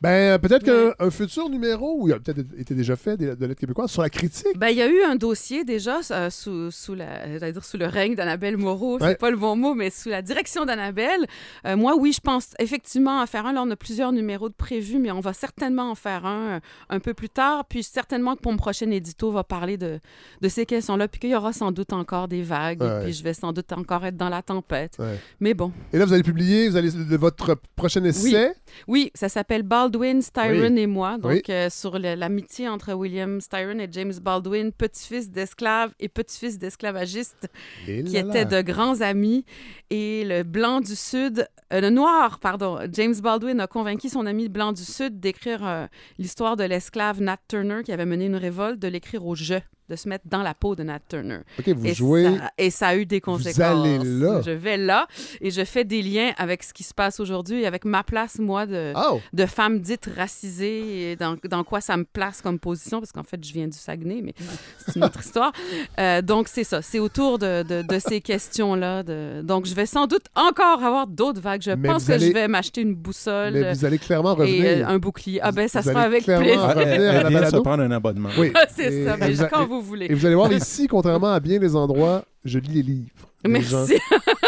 Ben, 0.00 0.08
euh, 0.34 0.38
peut-être 0.38 0.66
Ouais. 0.68 0.92
qu'un 0.98 1.06
un 1.06 1.10
futur 1.10 1.48
numéro, 1.48 1.96
ou 2.00 2.08
il 2.08 2.12
a 2.14 2.18
peut-être 2.20 2.40
été 2.58 2.74
déjà 2.74 2.94
fait 2.96 3.16
de, 3.16 3.34
de 3.34 3.46
lettres 3.46 3.60
québécoises, 3.60 3.90
sur 3.90 4.02
la 4.02 4.10
critique. 4.10 4.56
Ben, 4.56 4.68
il 4.68 4.76
y 4.76 4.82
a 4.82 4.86
eu 4.88 5.02
un 5.02 5.16
dossier 5.16 5.64
déjà 5.64 6.00
euh, 6.10 6.30
sous, 6.30 6.70
sous, 6.70 6.94
la, 6.94 7.50
dire 7.52 7.64
sous 7.64 7.76
le 7.78 7.86
règne 7.86 8.14
d'Annabelle 8.14 8.56
Moreau, 8.56 8.98
Ouais. 9.00 9.08
c'est 9.10 9.18
pas 9.18 9.30
le 9.30 9.36
bon 9.36 9.56
mot, 9.56 9.74
mais 9.74 9.90
sous 9.90 10.08
la 10.08 10.22
direction 10.22 10.64
d'Annabelle. 10.64 11.26
Euh, 11.66 11.76
moi, 11.76 11.96
oui, 11.96 12.12
je 12.12 12.20
pense 12.20 12.50
effectivement 12.58 13.20
en 13.20 13.26
faire 13.26 13.46
un. 13.46 13.52
Là, 13.52 13.62
on 13.62 13.70
a 13.70 13.76
plusieurs 13.76 14.12
numéros 14.12 14.48
de 14.48 14.54
prévus, 14.54 14.98
mais 14.98 15.10
on 15.10 15.20
va 15.20 15.32
certainement 15.32 15.90
en 15.90 15.94
faire 15.94 16.24
un 16.26 16.60
un 16.90 17.00
peu 17.00 17.14
plus 17.14 17.28
tard. 17.28 17.64
Puis 17.66 17.82
certainement 17.82 18.36
que 18.36 18.42
mon 18.44 18.56
prochain 18.56 18.90
édito 18.90 19.30
va 19.32 19.44
parler 19.44 19.76
de, 19.76 20.00
de 20.40 20.48
ces 20.48 20.64
questions-là, 20.66 21.08
puis 21.08 21.20
qu'il 21.20 21.30
y 21.30 21.34
aura 21.36 21.52
sans 21.52 21.72
doute 21.72 21.92
encore 21.92 22.28
des 22.28 22.42
vagues, 22.42 22.80
Ouais. 22.82 23.04
puis 23.04 23.12
je 23.12 23.22
vais 23.24 23.34
sans 23.34 23.52
doute 23.52 23.72
encore 23.72 24.04
être 24.06 24.16
dans 24.16 24.28
la 24.28 24.42
tempête. 24.42 24.94
Ouais. 24.98 25.18
Mais 25.40 25.54
bon. 25.54 25.72
Et 25.92 25.98
là, 25.98 26.04
vous 26.04 26.12
allez 26.12 26.22
publier 26.22 26.68
vous 26.68 26.76
allez, 26.76 26.90
votre 27.16 27.56
prochain 27.76 28.04
essai? 28.04 28.52
Oui, 28.86 29.10
ça 29.14 29.28
s'appelle 29.28 29.62
Baldwin, 29.88 30.20
Styron 30.20 30.72
Oui. 30.74 30.80
et 30.80 30.86
moi. 30.86 31.16
Donc, 31.18 31.32
Oui. 31.32 31.42
euh, 31.48 31.70
sur 31.70 31.98
l'amitié 31.98 32.68
entre 32.68 32.92
William 32.92 33.40
Styron 33.40 33.78
et 33.78 33.88
James 33.90 34.12
Baldwin, 34.20 34.70
petit-fils 34.72 35.30
d'esclaves 35.30 35.92
et 35.98 36.08
petit-fils 36.08 36.58
d'esclavagistes 36.58 37.48
Et 37.86 38.04
qui 38.04 38.12
là 38.14 38.22
là. 38.22 38.28
étaient 38.28 38.44
de 38.44 38.60
grands 38.62 39.00
amis. 39.00 39.44
Et 39.90 40.24
le 40.24 40.42
blanc 40.42 40.80
du 40.80 40.94
Sud, 40.94 41.46
euh, 41.72 41.80
le 41.80 41.90
noir, 41.90 42.38
pardon, 42.38 42.78
James 42.92 43.14
Baldwin 43.22 43.60
a 43.60 43.66
convaincu 43.66 44.08
son 44.10 44.26
ami 44.26 44.48
blanc 44.48 44.72
du 44.72 44.84
Sud 44.84 45.20
d'écrire 45.20 45.66
euh, 45.66 45.86
l'histoire 46.18 46.56
de 46.56 46.64
l'esclave 46.64 47.20
Nat 47.22 47.38
Turner 47.48 47.80
qui 47.84 47.92
avait 47.92 48.04
mené 48.06 48.26
une 48.26 48.36
révolte, 48.36 48.78
de 48.78 48.88
l'écrire 48.88 49.24
au 49.26 49.34
jeu, 49.34 49.60
de 49.88 49.96
se 49.96 50.08
mettre 50.08 50.24
dans 50.28 50.42
la 50.42 50.54
peau 50.54 50.74
de 50.76 50.82
Nat 50.82 51.00
Turner. 51.08 51.38
OK, 51.58 51.68
vous 51.68 51.86
et 51.86 51.94
jouez. 51.94 52.24
Ça, 52.24 52.50
et 52.58 52.70
ça 52.70 52.86
a 52.88 52.96
eu 52.96 53.06
des 53.06 53.20
conséquences. 53.20 53.58
allez 53.60 53.98
là. 53.98 54.40
Je 54.44 54.50
vais 54.50 54.76
là 54.76 55.06
et 55.40 55.50
je 55.50 55.64
fais 55.64 55.84
des 55.84 56.02
liens 56.02 56.32
avec 56.38 56.62
ce 56.62 56.72
qui 56.72 56.82
se 56.84 56.92
passe 56.94 57.20
aujourd'hui 57.20 57.62
et 57.62 57.66
avec 57.66 57.84
ma 57.84 58.02
place, 58.02 58.38
moi, 58.38 58.66
de, 58.66 58.92
Oh! 58.96 59.20
de 59.32 59.46
femme 59.46 59.80
dite 59.80 60.08
racisée 60.16 61.12
et 61.12 61.16
dans, 61.16 61.36
dans 61.48 61.64
quoi 61.64 61.80
ça 61.80 61.96
me 61.96 62.04
place 62.04 62.40
comme 62.42 62.58
position, 62.58 63.00
parce 63.00 63.12
qu'en 63.12 63.22
fait, 63.22 63.42
je 63.44 63.52
viens 63.52 63.66
du 63.68 63.76
Saguenay, 63.78 64.20
mais 64.22 64.34
c'est 64.78 64.96
une 64.96 65.04
autre 65.04 65.20
histoire. 65.20 65.52
Euh, 65.98 66.22
donc, 66.22 66.48
c'est 66.48 66.64
ça. 66.64 66.82
C'est 66.82 66.98
autour 66.98 67.38
de, 67.38 67.62
de, 67.62 67.82
de 67.82 67.98
ces 67.98 68.20
questions-là. 68.20 69.02
de- 69.02 69.42
Donc, 69.42 69.66
je 69.66 69.74
vais 69.74 69.86
sans 69.86 70.06
doute 70.06 70.24
encore 70.34 70.82
avoir 70.82 71.06
d'autres 71.06 71.40
vagues. 71.40 71.62
Je 71.62 71.70
Mais 71.72 71.88
pense 71.88 72.02
vous 72.02 72.08
que 72.08 72.12
allez- 72.12 72.28
je 72.28 72.32
vais 72.32 72.48
m'acher 72.48 72.80
une 72.82 72.94
boussole 72.94 73.52
Mais 73.54 73.72
vous 73.72 73.84
allez 73.84 73.98
clairement 73.98 74.34
revenir. 74.34 74.64
et 74.64 74.82
euh, 74.82 74.86
un 74.88 74.98
bouclier. 74.98 75.40
Ah 75.42 75.52
ben, 75.52 75.68
ça 75.68 75.80
Vous 75.80 75.88
sera 75.90 76.02
avec 76.02 76.24
plaisir. 76.24 76.44
revenir 76.44 76.60
à 76.62 76.74
la 76.74 76.82
Elle 77.30 77.44
de 77.44 77.50
se 77.50 77.56
prendre 77.62 77.82
un 77.82 77.90
abonnement. 77.90 78.28
Oui. 78.38 78.52
c'est 78.76 79.04
ça, 79.04 79.16
mais 79.16 79.32
vous 79.32 79.44
quand 79.50 79.64
et- 79.64 79.68
vous 79.80 79.86
voulez. 79.86 80.06
Et 80.10 80.14
vous 80.14 80.26
allez 80.26 80.34
voir 80.34 80.52
ici, 80.52 80.86
contrairement 80.86 81.32
à 81.32 81.40
bien 81.40 81.58
des 81.58 81.74
endroits, 81.76 82.24
je 82.44 82.58
lis 82.58 82.74
les 82.74 82.82
livres. 82.82 83.08
gens 83.44 83.50
Merci. 83.50 83.94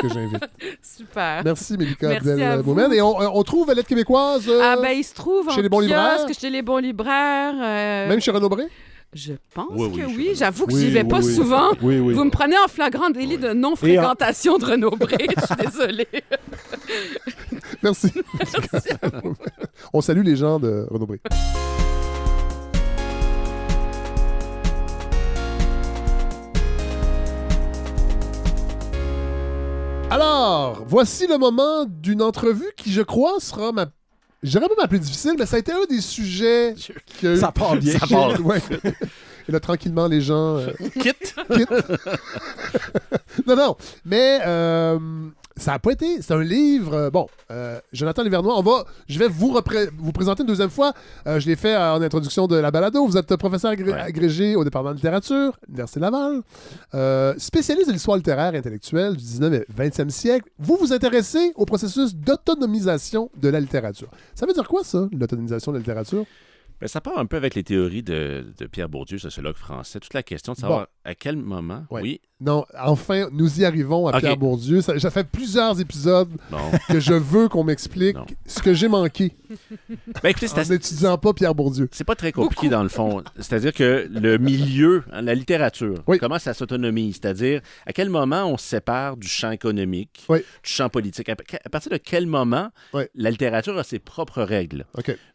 que 0.00 0.08
j'invite. 0.08 0.44
Super. 0.82 1.42
Merci, 1.44 1.76
Mélika 1.76 2.08
Merci 2.08 2.28
Abdel-Boumen. 2.30 2.92
Et 2.92 3.00
on, 3.02 3.16
on 3.18 3.42
trouve 3.42 3.72
Lettre 3.72 3.88
québécoise 3.88 4.48
euh, 4.48 4.60
Ah 4.62 4.76
ben, 4.80 4.90
il 4.90 5.04
se 5.04 5.14
trouve 5.14 5.50
chez 5.50 5.58
en 5.60 5.62
les 5.62 5.68
bons 5.68 5.80
libraires? 5.80 6.26
chez 6.38 6.50
les 6.50 6.62
bons 6.62 6.78
libraires. 6.78 7.54
euh, 7.60 8.08
même 8.08 8.20
chez 8.20 8.30
Renaud 8.30 8.48
Bré? 8.48 8.64
Je 9.12 9.32
pense 9.54 9.66
Oui, 9.72 9.90
oui, 9.92 10.00
que 10.00 10.06
oui. 10.06 10.30
J'avoue 10.36 10.66
que 10.66 10.72
Oui, 10.72 10.80
j'y 10.82 10.90
vais 10.90 11.02
oui, 11.02 11.08
pas 11.08 11.18
oui. 11.20 11.34
souvent. 11.34 11.70
Oui, 11.82 11.98
oui. 11.98 12.14
Vous 12.14 12.22
me 12.24 12.30
prenez 12.30 12.56
en 12.64 12.68
flagrant 12.68 13.10
délit 13.10 13.38
de 13.38 13.52
non-fréquentation 13.52 14.56
de 14.56 14.64
Renaud 14.64 14.90
Bré. 14.92 15.26
Je 15.36 15.46
suis 15.46 15.56
désolée. 15.66 16.06
Merci. 17.82 18.12
on 19.92 20.00
salue 20.00 20.22
les 20.24 20.36
gens 20.36 20.60
de 20.60 20.86
Renaud 20.90 21.06
Bré. 21.06 21.20
Alors, 30.10 30.82
voici 30.86 31.26
le 31.26 31.38
moment 31.38 31.84
d'une 31.86 32.22
entrevue 32.22 32.70
qui, 32.76 32.92
je 32.92 33.02
crois, 33.02 33.34
sera 33.40 33.72
ma. 33.72 33.86
Je 34.42 34.50
dirais 34.50 34.66
pas 34.68 34.82
ma 34.82 34.88
plus 34.88 34.98
difficile, 34.98 35.34
mais 35.38 35.46
ça 35.46 35.56
a 35.56 35.58
été 35.58 35.72
un 35.72 35.84
des 35.88 36.00
sujets 36.00 36.74
eu. 37.22 37.36
Ça 37.36 37.52
part 37.52 37.76
bien. 37.76 37.98
Ça 37.98 38.06
part. 38.06 38.40
Ouais. 38.44 38.60
Et 39.48 39.52
là, 39.52 39.60
tranquillement, 39.60 40.06
les 40.06 40.20
gens. 40.20 40.56
euh, 40.58 40.70
Quitte. 41.00 41.34
quitte. 41.52 41.70
non, 43.46 43.56
non. 43.56 43.76
Mais 44.04 44.38
euh, 44.46 44.98
ça 45.60 45.72
n'a 45.72 45.78
pas 45.78 45.92
été. 45.92 46.22
C'est 46.22 46.32
un 46.32 46.42
livre. 46.42 46.94
euh, 46.94 47.10
bon, 47.10 47.26
euh, 47.50 47.78
Jonathan 47.92 48.22
Livernois, 48.22 48.58
on 48.58 48.62
va. 48.62 48.84
Je 49.08 49.18
vais 49.18 49.28
vous, 49.28 49.52
repré- 49.52 49.90
vous 49.98 50.12
présenter 50.12 50.42
une 50.42 50.46
deuxième 50.48 50.70
fois. 50.70 50.92
Euh, 51.26 51.38
je 51.38 51.46
l'ai 51.46 51.56
fait 51.56 51.74
euh, 51.74 51.94
en 51.94 52.02
introduction 52.02 52.46
de 52.46 52.56
la 52.56 52.70
balado. 52.70 53.06
Vous 53.06 53.16
êtes 53.16 53.36
professeur 53.36 53.70
agré- 53.72 53.92
Ouais. 53.92 54.00
agrégé 54.00 54.56
au 54.56 54.64
département 54.64 54.90
de 54.92 54.96
littérature, 54.96 55.58
Université 55.68 56.00
Laval, 56.00 56.40
euh, 56.94 57.34
spécialiste 57.38 57.88
de 57.88 57.92
l'histoire 57.92 58.16
littéraire 58.16 58.54
et 58.54 58.58
intellectuelle 58.58 59.12
du 59.16 59.22
19 59.22 59.52
et 59.54 59.66
20e 59.72 60.10
siècle. 60.10 60.48
Vous 60.58 60.76
vous 60.80 60.92
intéressez 60.92 61.52
au 61.56 61.64
processus 61.66 62.14
d'autonomisation 62.14 63.30
de 63.40 63.48
la 63.48 63.60
littérature. 63.60 64.08
Ça 64.34 64.46
veut 64.46 64.52
dire 64.52 64.66
quoi, 64.68 64.82
ça, 64.84 65.08
l'autonomisation 65.12 65.72
de 65.72 65.76
la 65.76 65.80
littérature? 65.80 66.24
Ben, 66.80 66.88
ça 66.88 67.00
part 67.00 67.18
un 67.18 67.26
peu 67.26 67.36
avec 67.36 67.54
les 67.54 67.62
théories 67.62 68.02
de, 68.02 68.46
de 68.58 68.66
Pierre 68.66 68.88
Bourdieu, 68.88 69.18
sociologue 69.18 69.56
français. 69.56 70.00
Toute 70.00 70.14
la 70.14 70.22
question 70.22 70.54
de 70.54 70.58
savoir 70.58 70.86
à 71.04 71.14
quel 71.14 71.36
moment. 71.36 71.84
Ouais. 71.90 72.00
Oui, 72.02 72.20
Non, 72.40 72.64
enfin, 72.78 73.28
nous 73.32 73.60
y 73.60 73.64
arrivons 73.66 74.06
à. 74.08 74.18
Pierre 74.18 74.36
Bourdieu. 74.36 74.80
Ça, 74.80 74.98
ça 74.98 75.10
fait 75.10 75.24
plusieurs 75.24 75.78
épisodes 75.80 76.30
non. 76.50 76.58
que 76.88 76.98
je 77.00 77.12
veux 77.12 77.48
qu'on 77.48 77.64
m'explique 77.64 78.16
ce 78.46 78.60
que 78.62 78.72
j'ai 78.72 78.88
manqué 78.88 79.34
Ben, 80.22 80.30
écoutez, 80.30 80.48
c'est 80.48 80.58
en 80.66 80.68
n'étudiant 80.72 81.18
pas 81.18 81.32
Pierre 81.34 81.54
Bourdieu. 81.54 81.88
C'est 81.92 82.04
pas 82.04 82.14
très 82.14 82.32
compliqué 82.32 82.68
dans 82.70 82.82
le 82.82 82.88
fond. 82.88 83.22
C'est-à-dire 83.36 83.72
que 83.74 84.08
le 84.10 84.38
milieu, 84.38 85.02
hein, 85.12 85.20
la 85.22 85.34
littérature, 85.34 86.02
Oui. 86.06 86.18
comment 86.18 86.38
ça 86.38 86.54
s'autonomise? 86.54 87.16
C'est-à-dire 87.20 87.60
à 87.86 87.92
quel 87.92 88.08
moment 88.08 88.44
on 88.46 88.56
se 88.56 88.66
sépare 88.66 89.16
du 89.18 89.28
champ 89.28 89.50
économique, 89.50 90.24
Oui. 90.30 90.38
du 90.38 90.70
champ 90.70 90.88
politique? 90.88 91.28
À, 91.28 91.36
à 91.64 91.68
partir 91.68 91.92
de 91.92 91.98
quel 91.98 92.26
moment 92.26 92.70
Oui. 92.94 93.02
la 93.14 93.30
littérature 93.30 93.76
a 93.78 93.84
ses 93.84 93.98
propres 93.98 94.42
règles? 94.42 94.86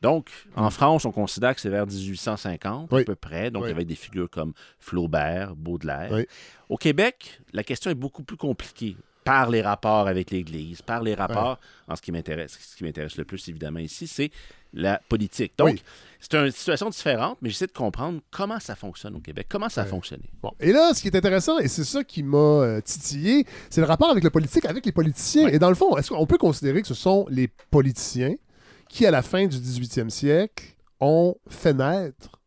Donc, 0.01 0.29
en 0.55 0.69
France, 0.71 1.05
on 1.05 1.11
considère 1.11 1.34
que 1.39 1.61
c'est 1.61 1.69
vers 1.69 1.85
1850 1.87 2.89
Oui. 2.91 3.01
à 3.01 3.05
peu 3.05 3.15
près. 3.15 3.51
Donc, 3.51 3.63
Oui. 3.65 3.71
avec 3.71 3.87
des 3.87 3.95
figures 3.95 4.29
comme 4.29 4.53
Flaubert, 4.79 5.55
Baudelaire. 5.55 6.09
Oui. 6.11 6.25
Au 6.69 6.77
Québec, 6.77 7.39
la 7.53 7.63
question 7.63 7.91
est 7.91 7.95
beaucoup 7.95 8.23
plus 8.23 8.37
compliquée 8.37 8.95
par 9.23 9.49
les 9.49 9.61
rapports 9.63 10.07
avec 10.07 10.29
l'Église, 10.29 10.83
par 10.83 11.01
les 11.01 11.15
rapports, 11.15 11.59
en 11.87 11.95
ce 11.95 12.01
qui 12.03 12.11
m'intéresse, 12.11 12.59
ce 12.61 12.75
qui 12.75 12.83
m'intéresse 12.83 13.17
le 13.17 13.25
plus 13.25 13.47
évidemment 13.49 13.79
ici, 13.79 14.05
c'est 14.05 14.29
la 14.71 15.01
politique. 15.09 15.53
Donc, 15.57 15.69
Oui. 15.69 15.81
c'est 16.19 16.35
une 16.35 16.51
situation 16.51 16.89
différente, 16.91 17.39
mais 17.41 17.49
j'essaie 17.49 17.65
de 17.65 17.71
comprendre 17.71 18.19
comment 18.29 18.59
ça 18.59 18.75
fonctionne 18.75 19.15
au 19.15 19.19
Québec, 19.19 19.47
comment 19.49 19.67
ça 19.69 19.81
a 19.81 19.83
Ouais. 19.85 19.89
fonctionné. 19.89 20.25
Bon. 20.43 20.51
Et 20.59 20.71
là, 20.71 20.93
ce 20.93 21.01
qui 21.01 21.07
est 21.07 21.15
intéressant, 21.15 21.57
et 21.57 21.67
c'est 21.67 21.85
ça 21.85 22.03
qui 22.03 22.21
m'a 22.21 22.37
euh, 22.37 22.81
titillé, 22.81 23.47
c'est 23.71 23.81
le 23.81 23.87
rapport 23.87 24.11
avec 24.11 24.23
le 24.23 24.29
politique, 24.29 24.65
avec 24.65 24.85
les 24.85 24.91
politiciens. 24.91 25.47
Et 25.47 25.57
dans 25.57 25.69
le 25.69 25.75
fond, 25.75 25.97
est-ce 25.97 26.09
qu'on 26.09 26.27
peut 26.27 26.37
considérer 26.37 26.83
que 26.83 26.87
ce 26.87 26.93
sont 26.93 27.25
les 27.29 27.47
politiciens 27.71 28.35
qui, 28.89 29.07
à 29.07 29.11
la 29.11 29.23
fin 29.23 29.47
du 29.47 29.57
18e 29.57 30.11
siècle, 30.11 30.74
ont 30.99 31.35
fait 31.49 31.73
naître 31.73 32.41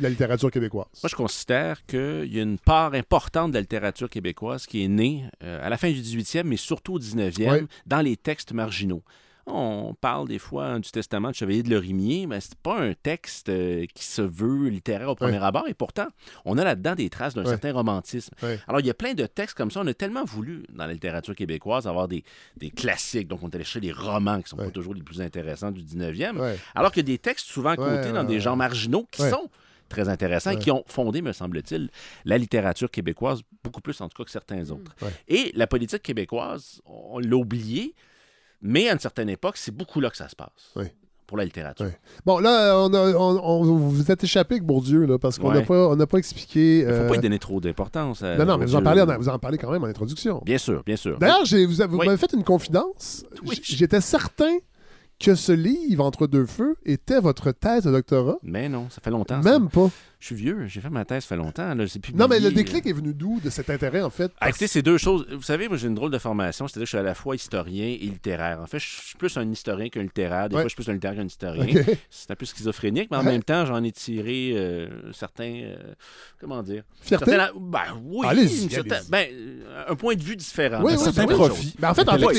la 0.00 0.08
littérature 0.08 0.50
québécoise? 0.50 0.86
Moi, 1.02 1.08
je 1.10 1.16
considère 1.16 1.84
qu'il 1.86 2.32
y 2.32 2.38
a 2.38 2.42
une 2.42 2.58
part 2.58 2.94
importante 2.94 3.50
de 3.50 3.54
la 3.56 3.60
littérature 3.62 4.08
québécoise 4.08 4.66
qui 4.66 4.84
est 4.84 4.88
née 4.88 5.24
euh, 5.42 5.64
à 5.64 5.68
la 5.68 5.76
fin 5.76 5.90
du 5.90 6.00
18e, 6.00 6.44
mais 6.44 6.56
surtout 6.56 6.94
au 6.94 6.98
19e, 7.00 7.48
Ouais. 7.50 7.64
dans 7.86 8.00
les 8.00 8.16
textes 8.16 8.52
marginaux. 8.52 9.02
On 9.50 9.94
parle 9.94 10.28
des 10.28 10.38
fois 10.38 10.66
hein, 10.66 10.80
du 10.80 10.90
testament 10.90 11.30
de 11.30 11.34
Chevalier 11.34 11.62
de 11.62 11.70
Lorimier, 11.70 12.26
mais 12.26 12.40
c'est 12.40 12.54
pas 12.56 12.80
un 12.80 12.94
texte 12.94 13.48
euh, 13.48 13.86
qui 13.94 14.04
se 14.04 14.22
veut 14.22 14.68
littéraire 14.68 15.08
au 15.10 15.14
premier 15.14 15.38
Ouais. 15.38 15.44
abord, 15.44 15.66
et 15.68 15.74
pourtant, 15.74 16.06
on 16.44 16.58
a 16.58 16.64
là-dedans 16.64 16.94
des 16.94 17.08
traces 17.10 17.34
d'un 17.34 17.42
Ouais. 17.44 17.48
certain 17.50 17.72
romantisme. 17.72 18.34
Ouais. 18.42 18.58
Alors, 18.68 18.80
il 18.80 18.86
y 18.86 18.90
a 18.90 18.94
plein 18.94 19.14
de 19.14 19.26
textes 19.26 19.56
comme 19.56 19.70
ça. 19.70 19.80
On 19.80 19.86
a 19.86 19.94
tellement 19.94 20.24
voulu, 20.24 20.64
dans 20.70 20.86
la 20.86 20.92
littérature 20.92 21.34
québécoise, 21.34 21.86
avoir 21.86 22.08
des, 22.08 22.24
des 22.56 22.70
classiques. 22.70 23.28
Donc, 23.28 23.42
on 23.42 23.48
est 23.50 23.54
allé 23.54 23.64
chercher 23.64 23.80
des 23.80 23.92
romans 23.92 24.40
qui 24.42 24.48
sont 24.48 24.56
pas 24.56 24.70
toujours 24.70 24.94
les 24.94 25.02
plus 25.02 25.20
intéressants 25.20 25.70
du 25.70 25.82
19e. 25.82 26.36
Ouais. 26.38 26.56
Alors 26.74 26.92
qu'il 26.92 27.02
y 27.02 27.06
a 27.06 27.14
des 27.14 27.18
textes 27.18 27.46
souvent 27.46 27.74
cotés 27.76 28.12
dans 28.12 28.24
des 28.24 28.40
genres 28.40 28.56
marginaux 28.56 29.06
qui 29.10 29.22
sont 29.22 29.48
très 29.88 30.10
intéressants 30.10 30.50
et 30.50 30.58
qui 30.58 30.70
ont 30.70 30.84
fondé, 30.86 31.22
me 31.22 31.32
semble-t-il, 31.32 31.88
la 32.26 32.36
littérature 32.36 32.90
québécoise 32.90 33.40
beaucoup 33.64 33.80
plus 33.80 33.98
en 34.02 34.08
tout 34.10 34.18
cas 34.18 34.24
que 34.24 34.30
certains 34.30 34.68
autres. 34.70 34.94
Ouais. 35.00 35.08
Et 35.28 35.50
la 35.54 35.66
politique 35.66 36.02
québécoise, 36.02 36.82
on 36.84 37.18
l'a 37.20 37.36
oublié, 37.36 37.94
mais 38.62 38.88
à 38.88 38.92
une 38.94 38.98
certaine 38.98 39.28
époque, 39.28 39.56
c'est 39.56 39.74
beaucoup 39.74 40.00
là 40.00 40.10
que 40.10 40.16
ça 40.16 40.28
se 40.28 40.36
passe. 40.36 40.48
Oui. 40.76 40.84
Pour 41.26 41.36
la 41.36 41.44
littérature. 41.44 41.84
Ouais. 41.84 41.98
Bon, 42.24 42.38
là, 42.38 42.78
on 42.78 42.94
a, 42.94 43.12
on, 43.14 43.38
on- 43.44 43.62
vous 43.62 43.90
vous 43.90 44.10
êtes 44.10 44.24
échappé 44.24 44.54
avec 44.54 44.64
Bourdieu, 44.64 45.04
là, 45.04 45.18
parce 45.18 45.38
qu'on 45.38 45.50
n'a 45.52 45.58
Ouais. 45.58 45.64
pas, 45.66 45.88
on 45.88 45.94
n'a 45.96 46.06
pas 46.06 46.16
expliqué. 46.16 46.78
Il 46.80 46.86
ne 46.86 46.92
faut 46.92 47.00
euh, 47.00 47.08
pas 47.08 47.16
y 47.16 47.20
donner 47.20 47.38
trop 47.38 47.60
d'importance. 47.60 48.22
à 48.22 48.36
Non, 48.38 48.46
non, 48.46 48.56
mais 48.56 48.64
vous 48.64 48.76
en, 48.76 48.82
parlez, 48.82 49.04
vous 49.18 49.28
en 49.28 49.38
parlez 49.38 49.58
quand 49.58 49.70
même 49.70 49.84
en 49.84 49.88
introduction. 49.88 50.40
Bien 50.46 50.56
sûr, 50.56 50.82
bien 50.84 50.96
sûr. 50.96 51.18
D'ailleurs, 51.18 51.42
vous, 51.42 51.54
avez- 51.82 51.86
vous 51.90 51.98
Oui. 51.98 52.06
m'avez 52.06 52.16
fait 52.16 52.32
une 52.32 52.44
confidence. 52.44 53.26
J'étais 53.62 54.00
certain 54.00 54.56
que 55.20 55.34
ce 55.34 55.52
livre, 55.52 56.02
Entre 56.04 56.26
deux 56.28 56.46
feux, 56.46 56.76
était 56.86 57.20
votre 57.20 57.50
thèse 57.52 57.82
de 57.84 57.90
doctorat. 57.90 58.38
Mais 58.42 58.68
non, 58.70 58.86
ça 58.88 59.00
fait 59.02 59.10
longtemps. 59.10 59.42
ça. 59.42 59.50
Même 59.58 59.68
pas. 59.68 59.90
Je 60.20 60.26
suis 60.26 60.34
vieux, 60.34 60.66
j'ai 60.66 60.80
fait 60.80 60.90
ma 60.90 61.04
thèse, 61.04 61.22
ça 61.22 61.28
fait 61.28 61.36
longtemps. 61.36 61.72
Là, 61.76 61.86
c'est 61.86 62.12
Non, 62.12 62.26
mais 62.26 62.40
le 62.40 62.50
déclic 62.50 62.84
est 62.86 62.92
venu 62.92 63.14
d'où 63.14 63.38
de 63.38 63.50
cet 63.50 63.70
intérêt, 63.70 64.02
en 64.02 64.10
fait? 64.10 64.32
Ah, 64.40 64.46
Parce- 64.46 64.66
c'est 64.66 64.82
deux 64.82 64.98
choses. 64.98 65.24
Vous 65.30 65.42
savez, 65.42 65.68
moi, 65.68 65.76
j'ai 65.76 65.86
une 65.86 65.94
drôle 65.94 66.10
de 66.10 66.18
formation, 66.18 66.66
c'est-à-dire 66.66 66.82
que 66.82 66.86
je 66.86 66.90
suis 66.90 66.98
à 66.98 67.02
la 67.04 67.14
fois 67.14 67.36
historien 67.36 67.86
et 67.86 67.98
littéraire. 67.98 68.58
En 68.60 68.66
fait, 68.66 68.80
je 68.80 68.86
suis 68.86 69.16
plus 69.16 69.36
un 69.36 69.48
historien 69.48 69.88
qu'un 69.88 70.02
littéraire. 70.02 70.48
Des 70.48 70.56
Ouais. 70.56 70.62
fois, 70.62 70.68
je 70.68 70.74
suis 70.74 70.82
plus 70.82 70.88
un 70.90 70.94
littéraire 70.94 71.16
qu'un 71.18 71.26
historien. 71.26 71.66
C'est 72.10 72.30
un 72.32 72.34
peu 72.34 72.46
schizophrénique, 72.46 73.08
mais 73.12 73.16
en 73.16 73.20
Ouais. 73.24 73.30
même 73.30 73.44
temps, 73.44 73.64
j'en 73.64 73.82
ai 73.84 73.92
tiré 73.92 74.54
euh, 74.56 74.88
certains. 75.12 75.54
euh, 75.62 75.76
comment 76.40 76.64
dire? 76.64 76.82
Fierté? 77.00 77.30
Certains- 77.30 77.52
ben, 77.56 77.78
oui. 78.04 78.26
Allez-y, 78.28 78.64
une 78.64 78.70
certaine- 78.70 79.04
ben, 79.08 79.24
euh, 79.30 79.84
un 79.86 79.94
point 79.94 80.16
de 80.16 80.22
vue 80.22 80.34
différent. 80.34 80.82
Oui, 80.82 80.94
Un 80.94 80.96
oui, 80.96 81.04
certain 81.04 81.26
oui. 81.26 81.34
profit. 81.34 81.74
Ben, 81.78 81.90
en 81.90 81.94
fait, 81.94 82.08
en 82.08 82.18
fait, 82.18 82.34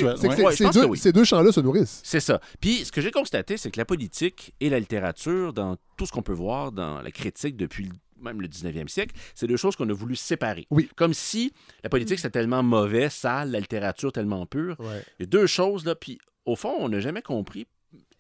c'est 0.55 0.69
deux, 0.73 0.85
oui. 0.85 0.97
ces 0.97 1.13
deux 1.13 1.23
champs-là 1.23 1.53
se 1.53 1.61
nourrissent. 1.61 2.01
C'est 2.03 2.19
ça. 2.19 2.41
Puis, 2.59 2.83
ce 2.83 2.91
que 2.91 2.99
j'ai 2.99 3.11
constaté, 3.11 3.55
c'est 3.55 3.71
que 3.71 3.79
la 3.79 3.85
politique 3.85 4.53
et 4.59 4.69
la 4.69 4.79
littérature, 4.79 5.53
dans 5.53 5.77
tout 5.99 6.05
ce 6.05 6.13
qu'on 6.13 6.21
peut 6.21 6.31
voir 6.31 6.71
dans 6.71 7.01
la 7.01 7.11
critique 7.11 7.57
depuis 7.57 7.91
même 8.21 8.39
le 8.39 8.47
19e 8.47 8.87
siècle, 8.87 9.13
c'est 9.35 9.47
deux 9.47 9.57
choses 9.57 9.75
qu'on 9.75 9.89
a 9.89 9.93
voulu 9.93 10.15
séparer. 10.15 10.65
Oui. 10.71 10.89
Comme 10.95 11.13
si 11.13 11.53
la 11.83 11.89
politique, 11.89 12.19
c'était 12.19 12.39
tellement 12.39 12.63
mauvais, 12.63 13.09
sale, 13.09 13.51
la 13.51 13.59
littérature 13.59 14.13
tellement 14.13 14.45
pure. 14.45 14.79
Ouais. 14.79 15.03
Il 15.19 15.23
y 15.23 15.25
a 15.25 15.25
deux 15.27 15.45
choses, 15.45 15.85
là. 15.85 15.95
Puis, 15.95 16.17
au 16.45 16.55
fond, 16.55 16.73
on 16.79 16.87
n'a 16.87 17.01
jamais 17.01 17.21
compris, 17.21 17.67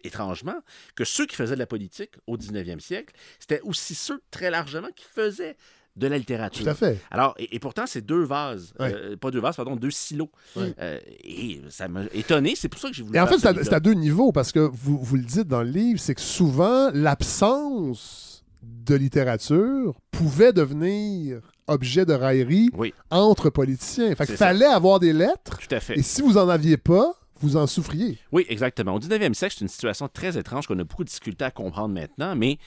étrangement, 0.03 0.59
que 0.95 1.05
ceux 1.05 1.25
qui 1.25 1.37
faisaient 1.37 1.55
de 1.55 1.59
la 1.59 1.67
politique 1.67 2.11
au 2.27 2.37
19e 2.37 2.81
siècle, 2.81 3.15
c'était 3.39 3.61
aussi 3.61 3.95
ceux, 3.95 4.21
très 4.29 4.51
largement, 4.51 4.89
qui 4.93 5.05
faisaient 5.05 5.55
de 5.99 6.07
la 6.07 6.17
littérature. 6.17 6.63
Tout 6.63 6.69
à 6.69 6.73
fait. 6.73 6.99
Alors, 7.11 7.35
et, 7.37 7.55
et 7.55 7.59
pourtant, 7.59 7.83
c'est 7.85 8.01
deux 8.01 8.23
vases. 8.23 8.73
Euh, 8.79 9.15
pas 9.17 9.29
deux 9.31 9.39
vases, 9.39 9.55
pardon, 9.55 9.75
deux 9.75 9.91
silos. 9.91 10.31
Euh, 10.57 10.99
et 11.23 11.61
ça 11.69 11.87
m'a 11.87 12.03
étonné. 12.13 12.53
C'est 12.55 12.69
pour 12.69 12.79
ça 12.79 12.89
que 12.89 12.95
j'ai 12.95 13.03
voulu 13.03 13.17
Et 13.17 13.21
en 13.21 13.27
fait, 13.27 13.37
c'est 13.37 13.73
à, 13.73 13.79
deux 13.79 13.93
niveaux, 13.93 14.31
parce 14.31 14.51
que 14.51 14.59
vous, 14.59 14.97
vous 14.97 15.15
le 15.17 15.23
dites 15.23 15.47
dans 15.47 15.61
le 15.61 15.69
livre, 15.69 15.99
c'est 15.99 16.15
que 16.15 16.21
souvent, 16.21 16.89
l'absence 16.93 18.43
de 18.63 18.95
littérature 18.95 19.99
pouvait 20.11 20.53
devenir 20.53 21.41
objet 21.67 22.05
de 22.05 22.13
raillerie 22.13 22.69
Oui, 22.73 22.93
entre 23.11 23.49
politiciens. 23.49 24.09
Fait 24.15 24.25
qu'il 24.25 24.27
C'est 24.27 24.37
ça. 24.37 24.47
fallait 24.47 24.65
avoir 24.65 24.99
des 24.99 25.13
lettres, 25.13 25.59
tout 25.59 25.75
à 25.75 25.79
fait. 25.79 25.97
et 25.97 26.01
si 26.01 26.21
vous 26.21 26.37
en 26.37 26.49
aviez 26.49 26.77
pas, 26.77 27.13
vous 27.41 27.57
en 27.57 27.67
souffriez. 27.67 28.17
Oui, 28.31 28.45
exactement. 28.49 28.95
Au 28.95 28.99
19e 28.99 29.33
siècle, 29.33 29.55
c'est 29.57 29.63
une 29.63 29.69
situation 29.69 30.09
très 30.11 30.37
étrange 30.37 30.67
qu'on 30.67 30.77
a 30.79 30.83
beaucoup 30.83 31.03
de 31.03 31.09
difficultés 31.09 31.45
à 31.45 31.51
comprendre 31.51 31.93
maintenant, 31.93 32.35
mais 32.35 32.57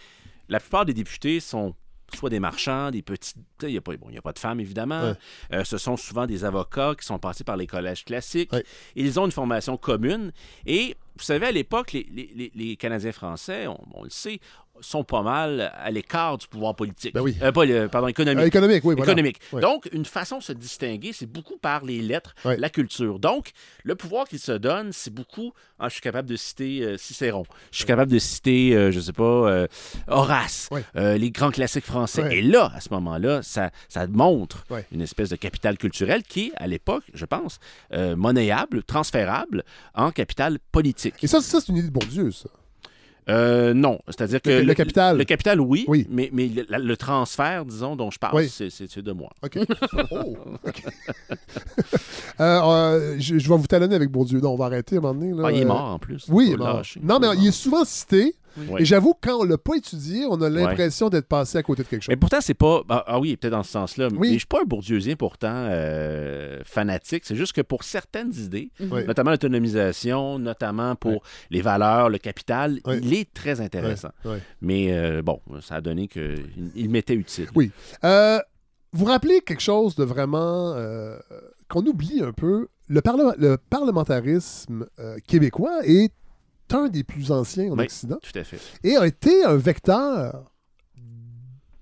la 0.48 0.60
plupart 0.60 0.84
des 0.86 0.94
députés 0.94 1.40
sont 1.40 1.74
soit 2.16 2.30
des 2.30 2.40
marchands, 2.40 2.90
des 2.90 3.02
petits... 3.02 3.34
Il 3.62 3.68
n'y 3.68 3.76
a, 3.76 3.80
pas- 3.80 3.96
bon, 3.96 4.08
a 4.16 4.20
pas 4.22 4.32
de 4.32 4.38
femmes, 4.38 4.60
évidemment. 4.60 5.02
Ouais. 5.10 5.14
Euh, 5.52 5.64
ce 5.64 5.78
sont 5.78 5.96
souvent 5.96 6.26
des 6.26 6.44
avocats 6.44 6.94
qui 6.98 7.06
sont 7.06 7.18
passés 7.18 7.44
par 7.44 7.56
les 7.56 7.66
collèges 7.66 8.04
classiques. 8.04 8.52
Ouais. 8.52 8.64
Ils 8.96 9.18
ont 9.20 9.26
une 9.26 9.32
formation 9.32 9.76
commune. 9.76 10.32
Et 10.66 10.96
vous 11.16 11.22
savez, 11.24 11.46
à 11.46 11.52
l'époque, 11.52 11.92
les, 11.92 12.06
les- 12.10 12.30
les- 12.34 12.52
les 12.54 12.76
Canadiens 12.76 13.12
français, 13.12 13.66
on, 13.66 13.80
on 13.94 14.02
le 14.04 14.10
sait, 14.10 14.40
sont 14.82 15.04
pas 15.04 15.22
mal 15.22 15.72
à 15.74 15.90
l'écart 15.90 16.38
du 16.38 16.46
pouvoir 16.46 16.74
politique. 16.74 17.14
Ben 17.14 17.20
oui. 17.20 17.36
Euh, 17.40 17.50
pas 17.52 17.88
pardon, 17.88 18.08
économique. 18.08 18.42
Euh, 18.42 18.46
économique, 18.46 18.84
oui, 18.84 18.94
voilà. 18.94 19.12
économique. 19.12 19.40
Ouais. 19.52 19.62
Donc, 19.62 19.88
une 19.92 20.04
façon 20.04 20.38
de 20.38 20.42
se 20.42 20.52
distinguer, 20.52 21.12
c'est 21.12 21.26
beaucoup 21.26 21.56
par 21.56 21.84
les 21.84 22.02
lettres, 22.02 22.34
la 22.44 22.68
culture. 22.68 23.18
Donc, 23.18 23.52
le 23.84 23.94
pouvoir 23.94 24.26
qu'il 24.26 24.38
se 24.38 24.52
donne, 24.52 24.92
c'est 24.92 25.12
beaucoup. 25.12 25.52
ah, 25.78 25.88
je 25.88 25.94
suis 25.94 26.00
capable 26.00 26.28
de 26.28 26.36
citer 26.36 26.82
euh, 26.82 26.96
Cicéron. 26.96 27.44
Je 27.70 27.78
suis 27.78 27.86
capable 27.86 28.10
de 28.12 28.18
citer, 28.18 28.90
je 28.92 29.00
sais 29.00 29.12
pas, 29.12 29.66
Horace, 30.08 30.68
les 30.94 31.30
grands 31.30 31.50
classiques 31.50 31.86
français. 31.86 32.36
Et 32.36 32.42
là, 32.42 32.72
à 32.74 32.80
ce 32.80 32.88
moment-là, 32.90 33.42
ça, 33.42 33.70
ça 33.88 34.06
montre 34.06 34.64
une 34.92 35.00
espèce 35.00 35.30
de 35.30 35.36
capital 35.36 35.78
culturel 35.78 36.22
qui 36.22 36.46
est, 36.46 36.52
à 36.56 36.66
l'époque, 36.66 37.04
je 37.14 37.24
pense, 37.24 37.58
monnayable, 37.92 38.82
transférable 38.82 39.64
en 39.94 40.10
capital 40.10 40.58
politique. 40.72 41.14
Et 41.22 41.26
ça, 41.26 41.40
ça 41.40 41.60
c'est 41.60 41.68
une 41.68 41.78
idée 41.78 41.88
de 41.88 41.92
Bourdieu, 41.92 42.30
ça. 42.30 42.48
Euh, 43.28 43.72
non, 43.72 44.00
c'est-à-dire 44.08 44.42
que 44.42 44.50
Le- 44.50 44.62
le 44.62 44.74
capital. 44.74 45.16
le 45.16 45.24
capital, 45.24 45.60
oui, 45.60 45.84
Oui. 45.86 46.06
mais, 46.10 46.28
mais 46.32 46.48
le, 46.48 46.66
la- 46.68 46.78
le 46.78 46.96
transfert, 46.96 47.64
disons, 47.64 47.94
dont 47.94 48.10
je 48.10 48.18
parle, 48.18 48.36
Oui. 48.36 48.48
c'est- 48.48 48.98
de 48.98 49.12
moi. 49.12 49.30
OK. 49.42 49.58
Oh. 50.10 50.36
Euh, 52.40 52.60
euh, 52.64 53.16
je, 53.18 53.38
je 53.38 53.48
vais 53.48 53.56
vous 53.56 53.66
talonner 53.66 53.94
avec 53.94 54.10
Bourdieu. 54.10 54.40
Non, 54.40 54.52
on 54.52 54.56
va 54.56 54.64
arrêter 54.66 54.96
à 54.96 54.98
un 54.98 55.02
moment 55.02 55.14
donné. 55.20 55.32
là. 55.32 55.42
Ah, 55.46 55.52
il 55.52 55.60
est 55.60 55.64
mort 55.64 55.84
en 55.94 55.98
plus. 55.98 56.24
Oui, 56.28 56.46
il 56.48 56.52
est 56.54 56.56
mort. 56.56 56.82
Non, 57.02 57.18
mais 57.20 57.28
il 57.36 57.46
est 57.48 57.52
souvent 57.52 57.84
cité. 57.84 58.34
Et 58.78 58.84
j'avoue, 58.84 59.14
quand 59.20 59.40
on 59.40 59.44
l'a 59.44 59.58
pas 59.58 59.76
étudié, 59.76 60.24
on 60.28 60.40
a 60.42 60.48
l'impression 60.48 61.08
d'être 61.08 61.26
passé 61.26 61.58
à 61.58 61.62
côté 61.62 61.82
de 61.82 61.88
quelque 61.88 62.02
chose. 62.02 62.08
Mais 62.12 62.16
pourtant, 62.16 62.38
c'est 62.40 62.54
pas. 62.54 62.82
Ah, 62.88 63.04
ah 63.06 63.20
oui, 63.20 63.36
peut-être 63.36 63.52
dans 63.52 63.62
ce 63.62 63.70
sens-là. 63.72 64.08
Oui. 64.12 64.18
Mais 64.28 64.32
je 64.34 64.38
suis 64.38 64.46
pas 64.46 64.60
un 64.60 64.64
bourdieusien 64.66 65.16
pourtant 65.16 65.48
euh, 65.70 66.60
fanatique. 66.64 67.24
C'est 67.26 67.36
juste 67.36 67.52
que 67.54 67.60
pour 67.62 67.84
certaines 67.84 68.32
idées, 68.34 68.70
Oui. 68.80 69.04
notamment 69.06 69.30
l'autonomisation, 69.30 70.38
notamment 70.38 70.94
pour 70.96 71.22
les 71.50 71.62
valeurs, 71.62 72.08
le 72.10 72.18
capital, 72.18 72.80
il 73.02 73.14
est 73.14 73.32
très 73.32 73.60
intéressant. 73.60 74.10
Mais 74.60 74.92
euh, 74.92 75.22
bon, 75.22 75.40
ça 75.60 75.76
a 75.76 75.80
donné 75.80 76.08
qu'il 76.08 76.46
il 76.74 76.90
m'était 76.90 77.14
utile. 77.14 77.48
Oui. 77.54 77.70
Euh, 78.04 78.38
vous 78.92 79.04
rappelez 79.06 79.40
quelque 79.40 79.62
chose 79.62 79.94
de 79.96 80.04
vraiment 80.04 80.74
euh, 80.76 81.18
qu'on 81.68 81.84
oublie 81.86 82.20
un 82.22 82.32
peu. 82.32 82.68
Le, 82.88 83.00
parle- 83.00 83.34
le 83.38 83.56
parlementarisme 84.02 84.86
euh, 84.98 85.16
québécois 85.26 85.80
est 85.84 86.12
un 86.74 86.88
des 86.88 87.04
plus 87.04 87.30
anciens 87.32 87.72
en 87.72 87.76
Oui. 87.78 87.84
Occident 87.84 88.18
Tout 88.22 88.38
à 88.38 88.44
fait. 88.44 88.58
et 88.84 88.96
a 88.96 89.06
été 89.06 89.44
un 89.44 89.56
vecteur 89.56 90.51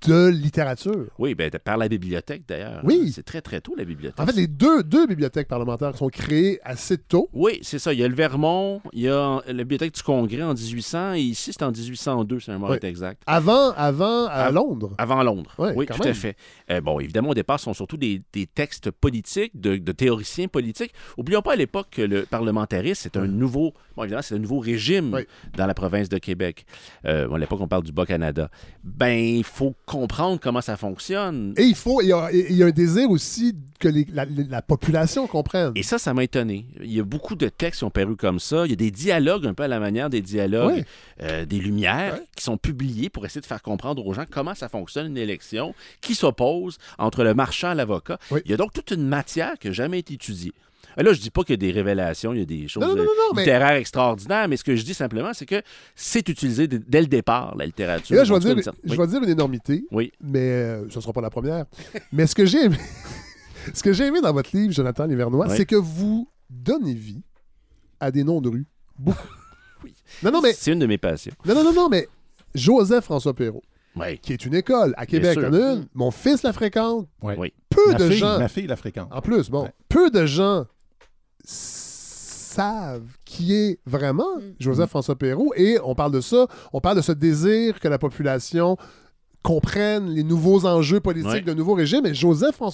de 0.07 0.29
littérature. 0.29 1.07
Oui, 1.19 1.35
ben, 1.35 1.51
par 1.51 1.77
la 1.77 1.89
bibliothèque 1.89 2.43
d'ailleurs. 2.49 2.81
Oui. 2.85 3.13
C'est 3.15 3.23
très, 3.25 3.41
très 3.41 3.61
tôt, 3.61 3.75
la 3.77 3.85
bibliothèque. 3.85 4.21
En 4.21 4.27
fait, 4.27 4.37
les 4.37 4.47
deux, 4.47 4.83
deux 4.83 5.07
bibliothèques 5.07 5.49
parlementaires 5.49 5.97
sont 5.97 6.09
créées 6.09 6.59
assez 6.65 6.99
tôt. 6.99 7.29
Oui, 7.33 7.59
c'est 7.63 7.79
ça. 7.79 7.93
Il 7.93 7.99
y 8.01 8.05
a 8.05 8.09
le 8.09 8.15
Vermont, 8.15 8.81
il 8.93 9.01
y 9.03 9.09
a 9.09 9.41
la 9.47 9.53
bibliothèque 9.53 9.95
du 9.95 10.03
Congrès 10.03 10.43
en 10.43 10.55
1800, 10.55 11.15
et 11.15 11.21
ici, 11.21 11.53
c'est 11.53 11.63
en 11.63 11.71
1802, 11.73 12.41
c'est 12.41 12.53
un 12.53 12.59
mot 12.59 12.71
Oui. 12.71 12.79
exact. 12.83 13.23
Avant, 13.27 13.73
avant 13.73 14.27
à 14.27 14.51
Londres. 14.51 14.95
Avant 14.99 15.23
Londres. 15.23 15.55
Oui, 15.59 15.87
tout 15.87 16.03
même. 16.03 16.11
à 16.13 16.15
fait. 16.15 16.37
Euh, 16.71 16.81
bon, 16.81 16.99
évidemment, 17.01 17.31
au 17.31 17.35
départ, 17.35 17.59
ce 17.59 17.65
sont 17.65 17.75
surtout 17.75 17.97
des, 17.97 18.23
des 18.33 18.47
textes 18.47 18.91
politiques, 18.91 19.59
de, 19.61 19.77
de 19.77 19.93
théoriciens 19.93 20.49
politiques. 20.49 20.93
Oublions 21.17 21.43
pas 21.43 21.53
à 21.53 21.57
l'époque 21.57 21.89
que 21.91 22.03
le 22.03 22.23
parlementarisme, 22.23 23.01
c'est 23.03 23.17
un 23.17 23.27
nouveau, 23.27 23.75
bon, 23.97 24.05
évidemment, 24.05 24.23
c'est 24.23 24.35
un 24.35 24.39
nouveau 24.39 24.59
régime 24.61 25.13
Oui. 25.15 25.23
dans 25.57 25.67
la 25.67 25.75
province 25.75 26.09
de 26.09 26.19
Québec. 26.19 26.65
Euh, 27.07 27.29
bon, 27.29 27.35
à 27.35 27.39
l'époque, 27.39 27.61
on 27.61 27.69
parle 27.69 27.83
du 27.83 27.93
Bas-Canada. 27.93 28.51
Ben, 28.85 29.19
il 29.19 29.45
faut 29.45 29.75
comprendre 29.91 30.39
comment 30.41 30.61
ça 30.61 30.77
fonctionne. 30.77 31.53
Et 31.57 31.65
il 31.65 31.75
faut, 31.75 32.01
il 32.01 32.09
y 32.09 32.13
a, 32.13 32.31
il 32.33 32.55
y 32.57 32.63
a 32.63 32.67
un 32.67 32.71
désir 32.71 33.11
aussi 33.11 33.57
que 33.81 33.89
les- 33.89 34.07
la, 34.13 34.25
la 34.25 34.63
population 34.63 35.27
comprenne. 35.27 35.73
Et 35.75 35.83
ça, 35.83 35.99
ça 35.99 36.15
m'a 36.15 36.23
étonné. 36.23 36.67
Il 36.81 36.93
y 36.93 37.01
a 37.01 37.03
beaucoup 37.05 37.35
de 37.35 37.49
textes 37.49 37.81
qui 37.81 37.85
ont 37.85 37.91
paru 37.91 38.15
comme 38.15 38.39
ça. 38.39 38.67
Il 38.67 38.71
y 38.71 38.73
a 38.73 38.77
des 38.77 38.93
dialogues, 38.93 39.47
un 39.47 39.55
peu 39.55 39.65
à 39.65 39.69
la 39.69 39.81
manière 39.81 40.09
des 40.09 40.21
dialogues 40.21 40.75
Oui. 40.77 40.85
euh, 41.23 41.45
des 41.45 41.59
Lumières, 41.59 42.19
qui 42.37 42.45
sont 42.45 42.57
publiés 42.57 43.11
pour 43.11 43.27
essayer 43.27 43.41
de 43.41 43.47
faire 43.47 43.63
comprendre 43.63 44.07
aux 44.07 44.15
gens 44.15 44.25
comment 44.31 44.55
ça 44.55 44.69
fonctionne 44.69 45.07
une 45.07 45.19
élection, 45.19 45.75
qui 46.01 46.15
s'oppose 46.15 46.79
entre 46.99 47.25
le 47.25 47.35
marchand 47.35 47.73
et 47.73 47.75
l'avocat. 47.75 48.19
Oui. 48.31 48.41
Il 48.45 48.51
y 48.53 48.55
a 48.55 48.57
donc 48.57 48.73
toute 48.73 48.93
une 48.93 49.07
matière 49.09 49.59
qui 49.59 49.67
n'a 49.69 49.73
jamais 49.73 49.99
été 49.99 50.15
étudiée. 50.15 50.53
Là, 50.97 51.13
je 51.13 51.21
dis 51.21 51.31
pas 51.31 51.43
qu'il 51.43 51.53
y 51.53 51.55
a 51.55 51.57
des 51.57 51.71
révélations, 51.71 52.33
il 52.33 52.39
y 52.41 52.43
a 52.43 52.45
des 52.47 52.69
choses 52.69 52.83
Non, 52.83 52.91
non, 52.91 52.97
non, 52.97 53.05
non, 53.05 53.35
mais- 53.35 53.43
littéraires 53.43 53.77
extraordinaires, 53.77 54.49
mais 54.49 54.57
ce 54.57 54.65
que 54.65 54.75
je 54.77 54.85
dis 54.85 54.95
simplement, 54.95 55.33
c'est 55.33 55.47
que 55.47 55.63
c'est 55.95 56.29
utilisé 56.29 56.67
dès 56.69 57.01
le 57.01 57.07
départ, 57.07 57.55
la 57.57 57.67
littérature. 57.67 58.15
Et 58.15 58.19
là, 58.19 58.25
je 58.25 58.33
vais 58.33 58.41
dire, 58.41 58.57
une 58.57 58.63
certaine- 58.63 58.81
je 58.85 58.91
oui. 58.93 58.99
vais 58.99 59.07
dire 59.07 59.23
une 59.23 59.29
énormité, 59.31 59.85
Oui. 59.91 60.13
mais 60.21 60.41
euh, 60.41 60.89
ce 60.91 60.97
ne 60.97 61.01
sera 61.03 61.13
pas 61.13 61.21
la 61.21 61.31
première. 61.31 61.65
mais 62.13 62.27
ce 62.27 62.35
que 62.35 62.45
j'ai 62.45 62.65
aimé, 62.65 62.77
ce 63.75 63.83
que 63.83 63.93
j'ai 63.93 64.07
aimé 64.07 64.21
dans 64.21 64.33
votre 64.33 64.51
livre, 64.57 64.73
Jonathan 64.73 65.07
Livernois, 65.07 65.47
Oui. 65.49 65.55
c'est 65.57 65.67
que 65.67 65.77
vous 65.77 66.29
donnez 66.49 66.95
vie 66.95 67.23
à 68.01 68.11
des 68.11 68.25
noms 68.25 68.41
de 68.41 68.49
rue. 68.49 68.67
Beaucoup. 68.99 69.19
Oui. 69.85 69.95
Non, 70.23 70.31
non, 70.31 70.43
mais, 70.43 70.53
C'est 70.53 70.73
une 70.73 70.79
de 70.81 70.87
mes 70.87 70.99
passions. 70.99 71.33
non, 71.47 71.55
non, 71.55 71.65
non, 71.65 71.73
non, 71.73 71.89
mais 71.89 72.07
Joseph 72.55 73.05
François 73.05 73.33
Perrault, 73.33 73.63
Oui. 73.97 74.19
qui 74.19 74.35
est 74.35 74.45
une 74.45 74.55
école 74.55 74.93
à 74.99 75.07
Québec, 75.07 75.33
sûr. 75.33 75.43
il 75.43 75.45
y 75.45 75.49
en 75.49 75.55
a 75.55 75.73
une. 75.73 75.87
Mon 75.95 76.11
fils 76.11 76.43
la 76.43 76.53
fréquente. 76.53 77.09
Ouais. 77.23 77.35
Oui. 77.39 77.53
Peu 77.71 77.93
Ma 77.93 77.95
de 77.99 78.09
fille, 78.11 78.19
gens. 78.19 78.39
ma 78.39 78.49
fille 78.49 78.67
la 78.67 78.77
fréquente. 78.77 79.09
En 79.11 79.23
plus, 79.23 79.49
bon, 79.49 79.63
Ouais. 79.65 79.73
peu 79.89 80.11
de 80.11 80.27
gens 80.27 80.67
savent 81.51 83.17
qui 83.25 83.55
est 83.55 83.79
vraiment 83.87 84.37
Mm. 84.37 84.55
Joseph-François 84.59 85.17
Perrault. 85.17 85.53
Et 85.57 85.79
on 85.85 85.95
parle 85.95 86.13
de 86.13 86.21
ça, 86.21 86.47
on 86.73 86.81
parle 86.81 86.97
de 86.97 87.03
ce 87.03 87.13
désir 87.13 87.81
que 87.81 87.89
la 87.89 87.99
population 87.99 88.77
comprenne 89.43 90.11
les 90.15 90.23
nouveaux 90.23 90.67
enjeux 90.67 91.01
politiques 91.01 91.31
Ouais. 91.33 91.41
d'un 91.41 91.55
nouveau 91.55 91.75
régime. 91.75 92.05
Et 92.07 92.13
Ouais, 92.13 92.15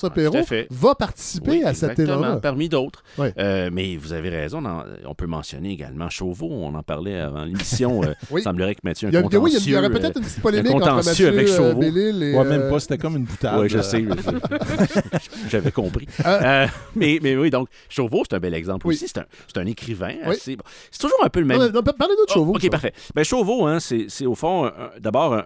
tout 0.01 0.07
à 0.07 0.11
Perrault 0.11 0.45
fait. 0.45 0.67
va 0.71 0.95
participer 0.95 1.51
Oui, 1.51 1.63
à 1.65 1.75
cet 1.75 1.99
élan-là. 1.99 2.37
parmi 2.37 2.69
d'autres. 2.69 3.03
Ouais. 3.19 3.33
Euh, 3.39 3.71
mais 3.73 3.97
vous 3.97 4.13
avez 4.13 4.29
raison, 4.31 4.59
on, 4.63 4.67
en- 4.67 4.85
on 5.07 5.15
peut 5.15 5.27
mentionner 5.27 5.71
également 5.73 6.09
Chauveau, 6.11 6.49
on 6.51 6.75
en 6.75 6.83
parlait 6.83 7.19
avant 7.21 7.45
l'émission. 7.45 8.03
euh, 8.03 8.15
Oui. 8.31 8.41
Il 8.41 8.45
semblerait 8.45 8.75
que 8.75 8.81
Mathieu 8.85 9.09
Il 9.09 9.15
y, 9.15 9.17
a- 9.17 9.21
un 9.21 9.23
oui, 9.25 9.31
il 9.31 9.71
y 9.71 9.77
aurait 9.77 9.89
contentieux, 9.89 10.01
peut-être 10.01 10.17
euh, 10.17 10.21
une 10.21 10.27
petite 10.27 10.43
polémique 10.43 10.73
un 10.73 10.75
entre 10.77 10.89
contentieux 10.89 11.11
Mathieu 11.11 11.29
avec 11.29 11.49
euh, 11.49 11.57
Chauveau. 11.57 11.83
Et... 11.83 11.91
Ouais, 12.35 12.45
même 12.45 12.61
euh, 12.63 12.71
pas, 12.71 12.81
c'était 12.81 12.99
comme 12.99 13.17
une 13.17 13.25
boutade. 13.25 13.61
Oui, 13.61 13.69
je 13.69 13.79
euh, 13.79 13.83
sais. 13.83 14.05
J'avais 15.49 15.71
compris. 15.73 16.07
Euh, 16.25 16.67
mais, 16.95 17.19
mais 17.23 17.37
oui, 17.37 17.51
donc, 17.51 17.69
Chauveau, 17.89 18.23
c'est 18.29 18.37
un 18.37 18.41
bel 18.41 18.55
exemple 18.55 18.87
Oui. 18.87 18.95
aussi. 18.95 19.07
C'est 19.09 19.19
un, 19.19 19.25
c'est 19.47 19.59
un 19.61 19.67
écrivain. 19.67 20.13
Oui. 20.27 20.33
assez- 20.35 20.57
bon, 20.57 20.65
C'est 20.91 21.01
toujours 21.01 21.19
un 21.25 21.29
peu 21.29 21.41
le 21.41 21.47
même. 21.47 21.59
non, 21.59 21.67
mais- 21.67 21.73
non, 21.73 21.83
Parlez-nous 21.83 22.25
de 22.27 22.31
Oh, 22.31 22.35
Chauveau. 22.35 22.55
OK, 22.55 22.63
ça. 22.63 22.69
parfait. 22.71 22.93
Ben, 23.15 23.25
Chauveau, 23.25 23.67
hein, 23.67 23.81
c'est 23.81 24.07
c'est 24.09 24.27
au 24.27 24.35
fond, 24.35 24.65
un- 24.65 24.69
un- 24.69 24.91
d'abord, 25.01 25.35
un, 25.35 25.41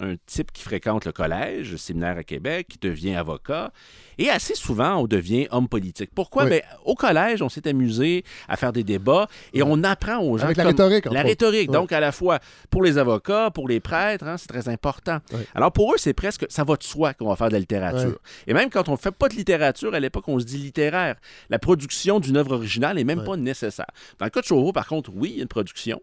un- 0.00 0.09
un- 0.10 0.16
type 0.26 0.52
qui 0.52 0.62
fréquente 0.62 1.04
le 1.04 1.12
collège, 1.12 1.72
le 1.72 1.76
séminaire 1.78 2.16
à 2.16 2.24
Québec, 2.24 2.68
qui 2.68 2.78
devient 2.78 3.14
avocat. 3.14 3.72
Et 4.18 4.28
assez 4.30 4.54
souvent, 4.54 4.96
on 4.96 5.06
devient 5.06 5.48
homme 5.50 5.68
politique. 5.68 6.10
Pourquoi? 6.14 6.44
Oui. 6.44 6.50
Ben, 6.50 6.62
au 6.84 6.94
collège, 6.94 7.40
on 7.42 7.48
s'est 7.48 7.66
amusé 7.66 8.22
à 8.48 8.56
faire 8.56 8.72
des 8.72 8.84
débats 8.84 9.26
et 9.54 9.62
on 9.62 9.82
apprend 9.82 10.18
aux 10.18 10.36
gens. 10.38 10.44
Avec 10.44 10.56
la 10.58 10.64
comme- 10.64 10.72
rhétorique, 10.72 11.04
La 11.06 11.22
rhétorique. 11.22 11.68
Oui. 11.70 11.72
Donc, 11.74 11.92
à 11.92 12.00
la 12.00 12.12
fois 12.12 12.38
pour 12.70 12.82
les 12.82 12.98
avocats, 12.98 13.50
pour 13.50 13.66
les 13.68 13.80
prêtres, 13.80 14.24
hein, 14.26 14.36
c'est 14.36 14.46
très 14.48 14.68
important. 14.68 15.18
Oui. 15.32 15.40
Alors, 15.54 15.72
pour 15.72 15.94
eux, 15.94 15.96
c'est 15.98 16.12
presque. 16.14 16.46
Ça 16.48 16.64
va 16.64 16.76
de 16.76 16.82
soi 16.82 17.14
qu'on 17.14 17.28
va 17.28 17.36
faire 17.36 17.48
de 17.48 17.54
la 17.54 17.58
littérature. 17.60 18.18
Et 18.46 18.52
même 18.54 18.68
quand 18.70 18.88
on 18.88 18.92
ne 18.92 18.96
fait 18.98 19.10
pas 19.10 19.28
de 19.28 19.34
littérature, 19.34 19.94
à 19.94 20.00
l'époque, 20.00 20.28
on 20.28 20.38
se 20.38 20.44
dit 20.44 20.58
littéraire. 20.58 21.16
La 21.48 21.58
production 21.58 22.20
d'une 22.20 22.36
œuvre 22.36 22.52
originale 22.56 22.96
n'est 22.96 23.04
même 23.04 23.24
pas 23.24 23.36
nécessaire. 23.36 23.86
Dans 24.18 24.26
le 24.26 24.30
cas 24.30 24.40
de 24.40 24.46
Chauveau, 24.46 24.72
par 24.72 24.86
contre, 24.86 25.10
oui, 25.14 25.30
il 25.30 25.36
y 25.36 25.40
a 25.40 25.42
une 25.42 25.48
production. 25.48 26.00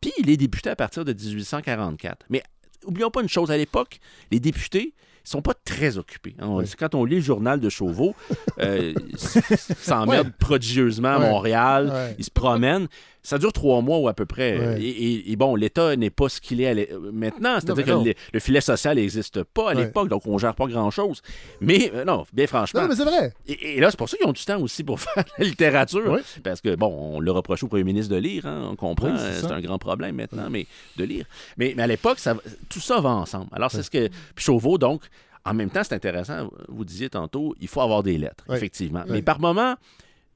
Puis 0.00 0.12
il 0.18 0.28
est 0.30 0.36
député 0.36 0.68
à 0.70 0.74
partir 0.76 1.04
de 1.04 1.12
1844. 1.12 2.26
Mais 2.28 2.42
oublions 2.84 3.10
pas 3.10 3.22
une 3.22 3.28
chose, 3.28 3.50
à 3.50 3.56
l'époque, 3.56 3.98
les 4.30 4.40
députés 4.40 4.94
ne 5.24 5.28
sont 5.28 5.42
pas 5.42 5.54
très 5.54 5.98
occupés. 5.98 6.34
hein. 6.40 6.48
Oui. 6.50 6.64
Quand 6.78 6.94
on 6.96 7.04
lit 7.04 7.16
le 7.16 7.20
journal 7.22 7.60
de 7.60 7.68
Chauveau, 7.68 8.14
euh, 8.58 8.92
ils 9.08 9.18
s'emmerdent 9.78 10.32
prodigieusement 10.38 11.10
à. 11.14 11.18
Montréal, 11.20 11.90
Ouais. 11.92 12.16
ils 12.18 12.24
se 12.24 12.30
promènent. 12.30 12.88
Ça 13.24 13.38
dure 13.38 13.52
trois 13.52 13.80
mois 13.82 13.98
ou 13.98 14.08
à 14.08 14.14
peu 14.14 14.26
près. 14.26 14.58
Ouais. 14.58 14.82
Et, 14.82 14.88
et- 14.88 15.30
et 15.32 15.36
bon, 15.36 15.54
l'État 15.54 15.94
n'est 15.94 16.10
pas 16.10 16.28
ce 16.28 16.40
qu'il 16.40 16.60
est 16.60 16.74
l'é- 16.74 16.90
maintenant. 17.12 17.60
C'est-à-dire 17.60 17.84
que 17.84 17.90
le, 18.08 18.14
le 18.32 18.40
filet 18.40 18.60
social 18.60 18.96
n'existe 18.96 19.44
pas 19.44 19.70
à 19.70 19.74
Ouais. 19.74 19.84
l'époque, 19.84 20.08
donc 20.08 20.26
on 20.26 20.38
gère 20.38 20.54
pas 20.56 20.66
grand-chose. 20.66 21.22
Mais 21.60 21.92
euh, 21.94 22.04
non, 22.04 22.24
bien 22.32 22.48
franchement. 22.48 22.82
Non, 22.82 22.88
mais 22.88 22.96
c'est 22.96 23.04
vrai. 23.04 23.32
Et, 23.46 23.76
et 23.76 23.80
là, 23.80 23.90
c'est 23.92 23.96
pour 23.96 24.08
ça 24.08 24.16
qu'ils 24.16 24.26
ont 24.26 24.32
du 24.32 24.44
temps 24.44 24.60
aussi 24.60 24.82
pour 24.82 24.98
faire 25.00 25.22
la 25.38 25.44
littérature. 25.44 26.02
Oui. 26.12 26.20
Parce 26.42 26.60
que, 26.60 26.74
bon, 26.74 26.88
on 26.88 27.20
le 27.20 27.30
reproche 27.30 27.62
au 27.62 27.68
premier 27.68 27.84
ministre 27.84 28.12
de 28.12 28.18
lire, 28.18 28.44
hein, 28.46 28.68
on 28.72 28.74
comprend, 28.76 29.12
Oui, 29.12 29.18
c'est 29.18 29.24
euh, 29.24 29.40
c'est 29.48 29.52
un 29.52 29.60
grand 29.60 29.78
problème 29.78 30.16
maintenant, 30.16 30.50
mais 30.50 30.66
de 30.96 31.04
lire. 31.04 31.26
Mais, 31.56 31.74
mais 31.76 31.84
à 31.84 31.86
l'époque, 31.86 32.18
ça, 32.18 32.34
tout 32.68 32.80
ça 32.80 33.00
va 33.00 33.10
ensemble. 33.10 33.46
Alors, 33.52 33.70
c'est 33.70 33.84
ce 33.84 33.90
que. 33.90 34.08
Puis 34.34 34.44
Chauveau, 34.44 34.78
donc, 34.78 35.02
en 35.44 35.54
même 35.54 35.70
temps, 35.70 35.82
c'est 35.84 35.94
intéressant, 35.94 36.50
vous 36.68 36.84
disiez 36.84 37.08
tantôt, 37.08 37.54
il 37.60 37.68
faut 37.68 37.80
avoir 37.82 38.02
des 38.02 38.18
lettres, 38.18 38.44
effectivement. 38.52 39.04
Mais 39.08 39.22
par 39.22 39.38
moment, 39.40 39.74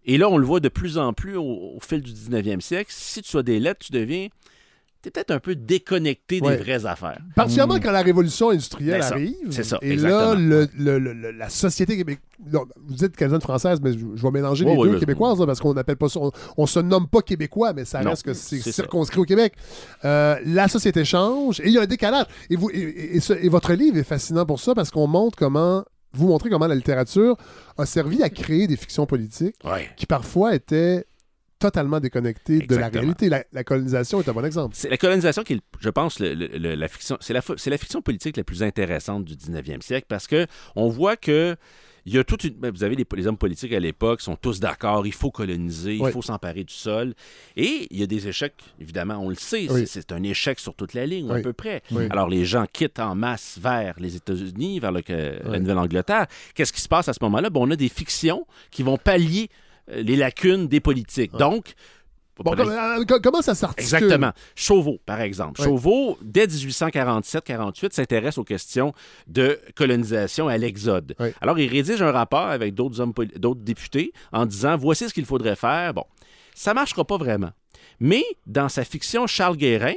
et 0.07 0.17
là, 0.19 0.29
on 0.29 0.39
le 0.39 0.47
voit 0.47 0.61
de 0.61 0.69
plus 0.69 0.97
en 0.99 1.13
plus 1.13 1.37
au, 1.37 1.43
au 1.77 1.79
fil 1.81 2.01
du 2.01 2.13
19e 2.13 2.61
siècle, 2.61 2.91
si 2.93 3.23
tu 3.23 3.37
as 3.37 3.43
des 3.43 3.59
lettres, 3.61 3.85
tu 3.87 3.93
deviens. 3.93 4.29
T'es 5.03 5.11
peut-être 5.13 5.31
un 5.31 5.39
peu 5.39 5.55
déconnecté 5.55 6.41
Ouais. 6.41 6.57
des 6.57 6.63
vraies 6.65 6.85
affaires. 6.85 7.21
Particulièrement 7.37 7.79
quand 7.79 7.93
la 7.93 8.03
révolution 8.03 8.51
industrielle 8.51 9.01
Ben, 9.03 9.07
ça, 9.07 9.15
arrive. 9.15 9.37
c'est 9.51 9.63
ça, 9.63 9.79
Et 9.81 9.93
exactement. 9.93 10.35
là, 10.35 10.35
le- 10.35 10.69
le- 10.77 10.99
le- 10.99 11.13
le- 11.13 11.31
la 11.31 11.49
société 11.49 11.97
québécoise. 11.97 12.25
Vous 12.43 12.95
dites 12.95 13.15
canadienne 13.15 13.41
française, 13.41 13.79
mais 13.81 13.93
je, 13.93 13.99
je 14.17 14.23
vais 14.23 14.31
mélanger 14.33 14.65
les 14.65 14.75
deux 14.77 14.99
québécoises 14.99 15.39
là, 15.39 15.47
parce 15.47 15.61
qu'on 15.61 15.75
n'appelle 15.75 15.97
pas 15.97 16.09
ça. 16.09 16.19
On, 16.21 16.33
on 16.57 16.67
se 16.67 16.81
nomme 16.81 17.07
pas 17.09 17.21
québécois, 17.23 17.73
mais 17.73 17.85
ça 17.85 18.03
Non, 18.03 18.11
reste 18.11 18.25
que 18.25 18.35
c'est 18.35 18.59
ça. 18.59 18.73
circonscrit 18.73 19.21
au 19.21 19.25
Québec. 19.25 19.53
Euh, 20.05 20.37
la 20.45 20.67
société 20.67 21.05
change 21.05 21.61
et 21.61 21.67
il 21.69 21.75
y 21.75 21.79
a 21.79 21.83
un 21.83 21.87
décalage. 21.87 22.27
Et, 22.51 22.57
vous, 22.57 22.71
et, 22.71 22.79
et- 22.79 23.17
et 23.17 23.21
ce- 23.21 23.33
et 23.35 23.49
votre 23.49 23.75
livre 23.75 23.99
est 23.99 24.03
fascinant 24.05 24.45
pour 24.45 24.59
ça 24.59 24.75
parce 24.75 24.91
qu'on 24.91 25.07
montre 25.07 25.39
comment. 25.39 25.85
Vous 26.17 26.29
montrez 26.29 26.51
comment 26.51 26.67
la 26.67 26.75
littérature 26.75 27.37
a 27.79 27.87
servi 27.87 28.23
à 28.23 28.31
créer 28.31 28.67
des 28.67 28.77
fictions 28.77 29.07
politiques 29.07 29.57
Ouais. 29.65 29.91
qui 29.97 30.07
parfois 30.07 30.55
étaient 30.55 31.05
totalement 31.59 32.01
déconnectées 32.01 32.59
de 32.61 32.77
la 32.77 32.89
réalité. 32.89 33.29
La, 33.31 33.43
la 33.53 33.65
colonisation 33.65 34.21
est 34.21 34.29
un 34.29 34.33
bon 34.35 34.45
exemple. 34.45 34.77
C'est 34.79 34.91
la 34.91 34.99
colonisation 34.99 35.43
qui 35.43 35.55
est, 35.55 35.61
je 35.81 35.89
pense, 35.89 36.19
le- 36.21 36.35
le- 36.35 36.49
le- 36.49 36.75
la 36.75 36.87
fiction. 36.89 37.17
C'est 37.21 37.33
la, 37.33 37.41
fo- 37.41 37.57
c'est 37.57 37.71
la 37.71 37.79
fiction 37.79 38.03
politique 38.03 38.37
la 38.37 38.45
plus 38.45 38.63
intéressante 38.63 39.25
du 39.25 39.35
19e 39.37 39.81
siècle 39.83 40.07
parce 40.09 40.27
que 40.27 40.47
on 40.75 40.89
voit 40.91 41.17
que 41.17 41.57
il 42.07 42.15
y 42.15 42.19
a 42.19 42.25
toute 42.25 42.45
une. 42.45 42.55
ben, 42.55 42.71
Vous 42.73 42.85
avez 42.85 42.95
les, 42.97 43.05
les 43.17 43.27
hommes 43.27 43.37
politiques 43.37 43.73
à 43.73 43.81
l'époque 43.81 44.21
sont 44.21 44.37
tous 44.37 44.61
d'accord, 44.61 45.07
il 45.07 45.13
faut 45.13 45.31
coloniser, 45.31 45.99
Oui. 46.01 46.09
il 46.09 46.13
faut 46.13 46.23
s'emparer 46.23 46.65
du 46.65 46.73
sol. 46.73 47.15
Et 47.57 47.89
il 47.91 47.99
y 47.99 48.03
a 48.03 48.07
des 48.07 48.29
échecs, 48.29 48.55
évidemment, 48.81 49.17
on 49.19 49.29
le 49.29 49.35
sait, 49.35 49.67
Oui. 49.71 49.87
c'est, 49.87 50.13
un 50.13 50.23
échec 50.23 50.59
sur 50.61 50.75
toute 50.75 50.95
la 50.95 51.05
ligne, 51.05 51.31
Oui. 51.31 51.41
à 51.41 51.43
peu 51.43 51.53
près. 51.53 51.83
Alors 52.11 52.29
les 52.29 52.45
gens 52.45 52.65
quittent 52.73 53.01
en 53.01 53.15
masse 53.15 53.59
vers 53.61 53.95
les 53.99 54.17
États-Unis, 54.17 54.79
vers 54.81 54.93
le- 54.93 55.03
que- 55.03 55.41
la. 55.45 55.59
Nouvelle-Angleterre. 55.59 56.27
Qu'est-ce 56.55 56.73
qui 56.73 56.81
se 56.81 56.89
passe 56.89 57.09
à 57.09 57.13
ce 57.13 57.19
moment-là? 57.23 57.51
Ben, 57.51 57.61
on 57.61 57.71
a 57.73 57.77
des 57.77 57.89
fictions 57.89 58.47
qui 58.71 58.83
vont 58.83 58.97
pallier 58.99 59.51
euh, 59.91 60.03
les 60.03 60.17
lacunes 60.17 60.67
des 60.69 60.81
politiques. 60.81 61.33
Donc, 61.33 61.75
Bon, 62.39 62.53
euh, 62.59 63.05
com- 63.07 63.21
comment 63.23 63.41
ça 63.43 63.55
s'articule? 63.55 63.85
Exactement. 63.97 64.33
Chauveau, 64.55 64.99
par 65.07 65.21
exemple. 65.21 65.61
Oui. 65.61 65.67
Chauveau, 65.67 66.19
dès 66.23 66.47
1847-48, 66.47 67.93
s'intéresse 67.95 68.39
aux 68.39 68.45
questions 68.45 68.93
de 69.27 69.59
colonisation 69.75 70.49
à 70.49 70.59
l'Exode. 70.59 71.15
Oui. 71.19 71.29
Alors, 71.41 71.59
il 71.59 71.69
rédige 71.71 72.03
un 72.03 72.11
rapport 72.13 72.47
avec 72.49 72.75
d'autres 72.75 73.01
hommes, 73.01 73.13
d'autres 73.37 73.63
députés 73.63 74.13
en 74.33 74.45
disant 74.47 74.77
voici 74.77 75.09
ce 75.09 75.15
qu'il 75.15 75.25
faudrait 75.25 75.57
faire. 75.57 75.95
Bon, 75.95 76.05
ça 76.55 76.75
marchera 76.75 77.05
pas 77.05 77.17
vraiment. 77.17 77.51
Mais 78.01 78.25
dans 78.47 78.69
sa 78.69 78.85
fiction 78.85 79.27
Charles 79.27 79.57
Guérin, 79.57 79.95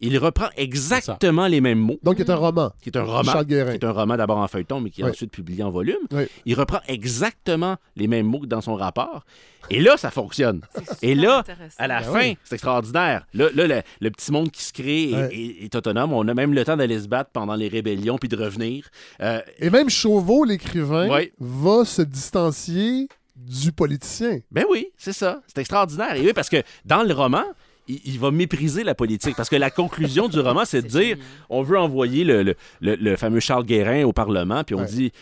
il 0.00 0.18
reprend 0.18 0.48
exactement 0.56 1.46
les 1.46 1.60
mêmes 1.60 1.78
mots, 1.78 1.98
Donc, 2.02 2.16
il 2.18 2.26
y 2.26 2.30
a 2.30 2.34
un 2.34 2.36
roman. 2.36 2.72
qui 2.82 2.90
est 2.90 2.96
un 2.98 3.02
roman, 3.04 3.32
Charles 3.32 3.46
Guérin. 3.46 3.70
qui 3.70 3.76
est 3.78 3.84
un 3.84 3.92
roman 3.92 4.16
d'abord 4.16 4.38
en 4.38 4.48
feuilleton, 4.48 4.80
mais 4.80 4.90
qui 4.90 5.00
est 5.00 5.04
Oui. 5.04 5.10
ensuite 5.10 5.30
publié 5.30 5.62
en 5.62 5.70
volume. 5.70 5.96
Oui. 6.12 6.24
Il 6.44 6.54
reprend 6.54 6.80
exactement 6.88 7.76
les 7.96 8.06
mêmes 8.06 8.26
mots 8.26 8.40
que 8.40 8.46
dans 8.46 8.60
son 8.60 8.74
rapport. 8.74 9.24
Et 9.70 9.80
là, 9.80 9.96
ça 9.96 10.10
fonctionne. 10.12 10.60
Et 11.02 11.14
là, 11.16 11.42
à 11.78 11.88
la 11.88 12.00
Ben 12.00 12.06
fin, 12.12 12.20
oui. 12.20 12.38
c'est 12.44 12.54
extraordinaire. 12.54 13.26
Là, 13.34 13.48
là, 13.52 13.66
le, 13.66 13.82
le 14.00 14.10
petit 14.10 14.30
monde 14.30 14.50
qui 14.52 14.62
se 14.62 14.72
crée 14.72 15.10
est, 15.10 15.14
Ouais. 15.14 15.34
est- 15.34 15.64
est 15.64 15.74
autonome. 15.74 16.12
On 16.12 16.28
a 16.28 16.34
même 16.34 16.52
le 16.54 16.64
temps 16.64 16.76
d'aller 16.76 17.00
se 17.00 17.08
battre 17.08 17.30
pendant 17.32 17.56
les 17.56 17.66
rébellions 17.68 18.16
puis 18.16 18.28
de 18.28 18.36
revenir. 18.36 18.88
Euh, 19.22 19.40
Et 19.58 19.70
même 19.70 19.90
Chauveau, 19.90 20.44
l'écrivain, 20.44 21.08
Oui. 21.10 21.32
va 21.40 21.84
se 21.84 22.02
distancier 22.02 23.08
du 23.34 23.72
politicien. 23.72 24.38
ben 24.50 24.64
oui, 24.70 24.88
c'est 24.96 25.12
ça. 25.12 25.42
C'est 25.48 25.58
extraordinaire. 25.58 26.14
Et 26.14 26.20
oui, 26.22 26.32
parce 26.32 26.48
que 26.48 26.62
dans 26.84 27.02
le 27.02 27.12
roman, 27.12 27.44
il, 27.88 28.00
il 28.04 28.18
va 28.18 28.30
mépriser 28.30 28.84
la 28.84 28.94
politique. 28.94 29.36
Parce 29.36 29.48
que 29.48 29.56
la 29.56 29.70
conclusion 29.70 30.28
du 30.28 30.40
roman, 30.40 30.64
c'est 30.64 30.82
de 30.82 30.88
dire 30.88 31.16
on 31.50 31.62
veut 31.62 31.78
envoyer 31.78 32.24
le, 32.24 32.42
le- 32.42 32.56
le- 32.80 32.96
le 32.96 33.16
fameux 33.16 33.40
Charles 33.40 33.64
Guérin 33.64 34.04
au 34.04 34.12
Parlement, 34.12 34.64
puis 34.64 34.74
on 34.74 34.80
Ouais. 34.80 34.86
dit. 34.86 35.12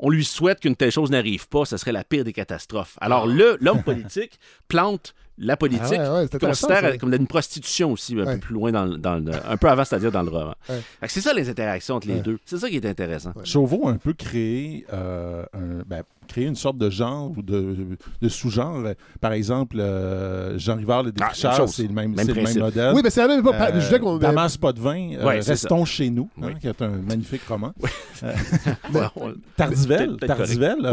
On 0.00 0.10
lui 0.10 0.24
souhaite 0.24 0.58
qu'une 0.58 0.74
telle 0.74 0.90
chose 0.90 1.10
n'arrive 1.12 1.46
pas, 1.48 1.64
ce 1.64 1.76
serait 1.76 1.92
la 1.92 2.02
pire 2.02 2.24
des 2.24 2.32
catastrophes. 2.32 2.98
Alors, 3.00 3.28
le- 3.28 3.56
l'homme 3.60 3.82
politique 3.84 4.40
plante 4.66 5.14
la 5.38 5.56
politique, 5.56 5.98
Ah 5.98 6.14
ouais, 6.14 6.28
ouais, 6.32 6.38
considère 6.40 6.80
ça. 6.80 6.98
comme 6.98 7.14
une 7.14 7.26
prostitution 7.28 7.92
aussi, 7.92 8.14
un 8.14 8.24
Ouais. 8.24 8.34
peu 8.34 8.40
plus 8.40 8.54
loin, 8.54 8.72
dans, 8.72 8.86
dans 8.86 9.16
le- 9.16 9.32
un 9.48 9.56
peu 9.56 9.68
avant, 9.68 9.84
c'est-à-dire 9.84 10.10
dans 10.12 10.22
le 10.22 10.30
roman. 10.30 10.54
C'est 11.06 11.20
ça 11.20 11.32
les 11.32 11.48
interactions 11.48 11.94
entre 11.94 12.08
les 12.08 12.14
Ouais. 12.14 12.20
deux. 12.22 12.38
C'est 12.44 12.58
ça 12.58 12.68
qui 12.68 12.76
est 12.76 12.86
intéressant. 12.86 13.32
Chauveau 13.44 13.86
a 13.88 13.92
un 13.92 13.96
peu 13.96 14.12
créé, 14.14 14.84
euh, 14.92 15.44
un- 15.54 15.82
ben, 15.86 16.02
créé 16.26 16.46
une 16.46 16.56
sorte 16.56 16.76
de 16.76 16.90
genre 16.90 17.32
ou 17.36 17.42
de, 17.42 17.76
de 18.20 18.28
sous-genre. 18.28 18.82
Par 19.20 19.32
exemple, 19.32 19.76
euh, 19.78 20.58
Jean 20.58 20.76
Rivard, 20.76 21.02
le 21.04 21.12
Ah, 21.20 21.28
défricheur, 21.28 21.68
c'est 21.68 21.82
le 21.84 21.88
même, 21.90 22.10
Même 22.14 22.18
c'est 22.18 22.24
le 22.28 22.34
même 22.34 22.44
principe. 22.44 22.62
modèle. 22.62 22.92
Oui, 22.94 23.00
mais 23.04 23.10
c'est 23.10 23.20
la 23.20 23.28
même 23.28 23.40
époque. 23.40 23.54
Euh, 23.58 23.80
je 23.80 23.96
qu'on 23.96 24.18
Damas 24.18 24.56
Potvin, 24.56 25.12
euh, 25.14 25.24
Ouais, 25.24 25.36
c'est 25.42 25.56
ça. 25.56 25.68
Restons 25.68 25.84
chez 25.84 26.10
nous, 26.10 26.28
hein, 26.42 26.46
Oui. 26.48 26.54
qui 26.60 26.66
est 26.68 26.82
un 26.82 26.88
magnifique 26.88 27.42
roman. 27.48 27.72
Ouais, 27.82 27.90
on- 29.16 29.34
Tardivel, 29.56 30.16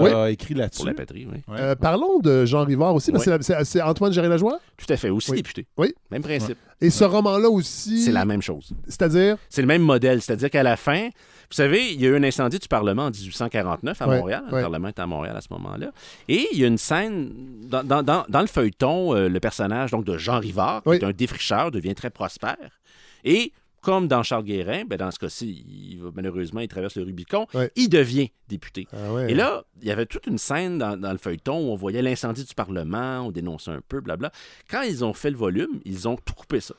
Oui. 0.01 0.09
a 0.11 0.29
écrit 0.29 0.53
là-dessus. 0.53 0.77
Pour 0.79 0.87
la 0.87 0.93
patrie, 0.93 1.27
oui. 1.31 1.39
Ouais. 1.47 1.59
Euh, 1.59 1.75
parlons 1.75 2.19
de 2.19 2.45
Jean 2.45 2.63
Rivard 2.65 2.95
aussi, 2.95 3.11
parce 3.11 3.25
que 3.25 3.31
Ouais. 3.31 3.63
c'est 3.63 3.81
Antoine 3.81 4.13
Géry-Lajoie. 4.13 4.59
Tout 4.77 4.91
à 4.91 4.97
fait. 4.97 5.09
Aussi 5.09 5.31
Oui. 5.31 5.37
député. 5.37 5.65
Oui. 5.77 5.93
Même 6.11 6.21
principe. 6.21 6.57
Et 6.79 6.89
ce 6.89 7.03
roman-là 7.03 7.49
aussi. 7.49 8.01
C'est 8.03 8.11
la 8.11 8.25
même 8.25 8.41
chose. 8.41 8.71
C'est-à-dire? 8.87 9.37
C'est 9.49 9.61
le 9.61 9.67
même 9.67 9.83
modèle. 9.83 10.21
C'est-à-dire 10.21 10.49
qu'à 10.49 10.63
la 10.63 10.77
fin, 10.77 11.09
vous 11.51 11.55
savez, 11.55 11.91
il 11.93 12.01
y 12.01 12.05
a 12.05 12.09
eu 12.09 12.15
un 12.15 12.23
incendie 12.23 12.59
du 12.59 12.67
Parlement 12.67 13.03
en 13.07 13.11
1849 13.11 14.01
à 14.01 14.07
Ouais, 14.07 14.17
Montréal. 14.19 14.43
Le. 14.45 14.51
Parlement 14.61 14.87
était 14.87 15.01
à 15.01 15.05
Montréal 15.07 15.35
à 15.35 15.41
ce 15.41 15.47
moment-là. 15.51 15.91
Et 16.29 16.47
il 16.53 16.59
y 16.59 16.63
a 16.63 16.67
une 16.67 16.77
scène 16.77 17.33
dans, 17.67 17.83
dans- 17.83 18.03
dans- 18.03 18.25
dans 18.29 18.41
le 18.41 18.47
feuilleton, 18.47 19.13
euh, 19.15 19.27
le 19.29 19.39
personnage 19.39 19.91
donc, 19.91 20.05
de 20.05 20.17
Jean 20.17 20.39
Rivard, 20.39 20.81
qui 20.83 20.89
Oui. 20.89 20.95
est 20.97 21.03
un 21.03 21.11
défricheur, 21.11 21.71
devient 21.71 21.93
très 21.93 22.09
prospère. 22.09 22.79
Et 23.25 23.51
comme 23.81 24.07
dans 24.07 24.21
Charles 24.23 24.43
Guérin, 24.43 24.83
ben, 24.85 24.95
dans 24.97 25.09
ce 25.11 25.17
cas-ci, 25.19 25.65
il 25.67 25.99
malheureusement, 26.15 26.59
il 26.61 26.67
traverse 26.67 26.95
le 26.95 27.03
Rubicon, 27.03 27.47
Ouais. 27.53 27.71
il 27.75 27.89
devient 27.89 28.29
député. 28.47 28.87
Ah 28.93 29.11
ouais. 29.13 29.31
Et 29.31 29.33
là, 29.35 29.63
il 29.81 29.87
y 29.87 29.91
avait 29.91 30.05
toute 30.05 30.27
une 30.27 30.37
scène 30.37 30.77
dans, 30.77 30.95
dans 30.97 31.11
le 31.11 31.17
feuilleton 31.17 31.57
où 31.67 31.71
on 31.71 31.75
voyait 31.75 32.01
l'incendie 32.03 32.43
du 32.45 32.53
Parlement, 32.53 33.21
on 33.21 33.31
dénonçait 33.31 33.71
un 33.71 33.81
peu, 33.87 33.99
blabla. 33.99 34.31
Quand 34.69 34.83
ils 34.83 35.03
ont 35.03 35.13
fait 35.13 35.31
le 35.31 35.37
volume, 35.37 35.79
ils 35.83 36.07
ont 36.07 36.15
tout 36.15 36.33
coupé 36.35 36.59
ça. 36.59 36.75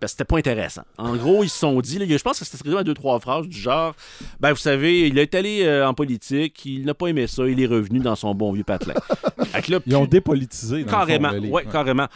Parce 0.00 0.12
que 0.12 0.18
c'était 0.18 0.24
pas 0.24 0.38
intéressant. 0.38 0.82
En 0.98 1.16
gros, 1.16 1.44
ils 1.44 1.48
se 1.48 1.58
sont 1.58 1.80
dit, 1.80 1.98
là, 1.98 2.06
je 2.06 2.22
pense 2.22 2.38
que 2.38 2.44
c'était 2.44 2.76
à 2.76 2.82
deux, 2.84 2.94
trois 2.94 3.18
phrases 3.20 3.46
du 3.48 3.58
genre 3.58 3.94
Ben, 4.40 4.52
vous 4.52 4.58
savez, 4.58 5.08
il 5.08 5.18
est 5.18 5.34
allé 5.34 5.62
euh, 5.64 5.86
en 5.88 5.94
politique, 5.94 6.64
il 6.66 6.84
n'a 6.84 6.94
pas 6.94 7.06
aimé 7.08 7.26
ça, 7.26 7.46
il 7.46 7.60
est 7.60 7.66
revenu 7.66 8.00
dans 8.00 8.16
son 8.16 8.34
bon 8.34 8.52
vieux 8.52 8.64
patelin. 8.64 8.94
Là, 9.68 9.78
Ils 9.86 9.96
ont 9.96 10.04
dépolitisé. 10.06 10.84
dans 10.84 10.90
Carrément, 10.90 11.30
le 11.30 11.40
ouais, 11.48 11.64
carrément. 11.64 12.08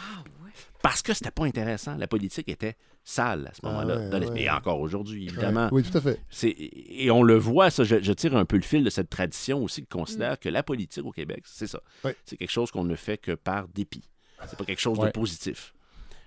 Parce 0.81 1.01
que 1.01 1.13
c'était 1.13 1.31
pas 1.31 1.45
intéressant. 1.45 1.95
La 1.97 2.07
politique 2.07 2.47
était 2.47 2.75
sale 3.03 3.47
à 3.51 3.53
ce 3.53 3.65
moment-là. 3.65 4.09
ouais. 4.19 4.41
Et 4.43 4.49
encore 4.49 4.79
aujourd'hui, 4.79 5.25
évidemment. 5.25 5.67
Oui, 5.71 5.83
tout 5.83 5.97
à 5.97 6.01
fait. 6.01 6.21
C'est- 6.29 6.55
Et 6.57 7.09
on 7.11 7.23
le 7.23 7.35
voit, 7.37 7.69
ça, 7.69 7.83
je, 7.83 8.01
je 8.01 8.13
tire 8.13 8.35
un 8.37 8.45
peu 8.45 8.55
le 8.55 8.61
fil 8.61 8.83
de 8.83 8.89
cette 8.89 9.09
tradition 9.09 9.63
aussi 9.63 9.81
qui 9.81 9.87
considère 9.87 10.39
que 10.39 10.47
la 10.47 10.63
politique 10.63 11.05
au 11.05 11.11
Québec, 11.11 11.43
c'est 11.45 11.67
ça. 11.67 11.79
Ouais. 12.05 12.15
C'est 12.25 12.37
quelque 12.37 12.51
chose 12.51 12.71
qu'on 12.71 12.83
ne 12.83 12.95
fait 12.95 13.17
que 13.17 13.31
par 13.33 13.67
dépit. 13.69 14.03
C'est 14.47 14.57
pas 14.57 14.63
quelque 14.65 14.79
chose 14.81 14.97
Ouais. 14.99 15.07
de 15.07 15.11
positif. 15.11 15.73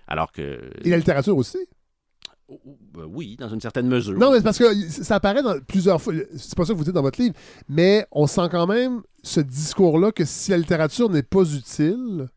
Alors 0.07 0.31
que. 0.31 0.69
Et 0.83 0.89
la 0.89 0.97
littérature 0.97 1.35
aussi. 1.37 1.57
Euh, 2.51 3.05
oui, 3.07 3.35
dans 3.37 3.49
une 3.49 3.61
certaine 3.61 3.87
mesure. 3.87 4.17
Non, 4.19 4.31
mais 4.31 4.41
parce 4.41 4.57
que 4.57 4.73
ça 4.89 5.15
apparaît 5.15 5.41
dans 5.41 5.59
plusieurs 5.61 6.01
fois. 6.01 6.13
C'est 6.37 6.55
pas 6.55 6.65
ça 6.65 6.73
que 6.73 6.77
vous 6.77 6.83
dites 6.83 6.93
dans 6.93 7.01
votre 7.01 7.19
livre, 7.21 7.33
mais 7.69 8.05
on 8.11 8.27
sent 8.27 8.47
quand 8.51 8.67
même 8.67 9.01
ce 9.23 9.39
discours-là 9.39 10.11
que 10.11 10.25
si 10.25 10.51
la 10.51 10.57
littérature 10.57 11.09
n'est 11.09 11.23
pas 11.23 11.43
utile, 11.43 12.27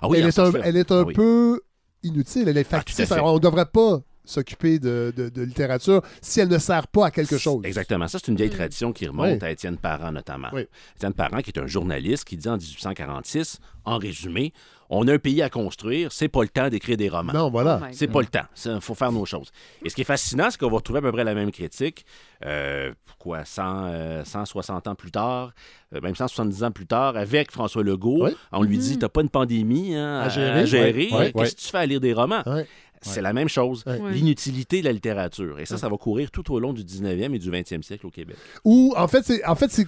Ah 0.00 0.08
oui, 0.08 0.18
elle, 0.18 0.24
est 0.26 0.38
un, 0.38 0.44
sens-là. 0.46 0.60
elle 0.64 0.76
est 0.76 0.92
un 0.92 1.00
Ah 1.00 1.04
oui. 1.04 1.14
peu 1.14 1.60
inutile, 2.04 2.48
elle 2.48 2.56
est 2.58 2.66
Ah, 2.72 2.76
factice. 2.76 3.10
Alors, 3.12 3.32
on 3.32 3.34
ne 3.34 3.40
devrait 3.40 3.66
pas 3.66 4.00
s'occuper 4.24 4.78
de, 4.78 5.12
de- 5.16 5.28
de 5.28 5.42
littérature 5.42 6.00
si 6.22 6.38
elle 6.40 6.48
ne 6.48 6.58
sert 6.58 6.86
pas 6.86 7.06
à 7.06 7.10
quelque 7.10 7.36
chose. 7.36 7.62
Exactement. 7.64 8.06
Ça, 8.06 8.18
c'est 8.20 8.28
une 8.30 8.36
vieille 8.36 8.50
tradition 8.50 8.92
qui 8.92 9.08
remonte 9.08 9.26
Oui. 9.40 9.44
à 9.44 9.50
Étienne 9.50 9.76
Parent, 9.76 10.12
notamment. 10.12 10.48
Étienne 10.94 11.12
Parent, 11.14 11.40
qui 11.40 11.50
est 11.50 11.58
un 11.58 11.66
journaliste, 11.66 12.24
qui 12.24 12.36
dit 12.36 12.48
en 12.48 12.56
1846, 12.56 13.58
en 13.84 13.98
résumé, 13.98 14.52
on 14.90 15.06
a 15.06 15.14
un 15.14 15.18
pays 15.18 15.40
à 15.40 15.48
construire, 15.48 16.10
c'est 16.10 16.28
pas 16.28 16.42
le 16.42 16.48
temps 16.48 16.68
d'écrire 16.68 16.96
des 16.96 17.08
romans. 17.08 17.32
Non, 17.32 17.48
voilà. 17.48 17.80
Oh 17.82 17.86
C'est 17.92 18.08
pas 18.08 18.20
le 18.20 18.26
temps. 18.26 18.44
Il 18.66 18.80
faut 18.80 18.96
faire 18.96 19.12
nos 19.12 19.24
choses. 19.24 19.50
Et 19.84 19.88
ce 19.88 19.94
qui 19.94 20.00
est 20.00 20.04
fascinant, 20.04 20.48
c'est 20.50 20.58
qu'on 20.58 20.68
va 20.68 20.76
retrouver 20.76 20.98
à 20.98 21.02
peu 21.02 21.12
près 21.12 21.22
la 21.22 21.34
même 21.34 21.52
critique, 21.52 22.04
euh, 22.44 22.92
quoi, 23.20 23.44
100, 23.44 23.84
euh, 23.86 24.24
160 24.24 24.88
ans 24.88 24.94
plus 24.96 25.12
tard, 25.12 25.52
euh, 25.94 26.00
même 26.00 26.16
170 26.16 26.64
ans 26.64 26.72
plus 26.72 26.86
tard, 26.86 27.16
avec 27.16 27.52
François 27.52 27.84
Legault. 27.84 28.26
Oui. 28.26 28.36
On 28.50 28.64
lui 28.64 28.78
dit 28.78 28.98
T'as 28.98 29.08
pas 29.08 29.22
une 29.22 29.30
pandémie 29.30 29.94
hein, 29.94 30.22
À 30.22 30.28
gérer. 30.28 31.08
Qu'est-ce 31.08 31.54
que 31.54 31.60
tu 31.60 31.68
fais 31.68 31.78
à 31.78 31.86
lire 31.86 32.00
des 32.00 32.12
romans? 32.12 32.42
Ouais. 32.44 32.66
C'est 33.02 33.22
la 33.22 33.32
même 33.32 33.48
chose. 33.48 33.84
Ouais. 33.86 33.98
L'inutilité 34.10 34.80
de 34.80 34.86
la 34.86 34.92
littérature. 34.92 35.58
Et 35.58 35.66
ça, 35.66 35.78
ça 35.78 35.88
va 35.88 35.96
courir 35.96 36.30
tout 36.30 36.52
au 36.52 36.58
long 36.58 36.72
du 36.72 36.82
19e 36.82 37.34
et 37.34 37.38
du 37.38 37.50
20e 37.50 37.82
siècle 37.82 38.06
au 38.06 38.10
Québec. 38.10 38.36
Ou, 38.64 38.92
en 38.96 39.08
fait, 39.08 39.22
c'est 39.24 39.42
en 39.46 39.54
fait, 39.54 39.70
c'est 39.70 39.86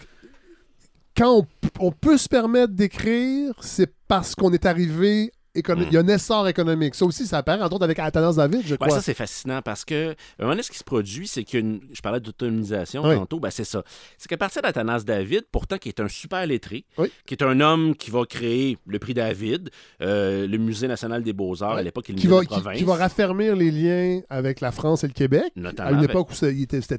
quand 1.16 1.38
on, 1.38 1.46
on 1.86 1.92
peut 1.92 2.16
se 2.18 2.28
permettre 2.28 2.72
d'écrire, 2.72 3.54
c'est 3.60 3.92
parce 4.08 4.34
qu'on 4.34 4.52
est 4.52 4.66
arrivé. 4.66 5.26
Mm. 5.26 5.32
Il 5.54 5.92
y 5.92 5.96
a 5.98 6.00
un 6.00 6.08
essor 6.08 6.48
économique. 6.48 6.94
Ça 6.94 7.04
aussi, 7.04 7.26
ça 7.26 7.36
apparaît, 7.36 7.60
entre 7.62 7.74
autres, 7.74 7.84
avec 7.84 7.98
Athanas 7.98 8.32
David, 8.36 8.62
je 8.64 8.70
Ouais, 8.70 8.78
crois. 8.78 8.88
ça, 8.88 9.02
c'est 9.02 9.12
fascinant 9.12 9.60
parce 9.60 9.84
que, 9.84 10.08
à 10.08 10.14
un 10.38 10.44
moment 10.44 10.52
donné, 10.52 10.62
ce 10.62 10.70
qui 10.70 10.78
se 10.78 10.82
produit, 10.84 11.28
c'est 11.28 11.44
qu'une. 11.44 11.80
Je 11.92 12.00
parlais 12.00 12.20
d'autonomisation 12.20 13.02
Oui. 13.06 13.16
tantôt, 13.16 13.38
ben, 13.38 13.50
c'est 13.50 13.64
ça. 13.64 13.82
C'est 14.16 14.28
qu'à 14.28 14.38
partir 14.38 14.62
d'Athanas 14.62 15.00
David, 15.04 15.42
pourtant, 15.52 15.76
qui 15.76 15.90
est 15.90 16.00
un 16.00 16.08
super 16.08 16.46
lettré, 16.46 16.86
Oui. 16.96 17.12
qui 17.26 17.34
est 17.34 17.42
un 17.42 17.60
homme 17.60 17.94
qui 17.96 18.10
va 18.10 18.24
créer 18.24 18.78
le 18.86 18.98
prix 18.98 19.12
David, 19.12 19.68
euh, 20.00 20.46
le 20.46 20.56
Musée 20.56 20.88
national 20.88 21.22
des 21.22 21.34
Beaux-Arts, 21.34 21.74
Ouais. 21.74 21.80
à 21.80 21.82
l'époque, 21.82 22.08
le 22.08 22.14
qui 22.14 22.28
va, 22.28 22.40
de 22.40 22.46
province. 22.46 22.78
qui 22.78 22.84
va 22.84 22.94
raffermir 22.94 23.54
les 23.54 23.70
liens 23.70 24.22
avec 24.30 24.62
la 24.62 24.72
France 24.72 25.04
et 25.04 25.08
le 25.08 25.12
Québec. 25.12 25.52
Notamment, 25.56 25.90
à 25.90 25.92
une 25.92 26.04
époque 26.04 26.30
où 26.30 26.46
il 26.46 26.66
c'était 26.70 26.98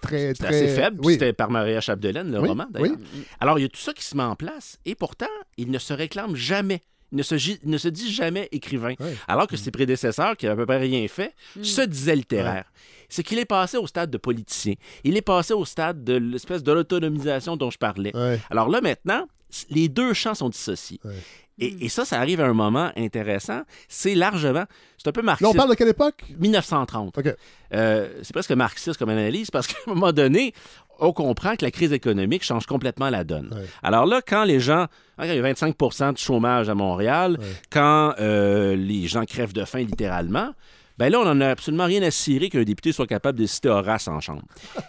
très, 0.00 0.34
très... 0.34 0.48
assez 0.48 0.68
faible, 0.68 0.98
Oui. 1.04 1.14
c'était 1.14 1.32
par 1.32 1.50
Maria 1.50 1.80
Chapdelaine, 1.80 2.30
le 2.30 2.40
Oui, 2.40 2.48
roman, 2.48 2.66
d'ailleurs. 2.70 2.96
oui. 3.14 3.24
Alors, 3.40 3.58
il 3.58 3.62
y 3.62 3.64
a 3.64 3.68
tout 3.68 3.80
ça 3.80 3.92
qui 3.92 4.04
se 4.04 4.16
met 4.16 4.22
en 4.22 4.36
place, 4.36 4.78
et 4.84 4.94
pourtant, 4.94 5.26
il 5.56 5.70
ne 5.70 5.78
se 5.78 5.92
réclame 5.92 6.36
jamais. 6.36 6.82
Il 7.10 7.16
ne 7.18 7.22
se, 7.22 7.34
ne 7.66 7.78
se 7.78 7.88
dit 7.88 8.12
jamais 8.12 8.48
écrivain. 8.52 8.92
Alors 9.26 9.46
que 9.46 9.56
ses 9.56 9.70
prédécesseurs, 9.70 10.36
qui 10.36 10.44
n'avaient 10.44 10.62
à 10.62 10.66
peu 10.66 10.66
près 10.66 10.76
rien 10.78 11.08
fait, 11.08 11.34
se 11.62 11.80
disaient 11.80 12.14
littéraires. 12.16 12.70
C'est 13.08 13.22
qu'il 13.22 13.38
est 13.38 13.44
passé 13.44 13.76
au 13.76 13.86
stade 13.86 14.10
de 14.10 14.18
politicien. 14.18 14.74
Il 15.04 15.16
est 15.16 15.22
passé 15.22 15.54
au 15.54 15.64
stade 15.64 16.04
de 16.04 16.14
l'espèce 16.14 16.62
de 16.62 16.72
l'autonomisation 16.72 17.56
dont 17.56 17.70
je 17.70 17.78
parlais. 17.78 18.14
Ouais. 18.14 18.38
Alors 18.50 18.68
là, 18.68 18.80
maintenant, 18.80 19.26
les 19.70 19.88
deux 19.88 20.12
champs 20.12 20.34
sont 20.34 20.48
dissociés. 20.50 21.00
Ouais. 21.04 21.14
Et, 21.60 21.86
et 21.86 21.88
ça, 21.88 22.04
ça 22.04 22.20
arrive 22.20 22.40
à 22.40 22.46
un 22.46 22.52
moment 22.52 22.92
intéressant. 22.96 23.62
C'est 23.88 24.14
largement... 24.14 24.64
C'est 24.96 25.08
un 25.08 25.12
peu 25.12 25.22
Là, 25.22 25.26
marxiste. 25.26 25.50
on 25.50 25.54
parle 25.54 25.70
de 25.70 25.74
quelle 25.74 25.88
époque? 25.88 26.24
1930. 26.38 27.18
OK. 27.18 27.34
Euh, 27.74 28.08
c'est 28.22 28.32
presque 28.32 28.52
marxiste 28.52 28.96
comme 28.98 29.08
analyse 29.08 29.50
parce 29.50 29.66
qu'à 29.68 29.76
un 29.88 29.94
moment 29.94 30.12
donné, 30.12 30.52
on 31.00 31.12
comprend 31.12 31.56
que 31.56 31.64
la 31.64 31.70
crise 31.72 31.92
économique 31.92 32.44
change 32.44 32.66
complètement 32.66 33.10
la 33.10 33.24
donne. 33.24 33.52
Ouais. 33.52 33.64
Alors 33.82 34.06
là, 34.06 34.20
quand 34.24 34.44
les 34.44 34.60
gens. 34.60 34.86
hein, 35.18 35.24
Il 35.26 35.34
y 35.34 35.38
a 35.38 35.42
25 35.42 36.12
de 36.12 36.18
chômage 36.18 36.68
à 36.68 36.74
Montréal, 36.76 37.36
Ouais. 37.40 37.46
quand 37.70 38.14
euh, 38.20 38.76
les 38.76 39.08
gens 39.08 39.24
crèvent 39.24 39.52
de 39.52 39.64
faim 39.64 39.80
littéralement. 39.80 40.50
Ben 40.98 41.10
là, 41.12 41.20
on 41.20 41.24
n'en 41.24 41.40
a 41.40 41.48
absolument 41.50 41.84
rien 41.84 42.02
à 42.02 42.10
cirer 42.10 42.48
qu'un 42.48 42.64
député 42.64 42.90
soit 42.92 43.06
capable 43.06 43.38
de 43.38 43.46
citer 43.46 43.68
Horace 43.68 44.08
en 44.08 44.18
chambre. 44.20 44.42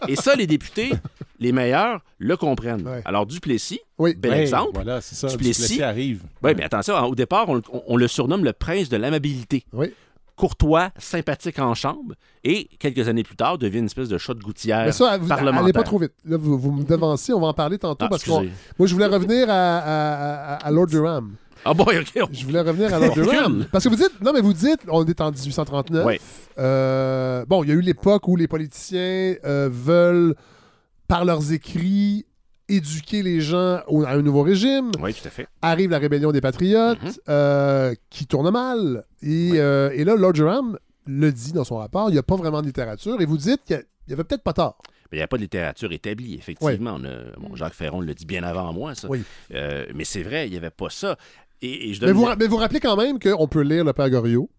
Et 0.08 0.16
ça, 0.16 0.36
les 0.36 0.48
députés, 0.48 0.92
les 1.40 1.52
meilleurs, 1.52 2.02
le 2.18 2.36
comprennent. 2.36 2.88
Ouais. 2.88 3.02
Alors, 3.06 3.26
Duplessis, 3.28 3.80
Oui. 4.00 4.16
bel 4.16 4.32
Ouais, 4.32 4.42
exemple. 4.42 4.72
Voilà, 4.74 5.02
c'est 5.02 5.14
ça. 5.16 5.28
Duplessis. 5.28 5.62
Duplessis 5.62 5.84
arrive. 5.84 6.24
Oui, 6.44 6.52
mais 6.58 6.64
attention, 6.64 6.96
hein, 6.96 7.04
au 7.04 7.14
départ, 7.16 7.48
on, 7.88 7.96
le 7.98 8.08
surnomme 8.08 8.44
le 8.44 8.54
prince 8.54 8.90
de 8.90 8.98
l'amabilité. 8.98 9.66
Oui. 9.72 9.94
Courtois, 10.36 10.92
sympathique 10.98 11.60
en 11.60 11.74
chambre, 11.76 12.16
et 12.46 12.70
quelques 12.80 13.10
années 13.10 13.24
plus 13.24 13.36
tard, 13.36 13.58
devient 13.58 13.80
une 13.80 13.86
espèce 13.88 14.08
de 14.08 14.18
chat 14.18 14.34
de 14.34 14.40
gouttière 14.42 14.86
Mais 14.86 14.94
ça, 14.94 15.18
vous, 15.18 15.28
parlementaire. 15.28 15.64
allez 15.66 15.74
pas 15.74 15.84
trop 15.84 16.00
vite. 16.00 16.14
Là, 16.24 16.38
vous, 16.38 16.58
vous 16.58 16.72
me 16.72 16.84
devancez, 16.86 17.34
on 17.34 17.42
va 17.42 17.48
en 17.48 17.54
parler 17.54 17.78
tantôt. 17.78 18.06
Ah, 18.06 18.10
parce 18.10 18.24
que 18.24 18.30
moi, 18.32 18.88
je 18.88 18.94
voulais 18.94 19.06
revenir 19.08 19.50
à, 19.50 19.54
à- 19.80 20.54
à- 20.54 20.66
à 20.66 20.72
Lord 20.72 20.88
Durham. 20.88 21.36
Ah 21.66 21.74
bon, 21.74 21.84
OK. 21.84 22.14
Je 22.32 22.46
voulais 22.46 22.62
revenir 22.62 22.94
à 22.94 23.00
Lord 23.00 23.12
On 23.12 23.22
Durham. 23.22 23.54
recule. 23.54 23.68
Parce 23.72 23.84
que 23.84 23.90
vous 23.90 23.96
dites, 23.96 24.22
non, 24.22 24.32
mais 24.34 24.42
vous 24.42 24.54
dites, 24.54 24.80
on 24.88 25.06
est 25.06 25.22
en 25.22 25.32
1839. 25.32 26.06
Ouais. 26.06 26.20
Euh, 26.58 27.46
bon, 27.48 27.64
il 27.64 27.70
y 27.70 27.72
a 27.72 27.76
eu 27.76 27.82
l'époque 27.82 28.28
où 28.28 28.36
les 28.36 28.48
politiciens 28.48 29.36
euh, 29.46 29.70
veulent, 29.72 30.36
par 31.08 31.26
leurs 31.26 31.52
écrits, 31.52 32.26
éduquer 32.68 33.24
les 33.24 33.42
gens 33.42 33.80
au- 33.88 34.04
à 34.04 34.12
un 34.12 34.22
nouveau 34.22 34.44
régime. 34.44 34.92
Oui, 35.02 35.14
tout 35.14 35.28
à 35.28 35.32
fait. 35.32 35.48
Arrive 35.62 35.90
la 35.90 35.98
rébellion 36.00 36.32
des 36.32 36.42
patriotes, 36.42 37.02
Mhm. 37.02 37.12
euh, 37.30 37.96
qui 38.10 38.28
tourne 38.28 38.50
mal. 38.52 39.06
Et, 39.24 39.54
euh, 39.56 39.90
et 39.94 40.04
là, 40.04 40.16
Lord 40.16 40.34
Durham 40.34 40.78
le 41.08 41.32
dit 41.32 41.52
dans 41.54 41.64
son 41.64 41.78
rapport, 41.78 42.10
il 42.10 42.14
n'y 42.14 42.20
a 42.20 42.24
pas 42.24 42.36
vraiment 42.36 42.62
de 42.62 42.68
littérature. 42.68 43.20
Et 43.22 43.26
vous 43.26 43.38
dites 43.38 43.64
qu'il 43.66 43.84
y 44.08 44.14
avait 44.14 44.24
peut-être 44.24 44.44
pas 44.44 44.54
tort. 44.54 44.78
Mais 45.12 45.18
il 45.18 45.22
n'y 45.22 45.24
a 45.24 45.28
pas 45.28 45.38
de 45.38 45.42
littérature 45.42 45.92
établie, 45.92 46.36
effectivement. 46.36 46.98
On 47.00 47.04
a- 47.06 47.40
bon, 47.40 47.56
Jacques 47.56 47.74
Ferron 47.74 48.02
le 48.02 48.14
dit 48.14 48.26
bien 48.28 48.44
avant 48.44 48.72
moi, 48.72 48.94
ça. 48.94 49.08
Oui. 49.10 49.24
Euh, 49.56 49.88
mais 49.96 50.04
c'est 50.04 50.22
vrai, 50.22 50.46
il 50.48 50.52
n'y 50.52 50.58
avait 50.58 50.70
pas 50.70 50.92
ça. 50.92 51.18
Et, 51.62 51.90
et 51.90 51.94
je 51.94 52.06
Mais 52.06 52.12
vous, 52.12 52.26
mais 52.40 52.48
vous 52.48 52.58
rappelez 52.58 52.80
quand 52.80 52.96
même 52.96 53.20
qu'on 53.20 53.48
peut 53.48 53.62
lire 53.62 53.84
Le 53.84 53.94
Père 53.94 54.10
Goriot 54.10 54.50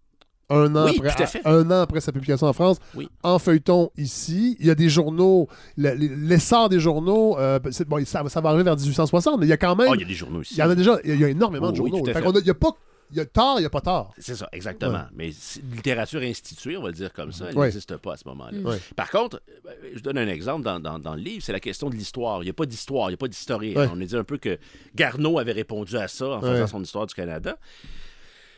un 0.53 0.75
an, 0.75 0.83
Oui, 0.85 0.95
après, 0.97 1.15
tout 1.15 1.23
à 1.23 1.27
fait. 1.27 1.41
un 1.45 1.71
an 1.71 1.79
après 1.81 2.01
sa 2.01 2.11
publication 2.11 2.45
en 2.45 2.51
France, 2.51 2.75
Oui. 2.95 3.07
en 3.23 3.39
feuilleton 3.39 3.89
ici. 3.95 4.57
Il 4.59 4.65
y 4.65 4.69
a 4.69 4.75
des 4.75 4.89
journaux, 4.89 5.47
le- 5.77 5.93
l'essor 5.93 6.67
des 6.67 6.79
journaux, 6.81 7.37
euh, 7.39 7.57
bon, 7.87 8.03
ça, 8.05 8.21
ça 8.27 8.41
va 8.41 8.49
arriver 8.49 8.65
vers 8.65 8.75
1860, 8.75 9.39
mais 9.39 9.45
il 9.45 9.49
y 9.49 9.53
a 9.53 9.57
quand 9.57 9.77
même. 9.77 9.87
Oh, 9.89 9.95
il 9.95 10.01
y 10.01 10.03
a 10.03 10.07
des 10.07 10.13
journaux 10.13 10.41
ici. 10.41 10.55
il 10.55 10.59
y 10.59 10.63
en 10.63 10.69
a 10.69 10.75
déjà, 10.75 10.97
il 11.05 11.09
y 11.09 11.13
a, 11.13 11.15
il 11.15 11.21
y 11.21 11.23
a 11.23 11.29
énormément 11.29 11.67
Oh, 11.69 11.71
de 11.71 11.77
journaux. 11.77 11.99
il 12.05 12.07
y 12.45 12.49
a 12.49 12.53
pas. 12.53 12.69
Il 13.11 13.17
y 13.17 13.19
a 13.19 13.25
tort, 13.25 13.55
il 13.57 13.61
n'y 13.61 13.65
a 13.65 13.69
pas 13.69 13.81
tort. 13.81 14.13
C'est 14.17 14.35
ça, 14.35 14.47
exactement. 14.51 14.93
Ouais. 14.93 15.05
Mais 15.13 15.31
littérature 15.73 16.21
instituée, 16.21 16.77
on 16.77 16.81
va 16.81 16.87
le 16.89 16.93
dire 16.93 17.11
comme 17.13 17.31
ça, 17.31 17.47
elle 17.49 17.57
Ouais. 17.57 17.65
n'existe 17.67 17.97
pas 17.97 18.13
à 18.13 18.17
ce 18.17 18.27
moment-là. 18.29 18.57
Ouais. 18.59 18.79
Par 18.95 19.09
contre, 19.11 19.41
euh, 19.67 19.71
je 19.95 19.99
donne 19.99 20.17
un 20.17 20.27
exemple 20.27 20.63
dans, 20.63 20.79
dans- 20.79 20.97
dans 20.99 21.15
le 21.15 21.21
livre, 21.21 21.43
c'est 21.43 21.51
la 21.51 21.59
question 21.59 21.89
de 21.89 21.95
l'histoire. 21.95 22.41
Il 22.41 22.45
n'y 22.45 22.49
a 22.51 22.53
pas 22.53 22.65
d'histoire, 22.65 23.09
il 23.09 23.11
n'y 23.11 23.15
a 23.15 23.17
pas 23.17 23.27
d'historien. 23.27 23.75
Ouais. 23.75 23.89
On 23.93 23.99
a 23.99 24.05
dit 24.05 24.15
un 24.15 24.23
peu 24.23 24.37
que 24.37 24.57
Garneau 24.95 25.39
avait 25.39 25.51
répondu 25.51 25.97
à 25.97 26.07
ça 26.07 26.27
en 26.29 26.39
faisant 26.41 26.53
Ouais. 26.53 26.67
son 26.67 26.81
histoire 26.81 27.05
du 27.07 27.13
Canada. 27.13 27.57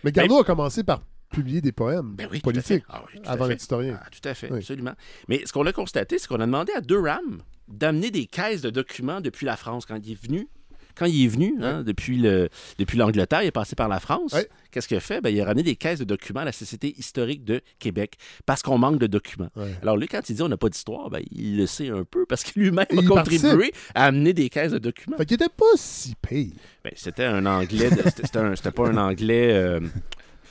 Mais 0.04 0.12
Garneau 0.12 0.40
a 0.40 0.44
commencé 0.44 0.84
par 0.84 1.02
publier 1.32 1.62
des 1.62 1.72
poèmes 1.72 2.16
Ben 2.16 2.28
oui, 2.32 2.40
politiques. 2.42 2.84
Ah 2.90 3.04
oui, 3.12 3.20
avant 3.26 3.48
d'être 3.48 3.62
historien. 3.62 4.00
Ah, 4.00 4.08
tout 4.12 4.28
à 4.30 4.34
fait, 4.36 4.52
Oui. 4.52 4.60
absolument. 4.60 4.94
Mais 5.28 5.42
ce 5.46 5.52
qu'on 5.54 5.66
a 5.66 5.74
constaté, 5.74 6.20
c'est 6.20 6.28
qu'on 6.28 6.40
a 6.42 6.46
demandé 6.46 6.72
à 6.74 6.82
Durham 6.82 7.42
d'amener 7.68 8.12
des 8.12 8.28
caisses 8.28 8.62
de 8.62 8.70
documents 8.70 9.20
depuis 9.22 9.46
la 9.46 9.58
France 9.58 9.86
quand 9.88 9.98
il 10.06 10.12
est 10.12 10.22
venu. 10.28 10.48
Quand 10.96 11.06
il 11.06 11.26
est 11.26 11.28
venu, 11.28 11.56
hein, 11.62 11.84
depuis, 11.84 12.18
le, 12.18 12.50
depuis 12.78 12.98
l'Angleterre, 12.98 13.42
il 13.44 13.48
est 13.48 13.52
passé 13.52 13.76
par 13.76 13.88
la 13.88 14.00
France. 14.00 14.34
Ouais. 14.34 14.48
Qu'est-ce 14.72 14.88
qu'il 14.88 14.98
a 14.98 15.00
fait? 15.00 15.22
Ben, 15.22 15.30
il 15.30 15.40
a 15.42 15.46
ramené 15.46 15.64
des 15.64 15.76
caisses 15.76 16.00
de 16.00 16.04
documents 16.06 16.42
à 16.42 16.46
la 16.46 16.52
Société 16.52 16.94
historique 16.98 17.44
de 17.44 17.62
Québec 17.80 18.16
parce 18.46 18.62
qu'on 18.62 18.78
manque 18.78 19.00
de 19.00 19.08
documents. 19.08 19.50
Ouais. 19.56 19.74
Alors 19.82 19.98
lui, 19.98 20.08
quand 20.08 20.28
il 20.30 20.36
dit 20.36 20.42
on 20.42 20.50
n'a 20.50 20.58
pas 20.58 20.70
d'histoire, 20.70 21.10
ben, 21.10 21.22
il 21.32 21.58
le 21.58 21.66
sait 21.68 21.90
un 21.90 22.04
peu 22.04 22.26
parce 22.26 22.44
que 22.44 22.60
lui-même 22.60 22.86
a 22.92 23.02
contribué 23.08 23.72
à 23.96 24.06
amener 24.06 24.34
des 24.34 24.50
caisses 24.50 24.72
de 24.72 24.80
documents. 24.80 25.18
Fait 25.18 25.26
qu'il 25.26 25.36
était 25.36 25.50
pas 25.50 25.66
si 25.76 26.14
pire. 26.22 26.54
Ben, 26.84 26.94
c'était 26.96 27.26
un 27.26 27.46
anglais, 27.46 27.90
de- 27.90 28.02
c'était, 28.16 28.38
un- 28.38 28.54
pas 28.72 28.88
un 28.88 28.98
anglais... 28.98 29.52
euh, 29.54 29.80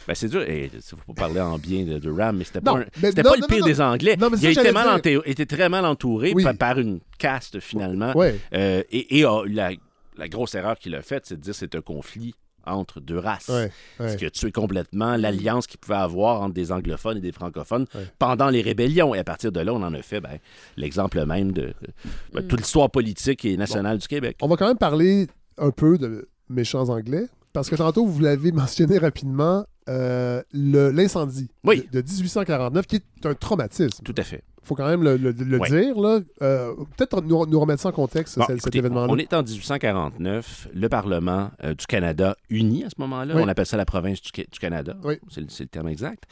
ben, 0.09 0.15
c'est 0.15 0.29
dur, 0.29 0.43
il 0.49 0.69
faut 0.83 0.97
pas 1.15 1.27
parler 1.27 1.41
en 1.41 1.59
bien 1.59 1.85
de, 1.85 1.99
de 1.99 2.11
Ram, 2.11 2.37
mais 2.37 2.43
c'était 2.45 2.61
pas, 2.61 2.73
Non, 2.73 2.79
un- 2.79 2.85
mais 3.01 3.11
c'était 3.11 3.23
non, 3.23 3.31
pas 3.31 3.37
non, 3.37 3.47
le 3.49 3.55
pire 3.55 3.65
des 3.65 3.81
Anglais. 3.81 4.17
mais 4.19 4.27
il 4.41 4.47
a 4.47 4.51
été, 4.51 4.73
mal 4.73 5.01
était 5.25 5.47
très 5.47 5.69
mal 5.69 5.85
entouré 5.87 6.33
Oui. 6.35 6.43
par, 6.43 6.57
par 6.57 6.79
une 6.81 6.99
caste, 7.19 7.61
finalement. 7.61 8.13
Ouais. 8.17 8.37
Euh, 8.53 8.83
et 8.91 9.21
et, 9.21 9.25
ah, 9.25 9.43
la, 9.47 9.71
la 10.17 10.29
grosse 10.29 10.55
erreur 10.55 10.79
qu'il 10.79 10.95
a 10.95 11.03
faite, 11.03 11.25
c'est 11.27 11.37
de 11.37 11.41
dire 11.41 11.53
que 11.53 11.59
c'est 11.59 11.75
un 11.75 11.81
conflit 11.81 12.35
entre 12.65 13.01
deux 13.01 13.19
races. 13.19 13.49
Ouais, 13.49 13.73
ouais. 13.99 14.13
Ce 14.13 14.17
qui 14.17 14.25
a 14.25 14.31
tué 14.31 14.53
complètement 14.53 15.17
l'alliance 15.17 15.67
qu'il 15.67 15.81
pouvait 15.81 15.97
avoir 15.97 16.43
entre 16.43 16.55
des 16.55 16.71
anglophones 16.71 17.17
et 17.19 17.21
des 17.21 17.33
francophones 17.33 17.87
Ouais. 17.95 18.07
pendant 18.21 18.51
les 18.51 18.63
rébellions. 18.63 19.15
Et 19.17 19.19
à 19.19 19.25
partir 19.25 19.51
de 19.51 19.59
là, 19.59 19.73
on 19.75 19.83
en 19.83 19.93
a 19.95 20.03
fait 20.03 20.21
ben, 20.21 20.39
l'exemple 20.77 21.25
même 21.27 21.51
de, 21.53 21.63
de- 21.63 21.69
Mm. 21.69 22.11
ben, 22.35 22.47
toute 22.49 22.61
l'histoire 22.61 22.89
politique 22.91 23.45
et 23.45 23.57
nationale 23.57 23.99
du 23.99 24.07
Québec. 24.07 24.37
On 24.43 24.47
va 24.49 24.57
quand 24.57 24.69
même 24.69 24.79
parler 24.79 25.27
un 25.59 25.71
peu 25.73 25.99
de 25.99 26.29
méchants 26.49 26.89
anglais. 26.89 27.27
Parce 27.53 27.69
que 27.69 27.75
tantôt, 27.75 28.07
vous 28.07 28.21
l'avez 28.21 28.53
mentionné 28.53 28.97
rapidement, 28.99 29.67
euh, 29.89 30.41
le- 30.53 30.91
l'incendie 30.91 31.51
Oui. 31.65 31.87
de, 31.93 32.01
de 32.01 32.07
1849, 32.09 32.87
qui 32.87 32.97
est 32.97 33.27
un 33.27 33.35
traumatisme. 33.35 34.05
Tout 34.05 34.15
à 34.17 34.23
fait. 34.23 34.45
Faut 34.65 34.75
quand 34.75 34.87
même 34.89 35.03
le, 35.03 35.17
le- 35.17 35.33
le 35.33 35.59
Ouais. 35.59 35.69
dire. 35.69 35.99
là. 36.01 36.21
Euh, 36.43 36.73
Peut-être 36.97 37.21
nous, 37.23 37.47
nous 37.47 37.61
remettre 37.61 37.83
ça 37.83 37.89
en 37.89 37.93
contexte, 37.93 38.39
Bon, 38.39 38.47
cet- 38.59 38.75
événement-là. 38.75 39.13
on 39.13 39.17
est 39.19 39.33
en 39.35 39.43
1849, 39.43 40.69
le 40.75 40.89
Parlement 40.89 41.51
euh, 41.65 41.75
du 41.75 41.87
Canada 41.87 42.37
uni 42.51 42.85
à 42.85 42.89
ce 42.89 42.95
moment-là. 42.99 43.35
Oui. 43.37 43.43
On 43.45 43.49
appelle 43.49 43.67
ça 43.67 43.77
la 43.77 43.85
province 43.85 44.21
du, 44.23 44.31
Ca- 44.35 44.45
du 44.51 44.59
Canada. 44.59 44.97
Oui. 45.05 45.15
C'est 45.31 45.41
le, 45.41 45.47
c'est 45.49 45.65
le 45.65 45.69
terme 45.69 45.89
exact. 45.89 46.25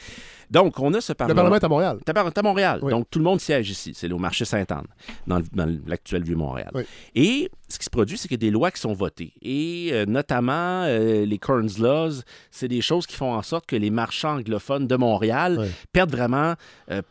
Donc, 0.50 0.78
on 0.80 0.92
a 0.94 1.00
ce 1.00 1.12
Le 1.12 1.16
Parlement. 1.16 1.36
Parlement 1.36 1.56
est 1.56 1.64
à 1.64 1.68
Montréal. 1.68 1.98
C'est 2.06 2.16
à- 2.38 2.42
Montréal. 2.42 2.80
Oui. 2.82 2.90
Donc, 2.90 3.06
tout 3.10 3.18
le 3.18 3.24
monde 3.24 3.40
siège 3.40 3.70
ici. 3.70 3.92
C'est 3.94 4.10
au 4.12 4.18
marché 4.18 4.44
Sainte-Anne, 4.44 4.86
dans, 5.26 5.40
dans 5.52 5.78
l'actuel 5.86 6.22
Vieux-Montréal. 6.24 6.70
Et 7.14 7.50
ce 7.68 7.78
qui 7.78 7.84
se 7.84 7.90
produit, 7.90 8.16
c'est 8.18 8.26
qu'il 8.28 8.36
y 8.42 8.46
a 8.46 8.46
des 8.48 8.50
lois 8.50 8.70
qui 8.70 8.80
sont 8.80 8.92
votées. 8.92 9.32
Et 9.42 9.90
euh, 9.92 10.06
notamment, 10.06 10.86
les 10.86 11.38
Kearns 11.38 11.68
Laws, 11.78 12.22
c'est 12.50 12.68
des 12.68 12.80
choses 12.80 13.06
qui 13.06 13.16
font 13.16 13.32
en 13.34 13.42
sorte 13.42 13.66
que 13.66 13.76
les 13.76 13.90
marchands 13.90 14.36
anglophones 14.38 14.86
de 14.86 14.96
Montréal 14.96 15.68
perdent 15.92 16.10
vraiment 16.12 16.54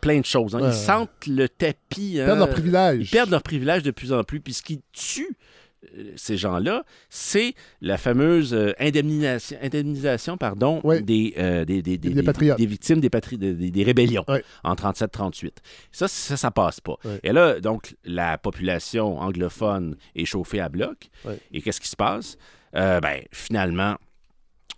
plein 0.01 0.19
de 0.19 0.25
choses. 0.25 0.55
hein. 0.55 0.59
Ils 0.61 0.65
ouais. 0.65 0.71
Le 1.27 1.47
tapis. 1.49 2.13
Ils 2.13 2.21
hein, 2.21 2.25
perdent 2.25 2.39
leurs 2.39 2.49
privilèges. 2.49 3.07
Ils 3.07 3.11
perdent 3.11 3.29
leurs 3.29 3.43
privilèges 3.43 3.83
de 3.83 3.91
plus 3.91 4.13
en 4.13 4.23
plus. 4.23 4.39
Puis 4.39 4.53
ce 4.53 4.61
qui 4.63 4.81
tue 4.93 5.37
euh, 5.97 6.11
ces 6.17 6.35
gens-là, 6.35 6.83
c'est 7.09 7.53
la 7.81 7.97
fameuse 7.97 8.53
euh, 8.53 8.73
indemnisation, 8.79 9.57
indemnisation 9.61 10.37
pardon, 10.37 10.81
Oui. 10.83 11.01
des, 11.01 11.33
euh, 11.37 11.63
des, 11.63 11.81
des, 11.81 11.97
Des 11.97 12.09
victimes 12.65 12.99
des, 12.99 13.09
patri- 13.09 13.37
des, 13.37 13.83
rébellions 13.83 14.25
Oui. 14.27 14.39
en 14.63 14.73
37-38. 14.75 15.51
Ça, 15.91 16.07
ça, 16.09 16.35
ça 16.35 16.51
passe 16.51 16.81
pas. 16.81 16.97
Oui. 17.05 17.11
Et 17.23 17.31
là, 17.31 17.59
donc, 17.61 17.95
la 18.03 18.37
population 18.37 19.19
anglophone 19.19 19.95
est 20.15 20.25
chauffée 20.25 20.59
à 20.59 20.67
bloc. 20.69 21.09
Et 21.53 21.61
qu'est-ce 21.61 21.79
qui 21.79 21.87
se 21.87 21.95
passe? 21.95 22.37
Euh, 22.75 22.99
ben, 22.99 23.21
finalement, 23.31 23.95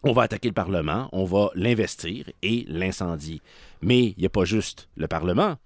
on 0.04 0.14
va 0.14 0.24
attaquer 0.24 0.48
le 0.50 0.54
Parlement, 0.54 1.10
on 1.12 1.26
va 1.26 1.50
l'investir 1.56 2.26
et 2.42 2.66
l'incendier. 2.68 3.42
Mais 3.82 4.00
il 4.10 4.16
n'y 4.20 4.26
a 4.26 4.30
pas 4.30 4.46
juste 4.46 4.88
le 4.96 5.08
Parlement, 5.08 5.58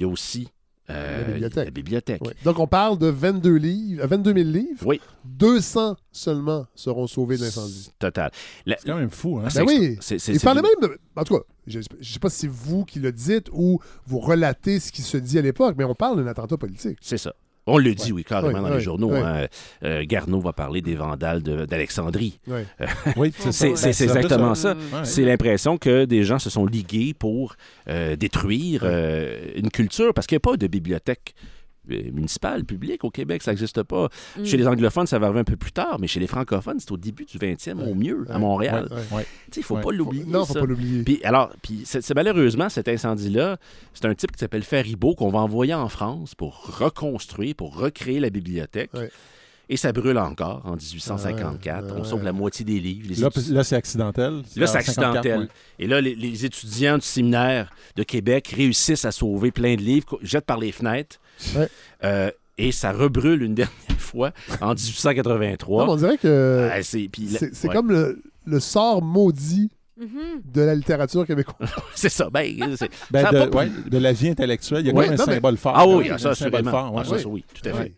il 0.00 0.02
y 0.02 0.04
a 0.06 0.08
aussi 0.08 0.48
euh, 0.88 1.18
La 1.20 1.24
bibliothèque. 1.32 1.64
la 1.66 1.70
bibliothèque. 1.70 2.22
Donc, 2.42 2.58
on 2.58 2.66
parle 2.66 2.98
de 2.98 3.06
22, 3.06 3.54
livres, 3.56 4.02
euh, 4.02 4.06
22 4.08 4.32
000 4.34 4.48
livres. 4.50 4.86
Oui. 4.86 5.00
200 5.24 5.96
seulement 6.10 6.66
seront 6.74 7.06
sauvés 7.06 7.36
de 7.36 7.42
l'incendie. 7.44 7.90
Total. 8.00 8.30
La- 8.66 8.76
C'est 8.80 8.88
quand 8.88 8.96
même 8.96 9.10
fou, 9.10 9.38
hein? 9.38 9.42
Ben 9.44 9.50
c'est 9.50 9.62
oui. 9.62 9.98
c'est- 10.00 10.18
c'est- 10.18 10.32
Il 10.32 10.40
parlait 10.40 10.62
même 10.62 10.72
de. 10.90 10.98
En 11.14 11.22
tout 11.22 11.36
cas, 11.36 11.44
je 11.68 11.78
ne 11.78 11.82
sais 12.02 12.18
pas 12.18 12.28
si 12.30 12.40
c'est 12.40 12.48
vous 12.48 12.84
qui 12.84 12.98
le 12.98 13.12
dites 13.12 13.48
ou 13.52 13.78
vous 14.06 14.18
relatez 14.18 14.80
ce 14.80 14.90
qui 14.90 15.02
se 15.02 15.16
dit 15.16 15.38
à 15.38 15.42
l'époque, 15.42 15.76
mais 15.78 15.84
on 15.84 15.94
parle 15.94 16.16
d'un 16.16 16.26
attentat 16.28 16.56
politique. 16.56 16.98
C'est 17.00 17.18
ça. 17.18 17.34
On 17.72 17.78
le 17.78 17.94
dit, 17.94 18.12
oui, 18.12 18.24
carrément 18.24 18.48
Ouais, 18.54 18.60
dans 18.60 18.68
ouais, 18.70 18.74
les 18.76 18.80
journaux. 18.80 19.12
hein. 19.14 19.46
Euh, 19.84 20.04
Garneau 20.06 20.40
va 20.40 20.52
parler 20.52 20.80
des 20.82 20.94
vandales 20.94 21.42
de- 21.42 21.64
d'Alexandrie. 21.66 22.38
Ouais. 22.46 22.64
Oui, 23.16 23.32
c'est 23.50 23.70
Ben, 23.74 23.88
exactement 23.88 24.54
ça. 24.54 24.74
C'est 25.04 25.24
l'impression 25.24 25.78
que 25.78 26.04
des 26.04 26.24
gens 26.24 26.38
se 26.38 26.50
sont 26.50 26.66
ligués 26.66 27.14
pour 27.18 27.54
euh, 27.88 28.16
détruire 28.16 28.82
euh, 28.84 29.38
une 29.56 29.70
culture 29.70 30.12
parce 30.14 30.26
qu'il 30.26 30.36
n'y 30.36 30.40
a 30.44 30.48
pas 30.50 30.56
de 30.56 30.66
bibliothèque 30.66 31.34
municipale, 32.12 32.64
publique 32.64 33.04
au 33.04 33.10
Québec, 33.10 33.42
ça 33.42 33.50
n'existe 33.50 33.82
pas. 33.82 34.08
Mm. 34.38 34.44
Chez 34.44 34.56
les 34.56 34.66
anglophones, 34.66 35.06
ça 35.06 35.18
va 35.18 35.26
arriver 35.26 35.40
un 35.40 35.44
peu 35.44 35.56
plus 35.56 35.72
tard, 35.72 35.98
mais 36.00 36.06
chez 36.06 36.20
les 36.20 36.26
francophones, 36.26 36.78
c'est 36.80 36.90
au 36.92 36.96
début 36.96 37.24
du 37.24 37.38
20e 37.38 37.80
au 37.88 37.94
mieux, 37.94 38.26
à. 38.30 38.38
Montréal. 38.38 38.88
Il 38.90 39.58
ne 39.58 39.62
faut 39.62 39.76
Ouais. 39.76 39.82
pas 39.82 39.92
l'oublier. 39.92 40.24
Non, 40.26 40.44
faut 40.44 40.54
ça. 40.54 40.60
pas 40.60 40.66
l'oublier. 40.66 41.02
Puis 41.04 41.20
alors, 41.24 41.50
puis 41.62 41.82
c'est 41.84 42.00
c'est 42.02 42.14
malheureusement 42.14 42.68
cet 42.68 42.88
incendie-là, 42.88 43.58
c'est 43.94 44.06
un 44.06 44.14
type 44.14 44.32
qui 44.32 44.38
s'appelle 44.38 44.62
Faribault 44.62 45.14
qu'on 45.14 45.30
va 45.30 45.40
envoyer 45.40 45.74
en 45.74 45.88
France 45.88 46.34
pour 46.34 46.78
reconstruire, 46.78 47.54
pour 47.54 47.76
recréer 47.76 48.20
la 48.20 48.30
bibliothèque. 48.30 48.90
Ouais. 48.94 49.10
Et 49.72 49.76
ça 49.76 49.92
brûle 49.92 50.18
encore 50.18 50.62
en 50.64 50.74
1854. 50.74 51.84
Ouais, 51.86 51.92
On 51.92 51.98
ouais. 52.02 52.04
sauve 52.04 52.24
la 52.24 52.32
moitié 52.32 52.64
des 52.64 52.80
livres. 52.80 53.06
Les 53.08 53.52
Là, 53.54 53.62
c'est 53.62 53.76
accidentel. 53.76 54.38
Là, 54.38 54.42
c'est 54.44 54.62
en 54.62 54.66
54, 54.66 54.78
accidentel. 55.16 55.40
ouais. 55.42 55.48
Et 55.78 55.86
là, 55.86 56.00
les, 56.00 56.16
les 56.16 56.44
étudiants 56.44 56.96
du 56.98 57.04
séminaire 57.06 57.70
de 57.94 58.02
Québec 58.02 58.52
réussissent 58.56 59.04
à 59.04 59.12
sauver 59.12 59.52
plein 59.52 59.76
de 59.76 59.80
livres, 59.80 60.18
jettent 60.22 60.44
par 60.46 60.58
les 60.58 60.72
fenêtres. 60.72 61.20
Ouais. 61.56 61.68
Euh, 62.04 62.30
et 62.58 62.72
ça 62.72 62.92
rebrûle 62.92 63.42
une 63.42 63.54
dernière 63.54 63.74
fois 63.98 64.32
en 64.60 64.74
1883. 64.74 65.86
Non, 65.86 65.92
on 65.92 65.96
dirait 65.96 66.18
que 66.18 66.68
Ah, 66.72 66.82
c'est 66.82 67.08
puis 67.10 67.26
la- 67.30 67.38
c'est 67.38 67.54
c'est 67.54 67.68
ouais. 67.68 67.74
comme 67.74 67.90
le, 67.90 68.22
le 68.46 68.60
sort 68.60 69.02
maudit 69.02 69.70
Mhm. 69.98 70.40
de 70.54 70.62
la 70.62 70.74
littérature 70.74 71.26
québécoise. 71.26 71.68
C'est 71.94 72.08
ça. 72.08 72.30
Ben, 72.30 72.74
c'est- 72.74 72.88
Ben, 73.10 73.22
ça 73.22 73.32
de, 73.32 73.38
pas 73.38 73.46
plu. 73.48 73.58
ouais, 73.58 73.90
de 73.90 73.98
la 73.98 74.12
vie 74.14 74.28
intellectuelle, 74.30 74.80
il 74.80 74.86
y 74.86 74.90
a 74.90 74.94
Ouais, 74.94 75.04
quand 75.04 75.10
même 75.10 75.18
non, 75.18 75.24
un 75.24 75.26
mais- 75.26 75.34
symbole 75.34 75.56
fort. 75.58 75.74
Ah 75.76 75.86
oui, 75.86 75.92
Il 75.92 75.96
oui, 75.98 76.06
y 76.06 76.10
a 76.12 76.16
ça, 76.16 76.30
un 76.30 76.34
symbole 76.34 76.64
fort, 76.64 76.94
ouais. 76.94 77.02
Ah, 77.04 77.08
ça, 77.10 77.18
ça, 77.18 77.28
oui, 77.28 77.44
tout 77.52 77.68
à 77.68 77.72
fait. 77.74 77.92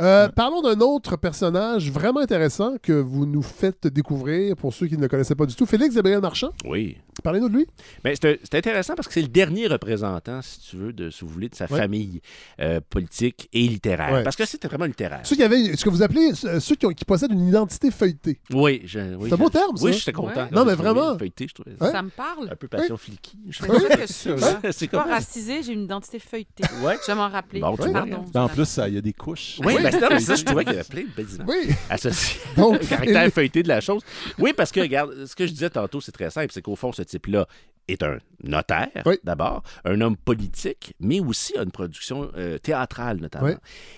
Ouais. 0.00 0.06
Euh, 0.06 0.28
parlons 0.28 0.62
d'un 0.62 0.80
autre 0.80 1.16
personnage 1.16 1.90
vraiment 1.90 2.20
intéressant 2.20 2.74
que 2.82 2.92
vous 2.92 3.24
nous 3.26 3.42
faites 3.42 3.86
découvrir 3.86 4.56
pour 4.56 4.72
ceux 4.74 4.86
qui 4.88 4.96
ne 4.96 5.02
le 5.02 5.08
connaissaient 5.08 5.34
pas 5.34 5.46
du 5.46 5.54
tout. 5.54 5.66
Félix 5.66 5.94
Gabriel 5.94 6.20
Marchand. 6.20 6.50
Oui. 6.64 6.96
Parlez-nous 7.22 7.48
de 7.50 7.56
lui. 7.58 7.66
Ben, 8.02 8.16
c'est 8.20 8.54
intéressant 8.54 8.94
parce 8.94 9.06
que 9.06 9.14
c'est 9.14 9.22
le 9.22 9.28
dernier 9.28 9.66
représentant, 9.68 10.40
si 10.42 10.60
tu 10.60 10.76
veux, 10.76 10.92
de, 10.92 11.10
si 11.10 11.20
vous 11.24 11.30
voulez, 11.30 11.48
de 11.48 11.54
sa 11.54 11.66
Ouais. 11.70 11.78
famille 11.78 12.20
euh, 12.60 12.80
politique 12.88 13.48
et 13.52 13.60
littéraire. 13.68 14.12
Ouais. 14.12 14.22
Parce 14.24 14.34
que 14.34 14.44
c'était 14.44 14.66
vraiment 14.66 14.86
littéraire. 14.86 15.20
Ceux 15.24 15.36
qui 15.36 15.42
avaient 15.42 15.76
ce 15.76 15.84
que 15.84 15.90
vous 15.90 16.02
appelez 16.02 16.32
euh, 16.44 16.58
ceux 16.58 16.74
qui, 16.74 16.86
ont- 16.86 16.92
qui 16.92 17.04
possèdent 17.04 17.32
une 17.32 17.46
identité 17.48 17.90
feuilletée. 17.90 18.40
Oui, 18.52 18.82
je, 18.84 18.98
oui, 19.16 19.26
C'est 19.28 19.34
un 19.34 19.36
beau 19.36 19.50
terme, 19.50 19.76
ça. 19.76 19.84
Oui, 19.84 19.92
j'étais 19.92 20.12
content. 20.12 20.48
Non, 20.50 20.64
mais 20.64 20.74
vraiment. 20.74 21.16
Feuilleté, 21.18 21.46
je 21.48 21.54
trouvais 21.54 21.76
Ouais. 21.80 21.90
Ça 21.92 22.02
me 22.02 22.10
parle. 22.10 22.48
un 22.50 22.56
peu 22.56 22.66
passion 22.68 22.96
flicky. 22.96 23.38
je 23.48 24.72
suis 24.72 24.88
pas, 24.88 25.02
racisée, 25.04 25.62
j'ai 25.62 25.72
une 25.74 25.84
identité 25.84 26.18
feuilletée. 26.18 26.64
Ouais. 26.82 26.96
Je 27.02 27.06
vais 27.06 27.14
m'en 27.14 27.28
rappeler. 27.28 27.60
Bon. 27.60 27.76
Pardon. 27.76 28.24
Ben, 28.32 28.42
en 28.42 28.48
plus, 28.48 28.64
ça, 28.66 28.88
il 28.88 28.94
y 28.94 28.98
a 28.98 29.00
des 29.00 29.12
couches. 29.12 29.51
Oui, 29.60 29.76
ben, 29.82 30.00
non, 30.00 30.08
mais 30.10 30.20
ça, 30.20 30.34
je 30.34 30.44
trouvais 30.44 30.64
qu'il 30.66 30.74
y 30.74 30.78
avait 30.78 30.88
plein 30.88 31.02
de 31.02 31.08
belles 31.16 31.34
images 31.34 31.46
Oui. 31.48 31.74
associées 31.90 32.40
Donc, 32.56 32.82
au 32.82 32.86
caractère 32.86 33.32
feuilleté 33.32 33.62
de 33.62 33.68
la 33.68 33.80
chose. 33.80 34.02
Oui, 34.38 34.52
parce 34.56 34.72
que, 34.72 34.80
regarde, 34.80 35.26
ce 35.26 35.34
que 35.34 35.46
je 35.46 35.52
disais 35.52 35.70
tantôt, 35.70 36.00
c'est 36.00 36.12
très 36.12 36.30
simple. 36.30 36.48
C'est 36.52 36.62
qu'au 36.62 36.76
fond, 36.76 36.92
ce 36.92 37.02
type-là 37.02 37.46
est 37.88 38.02
un 38.02 38.18
notaire, 38.44 38.88
Oui. 39.06 39.18
d'abord, 39.24 39.62
un 39.84 40.00
homme 40.00 40.16
politique, 40.16 40.94
mais 41.00 41.20
aussi 41.20 41.56
a 41.58 41.62
une 41.62 41.72
production 41.72 42.30
euh, 42.36 42.58
théâtrale, 42.58 43.18
notamment. 43.18 43.46
Oui. 43.48 43.54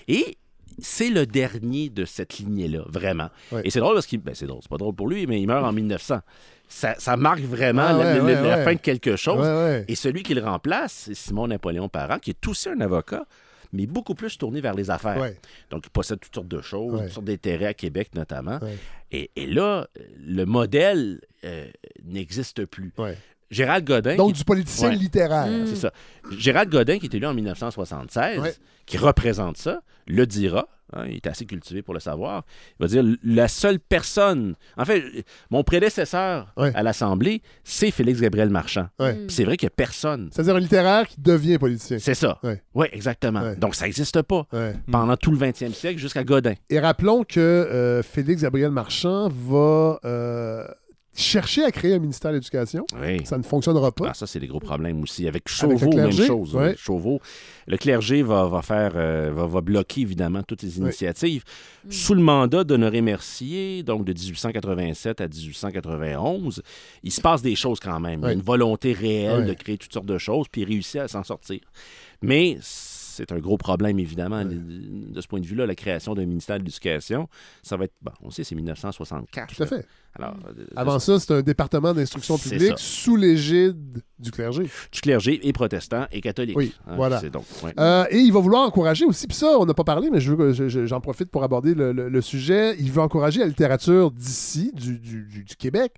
Et 0.09 0.39
c'est 0.81 1.11
le 1.11 1.27
dernier 1.27 1.89
de 1.91 2.05
cette 2.05 2.39
lignée-là, 2.39 2.83
vraiment. 2.89 3.29
Oui. 3.53 3.61
Et 3.65 3.71
c'est 3.71 3.81
drôle 3.81 3.95
parce 3.95 4.07
qu'il... 4.07 4.21
Ben, 4.21 4.35
c'est 4.35 4.47
drôle, 4.47 4.61
c'est 4.63 4.71
pas 4.71 4.79
drôle 4.79 4.95
pour 4.95 5.07
lui, 5.09 5.27
mais 5.27 5.41
il 5.41 5.47
meurt 5.47 5.65
en 5.65 5.73
1900. 5.73 6.21
Ça, 6.67 6.95
ça 6.99 7.17
marque 7.17 7.43
vraiment 7.43 7.85
Ah, 7.87 7.93
la, 7.93 7.99
ouais, 7.99 8.17
la- 8.17 8.25
ouais, 8.25 8.33
la 8.49 8.57
ouais. 8.57 8.65
fin 8.65 8.73
de 8.75 8.81
quelque 8.81 9.17
chose. 9.17 9.39
Ouais, 9.47 9.53
ouais. 9.55 9.85
Et 9.87 9.95
celui 9.95 10.23
qui 10.23 10.35
le 10.35 10.43
remplace, 10.43 11.03
c'est 11.07 11.15
Simon 11.15 11.47
Napoléon 11.47 11.89
Parent, 11.91 12.19
qui 12.19 12.31
est 12.31 12.47
aussi 12.49 12.71
un 12.71 12.81
avocat, 12.81 13.25
mais 13.75 13.87
beaucoup 13.87 14.15
plus 14.15 14.39
tourné 14.39 14.61
vers 14.61 14.75
les 14.75 14.89
affaires. 14.91 15.19
Ouais. 15.21 15.37
Donc, 15.71 15.85
il 15.87 15.91
possède 15.91 16.21
toutes 16.21 16.35
sortes 16.35 16.49
de 16.49 16.61
choses, 16.63 16.95
Ouais. 16.95 17.05
toutes 17.05 17.13
sortes 17.15 17.27
d'intérêts 17.27 17.67
à 17.67 17.75
Québec 17.75 18.11
notamment. 18.15 18.59
Ouais. 18.63 18.79
Et, 19.13 19.31
et 19.37 19.47
là, 19.47 19.87
le 20.25 20.45
modèle 20.45 21.21
euh, 21.45 21.67
n'existe 22.05 22.65
plus. 22.65 22.93
Gérald 23.51 23.85
Godin. 23.87 24.17
Donc, 24.17 24.33
qui- 24.33 24.39
du 24.39 24.45
politicien 24.45 24.91
littéraire. 24.91 25.47
Mm. 25.47 25.67
C'est 25.67 25.77
ça. 25.77 25.93
Gérald 26.39 26.71
Godin, 26.71 26.99
qui 26.99 27.07
est 27.07 27.15
élu 27.15 27.27
en 27.27 27.35
1976, 27.35 28.41
Ouais. 28.41 28.55
qui 28.87 28.97
représente 28.99 29.57
ça, 29.59 29.83
le 30.07 30.27
dira. 30.27 30.69
Hein, 30.95 31.05
il 31.09 31.17
est 31.17 31.27
assez 31.27 31.45
cultivé 31.47 31.83
pour 31.83 31.95
le 31.95 32.01
savoir. 32.01 32.45
Il 32.79 32.83
va 32.85 32.89
dire 32.89 33.05
la 33.25 33.49
seule 33.49 33.79
personne. 33.81 34.55
En 34.77 34.85
fait, 34.85 35.03
mon 35.51 35.63
prédécesseur 35.65 36.53
Ouais. 36.57 36.73
à 36.75 36.83
l'Assemblée, 36.83 37.43
c'est 37.65 37.91
Félix 37.91 38.21
Gabriel 38.21 38.51
Marchand. 38.51 38.89
Ouais. 38.99 39.15
Puis 39.15 39.27
c'est 39.37 39.45
vrai 39.45 39.57
qu'il 39.57 39.67
n'y 39.67 39.73
a 39.73 39.77
personne. 39.77 40.29
C'est-à-dire 40.33 40.57
un 40.57 40.61
littéraire 40.61 41.07
qui 41.09 41.21
devient 41.21 41.59
politicien. 41.59 41.99
C'est 41.99 42.15
ça. 42.15 42.39
Ouais. 42.43 42.63
Oui, 42.75 42.87
exactement. 42.93 43.43
Ouais. 43.43 43.57
Donc, 43.57 43.75
ça 43.75 43.85
n'existe 43.87 44.23
pas 44.23 44.47
Ouais. 44.53 44.75
pendant 44.91 45.17
tout 45.17 45.31
le 45.31 45.39
20e 45.39 45.73
siècle 45.73 45.99
jusqu'à 45.99 46.25
Godin. 46.25 46.55
Et 46.71 46.79
rappelons 46.81 47.25
que 47.25 47.41
euh, 47.41 48.03
Félix 48.03 48.43
Gabriel 48.43 48.71
Marchand 48.71 49.29
va 49.29 49.99
euh, 50.05 50.65
chercher 51.15 51.65
à 51.65 51.71
créer 51.71 51.95
un 51.95 51.99
ministère 51.99 52.31
de 52.33 52.37
l'Éducation. 52.37 52.85
Oui. 53.01 53.25
Ça 53.25 53.39
ne 53.39 53.43
fonctionnera 53.43 53.93
pas. 53.93 54.09
Ah, 54.11 54.15
ça, 54.15 54.27
c'est 54.27 54.41
des 54.41 54.47
gros 54.47 54.61
problèmes 54.61 55.03
aussi. 55.03 55.29
Avec 55.29 55.35
Avec 55.35 55.49
Chauveau, 55.49 55.91
le 55.91 55.97
même 55.97 56.11
clergé, 56.11 56.27
chose. 56.27 56.55
oui. 56.55 56.69
Chauveau. 56.77 57.21
Le 57.67 57.77
clergé 57.77 58.23
va, 58.23 58.47
va 58.47 58.63
faire, 58.63 58.93
euh, 58.97 59.33
va, 59.35 59.47
va 59.47 59.61
bloquer 59.61 60.03
évidemment 60.03 60.43
toutes 60.43 60.63
les 60.63 60.79
initiatives. 60.79 61.45
Sous 61.89 62.15
le 62.15 62.21
mandat 62.23 62.65
d'Honoré 62.65 63.01
Mercier, 63.01 63.83
donc 63.83 64.05
de 64.05 64.13
1887 64.13 65.21
à 65.21 65.29
1891, 65.29 66.63
il 67.03 67.13
se 67.13 67.21
passe 67.21 67.43
des 67.43 67.55
choses 67.55 67.81
quand 67.81 68.01
même. 68.01 68.21
Il 68.23 68.27
y 68.27 68.31
a 68.31 68.33
une 68.33 68.41
volonté 68.43 68.93
réelle 68.93 69.47
de 69.47 69.53
créer 69.55 69.79
toutes 69.79 69.93
sortes 69.93 70.07
de 70.07 70.19
choses, 70.19 70.47
puis 70.51 70.63
il 70.63 70.69
réussit 70.69 70.97
à 70.97 71.09
s'en 71.09 71.25
sortir. 71.25 71.61
Mais 72.23 72.59
c'est 73.15 73.33
un 73.33 73.39
gros 73.39 73.57
problème, 73.57 73.99
évidemment, 73.99 74.45
de, 74.45 74.55
de 74.55 75.21
ce 75.21 75.27
point 75.27 75.41
de 75.41 75.47
vue-là, 75.47 75.67
la 75.67 75.75
création 75.75 76.15
d'un 76.15 76.27
ministère 76.27 76.59
de 76.59 76.65
l'Éducation. 76.65 77.29
Ça 77.63 77.77
va 77.77 77.85
être, 77.85 77.95
bon, 78.03 78.13
on 78.23 78.31
sait, 78.31 78.45
c'est 78.45 78.55
1964. 78.55 79.55
Tout 79.55 79.63
à 79.63 79.65
là. 79.65 79.71
fait. 79.71 79.87
Alors, 80.17 80.37
euh, 80.47 80.65
Avant 80.77 80.99
ça, 80.99 81.19
c'est 81.19 81.33
un 81.33 81.43
département 81.43 81.93
d'instruction 81.93 82.39
publique 82.39 82.75
sous 82.79 83.17
l'égide 83.17 84.01
du 84.19 84.31
clergé. 84.31 84.71
du 84.93 85.01
clergé 85.01 85.41
et 85.47 85.53
protestant 85.53 86.07
et 86.13 86.21
catholique. 86.21 86.57
Oui, 86.57 86.73
Hein, 86.87 86.95
voilà. 86.97 87.21
donc, 87.31 87.45
ouais. 87.65 87.73
Euh, 87.81 88.05
et 88.11 88.19
il 88.19 88.33
va 88.33 88.41
vouloir 88.41 88.63
encourager 88.63 89.05
aussi, 89.05 89.27
puis 89.27 89.37
ça, 89.37 89.57
on 89.59 89.67
n'a 89.67 89.75
pas 89.75 89.83
parlé, 89.85 90.11
mais 90.11 90.21
je- 90.21 90.53
je- 90.69 90.87
j'en 90.87 91.01
profite 91.01 91.31
pour 91.31 91.43
aborder 91.43 91.75
le, 91.75 91.93
le- 91.93 92.09
le 92.09 92.21
sujet. 92.21 92.77
Il 92.79 92.93
veut 92.93 93.03
encourager 93.03 93.41
la 93.41 93.47
littérature 93.47 94.11
d'ici, 94.13 94.71
du, 94.73 94.99
du- 95.01 95.23
du- 95.25 95.45
du 95.45 95.57
Québec, 95.57 95.95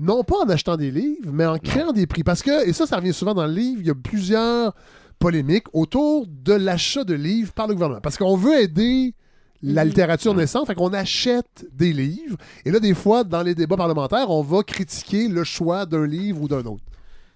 non 0.00 0.24
pas 0.24 0.38
en 0.44 0.48
achetant 0.48 0.76
des 0.76 0.90
livres, 0.90 1.30
mais 1.32 1.46
en 1.46 1.58
créant 1.58 1.92
des 1.92 2.08
prix. 2.08 2.24
Parce 2.24 2.42
que, 2.42 2.66
et 2.68 2.72
ça, 2.72 2.86
ça 2.86 2.96
revient 2.96 3.12
souvent 3.12 3.34
dans 3.34 3.46
le 3.46 3.52
livre, 3.52 3.80
il 3.80 3.86
y 3.86 3.90
a 3.90 3.94
plusieurs 3.94 4.74
polémiques 5.22 5.66
autour 5.72 6.26
de 6.26 6.52
l'achat 6.52 7.04
de 7.04 7.14
livres 7.14 7.52
par 7.52 7.66
le 7.68 7.74
gouvernement. 7.74 8.00
Parce 8.00 8.16
qu'on 8.18 8.36
veut 8.36 8.60
aider 8.60 9.14
la 9.62 9.82
Mhm. 9.84 9.88
littérature 9.90 10.34
naissante, 10.34 10.66
fait 10.66 10.74
qu'on 10.74 10.92
achète 10.92 11.66
des 11.72 11.92
livres. 11.92 12.36
Et 12.64 12.70
là, 12.72 12.80
des 12.80 12.94
fois, 12.94 13.22
dans 13.22 13.42
les 13.42 13.54
débats 13.54 13.76
parlementaires, 13.76 14.28
on 14.30 14.42
va 14.42 14.62
critiquer 14.64 15.28
le 15.28 15.44
choix 15.44 15.86
d'un 15.86 16.06
livre 16.06 16.42
ou 16.42 16.48
d'un 16.48 16.64
autre. 16.64 16.82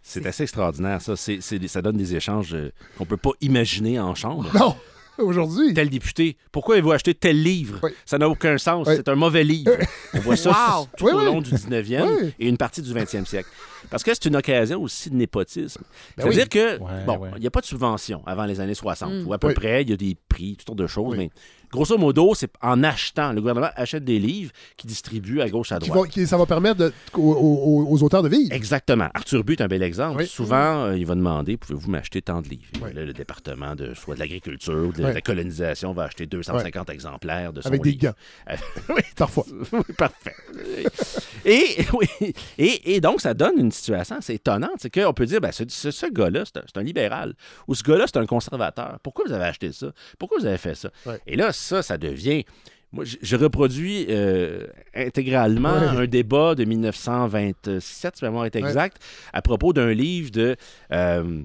C'est 0.03 0.25
assez 0.27 0.43
extraordinaire, 0.45 1.01
ça. 1.01 1.15
Ça 1.17 1.83
donne 1.83 1.97
des 1.97 2.15
échanges 2.15 2.55
euh, 2.55 2.71
qu'on 2.99 3.07
peut 3.07 3.17
pas 3.17 3.31
imaginer 3.41 3.99
en 4.01 4.15
chambre. 4.15 4.51
Non, 4.59 4.75
aujourd'hui. 5.19 5.73
Tel 5.75 5.89
député, 5.89 6.37
pourquoi 6.53 6.75
avez-vous 6.77 6.93
acheté 6.93 7.15
tel 7.15 7.43
livre? 7.43 7.81
Oui. 7.83 7.91
Ça 8.05 8.19
n'a 8.19 8.29
aucun 8.29 8.59
sens. 8.59 8.87
Oui. 8.89 8.95
C'est 8.97 9.09
un 9.09 9.15
mauvais 9.15 9.45
livre. 9.45 9.73
On 10.15 10.19
voit 10.21 10.37
ça 10.37 10.51
Wow. 10.51 10.89
tout 10.97 11.05
Oui, 11.07 11.13
au 11.13 11.19
oui. 11.19 11.25
long 11.27 11.41
du 11.41 11.51
19e 11.51 12.03
Oui. 12.23 12.35
et 12.39 12.49
une 12.49 12.57
partie 12.57 12.83
du 12.83 12.93
20e 12.93 13.25
siècle. 13.27 13.49
Parce 13.91 14.03
que 14.03 14.13
c'est 14.15 14.25
une 14.27 14.37
occasion 14.37 14.83
aussi 14.83 15.11
de 15.11 15.15
népotisme. 15.17 15.83
Ben 16.17 16.25
C'est-à-dire 16.25 16.43
oui. 16.45 16.49
que, 16.49 16.79
Ouais, 16.83 17.05
bon, 17.07 17.19
ouais. 17.19 17.31
il 17.37 17.41
n'y 17.41 17.47
a 17.47 17.51
pas 17.51 17.61
de 17.61 17.67
subvention 17.67 18.23
avant 18.27 18.45
les 18.45 18.59
années 18.61 18.75
60, 18.75 19.13
Mm. 19.13 19.27
ou 19.29 19.33
à 19.33 19.39
peu 19.39 19.49
Oui. 19.49 19.55
près, 19.55 19.83
il 19.83 19.91
y 19.91 19.93
a 19.93 19.97
des 19.97 20.17
prix, 20.29 20.57
toutes 20.57 20.69
sortes 20.69 20.79
de 20.79 20.87
choses, 20.87 21.13
Oui. 21.13 21.19
mais 21.19 21.31
grosso 21.71 21.97
modo, 21.99 22.35
c'est 22.35 22.51
en 22.63 22.83
achetant, 22.83 23.33
le 23.33 23.41
gouvernement 23.41 23.71
achète 23.77 24.05
des 24.05 24.19
livres 24.19 24.53
qui 24.77 24.87
distribue 24.87 25.41
à 25.41 25.49
gauche, 25.49 25.73
à 25.73 25.79
Qui 25.79 25.89
droite. 25.89 26.05
vont- 26.07 26.11
qui- 26.11 26.27
ça 26.27 26.37
va 26.37 26.47
permettre 26.47 26.77
de- 26.77 26.93
aux, 27.15 27.21
aux- 27.33 27.87
aux 27.91 28.03
auteurs 28.03 28.23
de 28.23 28.29
vivre. 28.29 28.53
Exactement. 28.53 29.09
Arthur 29.15 29.45
But 29.45 29.61
est 29.61 29.65
un 29.65 29.69
bel 29.69 29.83
exemple. 29.83 30.19
Oui. 30.21 30.27
Souvent, 30.27 30.85
euh, 30.87 30.97
il 30.97 31.07
va 31.07 31.15
demander 31.15 31.57
pouvez-vous 31.57 31.91
m'acheter 31.91 32.23
tant 32.23 32.43
de 32.43 32.49
livres? 32.49 32.63
Oui. 32.83 32.93
Là, 32.93 33.05
Le 33.05 33.13
département 33.13 33.75
de 33.75 33.95
soit 33.95 34.15
de 34.15 34.21
l'agriculture 34.21 34.75
ou 34.89 34.93
de 34.93 35.05
Oui. 35.05 35.13
la 35.15 35.21
colonisation 35.21 35.93
va 35.93 36.05
acheter 36.05 36.27
250 36.27 36.91
exemplaires 36.91 37.53
de 37.53 37.61
son 37.61 37.69
Avec 37.69 37.83
des 37.83 37.91
livre. 37.93 38.03
gants. 38.47 38.55
oui, 38.91 39.03
Parfois. 39.17 39.45
oui, 39.73 39.81
parfait. 39.97 40.35
Et, 41.45 41.77
oui, 41.93 42.07
et, 42.59 42.95
et 42.97 43.01
donc, 43.01 43.21
ça 43.21 43.35
donne 43.35 43.59
une 43.59 43.71
situation 43.71 44.17
assez 44.17 44.35
étonnante. 44.35 44.71
C'est 44.79 44.91
qu'on 44.93 45.13
peut 45.13 45.27
dire, 45.27 45.41
ben, 45.41 45.53
ce, 45.53 45.65
ce- 45.69 45.91
ce 45.91 46.07
gars-là, 46.07 46.45
c'est 46.45 46.57
un, 46.59 46.81
un 46.81 46.83
libéral. 46.83 47.35
Ou 47.69 47.75
ce 47.75 47.83
gars-là, 47.83 48.05
c'est 48.07 48.19
un 48.19 48.27
conservateur. 48.27 48.99
Pourquoi 49.03 49.25
vous 49.27 49.33
avez 49.33 49.45
acheté 49.45 49.73
ça? 49.73 49.89
Pourquoi 50.19 50.39
vous 50.39 50.47
avez 50.47 50.59
fait 50.59 50.75
ça? 50.75 50.91
Et 51.27 51.37
là, 51.37 51.53
ça, 51.57 51.83
ça 51.83 51.99
devient... 51.99 52.45
Moi, 52.93 53.05
je, 53.05 53.37
reproduis 53.37 54.07
euh, 54.09 54.65
intégralement 54.95 55.73
Ouais. 55.75 55.89
un 56.05 56.07
débat 56.07 56.55
de 56.55 56.65
1927, 56.65 58.17
si 58.17 58.25
ma 58.25 58.29
mémoire 58.31 58.47
est 58.47 58.57
exacte, 58.57 58.99
à 59.33 59.43
propos 59.43 59.73
d'un 59.73 59.93
livre 59.93 60.31
de 60.31 60.57
euh, 60.93 61.43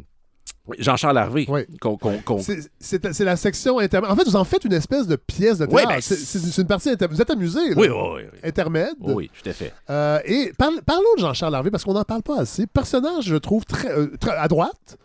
Jean-Charles 0.78 1.18
Harvey. 1.18 1.46
Qu'on- 1.82 1.98
C'est- 2.40 3.24
la 3.24 3.36
section 3.36 3.80
intermède. 3.80 4.12
En 4.12 4.16
fait, 4.16 4.24
vous 4.24 4.36
en 4.36 4.44
faites 4.44 4.64
une 4.66 4.74
espèce 4.74 5.08
de 5.08 5.16
pièce 5.16 5.58
de 5.58 5.66
théâtre. 5.66 5.88
ben, 5.90 6.00
C'est- 6.00 6.62
une 6.62 6.68
partie 6.68 6.90
Vous 7.10 7.22
êtes 7.22 7.30
amusé, 7.32 7.70
là. 7.70 7.76
Oui, 7.76 7.88
oui, 7.90 7.96
oui. 8.16 8.22
oui. 8.32 8.40
Intermède. 8.44 8.94
Oui, 9.02 9.14
oui, 9.14 9.32
tout 9.44 9.50
à 9.50 9.54
fait. 9.54 9.74
Euh, 9.90 10.20
et 10.26 10.54
parlons 10.58 11.16
de 11.18 11.22
Jean-Charles 11.22 11.56
Harvey, 11.56 11.72
parce 11.72 11.84
qu'on 11.84 11.94
n'en 11.94 12.04
parle 12.04 12.22
pas 12.24 12.40
assez. 12.40 12.68
Personnage, 12.68 13.26
je 13.26 13.36
trouve, 13.36 13.66
très, 13.66 13.90
euh, 13.92 14.16
très 14.20 14.32
à 14.38 14.48
droite. 14.48 14.98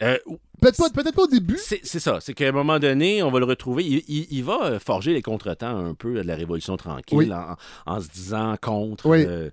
Euh, 0.00 0.16
Peut-être 0.62 0.76
pas, 0.78 0.88
peut-être 0.90 1.14
pas 1.14 1.22
au 1.24 1.26
début. 1.26 1.58
C'est 1.62 1.84
ça. 1.84 2.18
C'est 2.20 2.32
qu'à 2.34 2.48
un 2.48 2.52
moment 2.52 2.78
donné, 2.78 3.22
on 3.22 3.30
va 3.30 3.38
le 3.40 3.44
retrouver. 3.44 3.84
Il, 3.84 4.02
il- 4.08 4.26
il 4.30 4.44
va 4.44 4.58
euh, 4.64 4.78
forger 4.78 5.12
les 5.12 5.20
contretemps 5.20 5.76
un 5.76 5.92
peu 5.94 6.14
de 6.14 6.20
la 6.22 6.34
Révolution 6.36 6.76
tranquille 6.76 7.18
Oui. 7.18 7.32
en, 7.32 7.56
en 7.84 8.00
se 8.00 8.08
disant 8.08 8.54
contre 8.60 9.06
Oui. 9.06 9.24
euh, 9.26 9.50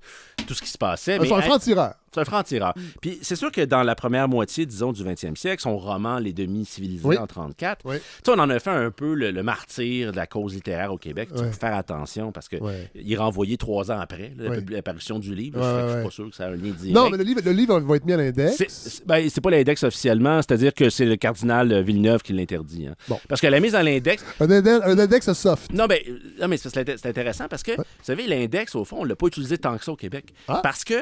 tout 0.47 0.53
ce 0.53 0.61
qui 0.61 0.69
se 0.69 0.77
passait. 0.77 1.17
C'est 1.21 1.33
un 1.33 1.41
franc-tireur. 1.41 1.95
C'est 2.13 2.19
un 2.21 2.25
franc-tireur. 2.25 2.73
Puis 3.01 3.19
c'est 3.21 3.35
sûr 3.35 3.51
que 3.51 3.61
dans 3.61 3.83
la 3.83 3.95
première 3.95 4.27
moitié, 4.27 4.65
disons, 4.65 4.91
du 4.91 5.03
20e 5.03 5.35
siècle, 5.35 5.61
son 5.61 5.77
roman 5.77 6.19
Les 6.19 6.33
Demi-civilisés 6.33 7.05
Oui. 7.07 7.17
en 7.17 7.27
34, 7.27 7.81
Oui. 7.85 7.97
tu 7.97 8.03
sais, 8.25 8.31
on 8.31 8.39
en 8.39 8.49
a 8.49 8.59
fait 8.59 8.69
un 8.69 8.91
peu 8.91 9.13
le, 9.13 9.31
le 9.31 9.43
martyr 9.43 10.11
de 10.11 10.15
la 10.17 10.27
cause 10.27 10.53
littéraire 10.53 10.91
au 10.93 10.97
Québec. 10.97 11.29
Il 11.31 11.37
faut 11.43 11.51
faire 11.51 11.75
attention 11.75 12.31
parce 12.31 12.47
que 12.47 12.57
Ouais. 12.57 12.89
il 12.95 13.11
est 13.11 13.17
renvoyé 13.17 13.57
trois 13.57 13.91
ans 13.91 13.99
après 13.99 14.31
l'apparition 14.69 15.19
du 15.19 15.33
livre. 15.35 15.59
Je- 15.61 15.87
je 15.89 15.93
suis 15.95 16.03
pas 16.03 16.11
sûr 16.11 16.29
que 16.29 16.35
ça 16.35 16.45
a 16.45 16.47
un 16.49 16.55
lien 16.55 16.71
direct. 16.71 16.93
Non, 16.95 17.09
mais 17.09 17.17
le 17.17 17.23
livre, 17.23 17.41
le 17.43 17.51
livre 17.51 17.79
va 17.79 17.95
être 17.95 18.05
mis 18.05 18.13
à 18.13 18.17
l'index. 18.17 18.55
C'est- 18.67 19.05
ben, 19.05 19.27
c'est 19.29 19.41
pas 19.41 19.49
l'index 19.51 19.83
officiellement, 19.83 20.37
c'est-à-dire 20.41 20.73
que 20.73 20.89
c'est 20.89 21.05
le 21.05 21.15
cardinal 21.15 21.81
Villeneuve 21.83 22.21
qui 22.21 22.33
l'interdit. 22.33 22.87
hein. 22.87 22.95
Bon. 23.07 23.19
Parce 23.27 23.41
que 23.41 23.47
la 23.47 23.59
mise 23.59 23.75
à 23.75 23.83
l'index, 23.83 24.23
Un 24.39 24.49
index, 24.49 24.85
un 24.85 24.97
index 24.99 25.31
soft. 25.33 25.71
non, 25.73 25.85
ben, 25.87 25.99
euh, 26.07 26.17
non, 26.41 26.47
mais 26.47 26.57
c'est 26.57 27.05
intéressant 27.05 27.47
parce 27.47 27.63
que, 27.63 27.71
vous 27.75 27.83
savez, 28.03 28.27
l'index, 28.27 28.75
au 28.75 28.83
fond, 28.85 28.97
on 28.99 29.03
l'a 29.03 29.15
pas 29.15 29.27
utilisé 29.27 29.57
tant 29.57 29.77
que 29.77 29.83
ça 29.83 29.91
au 29.91 29.95
Québec. 29.95 30.33
Ah. 30.47 30.59
Parce 30.63 30.83
que 30.83 30.95